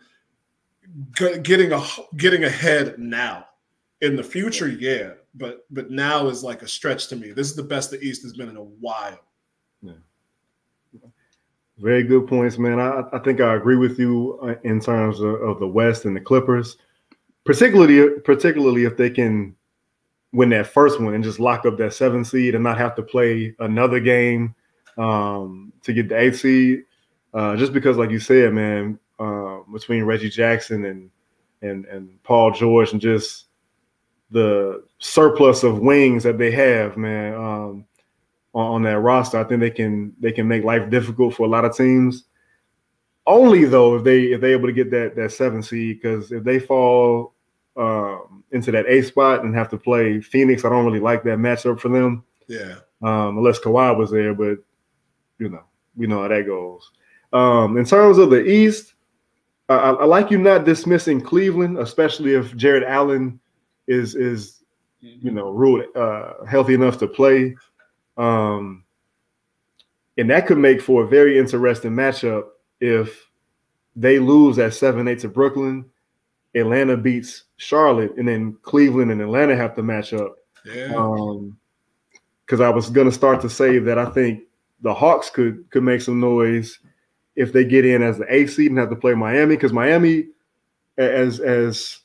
getting 1.15 1.71
a 1.71 1.83
getting 2.17 2.43
ahead 2.43 2.97
now 2.97 3.45
in 4.01 4.15
the 4.15 4.23
future, 4.23 4.67
yeah, 4.67 5.11
but 5.35 5.65
but 5.71 5.91
now 5.91 6.27
is 6.27 6.43
like 6.43 6.61
a 6.61 6.67
stretch 6.67 7.07
to 7.09 7.15
me. 7.15 7.31
This 7.31 7.49
is 7.49 7.55
the 7.55 7.63
best 7.63 7.91
the 7.91 8.01
East 8.01 8.23
has 8.23 8.33
been 8.33 8.49
in 8.49 8.57
a 8.57 8.63
while. 8.63 9.19
Yeah. 9.81 9.93
Very 11.83 12.03
good 12.03 12.27
points, 12.27 12.57
man. 12.57 12.79
I, 12.79 13.03
I 13.11 13.19
think 13.19 13.41
I 13.41 13.55
agree 13.55 13.75
with 13.75 13.99
you 13.99 14.39
uh, 14.41 14.55
in 14.63 14.79
terms 14.79 15.19
of, 15.19 15.33
of 15.41 15.59
the 15.59 15.67
West 15.67 16.05
and 16.05 16.15
the 16.15 16.21
Clippers, 16.21 16.77
particularly 17.43 18.21
particularly 18.21 18.85
if 18.85 18.95
they 18.95 19.09
can 19.09 19.53
win 20.31 20.47
that 20.51 20.67
first 20.67 21.01
one 21.01 21.13
and 21.13 21.25
just 21.25 21.41
lock 21.41 21.65
up 21.65 21.77
that 21.77 21.93
seven 21.93 22.23
seed 22.23 22.55
and 22.55 22.63
not 22.63 22.77
have 22.77 22.95
to 22.95 23.03
play 23.03 23.53
another 23.59 23.99
game 23.99 24.55
um, 24.97 25.73
to 25.81 25.91
get 25.91 26.07
the 26.07 26.17
eighth 26.17 26.39
seed. 26.39 26.83
Uh, 27.33 27.57
just 27.57 27.73
because, 27.73 27.97
like 27.97 28.11
you 28.11 28.19
said, 28.19 28.53
man, 28.53 28.97
uh, 29.19 29.57
between 29.73 30.05
Reggie 30.05 30.29
Jackson 30.29 30.85
and 30.85 31.11
and 31.63 31.83
and 31.87 32.23
Paul 32.23 32.51
George 32.51 32.93
and 32.93 33.01
just 33.01 33.47
the 34.31 34.85
surplus 34.99 35.63
of 35.63 35.79
wings 35.79 36.23
that 36.23 36.37
they 36.37 36.51
have, 36.51 36.95
man, 36.95 37.33
um, 37.33 37.85
on, 38.53 38.75
on, 38.75 38.83
that 38.83 38.99
roster, 38.99 39.39
I 39.39 39.43
think 39.43 39.59
they 39.59 39.71
can 39.71 40.13
they 40.19 40.31
can 40.31 40.47
make 40.47 40.63
life 40.63 40.89
difficult 40.89 41.35
for 41.35 41.45
a 41.45 41.49
lot 41.49 41.65
of 41.65 41.75
teams. 41.75 42.25
Only 43.25 43.65
though 43.65 43.97
if 43.97 44.03
they 44.03 44.23
if 44.25 44.41
they're 44.41 44.51
able 44.51 44.67
to 44.67 44.73
get 44.73 44.91
that 44.91 45.15
that 45.15 45.31
seven 45.31 45.63
seed, 45.63 46.01
because 46.01 46.31
if 46.31 46.43
they 46.43 46.59
fall 46.59 47.33
um, 47.77 48.43
into 48.51 48.71
that 48.71 48.87
A 48.87 49.01
spot 49.01 49.43
and 49.43 49.55
have 49.55 49.69
to 49.69 49.77
play 49.77 50.21
Phoenix, 50.21 50.65
I 50.65 50.69
don't 50.69 50.85
really 50.85 50.99
like 50.99 51.23
that 51.23 51.39
matchup 51.39 51.79
for 51.79 51.89
them. 51.89 52.23
Yeah. 52.47 52.75
Um, 53.01 53.37
unless 53.37 53.59
Kawhi 53.59 53.97
was 53.97 54.11
there, 54.11 54.33
but 54.33 54.59
you 55.39 55.49
know 55.49 55.63
we 55.95 56.07
know 56.07 56.21
how 56.21 56.27
that 56.27 56.45
goes. 56.45 56.89
Um, 57.31 57.77
in 57.77 57.85
terms 57.85 58.17
of 58.17 58.29
the 58.29 58.45
East, 58.45 58.93
I, 59.69 59.75
I 59.75 60.05
like 60.05 60.29
you 60.29 60.37
not 60.37 60.65
dismissing 60.65 61.21
Cleveland, 61.21 61.79
especially 61.79 62.33
if 62.33 62.55
Jarrett 62.55 62.83
Allen 62.83 63.39
is 63.87 64.15
is 64.15 64.63
you 64.99 65.31
know 65.31 65.49
ruled 65.51 65.85
uh, 65.95 66.45
healthy 66.45 66.73
enough 66.73 66.97
to 66.99 67.07
play, 67.07 67.55
um, 68.17 68.83
and 70.17 70.29
that 70.29 70.47
could 70.47 70.57
make 70.57 70.81
for 70.81 71.03
a 71.03 71.07
very 71.07 71.37
interesting 71.37 71.91
matchup 71.91 72.45
if 72.79 73.29
they 73.95 74.19
lose 74.19 74.59
at 74.59 74.73
seven 74.73 75.07
eight 75.07 75.19
to 75.19 75.29
Brooklyn, 75.29 75.85
Atlanta 76.55 76.97
beats 76.97 77.43
Charlotte, 77.57 78.15
and 78.17 78.27
then 78.27 78.57
Cleveland 78.61 79.11
and 79.11 79.21
Atlanta 79.21 79.55
have 79.55 79.75
to 79.75 79.83
match 79.83 80.13
up. 80.13 80.35
Yeah. 80.65 80.93
Um, 80.95 81.57
because 82.45 82.59
I 82.59 82.69
was 82.69 82.89
gonna 82.89 83.11
start 83.11 83.41
to 83.41 83.49
say 83.49 83.79
that 83.79 83.97
I 83.97 84.05
think 84.05 84.43
the 84.81 84.93
Hawks 84.93 85.29
could 85.29 85.69
could 85.71 85.83
make 85.83 86.01
some 86.01 86.19
noise 86.19 86.79
if 87.35 87.51
they 87.53 87.65
get 87.65 87.85
in 87.85 88.03
as 88.03 88.17
the 88.17 88.31
eighth 88.33 88.53
seed 88.53 88.69
and 88.69 88.77
have 88.77 88.89
to 88.89 88.95
play 88.95 89.13
Miami, 89.13 89.55
because 89.55 89.73
Miami, 89.73 90.27
as 90.97 91.39
as 91.39 91.99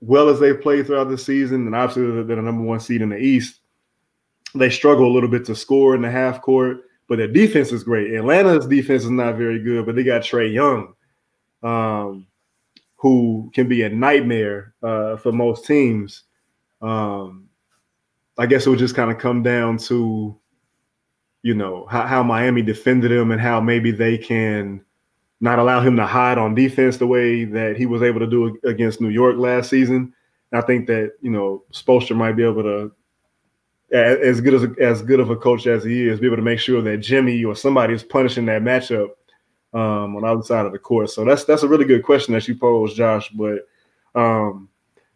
well 0.00 0.28
as 0.28 0.38
they've 0.38 0.60
played 0.60 0.86
throughout 0.86 1.08
the 1.08 1.18
season, 1.18 1.66
and 1.66 1.74
obviously 1.74 2.04
they're 2.22 2.36
the 2.36 2.42
number 2.42 2.62
one 2.62 2.78
seed 2.78 3.02
in 3.02 3.08
the 3.08 3.18
East, 3.18 3.57
they 4.54 4.70
struggle 4.70 5.06
a 5.06 5.12
little 5.12 5.28
bit 5.28 5.44
to 5.46 5.54
score 5.54 5.94
in 5.94 6.02
the 6.02 6.10
half 6.10 6.40
court, 6.40 6.84
but 7.08 7.18
their 7.18 7.28
defense 7.28 7.72
is 7.72 7.82
great. 7.84 8.14
Atlanta's 8.14 8.66
defense 8.66 9.04
is 9.04 9.10
not 9.10 9.36
very 9.36 9.62
good, 9.62 9.86
but 9.86 9.94
they 9.94 10.04
got 10.04 10.22
Trae 10.22 10.52
Young, 10.52 10.94
um, 11.62 12.26
who 12.96 13.50
can 13.54 13.68
be 13.68 13.82
a 13.82 13.88
nightmare 13.88 14.74
uh, 14.82 15.16
for 15.16 15.32
most 15.32 15.66
teams. 15.66 16.24
Um, 16.80 17.48
I 18.38 18.46
guess 18.46 18.66
it 18.66 18.70
would 18.70 18.78
just 18.78 18.94
kind 18.94 19.10
of 19.10 19.18
come 19.18 19.42
down 19.42 19.78
to, 19.78 20.38
you 21.42 21.54
know, 21.54 21.86
how, 21.90 22.06
how 22.06 22.22
Miami 22.22 22.62
defended 22.62 23.10
him 23.10 23.30
and 23.30 23.40
how 23.40 23.60
maybe 23.60 23.90
they 23.90 24.16
can 24.16 24.84
not 25.40 25.58
allow 25.58 25.80
him 25.80 25.96
to 25.96 26.06
hide 26.06 26.38
on 26.38 26.54
defense 26.54 26.96
the 26.96 27.06
way 27.06 27.44
that 27.44 27.76
he 27.76 27.86
was 27.86 28.02
able 28.02 28.20
to 28.20 28.26
do 28.26 28.58
against 28.64 29.00
New 29.00 29.08
York 29.08 29.36
last 29.36 29.70
season. 29.70 30.12
I 30.52 30.60
think 30.62 30.86
that 30.86 31.12
you 31.20 31.30
know 31.30 31.64
Spoelstra 31.72 32.16
might 32.16 32.32
be 32.32 32.44
able 32.44 32.62
to, 32.62 32.92
as 33.92 34.40
good 34.40 34.54
as 34.54 34.66
as 34.78 35.02
good 35.02 35.20
of 35.20 35.30
a 35.30 35.36
coach 35.36 35.66
as 35.66 35.84
he 35.84 36.08
is, 36.08 36.20
be 36.20 36.26
able 36.26 36.36
to 36.36 36.42
make 36.42 36.58
sure 36.58 36.82
that 36.82 36.98
Jimmy 36.98 37.44
or 37.44 37.54
somebody 37.54 37.94
is 37.94 38.02
punishing 38.02 38.46
that 38.46 38.62
matchup 38.62 39.10
um, 39.72 40.16
on 40.16 40.22
the 40.22 40.28
other 40.28 40.42
side 40.42 40.66
of 40.66 40.72
the 40.72 40.78
court. 40.78 41.10
So 41.10 41.24
that's 41.24 41.44
that's 41.44 41.62
a 41.62 41.68
really 41.68 41.84
good 41.84 42.02
question 42.02 42.34
that 42.34 42.46
you 42.46 42.54
posed, 42.54 42.96
Josh. 42.96 43.30
But 43.30 43.66
um, 44.14 44.68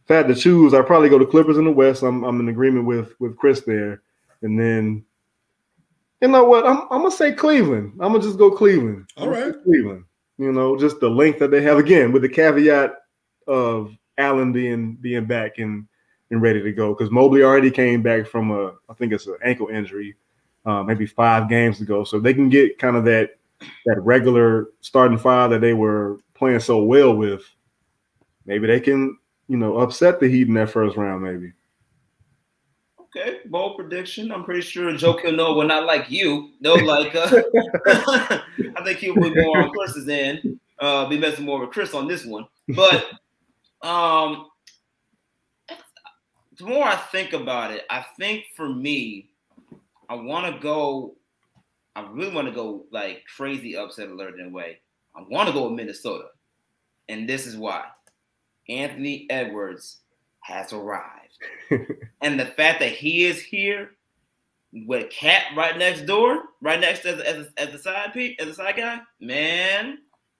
if 0.04 0.10
I 0.10 0.14
had 0.14 0.28
to 0.28 0.34
choose, 0.34 0.74
I'd 0.74 0.86
probably 0.86 1.08
go 1.08 1.18
to 1.18 1.26
Clippers 1.26 1.58
in 1.58 1.64
the 1.64 1.72
West. 1.72 2.02
I'm 2.02 2.24
I'm 2.24 2.40
in 2.40 2.48
agreement 2.48 2.86
with 2.86 3.14
with 3.20 3.36
Chris 3.36 3.60
there, 3.60 4.02
and 4.42 4.58
then 4.58 5.04
you 6.20 6.28
know 6.28 6.44
what? 6.44 6.66
I'm 6.66 6.82
I'm 6.90 7.02
gonna 7.02 7.10
say 7.10 7.32
Cleveland. 7.32 7.92
I'm 8.00 8.12
gonna 8.12 8.22
just 8.24 8.38
go 8.38 8.50
Cleveland. 8.50 9.06
All 9.16 9.28
right, 9.28 9.54
Cleveland. 9.64 10.04
You 10.38 10.52
know, 10.52 10.78
just 10.78 10.98
the 11.00 11.10
length 11.10 11.38
that 11.40 11.50
they 11.50 11.62
have 11.62 11.78
again, 11.78 12.10
with 12.10 12.22
the 12.22 12.28
caveat 12.28 12.94
of 13.46 13.94
Allen 14.18 14.52
being 14.52 14.96
being 14.96 15.26
back 15.26 15.58
and 15.58 15.86
and 16.32 16.42
ready 16.42 16.62
to 16.62 16.72
go 16.72 16.94
because 16.94 17.10
Mobley 17.10 17.42
already 17.42 17.70
came 17.70 18.02
back 18.02 18.26
from 18.26 18.50
a 18.50 18.72
I 18.88 18.94
think 18.94 19.12
it's 19.12 19.26
an 19.26 19.36
ankle 19.44 19.68
injury, 19.68 20.16
uh, 20.66 20.82
maybe 20.82 21.06
five 21.06 21.48
games 21.48 21.80
ago. 21.80 22.02
So 22.02 22.18
they 22.18 22.34
can 22.34 22.48
get 22.48 22.78
kind 22.78 22.96
of 22.96 23.04
that 23.04 23.36
that 23.86 24.00
regular 24.00 24.68
starting 24.80 25.18
five 25.18 25.50
that 25.50 25.60
they 25.60 25.74
were 25.74 26.18
playing 26.34 26.60
so 26.60 26.82
well 26.82 27.14
with. 27.14 27.44
Maybe 28.46 28.66
they 28.66 28.80
can 28.80 29.18
you 29.46 29.58
know 29.58 29.78
upset 29.78 30.18
the 30.18 30.28
Heat 30.28 30.48
in 30.48 30.54
that 30.54 30.70
first 30.70 30.96
round. 30.96 31.22
Maybe. 31.22 31.52
Okay, 32.98 33.40
bold 33.44 33.76
prediction. 33.76 34.32
I'm 34.32 34.42
pretty 34.42 34.62
sure 34.62 34.90
Joe 34.96 35.18
Noah 35.22 35.52
will 35.52 35.66
not 35.66 35.84
like 35.84 36.10
you. 36.10 36.48
No, 36.60 36.72
like 36.72 37.14
uh, 37.14 37.28
I 37.86 38.82
think 38.84 38.98
he'll 39.00 39.14
be 39.14 39.34
more 39.34 39.62
on 39.62 39.70
Chris's 39.70 40.08
end. 40.08 40.58
Uh, 40.78 41.06
be 41.08 41.18
messing 41.18 41.44
more 41.44 41.60
with 41.60 41.70
Chris 41.70 41.92
on 41.92 42.08
this 42.08 42.24
one. 42.24 42.46
But 42.68 43.04
um, 43.82 44.46
the 46.62 46.68
more 46.68 46.84
I 46.84 46.96
think 46.96 47.32
about 47.32 47.72
it, 47.72 47.84
I 47.90 48.04
think 48.18 48.44
for 48.56 48.68
me, 48.68 49.30
I 50.08 50.14
want 50.14 50.52
to 50.52 50.60
go. 50.60 51.16
I 51.94 52.08
really 52.10 52.34
want 52.34 52.48
to 52.48 52.54
go 52.54 52.86
like 52.90 53.24
crazy 53.36 53.76
upset 53.76 54.08
alert 54.08 54.38
in 54.38 54.46
a 54.46 54.50
way. 54.50 54.78
I 55.14 55.22
want 55.28 55.48
to 55.48 55.52
go 55.52 55.68
with 55.68 55.76
Minnesota, 55.76 56.28
and 57.08 57.28
this 57.28 57.46
is 57.46 57.56
why. 57.56 57.84
Anthony 58.68 59.26
Edwards 59.28 59.98
has 60.40 60.72
arrived. 60.72 61.38
and 62.20 62.38
the 62.38 62.46
fact 62.46 62.80
that 62.80 62.92
he 62.92 63.24
is 63.24 63.42
here 63.42 63.90
with 64.72 65.10
KAT 65.10 65.56
right 65.56 65.76
next 65.76 66.06
door, 66.06 66.44
right 66.60 66.80
next 66.80 67.04
as, 67.04 67.20
as, 67.20 67.48
as 67.58 67.72
the 67.72 67.78
side 67.78 68.12
piece, 68.12 68.36
as 68.40 68.48
a 68.48 68.54
side 68.54 68.76
guy, 68.76 69.00
man, 69.20 69.98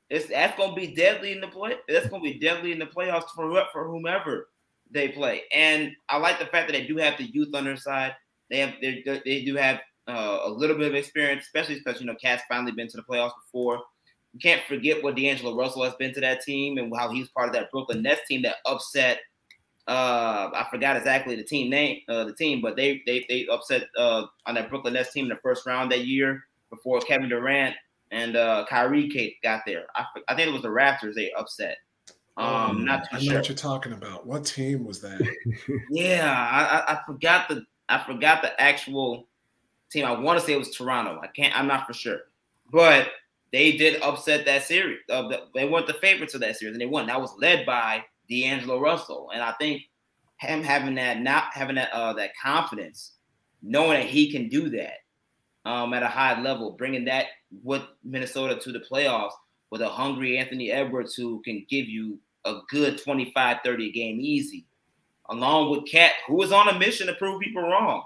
it's 0.09 0.29
that's 0.29 0.57
gonna 0.57 0.75
be 0.75 0.89
deadly 0.89 1.33
in 1.33 1.41
the 1.41 1.49
play. 1.49 1.77
That's 1.89 2.09
gonna 2.09 2.23
be 2.23 2.39
deadly 2.39 2.73
in 2.73 2.79
the 2.79 2.87
playoffs 2.87 3.31
for 3.35 3.65
for 3.73 3.89
whomever 3.89 4.49
they 4.93 5.09
play. 5.09 5.43
And 5.53 5.93
I 6.09 6.19
like 6.19 6.39
the 6.39 6.47
fact 6.47 6.69
that 6.69 6.73
they 6.73 6.87
do 6.87 6.97
have 6.97 7.19
the 7.19 7.25
youth 7.25 7.55
on 7.55 7.65
their 7.65 7.77
side. 7.77 8.15
They 8.51 8.59
have 8.59 8.75
they, 8.81 9.43
do 9.45 9.57
have 9.57 9.81
uh, 10.07 10.41
a 10.45 10.51
little 10.51 10.77
bit 10.77 10.89
of 10.89 10.95
experience, 10.95 11.45
especially 11.45 11.81
because 11.83 12.01
you 12.01 12.07
know 12.07 12.17
KAT's 12.23 12.43
finally 12.49 12.73
been 12.73 12.89
to 12.89 12.97
the 12.97 13.03
playoffs 13.03 13.33
before. 13.47 13.81
You 14.35 14.41
can't 14.41 14.63
forget 14.67 15.03
what 15.03 15.17
D'Angelo 15.17 15.57
Russell 15.57 15.85
has 15.85 15.95
been 15.95 16.15
to 16.15 16.21
that 16.21 16.43
team 16.43 16.79
and 16.79 16.93
how 16.97 17.11
he's 17.11 17.29
part 17.29 17.49
of 17.49 17.55
that 17.55 17.71
Brooklyn 17.71 18.03
Nets 18.03 18.23
team 18.29 18.43
that 18.43 18.57
upset 18.67 19.21
uh, 19.89 20.51
I 20.55 20.67
forgot 20.71 20.97
exactly 20.97 21.35
the 21.35 21.43
team 21.43 21.69
name, 21.69 22.01
uh, 22.09 22.25
the 22.25 22.35
team, 22.35 22.61
but 22.61 22.77
they 22.77 23.03
they 23.05 23.25
they 23.29 23.47
upset 23.51 23.89
uh, 23.99 24.27
on 24.47 24.55
that 24.55 24.71
Brooklyn 24.71 24.95
Nets 24.95 25.13
team 25.13 25.25
in 25.25 25.29
the 25.29 25.37
first 25.43 25.67
round 25.67 25.91
that 25.91 26.07
year 26.07 26.45
before 26.71 27.01
Kevin 27.01 27.29
Durant 27.29 27.75
and 28.13 28.37
uh, 28.37 28.65
Kyrie 28.69 29.09
Kate 29.09 29.37
got 29.43 29.63
there. 29.67 29.87
I, 29.97 30.05
I 30.29 30.35
think 30.35 30.49
it 30.49 30.53
was 30.53 30.63
the 30.63 30.69
Raptors 30.69 31.15
they 31.15 31.33
upset. 31.33 31.79
Um, 32.37 32.47
um 32.47 32.85
not 32.85 33.05
too 33.05 33.17
I 33.17 33.19
know 33.19 33.25
sure. 33.25 33.35
what 33.37 33.49
you're 33.49 33.57
talking 33.57 33.93
about. 33.93 34.27
What 34.27 34.45
team 34.45 34.85
was 34.85 35.01
that? 35.01 35.21
yeah, 35.91 36.33
I, 36.33 36.93
I, 36.93 36.95
I 36.95 37.01
forgot 37.07 37.49
the 37.49 37.65
I 37.89 38.03
forgot 38.05 38.43
the 38.43 38.59
actual 38.61 39.29
team. 39.91 40.07
I 40.07 40.13
want 40.13 40.41
to 40.41 40.45
say 40.45 40.53
it 40.55 40.59
was 40.59 40.75
Toronto. 40.75 41.21
I 41.23 41.27
can't. 41.29 41.57
I'm 41.59 41.67
not 41.67 41.87
for 41.87 41.93
sure, 41.93 42.21
but 42.71 43.09
they 43.53 43.77
did 43.77 44.03
upset 44.03 44.47
that 44.47 44.65
series. 44.65 45.01
Uh, 45.11 45.31
they 45.55 45.69
weren't 45.69 45.87
the 45.87 45.95
favorites 45.95 46.35
of 46.35 46.41
that 46.41 46.57
series, 46.57 46.75
and 46.75 46.81
they 46.81 46.87
won. 46.87 47.07
That 47.07 47.21
was 47.21 47.35
led 47.39 47.67
by 47.67 48.03
D'Angelo 48.29 48.81
Russell. 48.81 49.31
And 49.33 49.43
I 49.43 49.53
think 49.53 49.83
him 50.39 50.63
having 50.63 50.95
that, 50.97 51.21
not 51.21 51.45
having 51.53 51.77
that, 51.77 51.93
uh, 51.93 52.15
that 52.15 52.33
confidence, 52.43 53.13
knowing 53.63 54.01
that 54.01 54.09
he 54.09 54.33
can 54.33 54.49
do 54.49 54.71
that 54.71 54.95
um, 55.67 55.93
at 55.93 56.03
a 56.03 56.09
high 56.09 56.41
level, 56.41 56.73
bringing 56.73 57.05
that 57.05 57.27
with 57.63 57.83
Minnesota 58.03 58.57
to 58.57 58.73
the 58.73 58.83
playoffs 58.91 59.33
with 59.73 59.81
a 59.81 59.89
hungry 59.89 60.37
Anthony 60.37 60.71
Edwards 60.71 61.15
who 61.15 61.41
can 61.41 61.65
give 61.67 61.89
you 61.89 62.19
a 62.45 62.61
good 62.69 63.03
25, 63.03 63.57
30 63.65 63.91
game 63.93 64.21
easy, 64.21 64.67
along 65.31 65.71
with 65.71 65.91
KAT, 65.91 66.13
who 66.29 66.43
is 66.43 66.53
on 66.53 66.69
a 66.69 66.79
mission 66.79 67.07
to 67.07 67.15
prove 67.15 67.41
people 67.41 67.63
wrong 67.63 68.03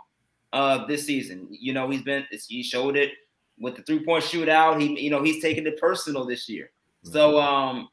uh, 0.52 0.86
this 0.86 1.04
season. 1.04 1.48
You 1.50 1.72
know, 1.72 1.90
he's 1.90 2.02
been, 2.02 2.24
he 2.30 2.62
showed 2.62 2.96
it 2.96 3.10
with 3.58 3.74
the 3.74 3.82
three 3.82 4.04
point 4.04 4.22
shootout. 4.22 4.80
He, 4.80 5.00
you 5.00 5.10
know, 5.10 5.24
he's 5.24 5.42
taking 5.42 5.66
it 5.66 5.80
personal 5.80 6.24
this 6.24 6.48
year. 6.48 6.70
So 7.02 7.40
um, 7.40 7.88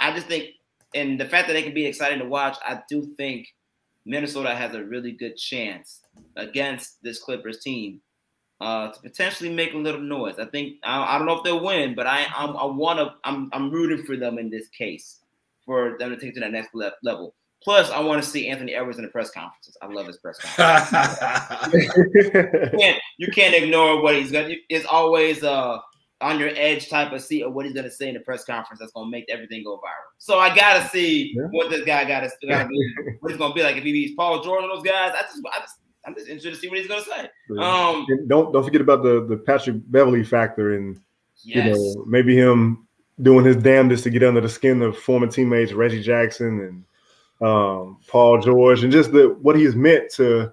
I 0.00 0.14
just 0.14 0.26
think 0.26 0.46
and 0.94 1.20
the 1.20 1.26
fact 1.26 1.48
that 1.48 1.52
they 1.52 1.62
can 1.62 1.74
be 1.74 1.84
exciting 1.84 2.18
to 2.18 2.24
watch, 2.24 2.56
I 2.64 2.80
do 2.88 3.14
think 3.18 3.46
Minnesota 4.06 4.54
has 4.54 4.74
a 4.74 4.84
really 4.84 5.12
good 5.12 5.36
chance 5.36 6.00
against 6.36 7.02
this 7.02 7.22
Clippers 7.22 7.60
team 7.60 8.00
uh, 8.62 8.92
to 8.92 9.00
potentially 9.00 9.50
make 9.52 9.74
a 9.74 9.76
little 9.76 10.00
noise. 10.00 10.36
I 10.38 10.44
think 10.44 10.76
I, 10.84 11.14
I 11.14 11.18
don't 11.18 11.26
know 11.26 11.36
if 11.36 11.42
they'll 11.42 11.62
win, 11.62 11.96
but 11.96 12.06
I 12.06 12.26
I'm, 12.34 12.56
I 12.56 12.64
want 12.64 13.00
to 13.00 13.12
I'm 13.24 13.50
I'm 13.52 13.70
rooting 13.70 14.04
for 14.04 14.16
them 14.16 14.38
in 14.38 14.50
this 14.50 14.68
case 14.68 15.18
for 15.66 15.96
them 15.98 16.10
to 16.10 16.16
take 16.16 16.34
to 16.34 16.40
that 16.40 16.52
next 16.52 16.72
le- 16.72 16.92
level. 17.02 17.34
Plus, 17.64 17.90
I 17.90 18.00
want 18.00 18.22
to 18.22 18.28
see 18.28 18.48
Anthony 18.48 18.74
Edwards 18.74 18.98
in 18.98 19.04
the 19.04 19.10
press 19.10 19.30
conferences. 19.30 19.76
I 19.82 19.86
love 19.86 20.06
his 20.06 20.18
press 20.18 20.38
conferences. 20.38 21.18
you, 22.14 22.78
can't, 22.78 23.02
you 23.18 23.28
can't 23.32 23.54
ignore 23.54 24.00
what 24.00 24.16
he's 24.16 24.32
got. 24.32 24.50
It's 24.68 24.86
always 24.86 25.42
uh 25.42 25.78
on 26.20 26.38
your 26.38 26.50
edge 26.54 26.88
type 26.88 27.10
of 27.10 27.20
seat 27.20 27.42
of 27.42 27.52
what 27.52 27.64
he's 27.64 27.74
going 27.74 27.84
to 27.84 27.90
say 27.90 28.06
in 28.06 28.14
the 28.14 28.20
press 28.20 28.44
conference 28.44 28.78
that's 28.78 28.92
going 28.92 29.08
to 29.08 29.10
make 29.10 29.24
everything 29.28 29.64
go 29.64 29.76
viral. 29.78 30.06
So 30.18 30.38
I 30.38 30.54
got 30.54 30.80
to 30.80 30.88
see 30.90 31.34
yeah. 31.36 31.46
what 31.50 31.68
this 31.68 31.84
guy 31.84 32.04
got 32.04 32.20
to 32.20 32.30
be, 32.68 33.16
what 33.18 33.32
he's 33.32 33.38
going 33.38 33.50
to 33.50 33.54
be 33.56 33.62
like 33.64 33.76
if 33.76 33.82
he 33.82 33.90
beats 33.90 34.14
Paul 34.14 34.40
George 34.40 34.62
and 34.62 34.70
those 34.70 34.84
guys. 34.84 35.12
I 35.16 35.22
just, 35.22 35.42
I 35.52 35.58
just 35.58 35.78
I'm 36.04 36.14
just 36.14 36.28
interested 36.28 36.50
to 36.50 36.56
see 36.56 36.68
what 36.68 36.78
he's 36.78 36.88
going 36.88 37.02
to 37.02 37.08
say. 37.08 37.30
Um, 37.60 38.06
don't 38.26 38.52
don't 38.52 38.64
forget 38.64 38.80
about 38.80 39.02
the 39.02 39.24
the 39.26 39.36
Patrick 39.36 39.76
Beverley 39.90 40.24
factor 40.24 40.74
and 40.74 41.00
yes. 41.44 41.56
you 41.56 41.72
know 41.72 42.04
maybe 42.06 42.36
him 42.36 42.86
doing 43.20 43.44
his 43.44 43.56
damnedest 43.56 44.04
to 44.04 44.10
get 44.10 44.22
under 44.22 44.40
the 44.40 44.48
skin 44.48 44.82
of 44.82 44.98
former 44.98 45.26
teammates 45.26 45.72
Reggie 45.72 46.02
Jackson 46.02 46.84
and 47.40 47.48
um, 47.48 47.98
Paul 48.08 48.40
George 48.40 48.82
and 48.82 48.92
just 48.92 49.12
the 49.12 49.36
what 49.42 49.56
he's 49.56 49.76
meant 49.76 50.10
to 50.12 50.52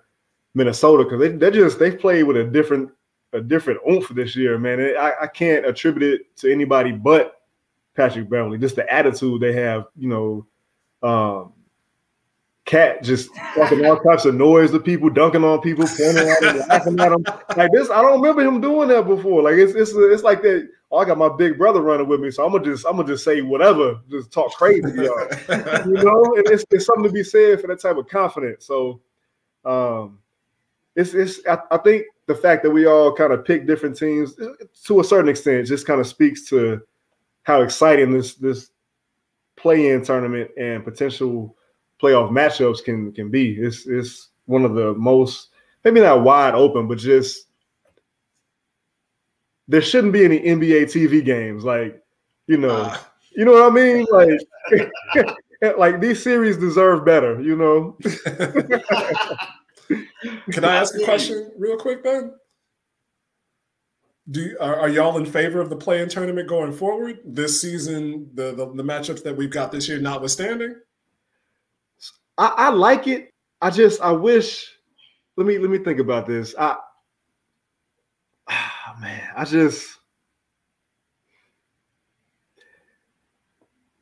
Minnesota 0.54 1.04
because 1.04 1.20
they 1.20 1.30
they 1.30 1.52
just 1.52 1.80
they 1.80 1.92
played 1.92 2.24
with 2.24 2.38
a 2.38 2.44
different 2.44 2.90
a 3.34 3.42
different 3.42 3.80
oomph 3.90 4.10
this 4.10 4.36
year, 4.36 4.58
man. 4.58 4.80
I, 4.98 5.14
I 5.22 5.28
can't 5.28 5.66
attribute 5.66 6.04
it 6.14 6.38
to 6.38 6.52
anybody 6.52 6.92
but 6.92 7.42
Patrick 7.96 8.30
Beverley. 8.30 8.58
Just 8.58 8.76
the 8.76 8.92
attitude 8.92 9.42
they 9.42 9.54
have, 9.54 9.86
you 9.98 10.10
know. 10.10 10.46
Um, 11.02 11.54
KAT 12.70 13.02
just 13.02 13.34
fucking 13.56 13.84
all 13.84 14.00
types 14.00 14.26
of 14.26 14.36
noise 14.36 14.70
to 14.72 14.80
people, 14.80 15.10
dunking 15.10 15.44
on 15.44 15.60
people, 15.60 15.88
pointing 15.88 16.30
at 16.30 16.40
them, 16.40 16.58
laughing 16.70 17.00
at 17.00 17.10
them. 17.10 17.24
Like 17.58 17.72
this, 17.72 17.90
I 17.90 18.00
don't 18.04 18.22
remember 18.22 18.44
him 18.44 18.62
doing 18.62 18.90
that 18.90 19.08
before. 19.08 19.42
Like 19.42 19.56
it's 19.56 19.74
it's 19.74 19.92
it's 19.96 20.22
like 20.22 20.44
that. 20.44 20.70
Oh, 20.92 20.98
I 21.00 21.06
got 21.06 21.18
my 21.18 21.30
big 21.36 21.58
brother 21.58 21.82
running 21.82 22.08
with 22.08 22.20
me, 22.20 22.30
so 22.30 22.46
I'm 22.46 22.52
gonna 22.52 22.64
just 22.64 22.86
I'm 22.86 22.98
gonna 22.98 23.08
just 23.08 23.24
say 23.24 23.42
whatever, 23.42 24.00
just 24.08 24.32
talk 24.32 24.52
crazy, 24.54 24.82
y'all. 24.82 25.28
you 25.88 26.04
know, 26.04 26.24
and 26.36 26.48
it's, 26.48 26.64
it's 26.70 26.86
something 26.86 27.06
to 27.06 27.12
be 27.12 27.24
said 27.24 27.60
for 27.60 27.66
that 27.68 27.82
type 27.82 27.98
of 27.98 28.08
confidence. 28.08 28.68
So, 28.68 29.02
um, 29.66 30.20
it's 30.96 31.16
it's 31.16 31.40
I, 31.48 31.58
I 31.72 31.78
think 31.80 32.06
the 32.28 32.36
fact 32.36 32.62
that 32.64 32.70
we 32.70 32.86
all 32.86 33.12
kind 33.16 33.34
of 33.34 33.46
pick 33.46 33.66
different 33.66 33.98
teams 33.98 34.36
to 34.86 35.00
a 35.00 35.04
certain 35.04 35.30
extent 35.30 35.66
just 35.66 35.88
kind 35.88 36.00
of 36.00 36.06
speaks 36.06 36.48
to 36.50 36.82
how 37.44 37.62
exciting 37.62 38.12
this 38.12 38.36
this 38.36 38.70
play-in 39.56 40.04
tournament 40.04 40.52
and 40.56 40.84
potential 40.84 41.56
playoff 42.02 42.32
matchups 42.32 42.84
can 42.84 43.12
can 43.12 43.30
be. 43.30 43.54
It's 43.54 43.88
it's 43.88 44.30
one 44.46 44.66
of 44.66 44.74
the 44.74 44.94
most 44.96 45.50
maybe 45.84 46.02
not 46.02 46.24
wide 46.24 46.56
open, 46.56 46.88
but 46.88 46.98
just 46.98 47.48
there 49.68 49.82
shouldn't 49.82 50.14
be 50.14 50.26
any 50.26 50.40
NBA 50.40 50.86
TV 50.86 51.24
games. 51.24 51.64
Like, 51.64 52.04
you 52.48 52.58
know, 52.58 52.70
uh, 52.70 52.98
you 53.32 53.46
know 53.46 53.52
what 53.52 53.72
I 53.72 53.76
mean? 53.76 54.08
Like, 54.12 54.40
like 55.78 56.02
these 56.02 56.22
series 56.22 56.58
deserve 56.58 57.06
better. 57.06 57.42
You 57.42 57.56
know. 57.56 57.98
Can 60.52 60.66
I 60.66 60.76
ask 60.76 60.94
a 60.96 61.04
question 61.04 61.52
real 61.58 61.78
quick, 61.78 62.04
Ben? 62.04 62.34
Do 64.30 64.56
are, 64.62 64.82
are, 64.82 64.90
y'all 64.90 65.18
in 65.18 65.26
favor 65.26 65.60
of 65.60 65.72
the 65.72 65.76
play-in 65.76 66.08
tournament 66.10 66.48
going 66.48 66.72
forward 66.72 67.20
this 67.26 67.60
season? 67.60 68.30
The, 68.36 68.52
the, 68.52 68.72
the 68.72 68.84
matchups 68.84 69.24
that 69.24 69.36
we've 69.36 69.50
got 69.50 69.72
this 69.72 69.90
year, 69.90 70.00
notwithstanding. 70.00 70.76
I, 72.40 72.54
I 72.58 72.70
like 72.70 73.08
it. 73.08 73.34
I 73.62 73.70
just 73.70 74.02
I 74.02 74.12
wish. 74.12 74.74
Let 75.36 75.46
me 75.46 75.60
let 75.60 75.70
me 75.70 75.78
think 75.78 76.00
about 76.00 76.26
this. 76.26 76.56
I 76.58 76.78
oh, 78.50 78.96
man, 79.02 79.30
I 79.36 79.44
just 79.44 79.98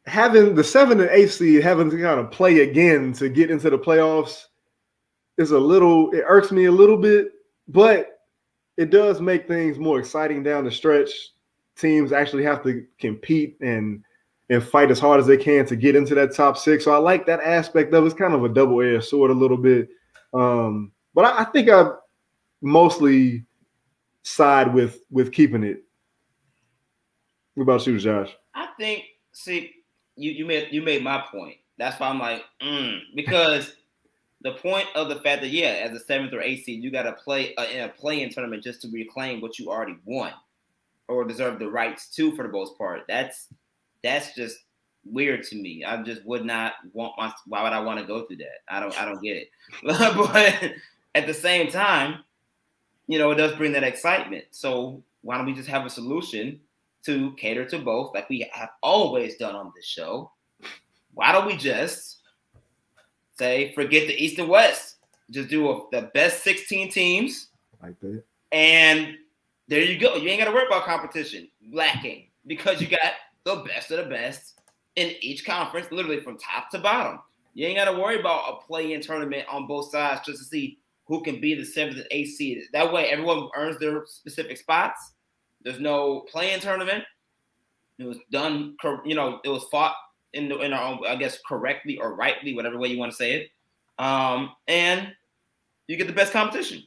having 0.05 0.55
the 0.55 0.63
seven 0.63 1.01
and 1.01 1.09
eight 1.09 1.31
seed 1.31 1.63
having 1.63 1.89
to 1.89 2.01
kind 2.01 2.19
of 2.19 2.31
play 2.31 2.59
again 2.59 3.11
to 3.13 3.27
get 3.27 3.51
into 3.51 3.69
the 3.69 3.77
playoffs 3.77 4.45
is 5.39 5.51
a 5.51 5.59
little. 5.59 6.11
It 6.11 6.23
irks 6.27 6.51
me 6.51 6.65
a 6.65 6.71
little 6.71 6.97
bit, 6.97 7.31
but 7.67 8.19
it 8.77 8.91
does 8.91 9.19
make 9.19 9.47
things 9.47 9.79
more 9.79 9.97
exciting 9.97 10.43
down 10.43 10.63
the 10.63 10.71
stretch. 10.71 11.09
Teams 11.75 12.11
actually 12.11 12.43
have 12.43 12.63
to 12.63 12.85
compete 12.99 13.57
and 13.61 14.03
and 14.49 14.63
fight 14.63 14.91
as 14.91 14.99
hard 14.99 15.19
as 15.19 15.27
they 15.27 15.37
can 15.37 15.65
to 15.65 15.75
get 15.75 15.95
into 15.95 16.15
that 16.15 16.33
top 16.33 16.57
six. 16.57 16.83
So 16.85 16.91
I 16.91 16.97
like 16.97 17.25
that 17.25 17.41
aspect 17.41 17.93
of 17.93 18.03
it. 18.03 18.07
It's 18.07 18.15
kind 18.15 18.33
of 18.33 18.43
a 18.43 18.49
double 18.49 18.81
edged 18.81 19.05
sword 19.05 19.31
a 19.31 19.33
little 19.33 19.57
bit. 19.57 19.89
Um, 20.33 20.91
but 21.13 21.25
I, 21.25 21.41
I, 21.41 21.43
think 21.45 21.69
I 21.69 21.91
mostly 22.61 23.45
side 24.23 24.73
with 24.73 24.99
with 25.09 25.31
keeping 25.31 25.63
it. 25.63 25.83
What 27.55 27.63
about 27.63 27.87
you, 27.87 27.97
Josh? 27.97 28.35
I 28.53 28.67
think 28.77 29.03
see 29.33 29.71
you 30.15 30.31
you 30.31 30.45
made 30.45 30.69
you 30.71 30.81
made 30.81 31.03
my 31.03 31.23
point. 31.31 31.55
That's 31.77 31.99
why 31.99 32.07
I'm 32.07 32.19
like 32.19 32.43
mm, 32.61 32.99
because 33.15 33.73
the 34.41 34.53
point 34.53 34.87
of 34.95 35.09
the 35.09 35.19
fact 35.21 35.41
that 35.41 35.49
yeah, 35.49 35.81
as 35.83 35.91
a 35.91 35.99
seventh 35.99 36.33
or 36.33 36.41
eighth 36.41 36.65
seed, 36.65 36.83
you 36.83 36.91
got 36.91 37.03
to 37.03 37.13
play 37.13 37.55
uh, 37.55 37.65
in 37.65 37.83
a 37.83 37.89
play-in 37.89 38.29
tournament 38.29 38.63
just 38.63 38.81
to 38.83 38.89
reclaim 38.89 39.41
what 39.41 39.57
you 39.57 39.69
already 39.69 39.97
won 40.05 40.31
or 41.07 41.25
deserve 41.25 41.57
the 41.59 41.69
rights 41.69 42.09
to 42.09 42.35
for 42.35 42.43
the 42.43 42.51
most 42.51 42.77
part. 42.77 43.03
That's 43.07 43.47
that's 44.07 44.33
just 44.35 44.59
weird 45.05 45.43
to 45.43 45.55
me. 45.55 45.83
I 45.85 46.01
just 46.03 46.25
would 46.25 46.45
not 46.45 46.73
want 46.93 47.13
my. 47.17 47.31
Why 47.45 47.63
would 47.63 47.73
I 47.73 47.79
want 47.79 47.99
to 47.99 48.05
go 48.05 48.25
through 48.25 48.37
that? 48.37 48.63
I 48.69 48.79
don't. 48.79 48.99
I 48.99 49.05
don't 49.05 49.21
get 49.21 49.37
it. 49.37 49.49
but 49.83 50.73
at 51.15 51.27
the 51.27 51.33
same 51.33 51.69
time, 51.69 52.23
you 53.07 53.19
know, 53.19 53.31
it 53.31 53.35
does 53.35 53.55
bring 53.55 53.71
that 53.73 53.83
excitement. 53.83 54.45
So 54.51 55.03
why 55.21 55.37
don't 55.37 55.45
we 55.45 55.53
just 55.53 55.69
have 55.69 55.85
a 55.85 55.89
solution 55.89 56.59
to 57.05 57.33
cater 57.37 57.65
to 57.65 57.79
both, 57.79 58.13
like 58.13 58.29
we 58.29 58.49
have 58.51 58.69
always 58.81 59.37
done 59.37 59.55
on 59.55 59.71
this 59.75 59.85
show? 59.85 60.31
Why 61.13 61.31
don't 61.31 61.47
we 61.47 61.57
just 61.57 62.17
say 63.37 63.73
forget 63.73 64.07
the 64.07 64.23
East 64.23 64.39
and 64.39 64.49
West. 64.49 64.95
Just 65.29 65.49
do 65.49 65.69
a, 65.69 65.81
the 65.91 66.09
best 66.13 66.43
16 66.43 66.91
teams. 66.91 67.49
Like 67.81 67.99
that. 67.99 68.23
And 68.51 69.15
there 69.67 69.81
you 69.81 69.99
go. 69.99 70.15
You 70.15 70.29
ain't 70.29 70.39
got 70.39 70.45
to 70.45 70.51
worry 70.51 70.65
about 70.65 70.85
competition 70.85 71.49
lacking 71.71 72.27
because 72.45 72.81
you 72.81 72.87
got 72.87 73.13
the 73.47 73.63
best 73.63 73.91
of 73.91 73.97
the 73.97 74.09
best 74.09 74.59
in 74.95 75.13
each 75.21 75.45
conference, 75.45 75.87
literally 75.91 76.19
from 76.19 76.37
top 76.37 76.69
to 76.71 76.79
bottom. 76.79 77.19
You 77.53 77.65
ain't 77.67 77.77
got 77.77 77.85
to 77.91 77.99
worry 77.99 78.19
about 78.19 78.53
a 78.53 78.65
play-in 78.67 79.01
tournament 79.01 79.45
on 79.49 79.67
both 79.67 79.91
sides 79.91 80.21
just 80.25 80.39
to 80.39 80.45
see 80.45 80.79
who 81.05 81.23
can 81.23 81.39
be 81.39 81.55
the 81.55 81.65
seventh 81.65 81.97
and 81.97 82.07
eighth 82.11 82.35
seed. 82.35 82.59
That 82.73 82.91
way, 82.91 83.09
everyone 83.09 83.49
earns 83.55 83.79
their 83.79 84.03
specific 84.05 84.57
spots. 84.57 85.13
There's 85.63 85.79
no 85.79 86.25
play-in 86.31 86.59
tournament. 86.59 87.03
It 87.97 88.05
was 88.05 88.19
done, 88.31 88.75
you 89.05 89.15
know, 89.15 89.39
it 89.43 89.49
was 89.49 89.63
fought 89.65 89.95
in 90.33 90.49
the, 90.49 90.59
in 90.59 90.73
our 90.73 90.83
own, 90.83 90.99
I 91.07 91.15
guess, 91.15 91.39
correctly 91.47 91.97
or 91.97 92.15
rightly, 92.15 92.53
whatever 92.53 92.77
way 92.77 92.89
you 92.89 92.99
want 92.99 93.11
to 93.11 93.17
say 93.17 93.33
it. 93.33 93.49
Um, 93.97 94.51
and 94.67 95.13
you 95.87 95.97
get 95.97 96.07
the 96.07 96.13
best 96.13 96.33
competition. 96.33 96.83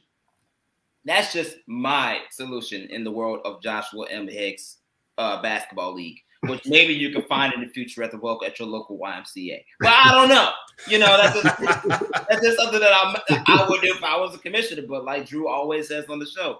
That's 1.03 1.33
just 1.33 1.57
my 1.67 2.19
solution 2.29 2.87
in 2.91 3.03
the 3.03 3.11
world 3.11 3.39
of 3.43 3.61
Joshua 3.61 4.07
M. 4.09 4.27
Hicks 4.27 4.77
uh, 5.17 5.41
basketball 5.41 5.93
league, 5.93 6.19
which 6.47 6.65
maybe 6.65 6.93
you 6.93 7.11
can 7.11 7.21
find 7.23 7.53
in 7.53 7.61
the 7.61 7.67
future 7.67 8.01
at 8.03 8.11
the 8.11 8.17
local 8.17 8.45
at 8.45 8.59
your 8.59 8.67
local 8.67 8.97
YMCA. 8.97 9.63
But 9.79 9.89
I 9.89 10.11
don't 10.11 10.29
know. 10.29 10.51
You 10.87 10.97
know, 10.97 11.17
that's 11.17 11.41
just, 11.41 11.59
that's 11.59 12.41
just 12.41 12.57
something 12.57 12.79
that 12.79 12.93
I'm, 12.93 13.15
I 13.47 13.67
would 13.69 13.81
do 13.81 13.93
if 13.93 14.03
I 14.03 14.17
was 14.17 14.33
a 14.33 14.39
commissioner. 14.39 14.83
But 14.87 15.05
like 15.05 15.27
Drew 15.27 15.47
always 15.47 15.87
says 15.87 16.05
on 16.09 16.19
the 16.19 16.25
show, 16.25 16.59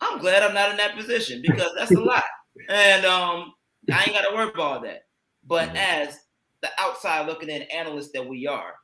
I'm 0.00 0.18
glad 0.20 0.42
I'm 0.42 0.54
not 0.54 0.70
in 0.70 0.76
that 0.76 0.96
position 0.96 1.42
because 1.42 1.72
that's 1.76 1.90
a 1.90 2.00
lot. 2.00 2.24
And 2.68 3.04
um, 3.04 3.54
I 3.92 4.04
ain't 4.04 4.12
got 4.12 4.28
to 4.28 4.34
worry 4.34 4.48
about 4.48 4.60
all 4.60 4.80
that. 4.82 5.06
But 5.46 5.68
mm-hmm. 5.68 5.76
as 5.76 6.20
the 6.62 6.68
outside 6.78 7.26
looking 7.26 7.48
in 7.48 7.62
analyst 7.62 8.12
that 8.12 8.26
we 8.26 8.46
are, 8.46 8.74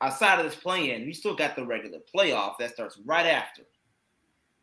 outside 0.00 0.38
of 0.38 0.44
this 0.44 0.54
play-in, 0.54 1.06
we 1.06 1.12
still 1.12 1.34
got 1.34 1.56
the 1.56 1.66
regular 1.66 1.98
playoff 2.14 2.58
that 2.58 2.72
starts 2.72 2.98
right 3.04 3.26
after. 3.26 3.62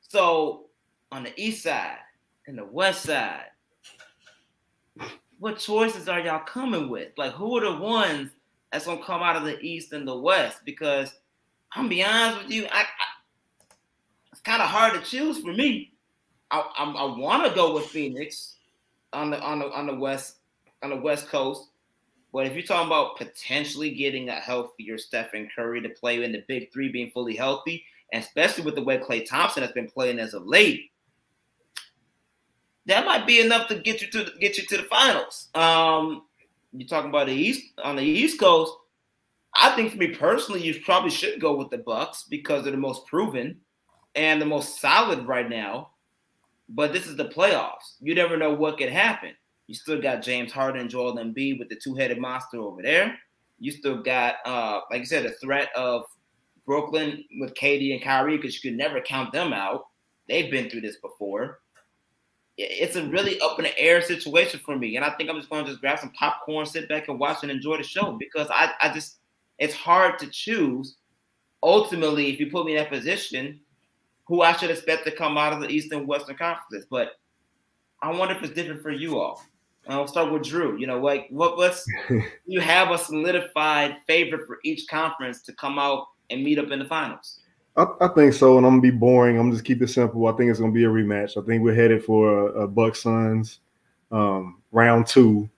So 0.02 0.68
on 1.12 1.24
the 1.24 1.34
east 1.42 1.64
side 1.64 1.98
and 2.48 2.58
the 2.58 2.66
west 2.66 3.04
side, 3.04 3.46
what 5.42 5.58
choices 5.58 6.08
are 6.08 6.20
y'all 6.20 6.38
coming 6.46 6.88
with? 6.88 7.14
Like, 7.18 7.32
who 7.32 7.58
are 7.58 7.62
the 7.62 7.82
ones 7.82 8.30
that's 8.72 8.86
gonna 8.86 9.04
come 9.04 9.24
out 9.24 9.36
of 9.36 9.44
the 9.44 9.60
east 9.60 9.92
and 9.92 10.08
the 10.08 10.16
west? 10.16 10.60
Because 10.66 11.12
I'm 11.74 11.90
be 11.90 12.04
honest 12.04 12.44
with 12.44 12.54
you, 12.54 12.68
I, 12.72 12.82
I 12.82 12.86
it's 14.32 14.42
kind 14.42 14.62
of 14.62 14.68
hard 14.68 14.94
to 14.94 15.02
choose 15.02 15.40
for 15.40 15.52
me. 15.52 15.94
I, 16.52 16.60
I, 16.60 16.84
I 16.84 17.18
want 17.18 17.44
to 17.50 17.56
go 17.56 17.74
with 17.74 17.88
Phoenix 17.88 18.58
on 19.14 19.32
the 19.32 19.42
on 19.42 19.58
the 19.58 19.72
on 19.72 19.88
the 19.88 19.96
west 19.96 20.36
on 20.84 20.92
the 20.92 20.98
West 20.98 21.28
Coast. 21.28 21.70
But 22.32 22.46
if 22.46 22.54
you're 22.54 22.62
talking 22.62 22.86
about 22.86 23.18
potentially 23.18 23.96
getting 23.96 24.30
a 24.30 24.36
healthier 24.36 25.00
Stephen 25.00 25.50
Curry 25.56 25.82
to 25.82 25.90
play 25.90 26.24
in 26.24 26.34
the 26.34 26.44
big 26.48 26.72
three 26.72 26.92
being 26.92 27.10
fully 27.10 27.36
healthy, 27.36 27.84
and 28.14 28.24
especially 28.24 28.64
with 28.64 28.76
the 28.76 28.84
way 28.84 29.00
Klay 29.00 29.28
Thompson 29.28 29.64
has 29.64 29.72
been 29.72 29.90
playing 29.90 30.20
as 30.20 30.36
of 30.36 30.46
late, 30.46 30.91
that 32.88 33.06
might 33.06 33.28
be 33.28 33.42
enough 33.42 33.68
to 33.68 33.76
get 33.76 34.02
you 34.02 34.10
to 34.10 34.24
the, 34.26 34.32
get 34.40 34.58
you 34.58 34.66
to 34.66 34.78
the 34.78 34.84
finals. 34.84 35.50
Um, 35.54 36.24
you're 36.74 36.88
talking 36.88 37.10
about 37.10 37.28
the 37.28 37.34
East 37.34 37.74
on 37.84 37.96
the 37.96 38.04
East 38.04 38.40
Coast. 38.40 38.74
I 39.54 39.76
think 39.76 39.92
for 39.92 39.98
me 39.98 40.08
personally, 40.08 40.62
you 40.62 40.80
probably 40.82 41.12
should 41.12 41.42
go 41.42 41.56
with 41.56 41.70
the 41.70 41.80
Bucks 41.80 42.26
because 42.30 42.64
they're 42.64 42.72
the 42.72 42.78
most 42.78 43.06
proven 43.06 43.60
and 44.16 44.42
the 44.42 44.46
most 44.46 44.80
solid 44.80 45.28
right 45.28 45.50
now. 45.50 45.90
But 46.70 46.94
this 46.94 47.06
is 47.06 47.18
the 47.18 47.28
playoffs. 47.28 47.98
You 48.00 48.16
never 48.16 48.38
know 48.38 48.54
what 48.54 48.78
could 48.78 48.90
happen. 48.90 49.32
You 49.68 49.76
still 49.76 50.02
got 50.02 50.22
James 50.22 50.52
Harden 50.52 50.82
and 50.82 50.90
Joel 50.90 51.18
Embiid 51.18 51.60
with 51.60 51.70
the 51.70 51.76
two-headed 51.76 52.20
monster 52.20 52.60
over 52.60 52.82
there. 52.82 53.18
You 53.60 53.72
still 53.72 54.02
got, 54.02 54.36
uh, 54.46 54.82
like 54.90 55.02
I 55.02 55.06
said, 55.06 55.26
the 55.26 55.32
threat 55.32 55.70
of 55.76 56.06
Brooklyn 56.66 57.24
with 57.40 57.54
KD 57.54 57.94
and 57.94 58.02
Kyrie 58.02 58.38
because 58.38 58.56
you 58.56 58.70
could 58.70 58.78
never 58.78 59.02
count 59.02 59.34
them 59.34 59.54
out. 59.54 59.88
They've 60.28 60.50
been 60.50 60.70
through 60.70 60.82
this 60.82 60.98
before. 60.98 61.60
It's 62.64 62.96
a 62.96 63.06
really 63.08 63.40
up 63.42 63.58
in 63.60 63.64
the 63.64 63.78
air 63.78 64.02
situation 64.02 64.60
for 64.64 64.78
me, 64.78 64.96
and 64.96 65.06
I 65.06 65.12
think 65.12 65.30
I'm 65.30 65.38
just 65.38 65.50
going 65.50 65.66
to 65.66 65.72
just 65.72 65.82
grab 65.82 66.00
some 66.00 66.12
popcorn, 66.12 66.66
sit 66.66 66.88
back 66.88 67.08
and 67.08 67.20
watch 67.20 67.40
and 67.42 67.52
enjoy 67.52 67.78
the 67.78 67.84
show 67.84 68.18
because 68.20 68.48
I, 68.52 68.72
I 68.82 68.94
just 68.94 69.18
it's 69.58 69.74
hard 69.74 70.20
to 70.20 70.28
choose. 70.28 70.98
Ultimately, 71.64 72.32
if 72.32 72.40
you 72.40 72.50
put 72.50 72.66
me 72.66 72.74
in 72.74 72.78
that 72.78 72.90
position, 72.90 73.60
who 74.26 74.42
I 74.42 74.54
should 74.54 74.72
expect 74.72 75.06
to 75.06 75.12
come 75.12 75.38
out 75.38 75.54
of 75.54 75.60
the 75.60 75.70
Eastern 75.70 76.08
Western 76.08 76.36
Conference. 76.38 76.86
but 76.90 77.14
I 78.02 78.12
wonder 78.12 78.36
if 78.36 78.42
it's 78.42 78.54
different 78.54 78.82
for 78.82 78.92
you 78.92 79.20
all. 79.20 79.44
I'll 79.88 80.08
start 80.08 80.32
with 80.32 80.44
Drew. 80.44 80.78
You 80.78 80.88
know, 80.88 81.00
like 81.00 81.28
what 81.30 81.58
what's 81.58 81.86
you 82.46 82.62
have 82.62 82.92
a 82.92 82.98
solidified 82.98 83.98
favorite 84.08 84.48
for 84.48 84.60
each 84.64 84.88
conference 84.88 85.42
to 85.44 85.54
come 85.54 85.78
out 85.78 86.08
and 86.30 86.44
meet 86.44 86.60
up 86.60 86.72
in 86.72 86.80
the 86.80 86.86
finals? 86.86 87.41
I, 87.76 87.86
I, 88.02 88.08
think 88.10 88.34
so, 88.34 88.58
and 88.58 88.66
I'm 88.66 88.74
gonna 88.74 88.82
be 88.82 88.92
boring. 88.92 89.40
I'm 89.40 89.52
just 89.52 89.64
keep 89.64 89.82
it 89.82 89.88
simple. 89.88 90.28
I 90.28 90.34
think 90.34 90.52
it's 90.52 90.60
gonna 90.60 90.72
be 90.72 90.84
a 90.84 90.90
rematch. 90.90 91.42
I 91.42 91.46
think 91.46 91.64
we're 91.64 91.74
headed 91.76 92.04
for 92.04 92.50
a, 92.50 92.64
a 92.64 92.68
Buck 92.68 92.96
Suns 92.96 93.60
um, 94.12 94.62
round 94.72 95.08
two. 95.08 95.50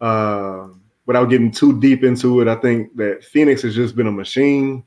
Uh, 0.00 0.68
without 1.06 1.26
getting 1.26 1.50
too 1.50 1.78
deep 1.80 2.04
into 2.04 2.40
it, 2.40 2.48
I 2.48 2.54
think 2.54 2.96
that 2.96 3.24
Phoenix 3.24 3.62
has 3.62 3.74
just 3.74 3.96
been 3.96 4.06
a 4.06 4.12
machine. 4.12 4.84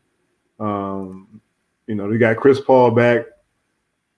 Um, 0.60 1.42
you 1.88 1.96
know, 1.96 2.10
they 2.10 2.18
got 2.18 2.38
Chris 2.38 2.62
Paul 2.62 2.92
back. 2.92 3.26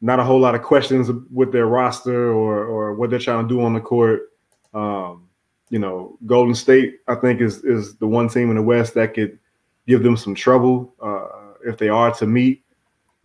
Not 0.02 0.20
a 0.20 0.24
whole 0.24 0.40
lot 0.40 0.54
of 0.54 0.62
questions 0.62 1.10
with 1.32 1.52
their 1.52 1.66
roster 1.66 2.32
or 2.32 2.64
or 2.66 2.94
what 2.94 3.10
they're 3.10 3.18
trying 3.18 3.48
to 3.48 3.54
do 3.54 3.62
on 3.62 3.74
the 3.74 3.82
court. 3.82 4.32
Um, 4.74 5.30
you 5.72 5.80
know, 5.80 6.20
Golden 6.28 6.54
State, 6.54 7.00
I 7.08 7.16
think, 7.16 7.42
is 7.42 7.64
is 7.64 7.96
the 7.96 8.06
one 8.06 8.30
team 8.30 8.52
in 8.52 8.58
the 8.58 8.62
West 8.62 8.94
that 8.94 9.16
could 9.16 9.40
give 9.88 10.04
them 10.04 10.16
some 10.16 10.36
trouble 10.36 10.94
uh, 11.02 11.45
if 11.66 11.78
they 11.78 11.90
are 11.90 12.14
to 12.16 12.26
meet. 12.26 12.64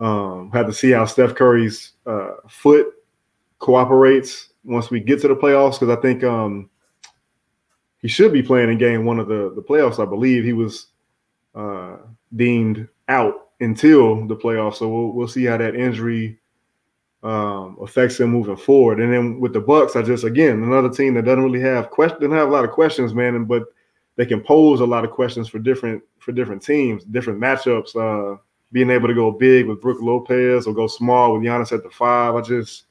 Um, 0.01 0.51
have 0.53 0.67
to 0.67 0.73
see 0.73 0.91
how 0.91 1.05
Steph 1.05 1.35
Curry's 1.35 1.93
uh, 2.07 2.37
foot 2.49 2.87
cooperates 3.59 4.49
once 4.65 4.91
we 4.91 5.01
get 5.01 5.21
to 5.21 5.29
the 5.29 5.37
playoffs 5.37 5.79
because 5.79 5.97
I 5.97 6.01
think 6.01 6.25
um, 6.25 6.71
he 7.99 8.09
should 8.09 8.33
be 8.33 8.43
playing 8.43 8.71
in 8.71 8.79
game 8.79 9.05
one 9.05 9.19
of 9.19 9.29
the 9.29 9.53
the 9.55 9.63
playoffs. 9.63 10.03
I 10.03 10.09
believe 10.09 10.45
he 10.45 10.53
was 10.53 10.87
uh, 11.55 11.97
deemed 12.35 12.89
out 13.09 13.51
until 13.61 14.27
the 14.27 14.37
playoffs, 14.37 14.77
so 14.77 14.89
we'll 14.89 15.13
we'll 15.13 15.29
see 15.29 15.45
how 15.45 15.59
that 15.59 15.77
injury 15.77 16.39
um, 17.23 17.77
affects 17.83 18.19
him 18.19 18.31
moving 18.31 18.57
forward. 18.57 19.01
And 19.01 19.13
then 19.13 19.41
with 19.41 19.53
the 19.53 19.61
Bucks, 19.61 19.97
I 19.97 20.03
just 20.03 20.25
again 20.25 20.63
another 20.63 20.91
team 20.91 21.15
that 21.15 21.25
doesn't 21.25 21.45
really 21.45 21.61
have 21.61 21.91
question, 21.91 22.31
have 22.31 22.49
a 22.49 22.53
lot 22.53 22.65
of 22.65 22.71
questions, 22.71 23.15
man. 23.15 23.45
But 23.45 23.65
they 24.21 24.27
can 24.27 24.43
pose 24.43 24.81
a 24.81 24.85
lot 24.85 25.03
of 25.03 25.11
questions 25.11 25.49
for 25.49 25.59
different 25.59 26.03
for 26.19 26.33
different 26.33 26.63
teams, 26.63 27.05
different 27.05 27.41
matchups. 27.41 27.97
Uh, 27.97 28.37
being 28.71 28.91
able 28.91 29.09
to 29.09 29.15
go 29.15 29.31
big 29.31 29.67
with 29.67 29.81
Brook 29.81 29.97
Lopez 30.03 30.67
or 30.67 30.75
go 30.75 30.87
small 30.87 31.33
with 31.33 31.41
Giannis 31.41 31.73
at 31.73 31.83
the 31.83 31.89
five, 31.89 32.35
I 32.35 32.43
just, 32.43 32.85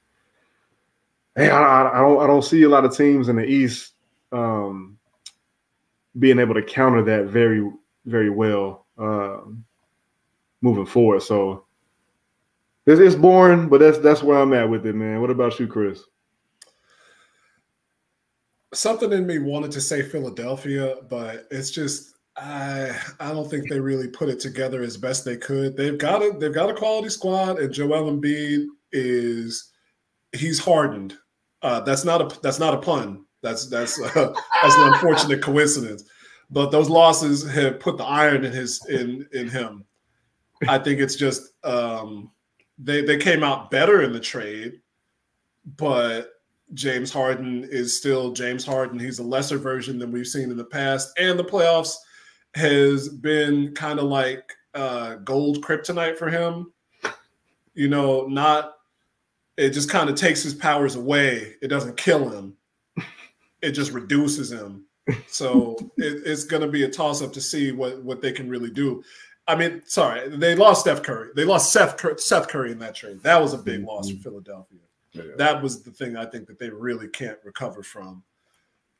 hey, 1.35 1.51
I, 1.51 1.87
I 1.87 2.01
don't 2.01 2.19
I 2.19 2.25
don't 2.25 2.43
see 2.43 2.63
a 2.63 2.67
lot 2.67 2.83
of 2.83 2.97
teams 2.97 3.29
in 3.29 3.35
the 3.35 3.45
East 3.45 3.93
um, 4.31 4.97
being 6.17 6.39
able 6.39 6.55
to 6.55 6.63
counter 6.63 7.03
that 7.03 7.25
very 7.25 7.71
very 8.07 8.31
well 8.31 8.87
uh, 8.97 9.41
moving 10.61 10.87
forward. 10.87 11.21
So 11.21 11.65
it's, 12.87 12.99
it's 12.99 13.13
boring, 13.13 13.69
but 13.69 13.81
that's 13.81 13.99
that's 13.99 14.23
where 14.23 14.39
I'm 14.39 14.53
at 14.53 14.67
with 14.67 14.83
it, 14.87 14.95
man. 14.95 15.21
What 15.21 15.29
about 15.29 15.59
you, 15.59 15.67
Chris? 15.67 16.01
Something 18.73 19.11
in 19.11 19.25
me 19.25 19.39
wanted 19.39 19.71
to 19.71 19.81
say 19.81 20.01
Philadelphia, 20.03 20.97
but 21.09 21.47
it's 21.51 21.71
just 21.71 22.13
I 22.37 22.95
I 23.19 23.31
don't 23.31 23.49
think 23.49 23.69
they 23.69 23.79
really 23.79 24.07
put 24.07 24.29
it 24.29 24.39
together 24.39 24.81
as 24.81 24.97
best 24.97 25.25
they 25.25 25.37
could. 25.37 25.75
They've 25.75 25.97
got 25.97 26.21
a 26.21 26.35
they've 26.37 26.53
got 26.53 26.69
a 26.69 26.73
quality 26.73 27.09
squad, 27.09 27.59
and 27.59 27.73
Joel 27.73 28.11
Embiid 28.11 28.67
is 28.91 29.71
he's 30.33 30.59
hardened. 30.59 31.17
Uh, 31.61 31.81
that's 31.81 32.05
not 32.05 32.21
a 32.21 32.39
that's 32.41 32.59
not 32.59 32.73
a 32.73 32.77
pun. 32.77 33.25
That's 33.41 33.67
that's 33.67 33.99
uh, 34.01 34.33
that's 34.61 34.75
an 34.75 34.93
unfortunate 34.93 35.41
coincidence. 35.41 36.03
But 36.49 36.71
those 36.71 36.89
losses 36.89 37.47
have 37.49 37.79
put 37.79 37.97
the 37.97 38.05
iron 38.05 38.45
in 38.45 38.51
his 38.51 38.85
in 38.87 39.27
in 39.33 39.49
him. 39.49 39.85
I 40.67 40.77
think 40.77 40.99
it's 40.99 41.15
just 41.15 41.53
um, 41.63 42.31
they 42.77 43.01
they 43.01 43.17
came 43.17 43.43
out 43.43 43.71
better 43.71 44.01
in 44.01 44.13
the 44.13 44.19
trade, 44.19 44.81
but 45.77 46.31
James 46.73 47.11
Harden 47.11 47.67
is 47.69 47.95
still 47.95 48.31
James 48.31 48.65
Harden. 48.65 48.99
He's 48.99 49.19
a 49.19 49.23
lesser 49.23 49.57
version 49.57 49.97
than 49.97 50.11
we've 50.11 50.27
seen 50.27 50.51
in 50.51 50.57
the 50.57 50.63
past, 50.63 51.11
and 51.17 51.37
the 51.37 51.43
playoffs 51.43 51.95
has 52.55 53.09
been 53.09 53.73
kind 53.75 53.99
of 53.99 54.05
like 54.05 54.53
uh, 54.73 55.15
gold 55.15 55.63
kryptonite 55.63 56.17
for 56.17 56.29
him. 56.29 56.71
You 57.73 57.87
know, 57.87 58.25
not 58.27 58.73
it 59.59 59.71
just 59.71 59.89
kind 59.89 60.09
of 60.09 60.15
takes 60.15 60.41
his 60.41 60.53
powers 60.53 60.95
away. 60.95 61.55
It 61.61 61.67
doesn't 61.67 61.97
kill 61.97 62.29
him. 62.29 62.55
It 63.61 63.71
just 63.71 63.91
reduces 63.91 64.49
him. 64.49 64.85
So 65.27 65.75
it, 65.97 66.23
it's 66.25 66.45
going 66.45 66.61
to 66.61 66.67
be 66.67 66.83
a 66.83 66.89
toss 66.89 67.21
up 67.21 67.33
to 67.33 67.41
see 67.41 67.71
what 67.71 68.01
what 68.03 68.21
they 68.21 68.31
can 68.31 68.49
really 68.49 68.71
do. 68.71 69.03
I 69.47 69.55
mean, 69.55 69.81
sorry, 69.85 70.29
they 70.29 70.55
lost 70.55 70.81
Steph 70.81 71.03
Curry. 71.03 71.31
They 71.35 71.43
lost 71.43 71.73
Seth 71.73 72.19
Seth 72.21 72.47
Curry 72.47 72.71
in 72.71 72.79
that 72.79 72.95
trade. 72.95 73.21
That 73.23 73.41
was 73.41 73.53
a 73.53 73.57
big 73.57 73.83
loss 73.83 74.07
for 74.07 74.13
mm-hmm. 74.13 74.23
Philadelphia. 74.23 74.79
That 75.37 75.61
was 75.61 75.81
the 75.81 75.91
thing 75.91 76.15
I 76.15 76.25
think 76.25 76.47
that 76.47 76.59
they 76.59 76.69
really 76.69 77.07
can't 77.07 77.39
recover 77.43 77.83
from. 77.83 78.23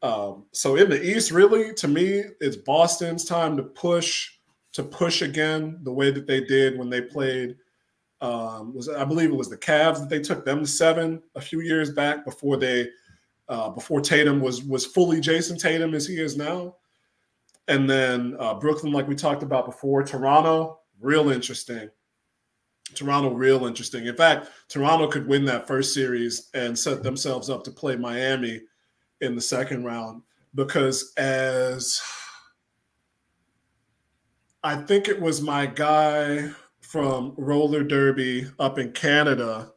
Um, 0.02 0.45
so 0.52 0.76
in 0.76 0.90
the 0.90 1.02
East, 1.02 1.31
really, 1.31 1.73
to 1.76 1.88
me, 1.88 2.23
it's 2.40 2.56
Boston's 2.56 3.26
time 3.26 3.57
to 3.57 3.64
push 3.64 4.31
to 4.72 4.84
push 4.84 5.23
again 5.23 5.80
the 5.81 5.91
way 5.91 6.11
that 6.11 6.27
they 6.27 6.41
did 6.41 6.77
when 6.77 6.90
they 6.90 7.02
played. 7.02 7.57
Um, 8.22 8.73
was 8.73 8.90
I 8.90 9.03
believe 9.06 9.30
it 9.30 9.36
was 9.36 9.49
the 9.49 9.57
Cavs 9.57 9.99
that 9.99 10.10
they 10.10 10.19
took 10.19 10.45
them 10.45 10.60
to 10.60 10.68
seven 10.68 11.22
a 11.36 11.41
few 11.41 11.61
years 11.61 11.91
back 11.91 12.26
before 12.26 12.57
they 12.57 12.90
uh, 13.48 13.69
before 13.69 14.02
Tatum 14.02 14.41
was 14.41 14.64
was 14.64 14.86
fully 14.86 15.19
Jason 15.19 15.57
Tatum 15.57 15.94
as 15.94 16.07
he 16.07 16.19
is 16.19 16.38
now. 16.38 16.76
And 17.68 17.90
then 17.90 18.36
uh, 18.40 18.56
Brooklyn, 18.56 18.91
like 18.94 19.07
we 19.07 19.15
talked 19.15 19.44
about 19.44 19.65
before, 19.65 20.03
Toronto, 20.03 20.80
real 20.99 21.30
interesting. 21.30 21.90
Toronto, 22.95 23.33
real 23.33 23.65
interesting. 23.65 24.07
In 24.07 24.15
fact, 24.15 24.49
Toronto 24.67 25.07
could 25.07 25.27
win 25.27 25.45
that 25.45 25.67
first 25.67 25.93
series 25.93 26.49
and 26.53 26.77
set 26.77 27.03
themselves 27.03 27.49
up 27.49 27.63
to 27.63 27.71
play 27.71 27.95
Miami 27.95 28.61
in 29.21 29.35
the 29.35 29.41
second 29.41 29.83
round 29.83 30.21
because 30.55 31.13
as 31.17 32.01
I 34.63 34.75
think 34.75 35.07
it 35.07 35.19
was 35.19 35.41
my 35.41 35.65
guy 35.65 36.49
from 36.81 37.33
roller 37.37 37.83
derby 37.83 38.47
up 38.59 38.79
in 38.79 38.91
Canada, 38.91 39.71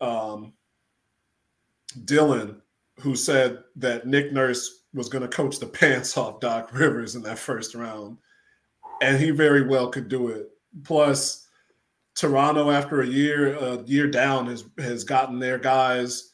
um, 0.00 0.52
Dylan, 2.04 2.60
who 3.00 3.14
said 3.14 3.62
that 3.76 4.06
Nick 4.06 4.32
Nurse 4.32 4.84
was 4.94 5.08
going 5.08 5.22
to 5.22 5.28
coach 5.28 5.58
the 5.58 5.66
pants 5.66 6.16
off 6.16 6.40
Doc 6.40 6.72
Rivers 6.72 7.14
in 7.14 7.22
that 7.22 7.38
first 7.38 7.74
round, 7.74 8.18
and 9.02 9.18
he 9.18 9.30
very 9.30 9.66
well 9.66 9.88
could 9.88 10.08
do 10.08 10.28
it. 10.28 10.48
Plus, 10.84 11.47
Toronto, 12.18 12.70
after 12.70 13.02
a 13.02 13.06
year, 13.06 13.54
a 13.54 13.82
year 13.84 14.08
down, 14.08 14.46
has 14.46 14.64
has 14.78 15.04
gotten 15.04 15.38
their 15.38 15.56
guys 15.56 16.32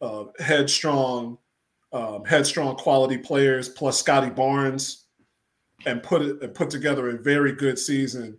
uh, 0.00 0.24
headstrong 0.38 1.36
um, 1.92 2.24
headstrong 2.24 2.76
quality 2.76 3.18
players 3.18 3.68
plus 3.68 3.98
Scottie 3.98 4.30
Barnes 4.30 5.04
and 5.84 6.02
put 6.02 6.22
it 6.22 6.42
and 6.42 6.54
put 6.54 6.70
together 6.70 7.10
a 7.10 7.18
very 7.18 7.52
good 7.52 7.78
season. 7.78 8.38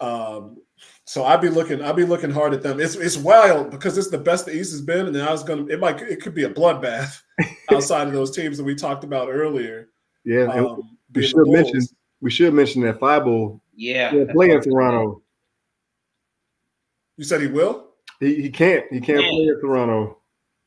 Um, 0.00 0.58
so 1.06 1.24
I'd 1.24 1.40
be 1.40 1.48
looking, 1.48 1.82
I'd 1.82 1.96
be 1.96 2.04
looking 2.04 2.30
hard 2.30 2.54
at 2.54 2.62
them. 2.62 2.80
It's 2.80 2.94
it's 2.94 3.16
wild 3.16 3.70
because 3.70 3.98
it's 3.98 4.10
the 4.10 4.18
best 4.18 4.46
the 4.46 4.54
East 4.54 4.70
has 4.70 4.80
been, 4.80 5.06
and 5.08 5.16
I 5.20 5.32
was 5.32 5.42
gonna 5.42 5.66
it 5.66 5.80
might 5.80 6.00
it 6.02 6.22
could 6.22 6.34
be 6.34 6.44
a 6.44 6.50
bloodbath 6.50 7.20
outside 7.72 8.06
of 8.06 8.12
those 8.12 8.34
teams 8.34 8.58
that 8.58 8.64
we 8.64 8.76
talked 8.76 9.02
about 9.02 9.28
earlier. 9.28 9.88
Yeah, 10.24 10.44
um, 10.44 10.98
we 11.12 11.26
should 11.26 11.48
mention 11.48 11.80
we 12.20 12.30
should 12.30 12.54
mention 12.54 12.82
that 12.82 13.00
Thybulle. 13.00 13.60
Yeah, 13.74 14.12
playing 14.32 14.60
Toronto. 14.60 15.21
You 17.22 17.26
said 17.26 17.40
he 17.40 17.46
will. 17.46 17.86
He, 18.18 18.42
he 18.42 18.50
can't. 18.50 18.84
He 18.90 19.00
can't 19.00 19.20
Man. 19.20 19.30
play 19.30 19.48
at 19.54 19.60
Toronto. 19.60 20.18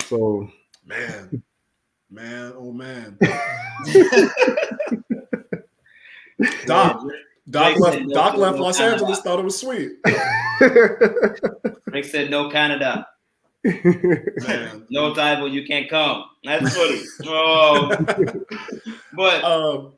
So 0.05 0.49
Man, 0.85 1.43
man, 2.09 2.53
oh 2.55 2.71
man. 2.71 3.17
Doc, 6.65 7.03
Doc 7.49 7.77
left. 7.77 7.99
No, 8.03 8.13
Doc 8.13 8.37
left 8.37 8.55
no 8.55 8.63
Los 8.63 8.77
Canada. 8.77 8.93
Angeles. 8.93 9.19
Thought 9.19 9.39
it 9.39 9.43
was 9.43 9.59
sweet. 9.59 9.97
Rick 11.87 12.05
said, 12.05 12.31
"No 12.31 12.49
Canada." 12.49 13.05
Man. 13.65 14.87
no 14.89 15.13
Thybulle, 15.13 15.51
you 15.51 15.67
can't 15.67 15.89
come. 15.89 16.23
That's 16.45 16.73
funny. 16.73 17.01
oh, 17.25 17.97
but 19.13 19.43
um, 19.43 19.91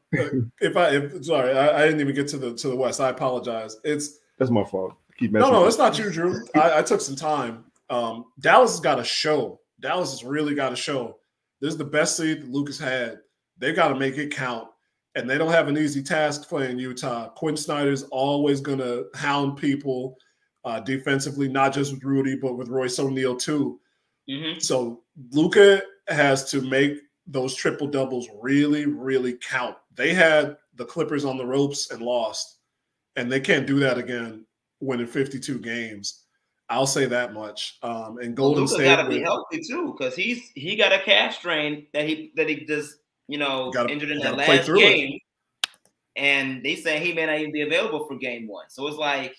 if 0.59 0.75
I, 0.75 0.89
if, 0.95 1.23
sorry, 1.23 1.55
I, 1.55 1.84
I, 1.84 1.85
didn't 1.85 2.01
even 2.01 2.15
get 2.15 2.29
to 2.29 2.39
the 2.39 2.55
to 2.55 2.69
the 2.69 2.75
West. 2.75 2.99
I 2.99 3.09
apologize. 3.09 3.77
It's 3.84 4.17
that's 4.39 4.49
my 4.49 4.63
fault. 4.63 4.95
Keep 5.18 5.31
no, 5.31 5.52
no, 5.52 5.65
it's 5.65 5.77
not 5.77 5.98
you, 5.98 6.10
Drew. 6.10 6.44
I, 6.56 6.80
I 6.80 6.81
took 6.81 7.02
some 7.02 7.15
time. 7.15 7.65
Um, 7.89 8.26
Dallas 8.39 8.72
has 8.72 8.80
got 8.80 8.99
a 8.99 9.03
show 9.03 9.60
Dallas 9.80 10.11
has 10.11 10.23
really 10.23 10.56
got 10.56 10.69
to 10.69 10.76
show 10.76 11.18
this 11.61 11.72
is 11.72 11.77
the 11.77 11.85
best 11.85 12.18
seed 12.18 12.41
that 12.41 12.52
Luka's 12.52 12.80
had. 12.80 13.19
They 13.57 13.73
got 13.73 13.89
to 13.89 13.95
make 13.95 14.18
it 14.18 14.35
count. 14.35 14.68
And 15.15 15.27
they 15.27 15.38
don't 15.39 15.52
have 15.52 15.68
an 15.68 15.77
easy 15.77 16.03
task 16.03 16.48
playing 16.48 16.77
Utah. 16.77 17.30
Quin 17.30 17.57
Snyder's 17.57 18.03
always 18.03 18.61
going 18.61 18.77
to 18.77 19.07
hound 19.15 19.57
people 19.57 20.15
uh, 20.64 20.80
defensively, 20.80 21.48
not 21.48 21.73
just 21.73 21.91
with 21.91 22.03
Rudy, 22.03 22.35
but 22.35 22.56
with 22.56 22.69
Royce 22.69 22.99
O'Neale 22.99 23.35
too. 23.35 23.80
Mm-hmm. 24.30 24.60
So 24.60 25.02
Luka 25.31 25.81
has 26.07 26.49
to 26.52 26.61
make 26.61 26.99
those 27.26 27.56
triple 27.56 27.88
doubles 27.88 28.27
really, 28.39 28.85
really 28.85 29.38
count. 29.38 29.76
They 29.95 30.14
had 30.14 30.57
the 30.76 30.85
Clippers 30.85 31.26
on 31.26 31.38
the 31.38 31.45
ropes 31.45 31.89
and 31.89 32.02
lost, 32.03 32.60
and 33.15 33.31
they 33.31 33.39
can't 33.39 33.65
do 33.65 33.80
that 33.80 33.98
again 33.98 34.45
winning 34.80 35.08
52 35.08 35.60
games. 35.60 36.24
I'll 36.70 36.88
say 36.88 37.06
that 37.06 37.34
much. 37.34 37.78
Um, 37.82 38.18
and 38.18 38.36
Golden 38.36 38.66
well, 38.66 38.68
State 38.68 38.86
got 38.86 39.04
to 39.04 39.10
be 39.10 39.22
healthy 39.22 39.62
too, 39.62 39.95
because 39.98 40.16
he's 40.16 40.49
he 40.54 40.76
got 40.76 40.91
a 40.91 40.99
calf 40.99 41.34
strain 41.34 41.88
that 41.94 42.08
he 42.08 42.34
that 42.36 42.49
he 42.49 42.66
just 42.66 42.98
you 43.28 43.38
know 43.38 43.72
gotta, 43.72 43.91
injured 43.91 44.12
in 44.12 44.20
that 44.20 44.36
last 44.36 44.68
game, 44.68 45.14
it. 45.14 45.70
and 46.18 46.64
they 46.64 46.76
say 46.76 46.99
he 46.99 47.14
may 47.14 47.26
not 47.26 47.40
even 47.40 47.54
be 47.54 47.62
available 47.62 48.06
for 48.06 48.18
game 48.18 48.48
one. 48.48 48.66
So 48.70 48.86
it's 48.88 48.98
like 48.98 49.36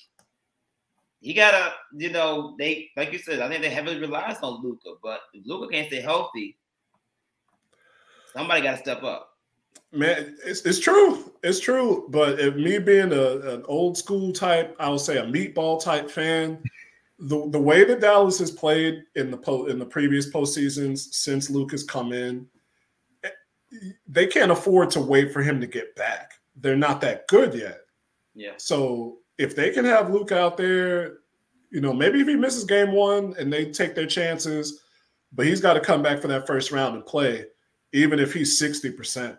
he 1.21 1.35
gotta, 1.35 1.75
you 1.95 2.11
know, 2.11 2.55
they 2.59 2.91
like 2.97 3.13
you 3.13 3.19
said, 3.19 3.41
I 3.41 3.49
think 3.49 3.63
they 3.63 3.71
heavily 3.71 3.99
relies 3.99 4.39
on 4.43 4.63
Luka, 4.63 4.95
but 5.03 5.21
if 5.35 5.45
Luka 5.45 5.73
can't 5.73 5.89
stay 5.89 6.01
healthy, 6.01 6.57
somebody 8.33 8.63
got 8.63 8.73
to 8.73 8.79
step 8.79 9.03
up. 9.03 9.38
Man, 9.93 10.37
it's, 10.45 10.63
it's 10.63 10.79
true. 10.79 11.33
It's 11.43 11.61
true. 11.61 12.07
But 12.11 12.39
if 12.41 12.57
me 12.57 12.79
being 12.79 13.13
a, 13.13 13.39
an 13.55 13.63
old 13.67 13.97
school 13.97 14.33
type, 14.33 14.77
I 14.79 14.91
would 14.91 15.01
say 15.01 15.19
a 15.19 15.25
meatball 15.25 15.83
type 15.83 16.11
fan, 16.11 16.63
the 17.19 17.49
the 17.51 17.59
way 17.59 17.85
that 17.85 18.01
Dallas 18.01 18.39
has 18.39 18.51
played 18.51 19.03
in 19.17 19.31
the 19.31 19.37
po- 19.37 19.67
in 19.67 19.79
the 19.79 19.87
previous 19.87 20.31
postseasons 20.31 20.99
since 21.13 21.51
Luka's 21.51 21.83
come 21.83 22.13
in, 22.13 22.47
eh, 23.25 23.31
they 24.07 24.27
can't 24.27 24.53
afford 24.53 24.91
to 24.91 25.01
wait 25.01 25.33
for 25.33 25.43
him 25.43 25.61
to 25.61 25.67
get 25.67 25.97
back. 25.97 26.33
They're 26.57 26.77
not 26.77 27.01
that 27.01 27.27
good 27.27 27.55
yet. 27.55 27.81
Yeah. 28.35 28.53
So 28.59 29.19
if 29.39 29.57
they 29.57 29.71
can 29.71 29.85
have 29.85 30.13
Luke 30.13 30.33
out 30.33 30.57
there, 30.57 31.19
you 31.71 31.81
know, 31.81 31.93
maybe 31.93 32.21
if 32.21 32.29
he 32.29 32.37
misses 32.37 32.65
game 32.65 32.93
one 32.93 33.35
and 33.39 33.53
they 33.53 33.71
take 33.71 33.95
their 33.95 34.07
chances, 34.07 34.81
but 35.33 35.47
he's 35.47 35.61
got 35.61 35.75
to 35.75 35.81
come 35.81 36.03
back 36.03 36.21
for 36.21 36.29
that 36.29 36.47
first 36.47 36.73
round 36.73 36.95
and 36.95 37.07
play, 37.07 37.47
even 37.93 38.19
if 38.19 38.33
he's 38.33 38.61
60%. 38.61 39.39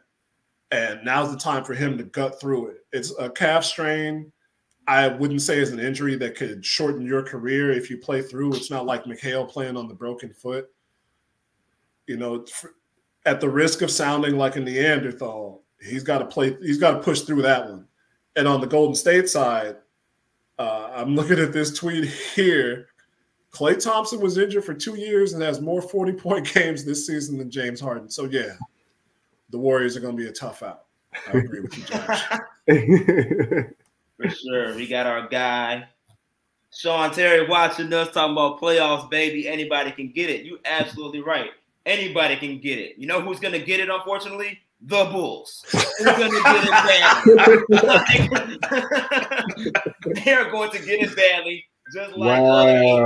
And 0.71 1.03
now's 1.03 1.31
the 1.31 1.37
time 1.37 1.63
for 1.63 1.73
him 1.73 1.97
to 1.97 2.03
gut 2.03 2.39
through 2.39 2.67
it. 2.67 2.77
It's 2.91 3.13
a 3.19 3.29
calf 3.29 3.65
strain. 3.65 4.31
I 4.87 5.07
wouldn't 5.07 5.41
say 5.41 5.59
is 5.59 5.71
an 5.71 5.79
injury 5.79 6.15
that 6.15 6.35
could 6.35 6.65
shorten 6.65 7.05
your 7.05 7.21
career 7.21 7.71
if 7.71 7.89
you 7.89 7.97
play 7.97 8.21
through. 8.21 8.53
It's 8.53 8.71
not 8.71 8.85
like 8.85 9.03
McHale 9.03 9.47
playing 9.47 9.77
on 9.77 9.87
the 9.87 9.93
broken 9.93 10.33
foot. 10.33 10.67
You 12.07 12.17
know, 12.17 12.45
at 13.25 13.39
the 13.39 13.49
risk 13.49 13.83
of 13.83 13.91
sounding 13.91 14.35
like 14.35 14.55
a 14.55 14.59
Neanderthal, 14.59 15.63
he's 15.81 16.03
got 16.03 16.19
to 16.19 16.25
play. 16.25 16.57
He's 16.61 16.79
got 16.79 16.91
to 16.91 16.99
push 16.99 17.21
through 17.21 17.43
that 17.43 17.69
one. 17.69 17.87
And 18.35 18.47
on 18.47 18.61
the 18.61 18.67
Golden 18.67 18.95
State 18.95 19.29
side, 19.29 19.75
uh, 20.57 20.89
I'm 20.93 21.15
looking 21.15 21.39
at 21.39 21.53
this 21.53 21.77
tweet 21.77 22.05
here. 22.05 22.87
Klay 23.51 23.81
Thompson 23.81 24.19
was 24.19 24.37
injured 24.37 24.65
for 24.65 24.73
two 24.73 24.95
years 24.95 25.33
and 25.33 25.41
has 25.41 25.61
more 25.61 25.81
40 25.81 26.13
point 26.13 26.53
games 26.53 26.83
this 26.83 27.07
season 27.07 27.37
than 27.37 27.51
James 27.51 27.79
Harden. 27.79 28.09
So 28.09 28.25
yeah, 28.25 28.53
the 29.49 29.57
Warriors 29.57 29.97
are 29.97 29.99
going 29.99 30.15
to 30.15 30.21
be 30.21 30.29
a 30.29 30.31
tough 30.31 30.63
out. 30.63 30.85
I 31.33 31.37
agree 31.37 31.61
with 31.61 31.77
you, 31.77 31.83
Josh. 31.85 32.23
For 34.17 34.29
sure. 34.29 34.75
We 34.75 34.87
got 34.87 35.07
our 35.07 35.27
guy, 35.27 35.87
Sean 36.71 37.11
Terry, 37.11 37.47
watching 37.47 37.91
us 37.93 38.11
talking 38.11 38.33
about 38.33 38.59
playoffs, 38.59 39.09
baby. 39.09 39.47
Anybody 39.47 39.91
can 39.91 40.11
get 40.11 40.29
it. 40.29 40.45
You 40.45 40.59
absolutely 40.65 41.21
right. 41.21 41.49
Anybody 41.85 42.35
can 42.35 42.59
get 42.59 42.77
it. 42.77 42.97
You 42.97 43.07
know 43.07 43.21
who's 43.21 43.39
going 43.39 43.53
to 43.53 43.59
get 43.59 43.79
it, 43.79 43.89
unfortunately? 43.89 44.59
The 44.81 45.05
Bulls. 45.05 45.65
Who's 45.71 45.83
going 46.05 46.31
to 46.31 46.41
get 46.43 46.63
it 46.65 46.71
badly? 46.71 47.83
They're 50.23 50.51
going 50.51 50.71
to 50.71 50.79
get 50.79 51.01
it 51.01 51.15
badly, 51.15 51.65
just 51.93 52.15
like 52.15 52.41
wow. 52.41 53.05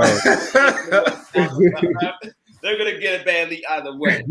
They're 2.62 2.78
going 2.78 2.94
to 2.94 3.00
get 3.00 3.20
it 3.20 3.24
badly 3.24 3.64
either 3.66 3.96
way. 3.96 4.24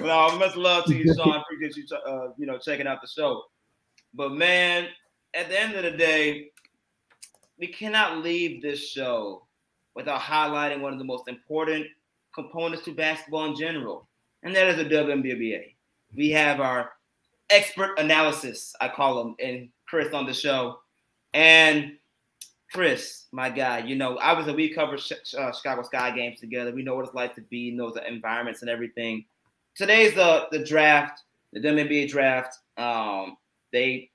Well, 0.00 0.38
much 0.38 0.56
love 0.56 0.84
to 0.86 0.94
you, 0.94 1.14
Sean. 1.16 1.40
Appreciate 1.40 1.76
you, 1.76 1.96
uh, 1.96 2.28
you 2.36 2.46
know, 2.46 2.58
checking 2.58 2.86
out 2.86 3.00
the 3.00 3.08
show. 3.08 3.42
But 4.14 4.32
man, 4.32 4.88
at 5.34 5.48
the 5.48 5.60
end 5.60 5.74
of 5.74 5.84
the 5.84 5.96
day, 5.96 6.50
we 7.58 7.68
cannot 7.68 8.18
leave 8.18 8.62
this 8.62 8.86
show 8.86 9.46
without 9.94 10.20
highlighting 10.20 10.80
one 10.80 10.92
of 10.92 10.98
the 10.98 11.04
most 11.04 11.28
important 11.28 11.86
components 12.34 12.84
to 12.84 12.94
basketball 12.94 13.44
in 13.46 13.56
general, 13.56 14.08
and 14.42 14.54
that 14.54 14.68
is 14.68 14.76
the 14.76 14.84
WNBA. 14.84 15.74
We 16.14 16.30
have 16.30 16.60
our 16.60 16.92
expert 17.50 17.98
analysis, 17.98 18.74
I 18.80 18.88
call 18.88 19.20
him, 19.20 19.34
and 19.38 19.68
Chris 19.86 20.12
on 20.12 20.26
the 20.26 20.34
show. 20.34 20.78
And 21.34 21.98
Chris, 22.72 23.26
my 23.32 23.50
guy, 23.50 23.80
you 23.80 23.94
know, 23.94 24.18
obviously 24.20 24.54
we 24.54 24.72
cover 24.72 24.96
uh, 24.96 25.52
Chicago 25.52 25.82
Sky 25.82 26.10
games 26.10 26.40
together. 26.40 26.72
We 26.72 26.82
know 26.82 26.94
what 26.94 27.04
it's 27.04 27.14
like 27.14 27.34
to 27.34 27.42
be 27.42 27.68
in 27.68 27.76
those 27.76 27.96
environments 28.08 28.62
and 28.62 28.70
everything. 28.70 29.24
Today's 29.74 30.14
the 30.14 30.46
the 30.50 30.64
draft, 30.64 31.22
the 31.52 31.60
WNBA 31.60 32.08
draft. 32.08 32.58
Um, 32.76 33.36
they 33.72 34.10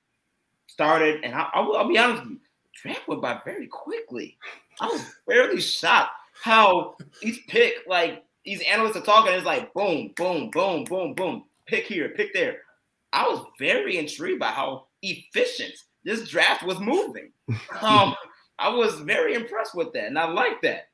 started, 0.66 1.24
and 1.24 1.34
I, 1.34 1.60
will 1.60 1.76
I'll 1.76 1.88
be 1.88 1.98
honest 1.98 2.22
with 2.22 2.32
you, 2.32 2.40
draft 2.82 3.08
went 3.08 3.22
by 3.22 3.40
very 3.44 3.66
quickly. 3.66 4.38
I 4.80 4.86
was 4.86 5.04
fairly 5.26 5.60
shocked 5.60 6.12
how 6.40 6.96
each 7.22 7.46
pick, 7.48 7.74
like 7.88 8.24
these 8.44 8.62
analysts 8.62 8.96
are 8.96 9.02
talking, 9.02 9.32
it's 9.32 9.44
like 9.44 9.72
boom, 9.74 10.12
boom, 10.16 10.50
boom, 10.50 10.84
boom, 10.84 11.14
boom, 11.14 11.44
pick 11.66 11.86
here, 11.86 12.10
pick 12.10 12.32
there. 12.32 12.58
I 13.12 13.24
was 13.24 13.44
very 13.58 13.96
intrigued 13.96 14.40
by 14.40 14.48
how 14.48 14.86
efficient 15.02 15.74
this 16.04 16.28
draft 16.28 16.64
was 16.64 16.78
moving. 16.78 17.32
Um, 17.80 18.14
I 18.58 18.68
was 18.68 19.00
very 19.00 19.34
impressed 19.34 19.74
with 19.74 19.92
that, 19.92 20.06
and 20.06 20.18
I 20.18 20.28
like 20.28 20.60
that. 20.62 20.88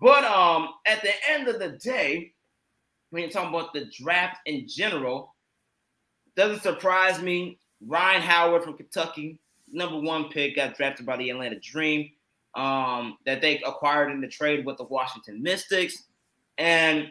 But 0.00 0.24
um, 0.24 0.68
at 0.86 1.02
the 1.02 1.10
end 1.28 1.48
of 1.48 1.58
the 1.58 1.76
day, 1.82 2.32
when 3.10 3.22
you're 3.22 3.30
talking 3.30 3.54
about 3.54 3.72
the 3.72 3.86
draft 3.86 4.38
in 4.46 4.66
general, 4.68 5.34
doesn't 6.36 6.62
surprise 6.62 7.20
me 7.20 7.58
Rhyne 7.86 8.20
Howard 8.20 8.64
from 8.64 8.76
Kentucky, 8.76 9.38
number 9.70 10.00
one 10.00 10.28
pick, 10.28 10.56
got 10.56 10.76
drafted 10.76 11.06
by 11.06 11.16
the 11.16 11.30
Atlanta 11.30 11.58
Dream, 11.60 12.10
um, 12.54 13.18
that 13.24 13.40
they 13.40 13.60
acquired 13.62 14.10
in 14.10 14.20
the 14.20 14.28
trade 14.28 14.64
with 14.64 14.78
the 14.78 14.84
Washington 14.84 15.42
Mystics. 15.42 16.04
And 16.58 17.10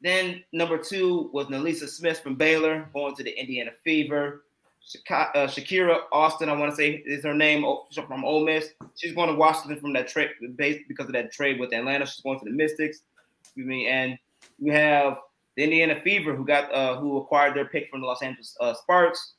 then 0.00 0.44
number 0.52 0.78
two 0.78 1.30
was 1.32 1.46
NaLyssa 1.46 1.88
Smith 1.88 2.20
from 2.20 2.34
Baylor, 2.34 2.88
going 2.92 3.14
to 3.16 3.24
the 3.24 3.38
Indiana 3.38 3.70
Fever. 3.82 4.44
Shak- 4.80 5.32
uh, 5.34 5.46
Shakira 5.46 6.02
Austin, 6.12 6.48
I 6.48 6.52
want 6.52 6.70
to 6.70 6.76
say 6.76 7.02
is 7.04 7.24
her 7.24 7.34
name 7.34 7.64
from 7.92 8.24
Ole 8.24 8.44
Miss. 8.44 8.70
She's 8.96 9.14
going 9.14 9.28
to 9.28 9.34
Washington 9.34 9.80
from 9.80 9.92
that 9.94 10.08
trade, 10.08 10.30
because 10.56 11.06
of 11.06 11.12
that 11.12 11.32
trade 11.32 11.58
with 11.58 11.72
Atlanta. 11.72 12.06
She's 12.06 12.22
going 12.22 12.38
to 12.38 12.44
the 12.44 12.52
Mystics. 12.52 13.00
Excuse 13.42 13.66
me. 13.66 13.88
And 13.88 14.18
we 14.58 14.70
have 14.70 15.18
the 15.56 15.64
Indiana 15.64 16.00
Fever, 16.00 16.34
who 16.34 16.44
got 16.44 16.72
uh, 16.72 16.98
who 16.98 17.18
acquired 17.18 17.56
their 17.56 17.66
pick 17.66 17.88
from 17.90 18.00
the 18.00 18.06
Los 18.06 18.22
Angeles 18.22 18.56
uh, 18.60 18.74
Sparks. 18.74 19.34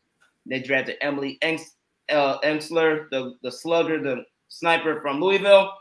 They 0.45 0.59
drafted 0.59 0.97
Emily 1.01 1.37
Engs, 1.41 1.75
uh, 2.09 2.39
Engstler, 2.39 3.09
the, 3.11 3.35
the 3.43 3.51
slugger, 3.51 4.01
the 4.01 4.23
sniper 4.47 4.99
from 5.01 5.21
Louisville. 5.21 5.71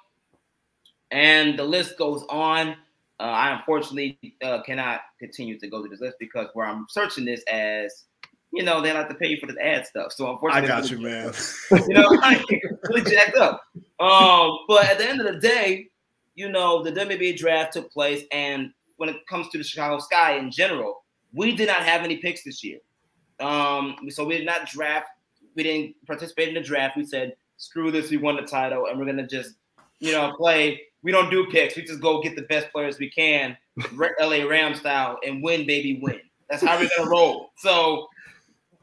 And 1.10 1.58
the 1.58 1.64
list 1.64 1.98
goes 1.98 2.24
on. 2.28 2.76
Uh, 3.20 3.22
I 3.22 3.56
unfortunately 3.56 4.18
uh, 4.42 4.62
cannot 4.62 5.00
continue 5.18 5.58
to 5.58 5.68
go 5.68 5.82
to 5.82 5.88
this 5.88 6.00
list 6.00 6.16
because 6.20 6.48
where 6.52 6.66
I'm 6.66 6.86
searching 6.88 7.24
this 7.24 7.42
as, 7.50 8.04
you 8.52 8.62
know, 8.62 8.80
they 8.80 8.92
like 8.92 9.08
to 9.08 9.14
pay 9.14 9.28
you 9.28 9.38
for 9.40 9.46
this 9.46 9.56
ad 9.60 9.86
stuff. 9.86 10.12
So 10.12 10.30
unfortunately, 10.30 10.70
I 10.70 10.80
got 10.80 10.90
you, 10.90 11.00
man. 11.00 11.32
you 11.88 11.94
know, 11.94 12.08
like 12.08 12.44
really 12.88 13.10
jacked 13.10 13.36
up. 13.36 13.62
Um, 13.98 14.58
but 14.68 14.84
at 14.84 14.98
the 14.98 15.08
end 15.08 15.20
of 15.20 15.32
the 15.32 15.40
day, 15.40 15.88
you 16.36 16.48
know, 16.48 16.84
the 16.84 16.92
WNBA 16.92 17.36
draft 17.36 17.72
took 17.72 17.90
place, 17.90 18.22
and 18.30 18.70
when 18.98 19.08
it 19.08 19.26
comes 19.26 19.48
to 19.48 19.58
the 19.58 19.64
Chicago 19.64 19.98
Sky 19.98 20.36
in 20.36 20.50
general, 20.50 21.04
we 21.32 21.56
did 21.56 21.68
not 21.68 21.78
have 21.78 22.02
any 22.02 22.18
picks 22.18 22.44
this 22.44 22.62
year. 22.62 22.78
Um, 23.40 23.96
so 24.10 24.24
we 24.24 24.36
did 24.36 24.46
not 24.46 24.68
draft. 24.68 25.06
We 25.54 25.62
didn't 25.62 25.94
participate 26.06 26.48
in 26.48 26.54
the 26.54 26.60
draft. 26.60 26.96
We 26.96 27.04
said, 27.04 27.34
screw 27.56 27.90
this. 27.90 28.10
We 28.10 28.16
won 28.16 28.36
the 28.36 28.42
title, 28.42 28.86
and 28.86 28.98
we're 28.98 29.06
gonna 29.06 29.26
just, 29.26 29.54
you 30.00 30.12
know, 30.12 30.32
play. 30.36 30.82
We 31.02 31.12
don't 31.12 31.30
do 31.30 31.46
picks. 31.46 31.76
We 31.76 31.82
just 31.82 32.00
go 32.00 32.20
get 32.20 32.36
the 32.36 32.42
best 32.42 32.70
players 32.72 32.98
we 32.98 33.10
can, 33.10 33.56
LA 34.20 34.44
Ram 34.44 34.74
style, 34.74 35.18
and 35.24 35.42
win, 35.42 35.66
baby, 35.66 36.00
win. 36.02 36.20
That's 36.50 36.62
how 36.62 36.78
we're 36.78 36.90
gonna 36.96 37.10
roll. 37.10 37.50
So 37.58 38.08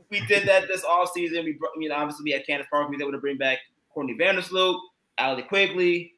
we 0.10 0.22
did 0.22 0.48
that 0.48 0.68
this 0.68 0.86
off 0.86 1.12
season. 1.14 1.44
We, 1.44 1.60
you 1.78 1.90
know, 1.90 1.96
obviously 1.96 2.24
we 2.24 2.32
had 2.32 2.46
Candace 2.46 2.68
Parker. 2.70 2.90
We 2.90 2.98
were 2.98 3.04
able 3.04 3.12
to 3.14 3.18
bring 3.18 3.38
back 3.38 3.60
Courtney 3.94 4.16
Vandersloot, 4.18 4.80
Allie 5.18 5.44
Quigley. 5.44 6.14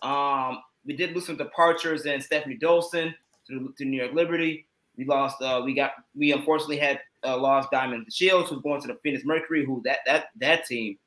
Um, 0.00 0.60
we 0.84 0.94
did 0.94 1.14
lose 1.14 1.26
some 1.26 1.36
departures 1.36 2.06
and 2.06 2.22
Stefanie 2.22 2.60
Dolson 2.60 3.14
to, 3.48 3.72
to 3.76 3.84
New 3.84 4.00
York 4.00 4.14
Liberty. 4.14 4.66
We 4.96 5.04
lost. 5.04 5.40
Uh, 5.40 5.62
we 5.64 5.74
got. 5.74 5.92
We 6.14 6.32
unfortunately 6.32 6.78
had 6.78 7.00
uh, 7.24 7.36
lost 7.38 7.70
Diamond 7.70 8.06
DeShields, 8.06 8.48
who's 8.48 8.62
going 8.62 8.80
to 8.82 8.88
the 8.88 8.98
Phoenix 9.02 9.24
Mercury. 9.24 9.64
Who 9.64 9.80
that 9.84 10.00
that 10.06 10.26
that 10.36 10.66
team? 10.66 10.98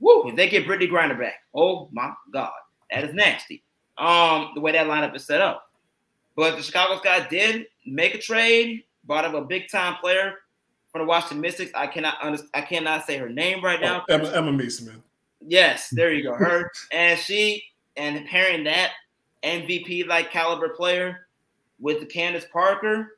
Woo! 0.00 0.28
If 0.28 0.36
they 0.36 0.48
get 0.48 0.66
Brittney 0.66 0.90
Griner 0.90 1.18
back, 1.18 1.34
oh 1.54 1.88
my 1.92 2.12
God, 2.32 2.50
that 2.90 3.04
is 3.04 3.14
nasty. 3.14 3.62
Um, 3.98 4.52
the 4.54 4.60
way 4.60 4.72
that 4.72 4.86
lineup 4.86 5.14
is 5.14 5.24
set 5.24 5.40
up. 5.40 5.70
But 6.36 6.56
the 6.56 6.62
Chicago 6.62 6.96
Sky 6.98 7.26
did 7.28 7.66
make 7.86 8.14
a 8.14 8.18
trade, 8.18 8.84
bought 9.04 9.24
up 9.24 9.34
a 9.34 9.42
big 9.42 9.68
time 9.68 9.96
player 10.00 10.34
for 10.90 10.98
the 10.98 11.04
Washington 11.04 11.40
Mystics. 11.40 11.70
I 11.74 11.86
cannot 11.86 12.16
under, 12.22 12.42
I 12.54 12.62
cannot 12.62 13.06
say 13.06 13.18
her 13.18 13.28
name 13.28 13.62
right 13.62 13.80
now. 13.80 14.04
Oh, 14.08 14.14
Emma, 14.14 14.30
Emma. 14.30 14.70
Yes, 15.46 15.88
there 15.90 16.12
you 16.12 16.22
go. 16.22 16.34
Her 16.34 16.70
and 16.92 17.18
she 17.18 17.62
and 17.96 18.26
pairing 18.26 18.64
that 18.64 18.92
MVP 19.42 20.06
like 20.06 20.30
caliber 20.30 20.70
player 20.70 21.28
with 21.80 22.00
the 22.00 22.06
Candace 22.06 22.46
Parker 22.52 23.16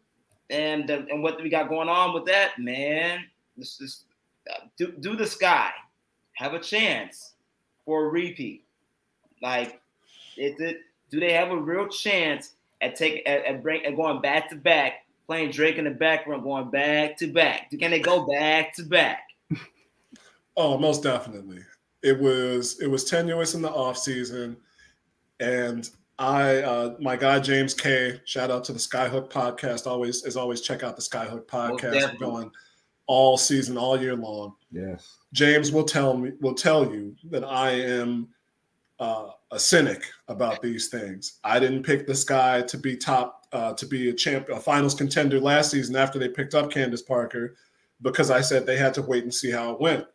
and 0.50 0.90
uh, 0.90 1.02
and 1.10 1.22
what 1.22 1.42
we 1.42 1.48
got 1.48 1.68
going 1.68 1.88
on 1.88 2.14
with 2.14 2.26
that, 2.26 2.58
man. 2.58 3.24
This 3.56 3.80
is 3.80 4.04
uh, 4.50 4.66
do, 4.76 4.92
do 5.00 5.16
the 5.16 5.26
sky 5.26 5.70
have 6.34 6.54
a 6.54 6.58
chance 6.60 7.34
for 7.84 8.06
a 8.06 8.08
repeat? 8.08 8.64
Like, 9.40 9.80
is 10.36 10.58
it? 10.60 10.80
Do 11.10 11.20
they 11.20 11.32
have 11.32 11.50
a 11.50 11.56
real 11.56 11.88
chance 11.88 12.52
at 12.80 12.96
taking 12.96 13.26
at, 13.26 13.44
at, 13.44 13.62
bring, 13.62 13.84
at 13.84 13.96
going 13.96 14.20
back 14.20 14.48
to 14.50 14.56
back, 14.56 15.06
playing 15.26 15.50
Drake 15.50 15.76
in 15.76 15.84
the 15.84 15.90
background, 15.90 16.42
going 16.42 16.70
back 16.70 17.16
to 17.18 17.26
back? 17.26 17.70
Can 17.70 17.90
they 17.90 18.00
go 18.00 18.26
back 18.26 18.74
to 18.76 18.82
back? 18.82 19.24
Oh, 20.54 20.76
most 20.76 21.02
definitely. 21.02 21.60
It 22.02 22.20
was 22.20 22.78
it 22.82 22.86
was 22.86 23.04
tenuous 23.04 23.54
in 23.54 23.62
the 23.62 23.70
off 23.70 23.96
season, 23.96 24.58
and 25.40 25.88
I, 26.22 26.62
uh, 26.62 26.94
my 27.00 27.16
guy 27.16 27.40
James 27.40 27.74
K, 27.74 28.20
shout 28.26 28.52
out 28.52 28.62
to 28.64 28.72
the 28.72 28.78
Skyhook 28.78 29.28
podcast. 29.28 29.88
Always, 29.88 30.22
as 30.22 30.36
always, 30.36 30.60
check 30.60 30.84
out 30.84 30.94
the 30.94 31.02
Skyhook 31.02 31.46
podcast. 31.46 32.12
We're 32.12 32.18
going 32.18 32.50
all 33.08 33.36
season, 33.36 33.76
all 33.76 34.00
year 34.00 34.14
long. 34.14 34.54
Yes. 34.70 35.18
James 35.32 35.72
will 35.72 35.82
tell 35.82 36.16
me, 36.16 36.30
will 36.40 36.54
tell 36.54 36.84
you 36.84 37.16
that 37.30 37.42
I 37.42 37.72
am 37.72 38.28
uh, 39.00 39.30
a 39.50 39.58
cynic 39.58 40.04
about 40.28 40.62
these 40.62 40.86
things. 40.86 41.40
I 41.42 41.58
didn't 41.58 41.82
pick 41.82 42.06
this 42.06 42.22
guy 42.22 42.62
to 42.62 42.78
be 42.78 42.96
top, 42.96 43.48
uh, 43.52 43.72
to 43.72 43.84
be 43.84 44.10
a 44.10 44.12
champ, 44.12 44.48
a 44.48 44.60
finals 44.60 44.94
contender 44.94 45.40
last 45.40 45.72
season 45.72 45.96
after 45.96 46.20
they 46.20 46.28
picked 46.28 46.54
up 46.54 46.70
Candace 46.70 47.02
Parker, 47.02 47.56
because 48.00 48.30
I 48.30 48.42
said 48.42 48.64
they 48.64 48.76
had 48.76 48.94
to 48.94 49.02
wait 49.02 49.24
and 49.24 49.34
see 49.34 49.50
how 49.50 49.72
it 49.72 49.80
went, 49.80 50.06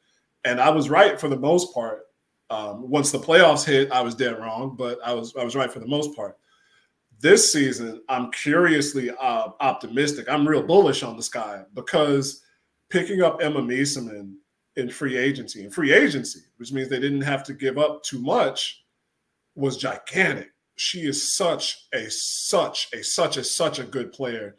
and 0.46 0.62
I 0.62 0.70
was 0.70 0.90
right 0.90 1.20
for 1.20 1.28
the 1.28 1.38
most 1.38 1.74
part. 1.74 2.07
Um, 2.50 2.90
once 2.90 3.12
the 3.12 3.20
playoffs 3.20 3.66
hit, 3.66 3.92
I 3.92 4.02
was 4.02 4.16
dead 4.16 4.40
wrong, 4.40 4.76
but 4.78 5.00
I 5.06 5.14
was 5.14 5.36
I 5.36 5.44
was 5.44 5.56
right 5.56 5.72
for 5.72 5.80
the 5.80 5.88
most 5.88 6.16
part. 6.16 6.38
This 7.20 7.52
season, 7.52 8.02
I'm 8.10 8.32
curiously 8.32 9.10
uh, 9.10 9.50
optimistic. 9.60 10.30
I'm 10.30 10.48
real 10.48 10.64
bullish 10.64 11.04
on 11.04 11.18
the 11.18 11.24
sky 11.24 11.64
because 11.74 12.44
picking 12.90 13.22
up 13.22 13.40
Emma 13.42 13.62
Meesseman 13.62 14.36
in 14.78 14.90
free 14.90 15.18
agency. 15.18 15.64
And 15.64 15.74
free 15.74 15.92
agency, 15.92 16.42
which 16.58 16.72
means 16.72 16.88
they 16.88 17.00
didn't 17.00 17.22
have 17.22 17.44
to 17.46 17.54
give 17.54 17.78
up 17.78 18.04
too 18.04 18.20
much, 18.20 18.86
was 19.56 19.76
gigantic. 19.76 20.52
She 20.76 21.02
is 21.02 21.34
such 21.34 21.88
a 21.94 22.10
such 22.10 22.90
a 22.94 23.04
such 23.04 23.38
a 23.38 23.44
such 23.44 23.80
a 23.80 23.84
good 23.84 24.14
player. 24.14 24.56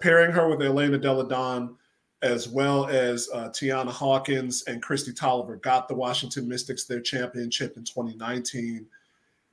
Pairing 0.00 0.30
her 0.30 0.48
with 0.48 0.62
Elena 0.62 0.98
Delle 0.98 1.24
Donne, 1.24 1.76
as 2.22 2.48
well 2.48 2.86
as 2.86 3.28
uh, 3.32 3.48
Tianna 3.48 3.90
Hawkins 3.90 4.62
and 4.64 4.82
Kristi 4.82 5.14
Toliver 5.14 5.60
got 5.60 5.88
the 5.88 5.94
Washington 5.94 6.46
Mystics 6.46 6.84
their 6.84 7.00
championship 7.00 7.76
in 7.76 7.84
2019. 7.84 8.86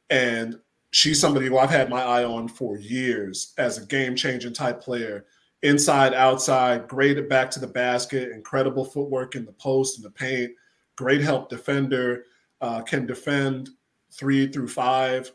And 0.10 0.60
she's 0.91 1.19
somebody 1.19 1.48
who 1.48 1.57
I've 1.57 1.69
had 1.69 1.89
my 1.89 2.02
eye 2.02 2.26
on 2.26 2.48
for 2.48 2.77
years 2.77 3.53
as 3.57 3.77
a 3.77 3.85
game 3.85 4.15
changing 4.15 4.53
type 4.53 4.81
player. 4.81 5.26
Inside, 5.64 6.14
outside, 6.14 6.88
great 6.88 7.18
at 7.18 7.30
back 7.30 7.49
to 7.52 7.60
the 7.60 7.68
basket, 7.68 8.31
incredible 8.31 8.85
footwork 8.85 9.35
in 9.35 9.45
the 9.45 9.53
post 9.53 9.98
and 9.98 10.06
the 10.06 10.11
paint, 10.11 10.52
great 10.95 11.22
help 11.22 11.49
defender, 11.49 12.26
uh, 12.61 12.81
can 12.81 13.06
defend 13.06 13.69
three 14.11 14.48
through 14.48 14.68
five. 14.68 15.31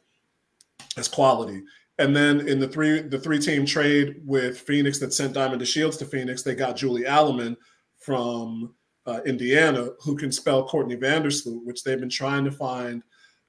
That's 0.97 1.09
quality. 1.09 1.63
And 1.99 2.17
then 2.17 2.49
in 2.49 2.59
the 2.59 2.69
three 2.69 3.03
the 3.03 3.19
three 3.19 3.39
team 3.39 3.67
trade 3.67 4.23
with 4.25 4.61
Phoenix 4.61 4.99
that 5.01 5.13
sent 5.13 5.35
Diamond 5.35 5.61
DeShields 5.61 5.99
to 5.99 6.07
Phoenix, 6.07 6.43
they 6.43 6.55
got 6.55 6.77
Julie 6.77 7.07
Allemand 7.07 7.57
from 7.99 8.75
uh, 9.07 9.21
Indiana 9.27 9.91
who 10.01 10.17
can 10.17 10.33
spell 10.33 10.67
Courtney 10.67 10.97
Vandersloot, 10.97 11.65
which 11.65 11.85
they've 11.85 12.01
been 12.01 12.09
trying 12.09 12.45
to 12.45 12.51
find 12.51 13.03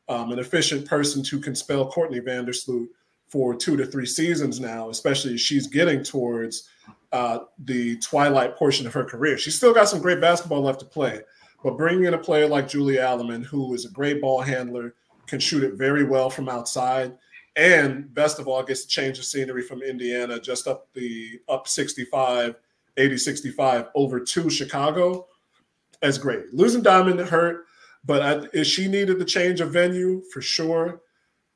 um, 0.10 0.32
an 0.32 0.40
efficient 0.40 0.88
person 0.88 1.24
to 1.24 1.40
can 1.40 1.56
spell 1.56 1.90
Courtney 1.90 2.20
Vandersloot 2.20 2.88
for 3.28 3.56
two 3.56 3.78
to 3.78 3.86
three 3.86 4.06
seasons 4.06 4.60
now, 4.60 4.90
especially 4.90 5.34
as 5.34 5.42
she's 5.42 5.68
getting 5.68 6.04
towards 6.04 6.70
uh, 7.12 7.40
the 7.60 7.98
twilight 7.98 8.56
portion 8.56 8.86
of 8.86 8.94
her 8.94 9.06
career. 9.06 9.38
She's 9.38 9.56
still 9.56 9.74
got 9.74 9.88
some 9.88 10.02
great 10.02 10.22
basketball 10.22 10.62
left 10.62 10.82
to 10.82 10.86
play, 10.86 11.22
but 11.64 11.78
bringing 11.78 12.06
in 12.06 12.14
a 12.14 12.20
player 12.20 12.48
like 12.48 12.68
Julie 12.68 13.00
Allemand, 13.00 13.46
who 13.46 13.74
is 13.74 13.86
a 13.86 13.92
great 13.92 14.22
ball 14.22 14.42
handler, 14.42 14.96
can 15.26 15.40
shoot 15.40 15.64
it 15.64 15.76
very 15.76 16.04
well 16.04 16.30
from 16.30 16.50
outside, 16.50 17.18
and 17.56 18.14
best 18.14 18.40
of 18.40 18.48
all, 18.48 18.64
gets 18.64 18.86
a 18.86 18.88
change 18.88 19.20
of 19.20 19.26
scenery 19.26 19.62
from 19.62 19.82
Indiana, 19.82 20.40
just 20.40 20.68
up 20.68 20.88
the 20.94 21.40
up 21.48 21.68
65, 21.68 22.60
80, 22.98 23.18
65 23.18 23.90
over 23.96 24.20
to 24.20 24.50
Chicago. 24.50 25.28
That's 26.02 26.18
great. 26.18 26.54
Losing 26.54 26.82
Diamond 26.82 27.20
hurt 27.20 27.66
but 28.06 28.52
I, 28.54 28.64
she 28.64 28.88
needed 28.88 29.20
the 29.20 29.26
change 29.26 29.62
of 29.62 29.72
venue 29.72 30.22
for 30.32 30.42
sure. 30.42 31.02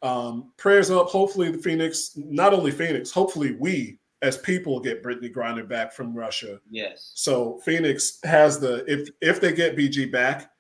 Um, 0.02 0.52
prayers 0.58 0.90
up. 0.90 1.08
Hopefully, 1.08 1.52
the 1.52 1.58
Phoenix, 1.58 2.12
not 2.16 2.54
only 2.54 2.72
Phoenix, 2.72 3.12
hopefully 3.12 3.56
we 3.60 4.00
as 4.22 4.38
people 4.38 4.80
get 4.80 5.04
Brittney 5.04 5.34
Griner 5.34 5.68
back 5.68 5.92
from 5.92 6.16
Russia. 6.16 6.60
Yes. 6.70 7.12
So 7.16 7.60
Phoenix 7.64 8.20
has 8.24 8.60
the 8.60 8.86
if 8.92 9.10
if 9.22 9.42
they 9.42 9.54
get 9.54 9.76
BG 9.76 10.12
back, 10.12 10.52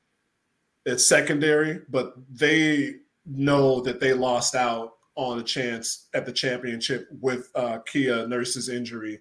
it's 0.85 1.05
secondary, 1.05 1.81
but 1.89 2.15
they 2.31 2.95
know 3.25 3.81
that 3.81 3.99
they 3.99 4.13
lost 4.13 4.55
out 4.55 4.96
on 5.17 5.39
a 5.39 5.43
chance 5.43 6.07
at 6.13 6.25
the 6.25 6.31
championship 6.31 7.09
with 7.19 7.49
uh, 7.55 7.79
Kia 7.79 8.25
Nurse's 8.27 8.69
injury. 8.69 9.19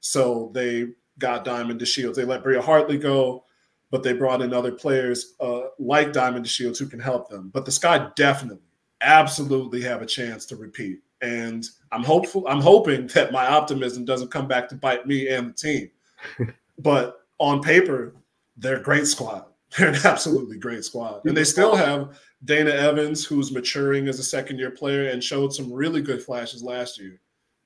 So 0.00 0.50
they 0.52 0.88
got 1.18 1.44
Diamond 1.44 1.80
DeShields. 1.80 2.14
They 2.16 2.24
let 2.24 2.42
Bria 2.42 2.60
Hartley 2.60 2.98
go 2.98 3.44
but 3.90 4.02
they 4.02 4.12
brought 4.12 4.42
in 4.42 4.52
other 4.52 4.72
players 4.72 5.34
uh, 5.40 5.62
like 5.78 6.12
Diamond 6.12 6.44
DeShields 6.44 6.78
who 6.78 6.86
can 6.86 7.00
help 7.00 7.28
them. 7.28 7.50
But 7.52 7.64
the 7.64 7.72
Sky 7.72 8.08
definitely, 8.16 8.62
absolutely 9.00 9.80
have 9.82 10.02
a 10.02 10.06
chance 10.06 10.46
to 10.46 10.56
repeat. 10.56 11.00
And 11.22 11.64
I'm 11.92 12.02
hopeful. 12.02 12.46
I'm 12.48 12.60
hoping 12.60 13.06
that 13.08 13.32
my 13.32 13.46
optimism 13.46 14.04
doesn't 14.04 14.30
come 14.30 14.48
back 14.48 14.68
to 14.68 14.74
bite 14.74 15.06
me 15.06 15.28
and 15.28 15.48
the 15.48 15.54
team. 15.54 15.90
but 16.78 17.20
on 17.38 17.62
paper, 17.62 18.14
they're 18.56 18.78
a 18.78 18.82
great 18.82 19.06
squad. 19.06 19.46
They're 19.76 19.88
an 19.88 19.98
absolutely 20.04 20.58
great 20.58 20.84
squad, 20.84 21.22
and 21.24 21.36
they 21.36 21.42
still 21.42 21.74
have 21.74 22.18
Dana 22.44 22.70
Evans, 22.70 23.24
who's 23.24 23.52
maturing 23.52 24.08
as 24.08 24.18
a 24.18 24.24
second-year 24.24 24.70
player 24.70 25.08
and 25.08 25.22
showed 25.22 25.54
some 25.54 25.72
really 25.72 26.02
good 26.02 26.22
flashes 26.22 26.62
last 26.62 27.00
year. 27.00 27.18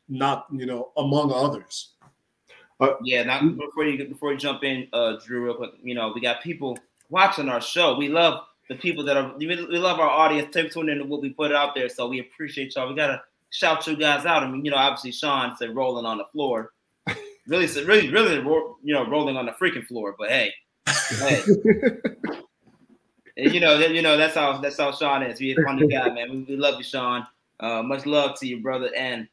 Not 0.09 0.47
you 0.53 0.67
know 0.67 0.91
among 0.97 1.33
others. 1.33 1.93
Uh, 2.81 2.95
yeah, 3.03 3.23
now 3.23 3.41
before 3.43 3.85
you 3.85 4.07
before 4.07 4.33
you 4.33 4.39
jump 4.39 4.65
in, 4.65 4.89
uh, 4.93 5.17
Drew, 5.25 5.45
real 5.45 5.55
quick, 5.55 5.71
you 5.83 5.95
know, 5.95 6.13
we 6.15 6.21
got 6.21 6.43
people 6.43 6.79
watching 7.11 7.49
our 7.49 7.61
show. 7.61 7.97
We 7.97 8.09
love 8.09 8.45
the 8.69 8.75
people 8.75 9.05
that 9.05 9.17
are 9.17 9.35
we 9.37 9.55
love 9.55 10.01
our 10.01 10.09
audience. 10.09 10.53
Take 10.53 10.73
tune 10.73 10.89
into 10.89 11.05
what 11.05 11.21
we 11.21 11.31
put 11.31 11.53
out 11.53 11.75
there, 11.75 11.89
so 11.89 12.09
we 12.09 12.21
appreciate 12.21 12.75
y'all. 12.75 12.89
We 12.89 12.95
gotta 12.95 13.23
shout 13.51 13.87
you 13.87 13.97
guys 13.97 14.25
out. 14.25 14.43
I 14.43 14.51
mean, 14.51 14.65
you 14.65 14.71
know, 14.71 14.79
obviously 14.79 15.13
Sean 15.13 15.57
said 15.57 15.77
rolling 15.77 16.07
on 16.07 16.19
the 16.19 16.25
floor, 16.33 16.73
really, 17.47 17.67
really, 17.85 18.09
really, 18.09 18.37
you 18.83 18.95
know, 18.95 19.07
rolling 19.09 19.37
on 19.37 19.47
the 19.47 19.53
freaking 19.53 19.87
floor. 19.87 20.15
But 20.19 20.31
hey, 20.31 20.53
hey. 20.87 21.43
you 23.37 23.61
know, 23.61 23.79
you 23.79 24.03
know 24.03 24.17
that's 24.17 24.35
how 24.35 24.59
that's 24.59 24.79
how 24.79 24.93
Sean 24.93 25.23
is. 25.23 25.39
He's 25.39 25.57
a 25.59 25.63
funny 25.63 25.87
guy, 25.87 26.11
man. 26.11 26.31
We, 26.31 26.43
we 26.43 26.57
love 26.57 26.77
you, 26.79 26.85
Sean. 26.85 27.27
Uh, 27.59 27.83
much 27.83 28.07
love 28.07 28.39
to 28.41 28.47
you, 28.47 28.61
brother. 28.61 28.91
And 28.97 29.29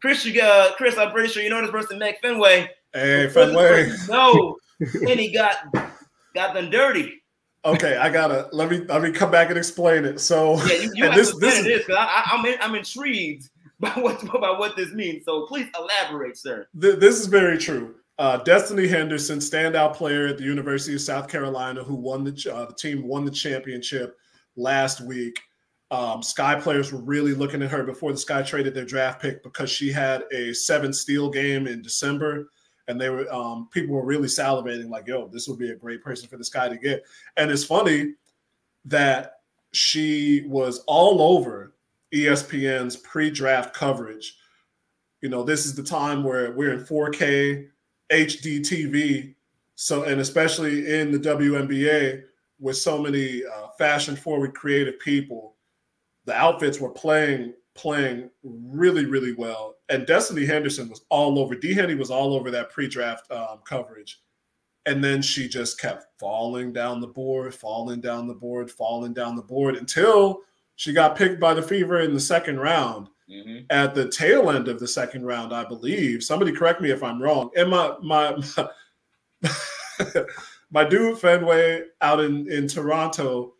Chris, 0.00 0.24
you 0.24 0.34
got 0.34 0.76
Chris. 0.76 0.96
I'm 0.98 1.10
pretty 1.10 1.28
sure 1.28 1.42
you 1.42 1.50
know 1.50 1.60
this 1.60 1.70
person, 1.70 1.98
Meg 1.98 2.20
Fenway. 2.20 2.68
Hey, 2.92 3.28
Fenway. 3.28 3.92
No, 4.08 4.56
and 4.80 5.20
he 5.20 5.32
got 5.32 5.56
got 6.34 6.54
them 6.54 6.70
dirty. 6.70 7.22
Okay, 7.64 7.96
I 7.96 8.10
gotta 8.10 8.48
let 8.52 8.70
me 8.70 8.78
let 8.80 9.02
me 9.02 9.10
come 9.10 9.30
back 9.30 9.48
and 9.48 9.56
explain 9.56 10.04
it. 10.04 10.20
So 10.20 10.62
yeah, 10.66 10.74
you, 10.74 10.92
you 10.94 11.04
have 11.04 11.14
this, 11.14 11.32
to 11.32 11.38
this 11.38 11.64
is 11.64 11.78
because 11.86 11.96
I'm 11.98 12.44
in, 12.44 12.58
I'm 12.60 12.74
intrigued 12.74 13.48
by 13.80 13.90
what 13.90 14.20
by 14.40 14.50
what 14.50 14.76
this 14.76 14.92
means. 14.92 15.24
So 15.24 15.46
please 15.46 15.68
elaborate, 15.78 16.36
sir. 16.36 16.68
Th- 16.78 16.98
this 16.98 17.18
is 17.18 17.26
very 17.26 17.56
true. 17.56 17.94
Uh, 18.18 18.36
Destiny 18.38 18.86
Henderson, 18.86 19.38
standout 19.38 19.94
player 19.94 20.26
at 20.28 20.38
the 20.38 20.44
University 20.44 20.94
of 20.94 21.00
South 21.00 21.28
Carolina, 21.28 21.82
who 21.82 21.94
won 21.94 22.22
the 22.22 22.52
uh, 22.52 22.66
the 22.66 22.74
team 22.74 23.06
won 23.06 23.24
the 23.24 23.30
championship 23.30 24.16
last 24.56 25.00
week. 25.00 25.40
Um, 25.90 26.22
Sky 26.22 26.58
players 26.58 26.92
were 26.92 27.02
really 27.02 27.34
looking 27.34 27.62
at 27.62 27.70
her 27.70 27.82
before 27.82 28.12
the 28.12 28.18
Sky 28.18 28.42
traded 28.42 28.74
their 28.74 28.84
draft 28.84 29.20
pick 29.20 29.42
because 29.42 29.70
she 29.70 29.90
had 29.90 30.24
a 30.32 30.52
seven 30.52 30.92
steal 30.92 31.28
game 31.28 31.66
in 31.66 31.82
December 31.82 32.48
and 32.88 33.00
they 33.00 33.10
were 33.10 33.32
um, 33.32 33.68
people 33.70 33.94
were 33.94 34.04
really 34.04 34.28
salivating 34.28 34.88
like, 34.88 35.06
"Yo, 35.06 35.28
this 35.28 35.48
would 35.48 35.58
be 35.58 35.70
a 35.70 35.76
great 35.76 36.02
person 36.02 36.28
for 36.28 36.36
this 36.36 36.48
guy 36.48 36.68
to 36.68 36.76
get." 36.76 37.04
And 37.36 37.50
it's 37.50 37.64
funny 37.64 38.14
that 38.84 39.40
she 39.72 40.44
was 40.46 40.80
all 40.86 41.22
over 41.22 41.74
ESPN's 42.12 42.96
pre-draft 42.96 43.74
coverage. 43.74 44.36
You 45.20 45.30
know, 45.30 45.42
this 45.42 45.64
is 45.64 45.74
the 45.74 45.82
time 45.82 46.22
where 46.22 46.52
we're 46.52 46.74
in 46.74 46.84
4K 46.84 47.68
HD 48.12 48.60
TV, 48.60 49.34
so 49.74 50.04
and 50.04 50.20
especially 50.20 50.94
in 50.94 51.10
the 51.10 51.18
WNBA 51.18 52.22
with 52.60 52.76
so 52.76 52.98
many 52.98 53.42
uh, 53.44 53.68
fashion-forward, 53.76 54.54
creative 54.54 54.98
people, 55.00 55.56
the 56.24 56.34
outfits 56.34 56.80
were 56.80 56.90
playing 56.90 57.54
playing 57.74 58.30
really, 58.42 59.04
really 59.04 59.32
well. 59.32 59.74
And 59.88 60.06
Destiny 60.06 60.46
Henderson 60.46 60.88
was 60.88 61.04
all 61.08 61.38
over. 61.38 61.54
D 61.54 61.74
Henny 61.74 61.94
was 61.94 62.10
all 62.10 62.34
over 62.34 62.50
that 62.50 62.70
pre-draft 62.70 63.30
um, 63.30 63.58
coverage. 63.64 64.20
And 64.86 65.02
then 65.02 65.22
she 65.22 65.48
just 65.48 65.80
kept 65.80 66.06
falling 66.20 66.72
down 66.72 67.00
the 67.00 67.06
board, 67.06 67.54
falling 67.54 68.00
down 68.00 68.28
the 68.28 68.34
board, 68.34 68.70
falling 68.70 69.12
down 69.12 69.34
the 69.34 69.42
board 69.42 69.76
until 69.76 70.42
she 70.76 70.92
got 70.92 71.16
picked 71.16 71.40
by 71.40 71.54
the 71.54 71.62
Fever 71.62 72.00
in 72.00 72.14
the 72.14 72.20
second 72.20 72.60
round. 72.60 73.08
Mm-hmm. 73.30 73.64
At 73.70 73.94
the 73.94 74.08
tail 74.08 74.50
end 74.50 74.68
of 74.68 74.78
the 74.78 74.88
second 74.88 75.24
round, 75.24 75.54
I 75.54 75.64
believe. 75.64 76.22
Somebody 76.22 76.52
correct 76.52 76.80
me 76.80 76.90
if 76.90 77.02
I'm 77.02 77.22
wrong. 77.22 77.50
And 77.56 77.70
my 77.70 77.94
my 78.02 78.36
my, 80.70 80.84
dude 80.84 81.18
Fenway 81.18 81.84
out 82.02 82.20
in 82.20 82.50
in 82.50 82.68
Toronto, 82.68 83.54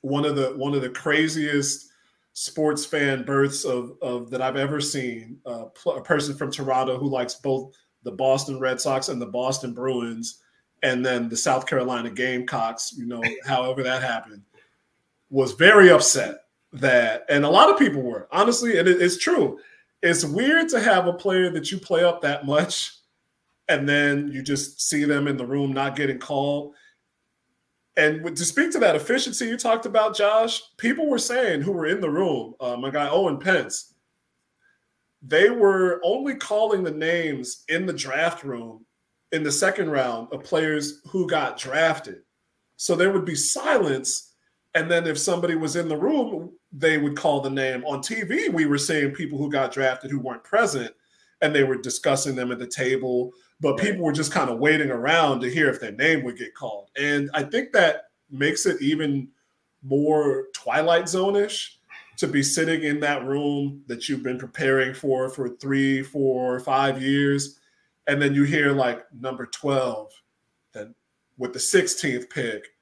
one 0.00 0.24
of 0.24 0.36
the 0.36 0.54
one 0.56 0.74
of 0.74 0.80
the 0.80 0.88
craziest 0.88 1.90
sports 2.32 2.84
fan 2.84 3.24
births 3.24 3.64
of, 3.64 3.92
of 4.00 4.30
that 4.30 4.40
I've 4.40 4.56
ever 4.56 4.80
seen. 4.80 5.38
Uh, 5.44 5.66
a 5.86 6.00
person 6.00 6.34
from 6.34 6.50
Toronto 6.50 6.98
who 6.98 7.08
likes 7.08 7.34
both 7.34 7.74
the 8.04 8.12
Boston 8.12 8.58
Red 8.58 8.80
Sox 8.80 9.08
and 9.08 9.20
the 9.20 9.26
Boston 9.26 9.74
Bruins, 9.74 10.42
and 10.82 11.04
then 11.04 11.28
the 11.28 11.36
South 11.36 11.66
Carolina 11.66 12.10
Gamecocks. 12.10 12.94
You 12.96 13.04
know, 13.04 13.22
however 13.46 13.82
that 13.82 14.02
happened, 14.02 14.42
was 15.28 15.52
very 15.52 15.90
upset 15.90 16.45
that, 16.80 17.24
and 17.28 17.44
a 17.44 17.50
lot 17.50 17.70
of 17.70 17.78
people 17.78 18.02
were 18.02 18.28
honestly, 18.30 18.78
and 18.78 18.88
it, 18.88 19.00
it's 19.00 19.18
true. 19.18 19.58
It's 20.02 20.24
weird 20.24 20.68
to 20.70 20.80
have 20.80 21.06
a 21.06 21.12
player 21.12 21.50
that 21.50 21.70
you 21.70 21.78
play 21.78 22.04
up 22.04 22.22
that 22.22 22.46
much, 22.46 22.92
and 23.68 23.88
then 23.88 24.28
you 24.28 24.42
just 24.42 24.80
see 24.80 25.04
them 25.04 25.26
in 25.26 25.36
the 25.36 25.46
room 25.46 25.72
not 25.72 25.96
getting 25.96 26.18
called 26.18 26.74
and 27.96 28.36
to 28.36 28.44
speak 28.44 28.72
to 28.72 28.78
that 28.80 28.94
efficiency 28.94 29.46
you 29.46 29.56
talked 29.56 29.86
about, 29.86 30.14
Josh, 30.14 30.60
people 30.76 31.08
were 31.08 31.18
saying 31.18 31.62
who 31.62 31.72
were 31.72 31.86
in 31.86 32.00
the 32.00 32.10
room, 32.10 32.54
uh, 32.60 32.76
my 32.76 32.90
guy 32.90 33.08
Owen 33.08 33.38
Pence, 33.38 33.94
they 35.22 35.48
were 35.48 36.00
only 36.04 36.34
calling 36.34 36.84
the 36.84 36.90
names 36.90 37.64
in 37.68 37.86
the 37.86 37.92
draft 37.92 38.44
room 38.44 38.84
in 39.32 39.42
the 39.42 39.50
second 39.50 39.90
round 39.90 40.28
of 40.30 40.44
players 40.44 41.00
who 41.08 41.26
got 41.26 41.58
drafted. 41.58 42.18
So 42.76 42.94
there 42.94 43.10
would 43.10 43.24
be 43.24 43.34
silence. 43.34 44.34
And 44.76 44.90
then 44.90 45.06
if 45.06 45.18
somebody 45.18 45.54
was 45.54 45.74
in 45.74 45.88
the 45.88 45.96
room, 45.96 46.52
they 46.70 46.98
would 46.98 47.16
call 47.16 47.40
the 47.40 47.48
name. 47.48 47.82
On 47.86 48.00
TV, 48.00 48.52
we 48.52 48.66
were 48.66 48.76
seeing 48.76 49.10
people 49.10 49.38
who 49.38 49.50
got 49.50 49.72
drafted 49.72 50.10
who 50.10 50.20
weren't 50.20 50.44
present 50.44 50.94
and 51.40 51.54
they 51.54 51.64
were 51.64 51.78
discussing 51.78 52.36
them 52.36 52.52
at 52.52 52.58
the 52.58 52.66
table. 52.66 53.32
but 53.58 53.78
people 53.78 54.04
were 54.04 54.12
just 54.12 54.32
kind 54.32 54.50
of 54.50 54.58
waiting 54.58 54.90
around 54.90 55.40
to 55.40 55.50
hear 55.50 55.70
if 55.70 55.80
their 55.80 55.92
name 55.92 56.22
would 56.22 56.36
get 56.36 56.54
called. 56.54 56.90
And 56.98 57.30
I 57.32 57.42
think 57.42 57.72
that 57.72 58.10
makes 58.30 58.66
it 58.66 58.82
even 58.82 59.28
more 59.82 60.48
Twilight 60.52 61.08
Zone 61.08 61.36
ish 61.36 61.78
to 62.18 62.28
be 62.28 62.42
sitting 62.42 62.82
in 62.82 63.00
that 63.00 63.24
room 63.24 63.82
that 63.86 64.10
you've 64.10 64.22
been 64.22 64.38
preparing 64.38 64.92
for 64.92 65.30
for 65.30 65.56
three, 65.56 66.02
four, 66.02 66.60
five 66.60 67.00
years. 67.00 67.58
And 68.08 68.20
then 68.20 68.34
you 68.34 68.42
hear 68.42 68.72
like 68.72 69.06
number 69.18 69.46
12, 69.46 70.12
then 70.74 70.94
with 71.38 71.54
the 71.54 71.58
16th 71.58 72.28
pick, 72.28 72.75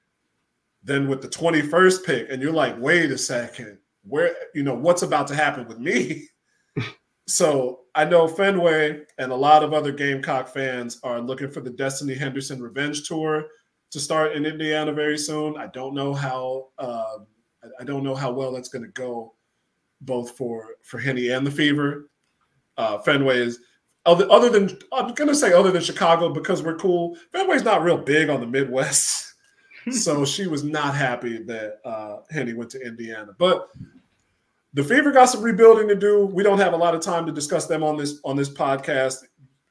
then 0.84 1.08
with 1.08 1.22
the 1.22 1.28
21st 1.28 2.04
pick, 2.04 2.26
and 2.30 2.40
you're 2.40 2.52
like, 2.52 2.78
wait 2.78 3.10
a 3.10 3.18
second, 3.18 3.78
where, 4.02 4.34
you 4.54 4.62
know, 4.62 4.74
what's 4.74 5.02
about 5.02 5.26
to 5.28 5.34
happen 5.34 5.66
with 5.66 5.78
me? 5.78 6.28
so 7.26 7.80
I 7.94 8.04
know 8.04 8.28
Fenway 8.28 9.02
and 9.18 9.32
a 9.32 9.36
lot 9.36 9.62
of 9.62 9.72
other 9.72 9.92
Gamecock 9.92 10.48
fans 10.48 11.00
are 11.02 11.20
looking 11.20 11.50
for 11.50 11.60
the 11.60 11.70
Destiny 11.70 12.14
Henderson 12.14 12.62
Revenge 12.62 13.08
Tour 13.08 13.46
to 13.90 14.00
start 14.00 14.32
in 14.32 14.44
Indiana 14.44 14.92
very 14.92 15.16
soon. 15.16 15.56
I 15.56 15.68
don't 15.68 15.94
know 15.94 16.12
how 16.12 16.68
uh, 16.78 17.18
I 17.80 17.84
don't 17.84 18.02
know 18.02 18.14
how 18.14 18.32
well 18.32 18.52
that's 18.52 18.68
going 18.68 18.84
to 18.84 18.90
go, 18.90 19.34
both 20.00 20.36
for 20.36 20.70
for 20.82 20.98
Henny 20.98 21.28
and 21.28 21.46
the 21.46 21.50
Fever. 21.50 22.10
Uh, 22.76 22.98
Fenway 22.98 23.38
is 23.38 23.60
other 24.04 24.30
other 24.30 24.50
than 24.50 24.76
I'm 24.92 25.14
going 25.14 25.28
to 25.28 25.34
say 25.34 25.52
other 25.52 25.70
than 25.70 25.80
Chicago 25.80 26.28
because 26.28 26.62
we're 26.62 26.76
cool. 26.76 27.16
Fenway's 27.32 27.62
not 27.62 27.84
real 27.84 27.98
big 27.98 28.28
on 28.28 28.40
the 28.40 28.46
Midwest, 28.46 29.33
so 29.90 30.24
she 30.26 30.46
was 30.46 30.64
not 30.64 30.94
happy 30.94 31.38
that 31.44 31.80
uh, 31.84 32.18
Henny 32.30 32.54
went 32.54 32.70
to 32.70 32.80
Indiana, 32.80 33.32
but. 33.38 33.68
The 34.76 34.82
Fever 34.82 35.12
got 35.12 35.26
some 35.26 35.42
rebuilding 35.42 35.86
to 35.86 35.94
do. 35.94 36.26
We 36.26 36.42
don't 36.42 36.58
have 36.58 36.72
a 36.72 36.76
lot 36.76 36.96
of 36.96 37.00
time 37.00 37.26
to 37.26 37.32
discuss 37.32 37.68
them 37.68 37.84
on 37.84 37.96
this 37.96 38.18
on 38.24 38.34
this 38.34 38.48
podcast 38.48 39.22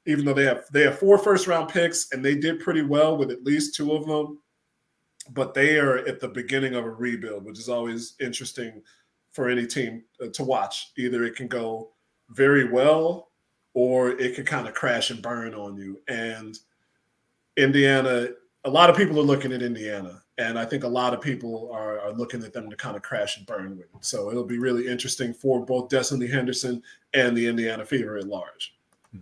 even 0.06 0.26
though 0.26 0.34
they 0.34 0.46
have 0.46 0.66
they 0.72 0.82
have 0.82 1.00
four 1.00 1.18
first 1.18 1.48
round 1.48 1.70
picks 1.70 2.12
and 2.12 2.24
they 2.24 2.36
did 2.36 2.60
pretty 2.60 2.82
well 2.82 3.18
with 3.18 3.32
at 3.32 3.44
least 3.44 3.76
two 3.76 3.94
of 3.94 4.06
them 4.06 4.40
but 5.32 5.54
they 5.54 5.78
are 5.78 6.00
at 6.00 6.20
the 6.20 6.28
beginning 6.28 6.76
of 6.76 6.86
a 6.86 6.90
rebuild 6.90 7.46
which 7.46 7.60
is 7.60 7.70
always 7.70 8.16
interesting 8.20 8.82
for 9.32 9.50
any 9.50 9.66
team 9.66 10.04
uh, 10.22 10.28
to 10.34 10.44
watch 10.44 10.92
either 10.98 11.24
it 11.24 11.36
can 11.36 11.48
go 11.48 11.92
very 12.30 12.70
well 12.70 13.30
or 13.74 14.12
it 14.12 14.36
can 14.36 14.46
kind 14.46 14.68
of 14.68 14.74
crash 14.74 15.10
and 15.10 15.22
burn 15.22 15.54
on 15.54 15.78
you 15.78 16.00
and 16.08 16.60
indiana 17.58 18.28
a 18.66 18.70
lot 18.70 18.90
of 18.90 18.96
people 18.96 19.20
are 19.20 19.24
looking 19.24 19.52
at 19.52 19.62
indiana 19.62 20.22
and 20.38 20.58
i 20.58 20.66
think 20.66 20.84
a 20.84 20.88
lot 20.88 21.14
of 21.14 21.22
people 21.22 21.70
are, 21.74 22.00
are 22.00 22.14
looking 22.14 22.44
at 22.44 22.54
them 22.54 22.70
to 22.70 22.76
kind 22.76 22.96
of 22.96 23.02
crash 23.02 23.38
and 23.38 23.46
burn 23.46 23.72
with 23.72 23.94
it 23.94 24.06
so 24.06 24.30
it'll 24.30 24.44
be 24.44 24.58
really 24.58 24.88
interesting 24.88 25.34
for 25.34 25.66
both 25.66 25.90
Destanni 25.90 26.30
Henderson 26.30 26.82
and 27.14 27.36
the 27.36 27.48
indiana 27.48 27.86
fever 27.86 28.18
at 28.18 28.28
large 28.28 28.76
hmm. 29.12 29.20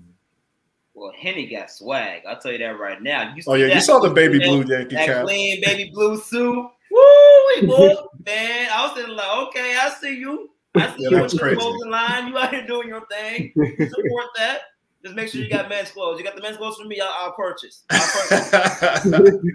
well, 0.93 1.11
Henny 1.17 1.47
got 1.47 1.71
swag. 1.71 2.23
I'll 2.27 2.39
tell 2.39 2.51
you 2.51 2.59
that 2.59 2.79
right 2.79 3.01
now. 3.01 3.33
You 3.35 3.43
oh 3.47 3.55
yeah, 3.55 3.73
you 3.73 3.81
saw 3.81 3.99
the 3.99 4.09
baby 4.09 4.39
blue 4.39 4.63
Yankee 4.63 4.95
that 4.95 5.07
cap. 5.07 5.25
clean 5.25 5.61
baby 5.61 5.91
blue 5.93 6.17
suit. 6.19 6.69
Woo, 6.91 7.67
boy, 7.67 7.95
man! 8.25 8.69
I 8.71 8.85
was 8.85 8.95
sitting 8.95 9.15
like, 9.15 9.47
okay, 9.47 9.77
I 9.79 9.89
see 10.01 10.17
you. 10.17 10.49
I 10.75 10.87
see 10.95 11.03
yeah, 11.03 11.09
you 11.09 11.17
in 11.17 11.27
the 11.27 11.55
closing 11.57 11.89
line. 11.89 12.27
You 12.27 12.37
out 12.37 12.53
here 12.53 12.65
doing 12.65 12.87
your 12.89 13.05
thing. 13.07 13.51
Support 13.55 14.25
that. 14.37 14.61
Just 15.03 15.15
make 15.15 15.29
sure 15.29 15.41
you 15.41 15.49
got 15.49 15.67
men's 15.67 15.91
clothes. 15.91 16.19
You 16.19 16.25
got 16.25 16.35
the 16.35 16.41
men's 16.41 16.57
clothes 16.57 16.77
for 16.77 16.87
me. 16.87 16.99
I'll, 16.99 17.13
I'll 17.19 17.31
purchase. 17.33 17.83
I'll 17.89 17.99
purchase. 17.99 18.51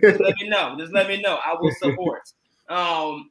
Just 0.03 0.21
let 0.21 0.35
me 0.37 0.49
know. 0.49 0.77
Just 0.79 0.93
let 0.93 1.07
me 1.09 1.21
know. 1.21 1.37
I 1.37 1.55
will 1.61 1.73
support. 1.81 2.23
Um, 2.69 3.31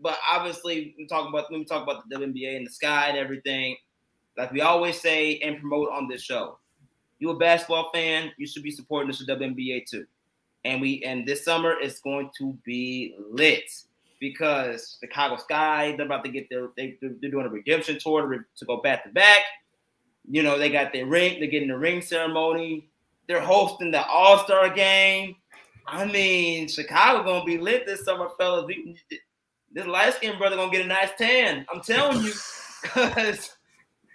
but 0.00 0.18
obviously, 0.30 0.94
we 0.98 1.06
talk 1.06 1.28
about 1.28 1.50
when 1.50 1.60
we 1.60 1.64
talk 1.64 1.82
about 1.82 2.08
the 2.08 2.16
WNBA 2.16 2.56
and 2.56 2.66
the 2.66 2.70
sky 2.70 3.08
and 3.08 3.16
everything. 3.18 3.76
Like 4.36 4.52
we 4.52 4.60
always 4.60 5.00
say 5.00 5.38
and 5.38 5.58
promote 5.58 5.90
on 5.90 6.06
this 6.06 6.22
show, 6.22 6.58
you 7.18 7.30
a 7.30 7.36
basketball 7.36 7.90
fan, 7.92 8.30
you 8.38 8.46
should 8.46 8.62
be 8.62 8.70
supporting 8.70 9.10
the 9.10 9.32
WNBA 9.34 9.86
too. 9.86 10.06
And 10.64 10.80
we 10.80 11.02
and 11.04 11.26
this 11.26 11.44
summer 11.44 11.78
is 11.80 11.98
going 12.00 12.30
to 12.38 12.56
be 12.64 13.16
lit 13.30 13.70
because 14.20 14.98
the 15.00 15.06
Chicago 15.06 15.36
Sky 15.36 15.94
they're 15.96 16.06
about 16.06 16.24
to 16.24 16.30
get 16.30 16.48
their 16.50 16.68
they, 16.76 16.96
they're 17.00 17.30
doing 17.30 17.46
a 17.46 17.48
redemption 17.48 17.98
tour 17.98 18.28
to, 18.28 18.44
to 18.56 18.64
go 18.64 18.80
back 18.80 19.04
to 19.04 19.10
back. 19.10 19.42
You 20.30 20.42
know 20.42 20.58
they 20.58 20.70
got 20.70 20.92
their 20.92 21.06
ring, 21.06 21.40
they're 21.40 21.48
getting 21.48 21.68
the 21.68 21.78
ring 21.78 22.02
ceremony. 22.02 22.88
They're 23.26 23.40
hosting 23.40 23.90
the 23.90 24.06
All 24.06 24.38
Star 24.38 24.70
game. 24.70 25.36
I 25.86 26.04
mean, 26.04 26.68
Chicago 26.68 27.24
gonna 27.24 27.44
be 27.44 27.58
lit 27.58 27.86
this 27.86 28.04
summer, 28.04 28.28
fellas. 28.38 28.70
This 29.72 29.86
light 29.86 30.14
skinned 30.14 30.38
brother 30.38 30.56
gonna 30.56 30.72
get 30.72 30.84
a 30.84 30.88
nice 30.88 31.10
tan. 31.16 31.66
I'm 31.72 31.80
telling 31.80 32.22
you, 32.22 32.32
because 32.82 33.56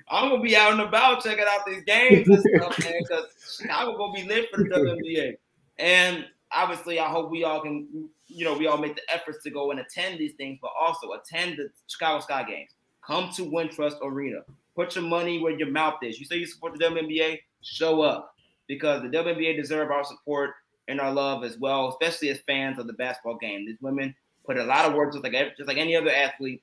I'm 0.09 0.29
gonna 0.29 0.41
be 0.41 0.55
out 0.55 0.73
and 0.73 0.81
about 0.81 1.23
checking 1.23 1.45
out 1.47 1.65
these 1.65 1.83
games 1.83 2.27
and 2.27 2.39
stuff, 2.39 2.79
man, 2.83 2.93
because 2.99 3.25
Chicago 3.59 3.97
gonna 3.97 4.13
be 4.13 4.23
lit 4.23 4.49
for 4.51 4.63
the 4.63 4.69
WNBA. 4.69 5.35
And 5.79 6.25
obviously, 6.51 6.99
I 6.99 7.09
hope 7.09 7.31
we 7.31 7.43
all 7.43 7.61
can, 7.61 8.09
you 8.27 8.45
know, 8.45 8.57
we 8.57 8.67
all 8.67 8.77
make 8.77 8.95
the 8.95 9.11
efforts 9.11 9.43
to 9.43 9.49
go 9.49 9.71
and 9.71 9.79
attend 9.79 10.19
these 10.19 10.33
things, 10.33 10.59
but 10.61 10.71
also 10.79 11.11
attend 11.13 11.57
the 11.57 11.69
Chicago 11.87 12.19
Sky 12.19 12.43
games. 12.43 12.71
Come 13.05 13.31
to 13.33 13.43
Wintrust 13.43 13.97
Arena. 14.03 14.39
Put 14.75 14.95
your 14.95 15.03
money 15.03 15.39
where 15.39 15.57
your 15.57 15.69
mouth 15.69 15.95
is. 16.01 16.19
You 16.19 16.25
say 16.25 16.37
you 16.37 16.47
support 16.47 16.77
the 16.77 16.83
WNBA, 16.85 17.39
show 17.61 18.01
up 18.01 18.33
because 18.67 19.01
the 19.01 19.09
WNBA 19.09 19.55
deserve 19.55 19.91
our 19.91 20.03
support 20.03 20.51
and 20.87 20.99
our 20.99 21.11
love 21.11 21.43
as 21.43 21.57
well, 21.57 21.89
especially 21.89 22.29
as 22.29 22.39
fans 22.47 22.79
of 22.79 22.87
the 22.87 22.93
basketball 22.93 23.37
game. 23.37 23.65
These 23.65 23.77
women 23.81 24.15
put 24.45 24.57
a 24.57 24.63
lot 24.63 24.85
of 24.85 24.93
work, 24.93 25.13
just 25.13 25.23
like 25.23 25.33
just 25.57 25.67
like 25.67 25.77
any 25.77 25.95
other 25.95 26.11
athlete 26.11 26.61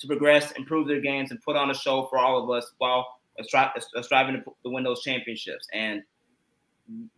to 0.00 0.06
progress, 0.06 0.52
improve 0.52 0.88
their 0.88 1.00
games, 1.00 1.30
and 1.30 1.40
put 1.42 1.56
on 1.56 1.70
a 1.70 1.74
show 1.74 2.06
for 2.06 2.18
all 2.18 2.42
of 2.42 2.50
us 2.50 2.72
while 2.78 3.06
striving 3.40 4.42
to 4.42 4.70
win 4.70 4.84
those 4.84 5.02
championships. 5.02 5.66
And 5.72 6.02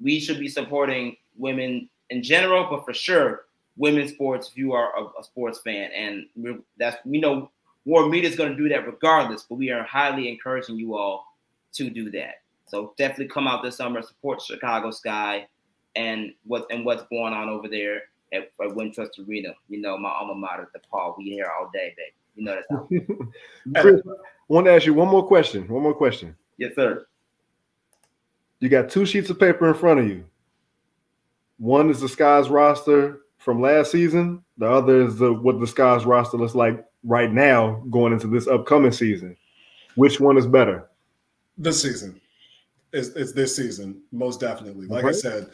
we 0.01 0.20
should 0.20 0.39
be 0.39 0.49
supporting 0.49 1.16
women 1.36 1.89
in 2.11 2.23
general, 2.23 2.66
but 2.70 2.85
for 2.85 2.95
sure, 2.95 3.47
women's 3.77 4.12
sports 4.12 4.49
if 4.49 4.57
you 4.57 4.73
are 4.73 4.93
a, 4.97 5.20
a 5.20 5.24
sports 5.24 5.61
fan. 5.65 5.91
And 5.93 6.61
that's 6.78 6.97
we 7.05 7.20
know 7.20 7.51
War 7.85 8.09
Media 8.09 8.31
is 8.31 8.36
going 8.36 8.51
to 8.51 8.56
do 8.56 8.69
that 8.70 8.86
regardless, 8.86 9.43
but 9.43 9.56
we 9.56 9.70
are 9.70 9.82
highly 9.85 10.28
encouraging 10.28 10.77
you 10.77 10.97
all 10.97 11.27
to 11.74 11.90
do 11.90 12.11
that. 12.12 12.43
So 12.66 12.94
definitely 12.97 13.28
come 13.28 13.47
out 13.47 13.62
this 13.62 13.77
summer, 13.77 14.02
support 14.02 14.40
Chicago 14.40 14.90
Sky 14.90 15.47
and 15.97 16.32
what 16.44 16.66
and 16.70 16.85
what's 16.85 17.05
going 17.05 17.32
on 17.32 17.48
over 17.48 17.69
there 17.69 18.02
at, 18.32 18.51
at 18.61 18.74
Wintrust 18.74 19.27
Arena. 19.27 19.51
You 19.69 19.81
know, 19.81 19.98
my 19.98 20.09
alma 20.09 20.35
mater, 20.35 20.69
the 20.73 20.81
Paul. 20.90 21.15
We 21.19 21.24
here 21.24 21.51
all 21.59 21.70
day, 21.73 21.94
baby. 21.97 22.15
You 22.36 22.44
know 22.44 22.56
that's 22.56 23.81
Chris, 23.82 24.01
I 24.06 24.12
want 24.48 24.66
to 24.66 24.73
ask 24.73 24.86
you 24.86 24.94
one 24.94 25.09
more 25.09 25.27
question. 25.27 25.69
One 25.69 25.82
more 25.82 25.94
question. 25.94 26.35
Yes, 26.56 26.74
sir. 26.74 27.06
You 28.61 28.69
got 28.69 28.89
two 28.89 29.05
sheets 29.05 29.31
of 29.31 29.39
paper 29.39 29.69
in 29.69 29.74
front 29.74 30.01
of 30.01 30.09
you. 30.09 30.24
One 31.59 31.90
is 31.90 32.01
the 32.01 32.09
Sky's 32.09 32.48
roster 32.48 33.20
from 33.39 33.61
last 33.61 33.93
season. 33.93 34.43
The 34.59 34.69
other 34.69 35.02
is 35.02 35.16
the 35.16 35.32
what 35.32 35.61
the 35.61 35.66
Sky's 35.66 36.05
roster 36.05 36.39
looks 36.39 36.55
like 36.55 36.85
right 37.05 37.32
now 37.32 37.82
going 37.90 38.12
into 38.12 38.26
this 38.26 38.47
upcoming 38.47 38.93
season. 38.93 39.36
Which 39.94 40.20
one 40.20 40.36
is 40.36 40.47
better? 40.47 40.89
This 41.56 41.82
season. 41.82 42.20
It's, 42.93 43.09
it's 43.10 43.32
this 43.32 43.55
season, 43.55 44.02
most 44.12 44.40
definitely. 44.40 44.86
Like 44.86 45.05
right. 45.05 45.14
I 45.14 45.18
said, 45.18 45.51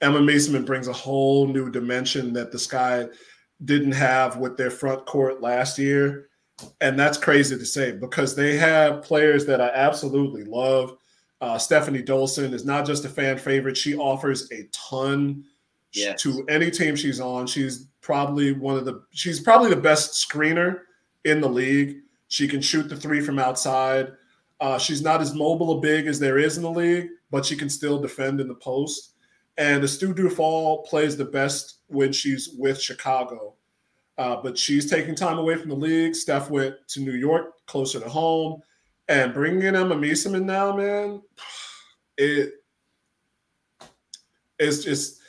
Emma 0.00 0.20
Meesseman 0.20 0.66
brings 0.66 0.88
a 0.88 0.92
whole 0.92 1.46
new 1.46 1.70
dimension 1.70 2.32
that 2.32 2.52
the 2.52 2.58
Sky– 2.58 3.06
didn't 3.64 3.92
have 3.92 4.36
with 4.36 4.56
their 4.56 4.70
front 4.70 5.06
court 5.06 5.40
last 5.40 5.78
year. 5.78 6.28
And 6.80 6.98
that's 6.98 7.18
crazy 7.18 7.56
to 7.56 7.64
say 7.64 7.92
because 7.92 8.34
they 8.34 8.56
have 8.56 9.02
players 9.02 9.44
that 9.46 9.60
I 9.60 9.68
absolutely 9.68 10.44
love. 10.44 10.96
Uh, 11.40 11.56
Stefanie 11.56 12.06
Dolson 12.06 12.52
is 12.52 12.64
not 12.64 12.86
just 12.86 13.04
a 13.04 13.08
fan 13.08 13.38
favorite, 13.38 13.76
she 13.76 13.96
offers 13.96 14.50
a 14.52 14.68
ton 14.72 15.44
yes. 15.92 16.20
to 16.22 16.44
any 16.48 16.70
team 16.70 16.96
she's 16.96 17.20
on. 17.20 17.46
She's 17.46 17.88
probably 18.00 18.52
one 18.52 18.76
of 18.76 18.84
the 18.84 19.02
she's 19.10 19.40
probably 19.40 19.70
the 19.70 19.76
best 19.76 20.12
screener 20.12 20.80
in 21.24 21.40
the 21.40 21.48
league. 21.48 21.98
She 22.28 22.48
can 22.48 22.60
shoot 22.60 22.88
the 22.88 22.96
three 22.96 23.20
from 23.20 23.38
outside. 23.38 24.12
Uh, 24.60 24.78
she's 24.78 25.02
not 25.02 25.20
as 25.20 25.34
mobile 25.34 25.78
a 25.78 25.80
big 25.80 26.06
as 26.06 26.18
there 26.18 26.38
is 26.38 26.56
in 26.56 26.62
the 26.62 26.70
league, 26.70 27.08
but 27.30 27.44
she 27.44 27.56
can 27.56 27.68
still 27.68 28.00
defend 28.00 28.40
in 28.40 28.48
the 28.48 28.54
post. 28.54 29.10
And 29.56 29.88
Stu 29.88 30.14
Dufall 30.14 30.84
plays 30.86 31.16
the 31.16 31.24
best 31.24 31.78
when 31.88 32.12
she's 32.12 32.50
with 32.58 32.80
Chicago. 32.80 33.54
Uh, 34.16 34.36
but 34.36 34.56
she's 34.56 34.88
taking 34.88 35.14
time 35.14 35.38
away 35.38 35.56
from 35.56 35.68
the 35.68 35.76
league. 35.76 36.14
Steph 36.14 36.50
went 36.50 36.76
to 36.88 37.00
New 37.00 37.14
York, 37.14 37.66
closer 37.66 38.00
to 38.00 38.08
home, 38.08 38.62
and 39.08 39.34
bringing 39.34 39.62
in 39.62 39.76
Emma 39.76 39.94
Meesseman 39.94 40.44
now, 40.44 40.76
man, 40.76 41.20
it 42.16 42.54
is 44.58 44.84
just 44.84 45.20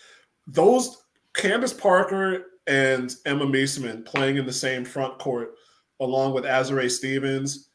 those 0.47 1.03
Candace 1.33 1.73
Parker 1.73 2.45
and 2.67 3.15
Emma 3.25 3.45
Meesseman 3.45 4.05
playing 4.05 4.37
in 4.37 4.45
the 4.45 4.53
same 4.53 4.85
front 4.85 5.17
court 5.19 5.55
along 5.99 6.33
with 6.33 6.43
Azurá 6.43 6.89
Stevens. 6.89 7.69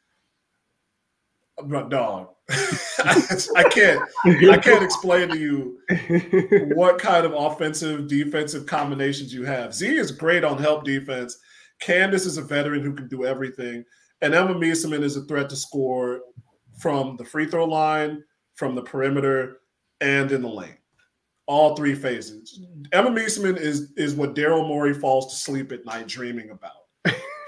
Dog, 1.91 2.29
I 2.49 3.69
can't 3.71 4.01
I 4.25 4.57
can't 4.57 4.83
explain 4.83 5.29
to 5.29 5.39
you 5.39 5.79
what 6.75 6.99
kind 6.99 7.27
of 7.27 7.35
offensive 7.35 8.09
defensive 8.09 8.65
combinations 8.65 9.35
you 9.35 9.45
have. 9.45 9.75
Z 9.75 9.87
is 9.87 10.11
great 10.11 10.43
on 10.43 10.57
help 10.57 10.85
defense. 10.85 11.39
Candace 11.81 12.25
is 12.25 12.39
a 12.39 12.43
veteran 12.43 12.83
who 12.83 12.95
can 12.95 13.09
do 13.09 13.27
everything. 13.27 13.85
And 14.23 14.35
Emma 14.35 14.55
Meesseman 14.55 15.03
is 15.03 15.17
a 15.17 15.25
threat 15.25 15.49
to 15.51 15.57
score 15.57 16.21
from 16.79 17.17
the 17.17 17.25
free 17.25 17.47
throw 17.47 17.65
line, 17.65 18.23
from 18.55 18.75
the 18.75 18.83
perimeter, 18.83 19.59
and 20.01 20.33
in 20.33 20.43
the 20.43 20.49
lane. 20.49 20.77
All 21.47 21.75
three 21.75 21.95
phases. 21.95 22.61
Emma 22.93 23.11
Meesseman 23.11 23.59
is 23.59 23.93
is 23.97 24.15
what 24.15 24.35
Daryl 24.35 24.67
Morey 24.67 24.95
falls 24.95 25.33
to 25.33 25.37
sleep 25.37 25.73
at 25.73 25.85
night 25.85 26.07
dreaming 26.07 26.51
about. 26.51 26.73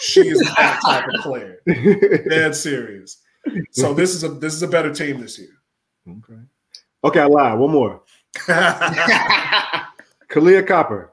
She 0.02 0.28
is 0.28 0.40
that 0.40 0.80
type 0.84 1.08
of 1.14 1.20
player. 1.20 1.60
Dead 1.66 2.56
serious. 2.56 3.18
So 3.70 3.94
this 3.94 4.14
is 4.14 4.24
a 4.24 4.28
this 4.28 4.54
is 4.54 4.62
a 4.62 4.68
better 4.68 4.92
team 4.92 5.20
this 5.20 5.38
year. 5.38 5.48
Okay. 6.08 6.40
Okay, 7.04 7.20
I 7.20 7.26
lied. 7.26 7.58
One 7.58 7.70
more. 7.70 8.02
Kahleah 8.36 9.86
Copper. 10.66 11.12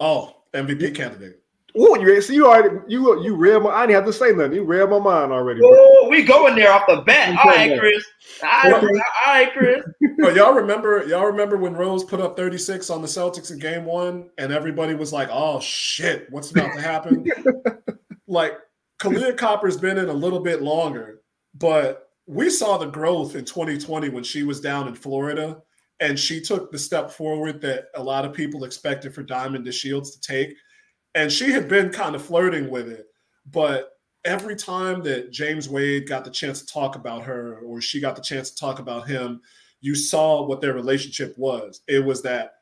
Oh, 0.00 0.36
MVP 0.54 0.94
candidate. 0.94 1.42
Oh, 1.76 1.96
you 1.96 2.22
see, 2.22 2.34
you 2.34 2.46
already 2.46 2.78
you 2.88 3.22
you 3.22 3.36
read 3.36 3.62
my. 3.62 3.70
I 3.70 3.86
didn't 3.86 3.96
have 3.96 4.06
to 4.06 4.12
say 4.12 4.32
nothing. 4.32 4.54
You 4.54 4.64
read 4.64 4.88
my 4.88 4.98
mind 4.98 5.32
already. 5.32 5.60
bro. 5.60 5.68
Ooh, 5.68 6.08
we 6.08 6.22
going 6.22 6.56
there 6.56 6.72
off 6.72 6.84
the 6.88 7.02
bat. 7.02 7.28
I'm 7.28 7.38
All 7.38 7.52
saying 7.52 7.70
right, 7.70 7.76
that. 7.76 7.80
Chris. 7.80 8.04
All 8.42 8.70
right, 8.70 9.02
all 9.26 9.34
right, 9.34 9.52
Chris. 9.52 9.84
Bro, 10.16 10.28
oh, 10.30 10.34
y'all 10.34 10.54
remember 10.54 11.04
y'all 11.06 11.26
remember 11.26 11.56
when 11.56 11.74
Rose 11.74 12.04
put 12.04 12.20
up 12.20 12.36
36 12.36 12.90
on 12.90 13.02
the 13.02 13.08
Celtics 13.08 13.50
in 13.50 13.58
game 13.58 13.84
one 13.84 14.30
and 14.38 14.52
everybody 14.52 14.94
was 14.94 15.12
like, 15.12 15.28
oh 15.30 15.60
shit, 15.60 16.26
what's 16.30 16.50
about 16.50 16.72
to 16.74 16.80
happen? 16.80 17.26
Like 18.28 18.52
Kahleah 19.00 19.36
Copper's 19.36 19.76
been 19.76 19.98
in 19.98 20.08
a 20.08 20.12
little 20.12 20.40
bit 20.40 20.62
longer, 20.62 21.22
but 21.54 22.10
we 22.26 22.50
saw 22.50 22.78
the 22.78 22.86
growth 22.86 23.34
in 23.34 23.44
2020 23.44 24.10
when 24.10 24.22
she 24.22 24.44
was 24.44 24.60
down 24.60 24.86
in 24.86 24.94
Florida 24.94 25.60
and 26.00 26.18
she 26.18 26.40
took 26.40 26.70
the 26.70 26.78
step 26.78 27.10
forward 27.10 27.60
that 27.62 27.86
a 27.96 28.02
lot 28.02 28.24
of 28.24 28.32
people 28.32 28.64
expected 28.64 29.14
for 29.14 29.22
Diamond 29.22 29.66
DeShields 29.66 30.12
to 30.12 30.20
take. 30.20 30.54
And 31.14 31.32
she 31.32 31.50
had 31.50 31.68
been 31.68 31.90
kind 31.90 32.14
of 32.14 32.22
flirting 32.22 32.70
with 32.70 32.88
it, 32.88 33.06
but 33.50 33.92
every 34.24 34.54
time 34.54 35.02
that 35.02 35.32
James 35.32 35.68
Wade 35.68 36.08
got 36.08 36.24
the 36.24 36.30
chance 36.30 36.60
to 36.60 36.66
talk 36.66 36.96
about 36.96 37.22
her 37.22 37.60
or 37.60 37.80
she 37.80 38.00
got 38.00 38.14
the 38.14 38.22
chance 38.22 38.50
to 38.50 38.56
talk 38.56 38.78
about 38.78 39.08
him, 39.08 39.40
you 39.80 39.94
saw 39.94 40.44
what 40.44 40.60
their 40.60 40.74
relationship 40.74 41.36
was. 41.38 41.80
It 41.88 42.04
was 42.04 42.22
that 42.22 42.52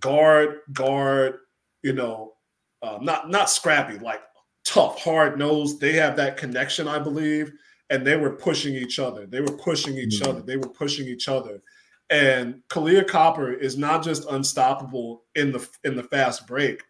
guard, 0.00 0.58
guard, 0.72 1.38
you 1.82 1.92
know, 1.94 2.34
uh, 2.82 2.98
not 3.00 3.30
not 3.30 3.50
scrappy, 3.50 3.98
like 3.98 4.20
tough, 4.68 5.00
hard 5.02 5.38
nosed. 5.38 5.80
They 5.80 5.94
have 5.94 6.16
that 6.16 6.36
connection, 6.36 6.86
I 6.86 6.98
believe, 6.98 7.52
and 7.90 8.06
they 8.06 8.16
were 8.16 8.32
pushing 8.36 8.74
each 8.74 8.98
other. 8.98 9.26
They 9.26 9.40
were 9.40 9.56
pushing 9.56 9.96
each 9.96 10.20
Mhm. 10.20 10.28
other. 10.28 10.42
They 10.42 10.58
were 10.58 10.68
pushing 10.68 11.06
each 11.08 11.26
other. 11.28 11.62
And 12.10 12.62
Kahleah 12.68 13.06
Copper 13.06 13.52
is 13.52 13.76
not 13.78 14.02
just 14.04 14.28
unstoppable 14.30 15.24
in 15.34 15.52
the 15.52 15.66
in 15.84 15.96
the 15.96 16.02
fast 16.02 16.46
break. 16.46 16.82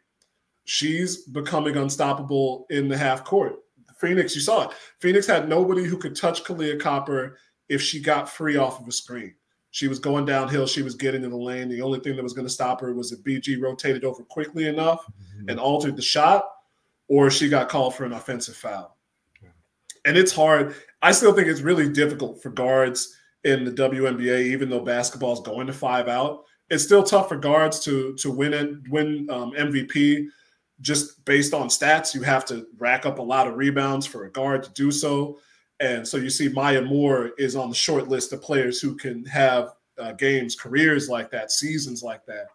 She's 0.65 1.19
becoming 1.19 1.77
unstoppable 1.77 2.67
in 2.71 2.89
the 2.89 2.97
half 2.97 3.25
court. 3.25 3.57
Phoenix, 3.99 4.35
you 4.35 4.41
saw 4.41 4.69
it. 4.69 4.77
Phoenix 5.01 5.27
had 5.27 5.49
nobody 5.49 5.85
who 5.85 5.97
could 5.97 6.15
touch 6.15 6.45
Kahleah 6.45 6.79
Copper 6.81 7.39
if 7.69 7.81
she 7.83 8.01
got 8.01 8.29
free 8.29 8.57
off 8.57 8.81
of 8.81 8.87
a 8.89 8.93
screen. 8.93 9.35
She 9.71 9.89
was 9.89 9.99
going 9.99 10.25
downhill. 10.25 10.67
She 10.67 10.83
was 10.83 10.95
getting 10.95 11.25
in 11.25 11.31
the 11.31 11.37
lane. 11.37 11.69
The 11.69 11.83
only 11.83 12.01
thing 12.01 12.17
that 12.17 12.23
was 12.23 12.33
going 12.33 12.47
to 12.47 12.53
stop 12.53 12.81
her 12.81 12.95
was 12.95 13.13
if 13.13 13.23
BG 13.23 13.61
rotated 13.61 14.05
over 14.05 14.23
quickly 14.25 14.67
enough 14.67 15.05
and 15.49 15.59
altered 15.61 15.97
the 15.97 16.03
shot, 16.03 16.45
or 17.09 17.31
she 17.31 17.49
got 17.49 17.69
called 17.69 17.95
for 17.95 18.05
an 18.05 18.13
offensive 18.13 18.57
foul. 18.57 18.97
And 20.05 20.17
it's 20.17 20.33
hard. 20.33 20.75
I 21.03 21.13
still 21.13 21.33
think 21.33 21.49
it's 21.49 21.61
really 21.61 21.89
difficult 21.89 22.43
for 22.43 22.51
guards 22.51 23.15
in 23.45 23.65
the 23.65 23.71
WNBA, 23.71 24.47
even 24.47 24.69
though 24.69 24.81
basketball 24.81 25.33
is 25.33 25.41
going 25.41 25.67
to 25.67 25.73
five 25.73 26.09
out. 26.09 26.45
It's 26.71 26.85
still 26.85 27.03
tough 27.03 27.29
for 27.29 27.37
guards 27.37 27.81
to 27.85 28.15
to 28.17 28.31
win 28.31 28.53
it, 28.53 28.89
win 28.91 29.29
um, 29.31 29.53
MVP 29.53 30.27
just 30.81 31.25
based 31.25 31.55
on 31.55 31.69
stats. 31.69 32.15
You 32.15 32.23
have 32.23 32.45
to 32.47 32.67
rack 32.79 33.07
up 33.07 33.19
a 33.19 33.23
lot 33.23 33.49
of 33.49 33.57
rebounds 33.57 34.07
for 34.07 34.25
a 34.25 34.31
guard 34.31 34.63
to 34.65 34.71
do 34.73 34.91
so. 34.91 35.39
And 35.81 36.07
so 36.07 36.17
you 36.17 36.31
see 36.31 36.49
Maya 36.49 36.83
Moore 36.83 37.31
is 37.39 37.57
on 37.57 37.69
the 37.69 37.75
short 37.75 38.09
list 38.09 38.33
of 38.33 38.43
players 38.43 38.81
who 38.81 38.97
can 38.97 39.25
have 39.27 39.75
uh, 39.99 40.13
games, 40.13 40.55
careers 40.55 41.09
like 41.09 41.31
that, 41.31 41.51
seasons 41.51 42.03
like 42.03 42.25
that. 42.27 42.49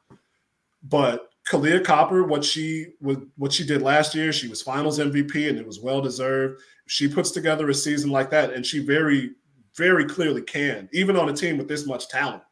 But 0.83 1.32
Kahleah 1.47 1.83
Copper, 1.83 2.23
what 2.23 2.43
she 2.43 2.93
what 2.99 3.51
she 3.51 3.65
did 3.65 3.81
last 3.81 4.15
year, 4.15 4.31
she 4.31 4.47
was 4.47 4.61
Finals 4.61 4.99
MVP, 4.99 5.49
and 5.49 5.57
it 5.57 5.67
was 5.67 5.81
well 5.81 6.01
deserved. 6.01 6.61
She 6.87 7.07
puts 7.07 7.31
together 7.31 7.69
a 7.69 7.73
season 7.73 8.11
like 8.11 8.29
that, 8.29 8.53
and 8.53 8.65
she 8.65 8.79
very, 8.79 9.31
very 9.75 10.05
clearly 10.05 10.41
can, 10.41 10.89
even 10.93 11.17
on 11.17 11.29
a 11.29 11.33
team 11.33 11.57
with 11.57 11.67
this 11.67 11.85
much 11.85 12.07
talent, 12.07 12.43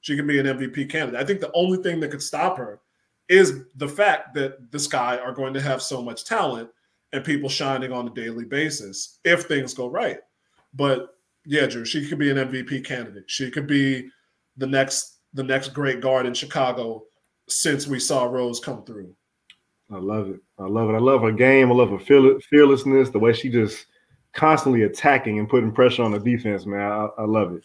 she 0.00 0.16
can 0.16 0.26
be 0.26 0.38
an 0.38 0.46
MVP 0.46 0.88
candidate. 0.90 1.20
I 1.20 1.24
think 1.24 1.40
the 1.40 1.52
only 1.52 1.82
thing 1.82 2.00
that 2.00 2.10
could 2.10 2.22
stop 2.22 2.56
her 2.56 2.80
is 3.28 3.64
the 3.76 3.88
fact 3.88 4.34
that 4.34 4.70
the 4.70 4.78
Sky 4.78 5.18
are 5.18 5.32
going 5.32 5.52
to 5.52 5.60
have 5.60 5.82
so 5.82 6.02
much 6.02 6.24
talent 6.24 6.70
and 7.12 7.24
people 7.24 7.48
shining 7.48 7.92
on 7.92 8.08
a 8.08 8.14
daily 8.14 8.44
basis 8.44 9.18
if 9.24 9.42
things 9.44 9.74
go 9.74 9.88
right. 9.88 10.18
But 10.74 11.14
yeah, 11.44 11.66
Drew, 11.66 11.84
she 11.84 12.06
could 12.06 12.18
be 12.18 12.30
an 12.30 12.36
MVP 12.36 12.84
candidate. 12.84 13.24
She 13.26 13.50
could 13.50 13.66
be 13.66 14.08
the 14.56 14.66
next 14.66 15.16
the 15.34 15.42
next 15.42 15.68
great 15.74 16.00
guard 16.00 16.24
in 16.24 16.32
Chicago 16.32 17.04
since 17.48 17.86
we 17.86 17.98
saw 17.98 18.24
Rose 18.24 18.60
come 18.60 18.84
through. 18.84 19.14
I 19.90 19.98
love 19.98 20.28
it. 20.28 20.40
I 20.58 20.66
love 20.66 20.90
it. 20.90 20.94
I 20.94 20.98
love 20.98 21.22
her 21.22 21.32
game. 21.32 21.70
I 21.70 21.74
love 21.74 21.90
her 21.90 21.98
fearle- 21.98 22.42
fearlessness. 22.42 23.10
The 23.10 23.18
way 23.18 23.32
she 23.32 23.48
just 23.48 23.86
constantly 24.32 24.82
attacking 24.82 25.38
and 25.38 25.48
putting 25.48 25.72
pressure 25.72 26.02
on 26.02 26.12
the 26.12 26.18
defense, 26.18 26.66
man. 26.66 26.80
I, 26.80 27.08
I 27.18 27.24
love 27.24 27.54
it. 27.54 27.64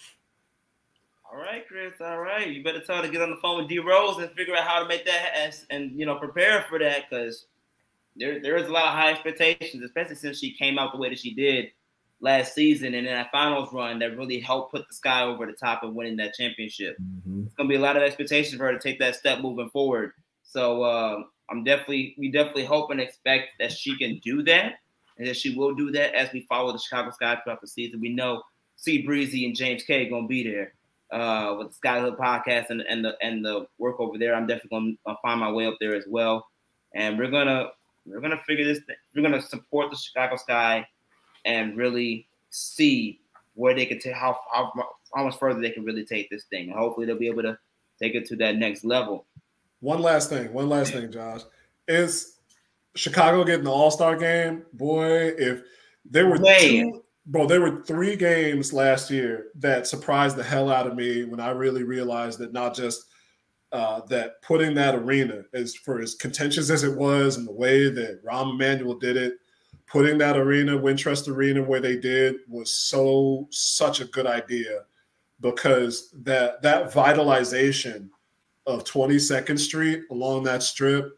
All 1.30 1.38
right, 1.38 1.68
Chris. 1.68 1.94
All 2.00 2.20
right, 2.20 2.48
you 2.48 2.64
better 2.64 2.80
tell 2.80 2.98
her 2.98 3.02
to 3.02 3.10
get 3.10 3.22
on 3.22 3.32
the 3.32 3.38
phone 3.38 3.60
with 3.60 3.68
D 3.68 3.80
Rose 3.80 4.18
and 4.18 4.32
figure 4.32 4.56
out 4.56 4.68
how 4.68 4.82
to 4.82 4.88
make 4.88 5.06
that 5.06 5.32
as, 5.36 5.66
and 5.70 6.00
you 6.00 6.06
know 6.06 6.16
prepare 6.16 6.66
for 6.70 6.80
that 6.80 7.10
because 7.10 7.48
there 8.16 8.42
there 8.42 8.56
is 8.56 8.68
a 8.68 8.72
lot 8.72 8.86
of 8.86 8.94
high 8.94 9.12
expectations, 9.12 9.84
especially 9.84 10.16
since 10.16 10.40
she 10.40 10.54
came 10.54 10.78
out 10.78 10.94
the 10.94 11.00
way 11.00 11.10
that 11.10 11.20
she 11.20 11.34
did 11.34 11.72
last 12.24 12.56
season 12.56 12.96
and 12.96 13.06
in 13.06 13.14
that 13.14 13.30
finals 13.32 13.74
run 13.74 14.00
that 14.00 14.18
really 14.18 14.40
helped 14.40 14.72
put 14.72 14.88
the 14.88 14.96
sky 14.96 15.24
over 15.24 15.46
the 15.46 15.52
top 15.52 15.84
of 15.84 15.94
winning 15.94 16.16
that 16.16 16.34
championship. 16.34 16.96
It's 17.46 17.54
gonna 17.56 17.68
be 17.68 17.76
a 17.76 17.82
lot 17.82 17.98
of 17.98 18.04
expectations 18.04 18.58
for 18.58 18.64
her 18.64 18.72
to 18.72 18.80
take 18.80 18.98
that 19.00 19.16
step 19.16 19.42
moving 19.42 19.70
forward. 19.70 20.14
So 20.42 20.84
uh, 20.84 21.24
I'm 21.52 21.66
definitely 21.66 22.16
we 22.18 22.32
definitely 22.32 22.64
hope 22.64 22.92
and 22.92 23.02
expect 23.02 23.52
that 23.60 23.74
she 23.74 23.98
can 23.98 24.20
do 24.24 24.42
that 24.44 24.76
and 25.18 25.28
that 25.28 25.36
she 25.36 25.54
will 25.54 25.76
do 25.76 25.92
that 25.92 26.16
as 26.16 26.32
we 26.32 26.46
follow 26.48 26.72
the 26.72 26.80
Chicago 26.80 27.12
Sky 27.12 27.38
throughout 27.44 27.60
the 27.60 27.68
season. 27.68 28.00
We 28.00 28.14
know 28.14 28.42
C 28.78 29.02
Breezy 29.02 29.46
and 29.46 29.56
James 29.56 29.84
K 29.84 30.08
gonna 30.10 30.26
be 30.26 30.44
there 30.44 30.74
uh, 31.12 31.56
with 31.58 31.72
the 31.72 31.88
Skyhood 31.88 32.18
podcast 32.18 32.70
and, 32.70 32.82
and 32.88 33.04
the 33.04 33.18
and 33.22 33.44
the 33.44 33.68
work 33.80 34.00
over 34.00 34.18
there. 34.18 34.34
I'm 34.34 34.48
definitely 34.48 34.98
gonna 35.06 35.18
find 35.22 35.42
my 35.42 35.52
way 35.52 35.68
up 35.68 35.76
there 35.82 35.94
as 35.94 36.06
well, 36.08 36.48
and 36.96 37.18
we're 37.18 37.30
gonna 37.30 37.72
we're 38.06 38.22
gonna 38.22 38.42
figure 38.48 38.64
this. 38.64 38.80
Th- 38.88 38.98
we're 39.14 39.24
gonna 39.24 39.42
support 39.42 39.92
the 39.92 39.98
Chicago 39.98 40.38
Sky 40.38 40.88
and 41.46 41.78
really 41.78 42.28
see 42.50 43.20
where 43.56 43.74
they 43.74 43.86
can 43.86 44.00
take 44.00 44.14
how 44.14 44.38
how 44.52 44.72
how 45.16 45.24
much 45.24 45.38
further 45.38 45.60
they 45.60 45.70
can 45.70 45.84
really 45.84 46.06
take 46.06 46.30
this 46.30 46.46
thing, 46.46 46.70
and 46.70 46.78
hopefully 46.78 47.06
they'll 47.06 47.18
be 47.18 47.28
able 47.28 47.44
to 47.44 47.58
take 48.02 48.16
it 48.16 48.26
to 48.28 48.36
that 48.38 48.58
next 48.58 48.84
level. 48.84 49.26
One 49.80 50.02
last 50.02 50.30
thing, 50.30 50.54
one 50.54 50.70
last 50.70 50.94
thing, 50.94 51.12
Josh. 51.12 51.42
Is 51.88 52.38
Chicago 52.96 53.44
getting 53.44 53.66
the 53.66 53.72
All 53.72 53.92
Star 53.92 54.16
game? 54.16 54.64
Boy, 54.74 55.34
if 55.38 55.62
there 56.10 56.28
were 56.28 56.38
two, 56.38 57.04
bro, 57.26 57.46
there 57.46 57.62
were 57.62 57.84
three 57.84 58.16
games 58.16 58.74
last 58.74 59.12
year 59.12 59.48
that 59.56 59.88
surprised 59.88 60.36
the 60.36 60.44
hell 60.44 60.72
out 60.72 60.88
of 60.88 60.96
me 60.96 61.26
when 61.26 61.40
I 61.40 61.50
really 61.50 61.84
realized 61.84 62.40
that 62.40 62.54
not 62.54 62.76
just 62.76 63.06
uh, 63.72 64.02
that 64.08 64.42
putting 64.42 64.74
that 64.76 64.96
arena 64.96 65.44
as 65.54 65.76
for 65.76 66.00
as 66.00 66.16
contentious 66.16 66.70
as 66.70 66.84
it 66.84 66.96
was 66.96 67.38
and 67.38 67.48
the 67.48 67.52
way 67.52 67.90
that 67.90 68.24
Rahm 68.24 68.54
Emanuel 68.54 68.96
did 68.96 69.18
it, 69.18 69.34
putting 69.88 70.18
that 70.18 70.38
arena, 70.38 70.78
Wintrust 70.78 71.28
Arena, 71.28 71.62
where 71.62 71.80
they 71.80 71.98
did 71.98 72.38
was 72.48 72.72
so 72.72 73.48
such 73.52 74.02
a 74.02 74.06
good 74.06 74.28
idea 74.28 74.82
because 75.40 76.12
that 76.24 76.62
that 76.62 76.94
vitalization 76.94 78.10
of 78.66 78.84
22nd 78.84 79.60
Street 79.60 80.04
along 80.12 80.44
that 80.44 80.64
strip. 80.64 81.18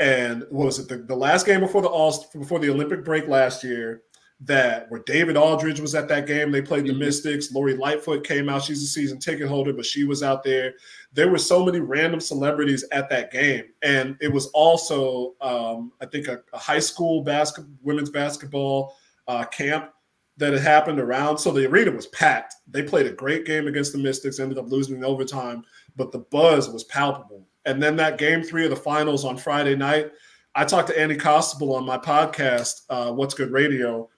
And 0.00 0.44
what 0.50 0.66
was 0.66 0.78
it 0.78 0.88
the, 0.88 0.96
the 0.96 1.14
last 1.14 1.46
game 1.46 1.60
before 1.60 1.82
the 1.82 1.88
all 1.88 2.26
before 2.34 2.58
the 2.58 2.70
Olympic 2.70 3.04
break 3.04 3.28
last 3.28 3.62
year? 3.62 4.02
That 4.40 4.90
where 4.90 5.02
David 5.06 5.36
Aldridge 5.36 5.80
was 5.80 5.94
at 5.94 6.08
that 6.08 6.26
game. 6.26 6.50
They 6.50 6.60
played 6.60 6.86
the 6.86 6.92
Mhm. 6.92 6.98
Mystics. 6.98 7.52
Lori 7.52 7.74
Lightfoot 7.74 8.24
came 8.26 8.48
out. 8.48 8.62
She's 8.62 8.82
a 8.82 8.86
season 8.86 9.18
ticket 9.18 9.48
holder, 9.48 9.72
but 9.72 9.86
she 9.86 10.04
was 10.04 10.22
out 10.22 10.42
there. 10.42 10.74
There 11.12 11.28
were 11.30 11.38
so 11.38 11.64
many 11.64 11.78
random 11.80 12.20
celebrities 12.20 12.84
at 12.90 13.08
that 13.10 13.30
game, 13.30 13.64
and 13.82 14.16
it 14.20 14.32
was 14.32 14.46
also, 14.46 15.34
um, 15.40 15.92
I 16.00 16.06
think, 16.06 16.26
a, 16.28 16.42
a 16.52 16.58
high 16.58 16.80
school 16.80 17.22
basket 17.22 17.64
women's 17.82 18.10
basketball 18.10 18.96
uh, 19.28 19.44
camp 19.44 19.90
that 20.36 20.52
had 20.52 20.62
happened 20.62 20.98
around. 20.98 21.38
So 21.38 21.52
the 21.52 21.66
arena 21.66 21.92
was 21.92 22.08
packed. 22.08 22.56
They 22.68 22.82
played 22.82 23.06
a 23.06 23.12
great 23.12 23.46
game 23.46 23.68
against 23.68 23.92
the 23.92 23.98
Mystics. 23.98 24.40
Ended 24.40 24.58
up 24.58 24.68
losing 24.70 24.96
in 24.96 25.04
overtime 25.04 25.64
but 25.96 26.12
the 26.12 26.18
buzz 26.18 26.68
was 26.68 26.84
palpable. 26.84 27.46
And 27.66 27.82
then 27.82 27.96
that 27.96 28.18
game 28.18 28.42
three 28.42 28.64
of 28.64 28.70
the 28.70 28.76
finals 28.76 29.24
on 29.24 29.36
Friday 29.36 29.76
night, 29.76 30.10
I 30.54 30.64
talked 30.64 30.88
to 30.88 31.00
Andy 31.00 31.16
Costable 31.16 31.74
on 31.74 31.86
my 31.86 31.98
podcast, 31.98 32.82
uh, 32.90 33.12
What's 33.12 33.34
Good 33.34 33.50
Radio, 33.50 34.08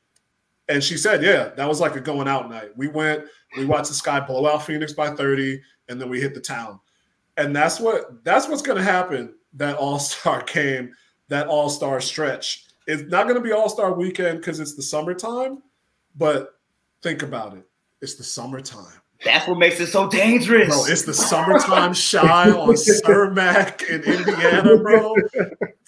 and 0.69 0.83
she 0.83 0.97
said, 0.97 1.23
yeah, 1.23 1.51
that 1.57 1.69
was 1.69 1.81
like 1.81 1.97
a 1.97 2.01
going 2.01 2.29
out 2.29 2.51
night. 2.51 2.77
We 2.77 2.89
went, 2.89 3.25
we 3.57 3.65
watched 3.65 3.89
the 3.89 3.95
Sky 3.95 4.21
blow 4.21 4.49
out 4.49 4.65
Phoenix 4.65 4.93
by 4.93 5.11
30, 5.11 5.61
and 5.89 6.01
then 6.01 6.09
we 6.09 6.21
hit 6.21 6.35
the 6.35 6.41
town. 6.41 6.81
And 7.37 7.55
that's 7.55 7.79
what 7.79 8.25
that's 8.25 8.49
what's 8.49 8.63
to 8.79 8.85
happen 8.85 9.35
that 9.55 9.77
All 9.77 9.99
Star 9.99 10.43
game, 10.47 10.93
that 11.29 11.47
All 11.47 11.69
Star 11.69 12.01
stretch. 12.01 12.65
It's 12.87 13.03
not 13.11 13.25
to 13.37 13.41
be 13.41 13.53
All 13.53 13.69
Star 13.69 13.93
weekend 13.93 14.39
because 14.39 14.61
it's 14.61 14.75
the 14.75 14.83
summertime, 14.83 15.63
but 16.17 16.59
think 17.03 17.23
about 17.23 17.57
it. 17.57 17.65
It's 18.01 18.15
the 18.15 18.25
summertime. 18.25 19.01
That's 19.25 19.49
what 19.49 19.59
makes 19.59 19.81
it 19.81 19.87
so 19.87 20.09
dangerous. 20.09 20.69
Bro, 20.69 20.85
it's 20.87 21.03
the 21.03 21.15
summertime 21.15 21.95
shy 21.95 22.51
on 22.51 22.75
Cermak 22.75 23.83
in 23.89 24.03
Indiana, 24.03 24.77
bro. 24.77 25.15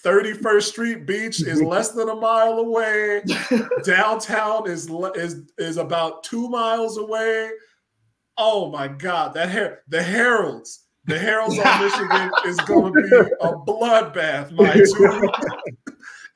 31st 0.03 0.63
Street 0.63 1.07
Beach 1.07 1.43
is 1.43 1.61
less 1.63 1.91
than 1.91 2.09
a 2.09 2.15
mile 2.15 2.59
away. 2.59 3.23
Downtown 3.85 4.69
is 4.69 4.89
is 5.15 5.43
is 5.59 5.77
about 5.77 6.23
two 6.23 6.49
miles 6.49 6.99
away. 6.99 7.51
Oh 8.37 8.71
my 8.71 8.89
God, 8.89 9.35
that 9.35 9.49
hair, 9.49 9.83
the 9.89 10.03
Harold's, 10.03 10.85
the 11.07 11.19
Harold's 11.19 11.59
on 11.59 11.85
Michigan 11.85 12.31
is 12.47 12.57
going 12.61 12.95
to 12.95 13.03
be 13.03 13.17
a 13.41 13.53
bloodbath, 13.53 14.53
my 14.53 14.73
dude. 14.73 15.31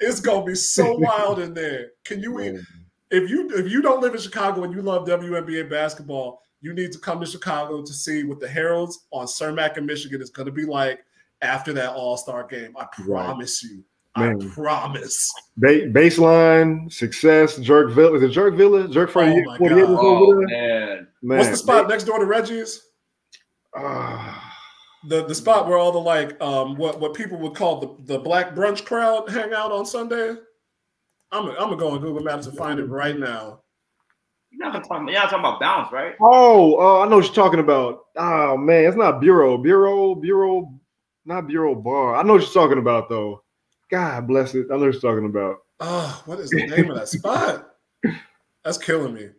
it's 0.01 0.20
going 0.20 0.40
to 0.40 0.47
be 0.47 0.56
so 0.56 0.97
wild 0.98 1.39
in 1.39 1.55
there. 1.55 1.90
Can 2.05 2.20
you, 2.20 2.40
oh. 2.40 2.59
if 3.10 3.31
you 3.31 3.48
if 3.51 3.70
you 3.70 3.81
don't 3.82 4.01
live 4.01 4.14
in 4.14 4.20
Chicago 4.20 4.64
and 4.64 4.74
you 4.74 4.82
love 4.82 5.06
WNBA 5.06 5.70
basketball, 5.70 6.43
you 6.62 6.72
need 6.72 6.93
to 6.93 6.98
come 6.98 7.20
to 7.20 7.26
Chicago 7.26 7.82
to 7.82 7.93
see 7.93 8.24
what 8.24 8.40
the 8.40 8.48
Harold's 8.48 9.06
on 9.10 9.26
Cermak 9.26 9.76
in 9.76 9.84
Michigan 9.84 10.22
is 10.22 10.30
going 10.30 10.47
to 10.47 10.52
be 10.52 10.64
like 10.64 11.05
after 11.43 11.72
that 11.74 11.93
All 11.93 12.16
Star 12.16 12.44
game. 12.47 12.74
I 12.78 12.86
promise 13.05 13.62
right. 13.64 13.70
you. 13.72 13.84
Man. 14.14 14.43
I 14.43 14.55
promise. 14.55 15.32
Ba- 15.56 15.89
baseline 15.89 16.93
success. 16.93 17.56
Jerk 17.59 17.93
Villa. 17.93 18.16
Is 18.16 18.22
it 18.22 18.28
Jerk 18.28 18.55
Villa? 18.55 18.86
Jerk 18.89 19.10
for 19.10 19.22
oh 19.22 19.43
my 19.44 19.59
Oh, 19.60 20.34
man. 20.43 21.09
man. 21.22 21.39
What's 21.39 21.51
the 21.51 21.56
spot 21.56 21.89
next 21.89 22.05
door 22.05 22.18
to 22.18 22.26
Reggie's? 22.26 22.89
Uh, 23.74 24.39
the 25.09 25.24
the 25.24 25.34
spot 25.34 25.66
where 25.66 25.78
all 25.78 25.90
the 25.93 25.98
like 25.98 26.40
um 26.43 26.76
what 26.76 27.01
what 27.01 27.14
people 27.14 27.39
would 27.39 27.55
call 27.55 27.80
the 27.80 28.14
the 28.14 28.18
black 28.18 28.55
brunch 28.55 28.84
crowd 28.84 29.28
hang 29.30 29.52
out 29.55 29.72
on 29.72 29.86
Sunday. 29.86 30.34
I'm 31.32 31.48
I'm 31.48 31.56
gonna 31.56 31.76
go 31.76 31.90
on 31.93 32.01
Google 32.01 32.22
Maps 32.22 32.47
and 32.47 32.56
find 32.56 32.78
it 32.78 32.84
right 32.84 33.18
now. 33.18 33.62
You're 34.52 34.70
not 34.70 34.86
talking. 34.86 35.08
You're 35.08 35.18
not 35.18 35.30
talking 35.30 35.40
about 35.40 35.60
bounce, 35.60 35.92
right? 35.92 36.14
Oh, 36.20 36.76
uh, 36.78 37.04
I 37.04 37.08
know 37.08 37.16
what 37.16 37.24
you're 37.24 37.34
talking 37.34 37.60
about. 37.60 38.04
Oh 38.16 38.56
man, 38.56 38.84
it's 38.84 38.96
not 38.96 39.20
bureau, 39.20 39.56
bureau, 39.56 40.14
bureau, 40.14 40.72
not 41.24 41.46
bureau 41.46 41.74
bar. 41.74 42.16
I 42.16 42.22
know 42.22 42.34
what 42.34 42.42
you're 42.42 42.52
talking 42.52 42.78
about 42.78 43.08
though. 43.08 43.42
God 43.90 44.26
bless 44.26 44.54
it. 44.54 44.66
I 44.70 44.74
know 44.74 44.86
what 44.86 44.92
you're 44.92 45.00
talking 45.00 45.26
about. 45.26 45.58
Oh, 45.80 46.22
what 46.26 46.38
is 46.38 46.50
the 46.50 46.66
name 46.66 46.90
of 46.90 46.96
that 46.96 47.08
spot? 47.08 47.76
That's 48.64 48.78
killing 48.78 49.14
me. 49.14 49.30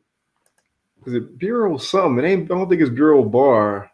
Is 1.06 1.14
it 1.14 1.38
bureau 1.38 1.78
something? 1.78 2.24
It 2.24 2.28
ain't. 2.28 2.52
I 2.52 2.56
don't 2.56 2.70
think 2.70 2.82
it's 2.82 2.90
bureau 2.90 3.24
bar. 3.24 3.90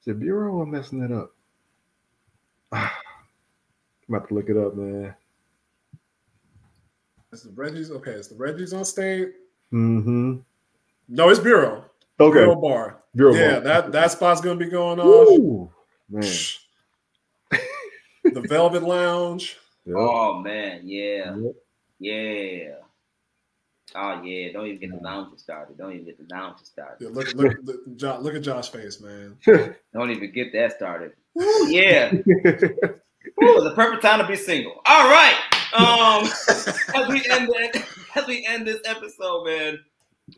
Is 0.00 0.08
it 0.08 0.20
bureau? 0.20 0.60
I'm 0.60 0.70
messing 0.70 1.02
it 1.02 1.12
up. 1.12 1.32
I'm 2.72 2.90
about 4.08 4.28
to 4.28 4.34
look 4.34 4.48
it 4.48 4.56
up, 4.56 4.74
man. 4.74 5.14
It's 7.32 7.42
the 7.42 7.52
Reggie's. 7.52 7.90
Okay, 7.90 8.12
it's 8.12 8.28
the 8.28 8.36
Reggie's 8.36 8.72
on 8.72 8.84
stage. 8.84 9.28
Mm-hmm. 9.74 10.36
No, 11.08 11.28
it's 11.28 11.40
Bureau. 11.40 11.84
Okay. 12.20 12.38
Bureau 12.38 12.56
Bar. 12.56 13.00
Bureau 13.14 13.34
yeah, 13.34 13.52
bar. 13.54 13.60
that 13.60 13.92
that 13.92 14.10
spot's 14.12 14.40
gonna 14.40 14.58
be 14.58 14.70
going 14.70 15.00
on. 15.00 15.06
Ooh, 15.06 15.70
man. 16.08 16.32
the 18.24 18.40
Velvet 18.40 18.82
Lounge. 18.82 19.56
Yep. 19.86 19.96
Oh 19.98 20.38
man, 20.40 20.80
yeah, 20.84 21.36
yep. 21.36 21.54
yeah. 21.98 22.74
Oh 23.96 24.22
yeah, 24.22 24.52
don't 24.52 24.66
even 24.66 24.80
get 24.80 24.90
the 24.90 25.04
lounge 25.04 25.38
started. 25.38 25.76
Don't 25.76 25.92
even 25.92 26.04
get 26.04 26.18
the 26.18 26.34
lounge 26.34 26.58
started. 26.62 26.96
Yeah, 27.00 27.10
look, 27.12 27.32
look, 27.34 27.56
look, 27.62 27.96
Josh, 27.96 28.20
look 28.20 28.34
at 28.34 28.42
Josh's 28.42 28.68
face, 28.68 29.00
man. 29.00 29.36
don't 29.92 30.10
even 30.10 30.32
get 30.32 30.52
that 30.52 30.72
started. 30.72 31.12
Ooh, 31.40 31.66
yeah. 31.68 32.12
Ooh, 33.42 33.60
the 33.62 33.72
perfect 33.74 34.02
time 34.02 34.20
to 34.20 34.26
be 34.26 34.36
single. 34.36 34.80
All 34.86 35.08
right. 35.10 35.36
Um, 35.74 36.24
as 36.48 37.08
we 37.08 37.24
end 37.30 37.48
it, 37.50 37.84
as 38.14 38.26
we 38.26 38.46
end 38.46 38.66
this 38.66 38.80
episode, 38.84 39.44
man. 39.44 39.78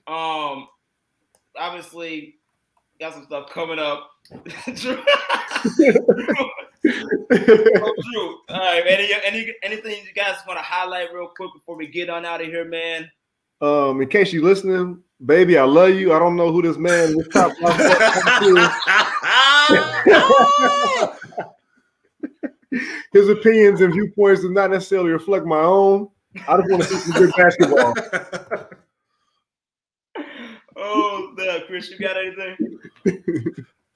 Um, 0.06 0.68
obviously, 1.58 2.36
got 3.00 3.14
some 3.14 3.24
stuff 3.24 3.50
coming 3.50 3.78
up. 3.78 4.10
Drew. 4.74 4.98
oh, 6.34 6.50
Drew. 6.84 8.38
All 8.48 8.58
right, 8.58 8.82
any, 8.86 9.10
any 9.24 9.54
anything 9.62 10.04
you 10.04 10.12
guys 10.14 10.36
want 10.46 10.58
to 10.58 10.64
highlight 10.64 11.12
real 11.12 11.28
quick 11.28 11.50
before 11.54 11.76
we 11.76 11.86
get 11.86 12.10
on 12.10 12.24
out 12.24 12.40
of 12.40 12.46
here, 12.46 12.64
man? 12.64 13.10
Um, 13.60 14.00
in 14.02 14.08
case 14.08 14.32
you're 14.32 14.44
listening, 14.44 15.02
baby, 15.24 15.58
I 15.58 15.64
love 15.64 15.90
you. 15.90 16.12
I 16.12 16.18
don't 16.18 16.36
know 16.36 16.52
who 16.52 16.62
this 16.62 16.76
man 16.76 17.16
this 17.16 17.28
top 17.28 17.52
His 23.12 23.28
opinions 23.28 23.80
and 23.80 23.92
viewpoints 23.92 24.42
do 24.42 24.52
not 24.52 24.70
necessarily 24.70 25.10
reflect 25.10 25.46
my 25.46 25.60
own. 25.60 26.08
I 26.48 26.56
just 26.56 26.70
want 26.70 26.82
to 26.82 26.88
see 26.88 26.96
some 26.96 27.12
good 27.12 27.32
basketball. 27.36 27.94
oh, 30.76 31.34
no, 31.36 31.60
Chris, 31.66 31.90
you 31.90 31.98
got 31.98 32.16
anything? 32.16 32.56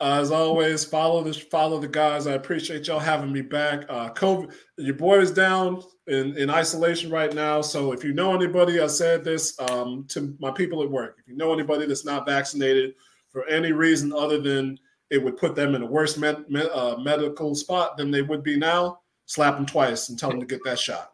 as 0.01 0.31
always, 0.31 0.85
follow 0.85 1.23
the 1.23 1.33
follow 1.33 1.79
the 1.79 1.89
guys. 1.89 2.27
I 2.27 2.33
appreciate 2.33 2.87
y'all 2.87 2.99
having 2.99 3.33
me 3.33 3.43
back. 3.43 3.85
Uh, 3.89 4.11
COVID, 4.11 4.53
your 4.79 4.95
boy 4.95 5.19
is 5.19 5.31
down 5.31 5.83
in, 6.07 6.37
in 6.37 6.49
isolation 6.49 7.11
right 7.11 7.35
now. 7.35 7.61
So 7.61 7.93
if 7.93 8.03
you 8.03 8.15
know 8.15 8.35
anybody, 8.35 8.81
I 8.81 8.87
said 8.87 9.25
this 9.25 9.59
um, 9.61 10.07
to 10.09 10.35
my 10.41 10.51
people 10.51 10.83
at 10.83 10.91
work. 10.91 11.17
If 11.19 11.29
you 11.29 11.37
know 11.37 11.53
anybody 11.53 11.87
that's 11.87 12.05
not 12.05 12.27
vaccinated 12.27 12.95
for 13.31 13.47
any 13.47 13.73
reason 13.73 14.12
other 14.12 14.41
than 14.41 14.79
it 15.11 15.23
would 15.23 15.37
put 15.37 15.55
them 15.55 15.75
in 15.75 15.83
a 15.83 15.87
worse 15.87 16.17
med, 16.17 16.45
med, 16.49 16.69
uh, 16.73 16.97
medical 16.97 17.55
spot 17.55 17.97
than 17.97 18.11
they 18.11 18.23
would 18.23 18.43
be 18.43 18.57
now, 18.57 19.01
slap 19.27 19.57
them 19.57 19.67
twice 19.67 20.09
and 20.09 20.19
tell 20.19 20.31
them 20.31 20.41
to 20.41 20.47
get 20.47 20.61
that 20.65 20.79
shot. 20.79 21.12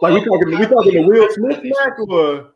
Like 0.00 0.14
we 0.14 0.24
talking, 0.24 0.58
we 0.58 0.66
talking 0.66 0.94
the 0.94 1.02
Will 1.06 1.28
Smith 1.30 1.60
smack 1.60 1.98
or? 1.98 2.50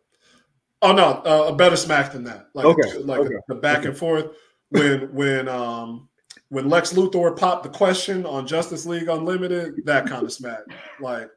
Oh 0.81 0.93
no, 0.93 1.23
uh, 1.25 1.49
a 1.49 1.57
better 1.57 1.77
smack 1.77 2.13
than 2.13 2.25
that. 2.25 2.49
Like 2.55 2.67
okay, 2.67 2.99
like 2.99 3.21
okay. 3.21 3.35
the 3.49 3.57
back 3.57 3.85
and 3.85 3.97
forth 3.97 4.27
when 4.71 5.13
when 5.13 5.49
um 5.49 6.09
when 6.51 6.69
Lex 6.69 6.93
Luthor 6.93 7.37
popped 7.37 7.65
the 7.65 7.69
question 7.69 8.25
on 8.25 8.47
Justice 8.47 8.87
League 8.87 9.09
Unlimited, 9.09 9.85
that 9.87 10.07
kind 10.07 10.25
of 10.25 10.33
smack. 10.33 10.61
Like 11.01 11.31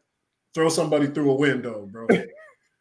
throw 0.53 0.69
somebody 0.69 1.07
through 1.07 1.31
a 1.31 1.35
window, 1.35 1.87
bro. 1.91 2.07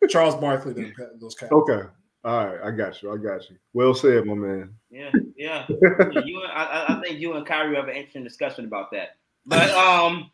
Charles 0.08 0.34
Barkley, 0.34 0.72
them, 0.72 0.92
those 1.20 1.34
cats. 1.34 1.52
Okay. 1.52 1.82
All 2.22 2.46
right, 2.46 2.60
I 2.62 2.70
got 2.70 3.02
you. 3.02 3.12
I 3.12 3.16
got 3.16 3.48
you. 3.48 3.56
Well 3.72 3.94
said, 3.94 4.26
my 4.26 4.34
man. 4.34 4.74
Yeah, 4.90 5.10
yeah. 5.36 5.64
you, 5.68 6.42
I, 6.52 6.84
I 6.88 7.00
think 7.02 7.18
you 7.18 7.32
and 7.32 7.46
Kyrie 7.46 7.76
have 7.76 7.88
an 7.88 7.96
interesting 7.96 8.24
discussion 8.24 8.66
about 8.66 8.90
that. 8.92 9.16
But 9.46 9.70
um, 9.74 10.30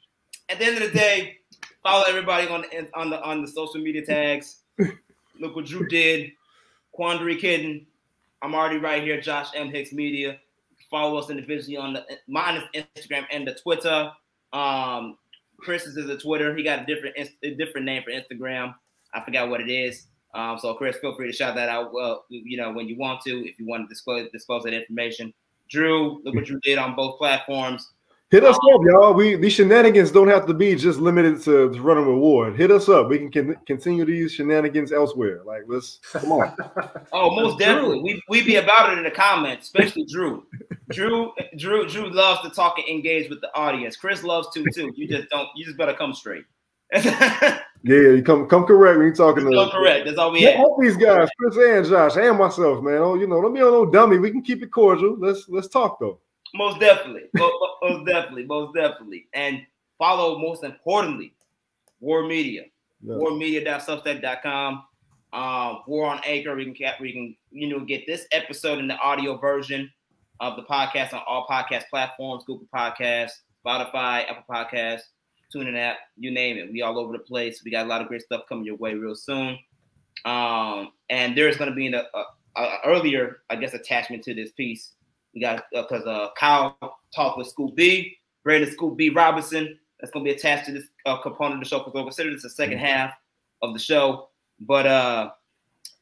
at 0.49 0.59
the 0.59 0.65
end 0.65 0.83
of 0.83 0.91
the 0.91 0.99
day, 0.99 1.37
follow 1.87 2.05
everybody 2.09 2.49
on 2.49 2.63
the 2.63 2.89
on 2.95 3.11
the 3.11 3.23
on 3.23 3.43
the 3.43 3.49
social 3.49 3.81
media 3.81 4.05
tags. 4.05 4.63
Look 4.79 5.55
what 5.55 5.67
Drew 5.67 5.87
did. 5.87 6.33
Quandary 6.93 7.37
Kitten. 7.37 7.87
I'm 8.43 8.55
already 8.55 8.79
right 8.79 9.03
here. 9.03 9.21
Josh 9.21 9.49
M 9.55 9.71
Hicks 9.71 9.93
Media. 9.93 10.39
Follow 10.91 11.17
us 11.19 11.31
individually 11.31 11.77
on 11.77 11.93
the 11.95 12.05
mine 12.27 12.63
is 12.75 12.85
Instagram 12.97 13.25
and 13.31 13.47
the 13.47 13.55
Twitter. 13.55 14.11
Um, 14.53 15.17
Chris's 15.59 15.97
is 15.97 16.09
a 16.11 16.19
Twitter. 16.19 16.57
He 16.57 16.63
got 16.63 16.83
a 16.83 16.87
different 16.87 17.17
a 17.43 17.55
different 17.55 17.87
name 17.87 18.03
for 18.03 18.11
Instagram. 18.11 18.75
I 19.15 19.25
forgot 19.25 19.49
what 19.49 19.61
it 19.61 19.71
is. 19.71 20.07
Um, 20.35 20.59
so 20.59 20.75
Chris, 20.75 20.97
feel 20.99 21.15
free 21.15 21.31
to 21.31 21.33
shout 21.33 21.55
that 21.55 21.69
out. 21.69 21.93
Well, 21.93 22.25
you 22.29 22.57
know 22.57 22.73
when 22.73 22.89
you 22.89 22.99
want 22.99 23.23
to, 23.23 23.49
if 23.49 23.59
you 23.59 23.67
want 23.67 23.85
to 23.85 23.89
disclose 23.89 24.29
disclose 24.33 24.65
that 24.65 24.75
information. 24.75 25.33
Drew, 25.69 26.23
look 26.25 26.35
what 26.35 26.49
you 26.49 26.61
did 26.61 26.79
on 26.79 26.95
both 26.95 27.19
platforms. 27.19 27.91
Hit 28.31 28.43
us 28.43 28.57
um, 28.57 28.75
up, 28.75 28.81
y'all. 28.85 29.15
We 29.15 29.37
these 29.37 29.53
shenanigans 29.53 30.11
don't 30.11 30.27
have 30.27 30.47
to 30.47 30.55
be 30.55 30.75
just 30.75 30.99
limited 30.99 31.41
to, 31.43 31.73
to 31.73 31.81
running 31.81 32.07
reward. 32.07 32.57
Hit 32.57 32.73
us 32.73 32.89
up. 32.89 33.09
We 33.09 33.19
can, 33.19 33.31
can 33.31 33.57
continue 33.67 34.05
these 34.05 34.33
shenanigans 34.33 34.91
elsewhere. 34.91 35.43
Like 35.45 35.63
let's 35.69 36.01
come 36.13 36.33
on. 36.33 36.53
oh, 37.13 37.31
most 37.31 37.61
definitely. 37.61 38.01
We 38.03 38.21
we 38.29 38.43
be 38.43 38.57
about 38.57 38.93
it 38.93 38.99
in 38.99 39.05
the 39.05 39.13
comments, 39.13 39.67
especially 39.67 40.07
Drew. 40.07 40.45
Drew 40.91 41.33
Drew 41.57 41.89
Drew 41.89 42.11
loves 42.11 42.41
to 42.43 42.51
talk 42.51 42.79
and 42.79 42.89
engage 42.89 43.31
with 43.31 43.41
the 43.41 43.57
audience. 43.57 43.97
Chris 43.97 44.25
loves 44.25 44.49
to 44.55 44.65
too. 44.75 44.93
You 44.97 45.07
just 45.07 45.31
don't. 45.31 45.49
You 45.55 45.65
just 45.65 45.79
better 45.79 45.95
come 45.95 46.13
straight. 46.13 46.45
yeah, 46.95 47.61
you 47.85 48.25
come 48.25 48.49
come 48.49 48.65
correct 48.65 48.99
when 48.99 49.07
you're 49.07 49.15
talking 49.15 49.49
to 49.49 49.55
come 49.55 49.71
correct. 49.71 50.05
That's 50.05 50.19
all 50.19 50.33
we 50.33 50.43
have. 50.43 50.57
Help 50.57 50.81
these 50.81 50.97
guys, 50.97 51.29
Chris 51.39 51.57
and 51.57 51.87
Josh, 51.87 52.17
and 52.17 52.37
myself, 52.37 52.83
man. 52.83 52.99
Oh, 52.99 53.15
you 53.15 53.29
know, 53.29 53.41
don't 53.41 53.55
be 53.55 53.63
on 53.63 53.71
no 53.71 53.87
dummy. 53.87 54.19
We 54.19 54.33
can 54.33 54.43
keep 54.43 54.65
it 54.65 54.73
cordial. 54.73 55.17
Let's 55.17 55.49
let's 55.49 55.69
talk 55.69 56.01
though. 56.01 56.19
Most 56.57 56.81
definitely. 56.81 57.25
most 57.35 58.07
definitely. 58.07 58.45
Most 58.45 58.75
definitely. 58.75 59.27
And 59.35 59.63
follow, 59.99 60.39
most 60.39 60.65
importantly, 60.65 61.35
War 62.01 62.27
Media. 62.27 62.65
Yeah. 63.03 63.15
Warmedia.substack.com. 63.15 64.85
Um, 65.33 65.83
War 65.87 66.07
on 66.07 66.21
Anchor. 66.25 66.55
We 66.55 66.73
can 66.73 66.93
we 67.01 67.13
can 67.13 67.37
you 67.51 67.69
know 67.69 67.85
get 67.85 68.07
this 68.07 68.27
episode 68.33 68.79
in 68.79 68.89
the 68.89 68.97
audio 68.99 69.37
version 69.37 69.91
of 70.41 70.57
the 70.57 70.63
podcast 70.63 71.13
on 71.13 71.23
all 71.27 71.47
podcast 71.49 71.85
platforms: 71.91 72.45
Google 72.47 72.69
Podcasts, 72.75 73.33
Spotify, 73.65 74.25
Apple 74.31 74.45
Podcasts, 74.49 75.03
TuneIn 75.55 75.79
app, 75.79 75.99
you 76.17 76.31
name 76.31 76.57
it. 76.57 76.73
We 76.73 76.83
all 76.83 76.99
over 76.99 77.13
the 77.13 77.19
place. 77.19 77.63
We 77.65 77.71
got 77.71 77.87
a 77.87 77.89
lot 77.89 78.01
of 78.01 78.09
great 78.09 78.23
stuff 78.23 78.43
coming 78.49 78.65
your 78.65 78.77
way 78.77 78.95
real 78.95 79.15
soon. 79.15 79.59
Um, 80.25 80.93
and 81.11 81.37
there's 81.37 81.57
going 81.57 81.71
to 81.71 81.77
be 81.77 81.87
an 81.87 81.95
a, 81.95 82.03
a, 82.57 82.79
earlier, 82.85 83.43
I 83.51 83.57
guess, 83.57 83.75
attachment 83.75 84.25
to 84.25 84.35
this 84.35 84.53
piece 84.53 84.93
we 85.37 85.43
got 85.43 85.65
because 85.71 86.07
uh, 86.07 86.11
uh, 86.11 86.29
Kyle 86.37 86.79
talked 87.15 87.37
with 87.37 87.47
Scoop 87.47 87.77
B, 87.77 88.17
Brandon 88.43 88.71
Scoop 88.73 88.97
B 88.97 89.11
Robinson. 89.11 89.79
That's 90.01 90.11
going 90.11 90.25
to 90.25 90.31
be 90.31 90.35
attached 90.35 90.67
to 90.67 90.73
this 90.73 90.85
uh, 91.05 91.19
component 91.19 91.57
of 91.57 91.61
the 91.61 91.69
show 91.69 91.79
because 91.79 91.93
we'll 91.93 92.05
consider 92.05 92.31
this 92.31 92.43
the 92.43 92.49
2nd 92.49 92.71
mm-hmm. 92.71 92.79
half 92.79 93.13
of 93.63 93.75
the 93.75 93.79
show. 93.79 94.31
But 94.61 94.87
uh, 94.87 95.31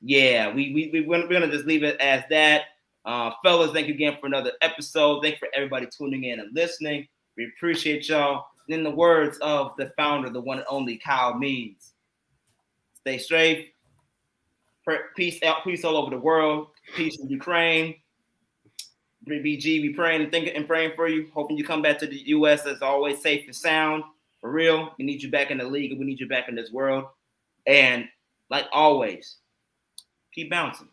yeah, 0.00 0.54
we 0.54 0.72
we, 0.72 0.90
we 0.92 1.00
we're 1.00 1.26
going 1.26 1.42
to 1.42 1.50
just 1.50 1.66
leave 1.66 1.82
it 1.82 2.00
as 2.00 2.22
that. 2.30 2.62
Uh, 3.04 3.32
fellas, 3.42 3.72
thank 3.72 3.88
you 3.88 3.94
again 3.94 4.16
for 4.20 4.26
another 4.26 4.52
episode. 4.62 5.20
Thank 5.20 5.34
you 5.34 5.38
for 5.40 5.48
everybody 5.52 5.86
tuning 5.86 6.24
in 6.24 6.38
and 6.38 6.54
listening. 6.54 7.08
We 7.36 7.46
appreciate 7.56 8.08
y'all. 8.08 8.46
In 8.68 8.84
the 8.84 8.90
words 8.90 9.36
of 9.38 9.72
the 9.76 9.92
founder, 9.96 10.30
the 10.30 10.40
one 10.40 10.58
and 10.58 10.66
only 10.70 10.96
Kyle 10.96 11.36
Means, 11.36 11.92
stay 13.00 13.18
straight. 13.18 13.74
Peace 15.16 15.42
out, 15.42 15.64
peace 15.64 15.84
all 15.84 15.96
over 15.96 16.10
the 16.10 16.18
world. 16.18 16.68
Peace 16.94 17.18
in 17.18 17.28
Ukraine. 17.28 17.96
BG, 19.26 19.82
we 19.82 19.94
praying 19.94 20.22
and 20.22 20.30
thinking 20.30 20.54
and 20.54 20.66
praying 20.66 20.92
for 20.94 21.08
you. 21.08 21.30
Hoping 21.34 21.56
you 21.56 21.64
come 21.64 21.82
back 21.82 21.98
to 21.98 22.06
the 22.06 22.22
U.S. 22.28 22.66
as 22.66 22.82
always, 22.82 23.20
safe 23.20 23.44
and 23.46 23.56
sound. 23.56 24.04
For 24.40 24.50
real, 24.50 24.92
we 24.98 25.04
need 25.04 25.22
you 25.22 25.30
back 25.30 25.50
in 25.50 25.58
the 25.58 25.64
league, 25.64 25.90
and 25.90 25.98
we 25.98 26.06
need 26.06 26.20
you 26.20 26.28
back 26.28 26.48
in 26.48 26.54
this 26.54 26.70
world. 26.70 27.06
And 27.66 28.06
like 28.50 28.66
always, 28.72 29.36
keep 30.34 30.50
bouncing. 30.50 30.88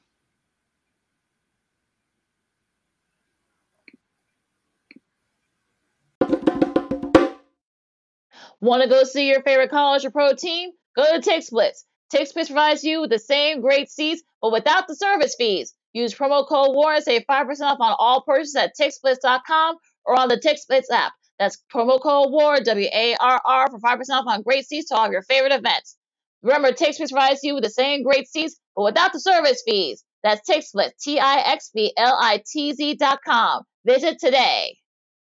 Want 8.61 8.83
to 8.83 8.89
go 8.89 9.03
see 9.03 9.27
your 9.27 9.41
favorite 9.41 9.71
college 9.71 10.05
or 10.05 10.11
pro 10.11 10.33
team? 10.33 10.69
Go 10.95 11.03
to 11.03 11.29
TixBlitz. 11.29 11.83
TixBlitz 12.13 12.47
provides 12.47 12.83
you 12.83 13.01
with 13.01 13.09
the 13.09 13.19
same 13.19 13.59
great 13.59 13.89
seats, 13.89 14.21
but 14.41 14.51
without 14.51 14.87
the 14.87 14.95
service 14.95 15.35
fees. 15.35 15.73
Use 15.93 16.15
promo 16.15 16.47
code 16.47 16.75
WAR 16.75 16.95
and 16.95 17.03
save 17.03 17.23
5% 17.29 17.45
off 17.61 17.79
on 17.79 17.95
all 17.99 18.21
purchases 18.21 18.55
at 18.55 18.73
TixBlitz.com 18.79 19.75
or 20.05 20.19
on 20.19 20.29
the 20.29 20.37
TixBlitz 20.37 20.89
app. 20.91 21.13
That's 21.37 21.57
promo 21.73 22.01
code 22.01 22.31
WAR, 22.31 22.59
W 22.61 22.87
A 22.93 23.15
R 23.19 23.41
R, 23.45 23.69
for 23.69 23.79
5% 23.79 23.99
off 24.11 24.25
on 24.27 24.41
great 24.43 24.65
seats 24.67 24.89
to 24.89 24.95
all 24.95 25.05
of 25.05 25.11
your 25.11 25.23
favorite 25.23 25.53
events. 25.53 25.97
Remember, 26.43 26.71
TixBlitz 26.71 27.11
provides 27.11 27.39
you 27.43 27.55
with 27.55 27.63
the 27.63 27.69
same 27.69 28.03
great 28.03 28.27
seats, 28.27 28.59
but 28.75 28.83
without 28.83 29.13
the 29.13 29.19
service 29.19 29.63
fees. 29.65 30.03
That's 30.23 30.47
TixBlitz, 30.49 30.97
T 31.01 31.19
I 31.19 31.39
X 31.53 31.71
B 31.73 31.93
L 31.97 32.17
I 32.19 32.43
T 32.45 32.73
Z.com. 32.73 33.63
Visit 33.85 34.19
today. 34.19 34.77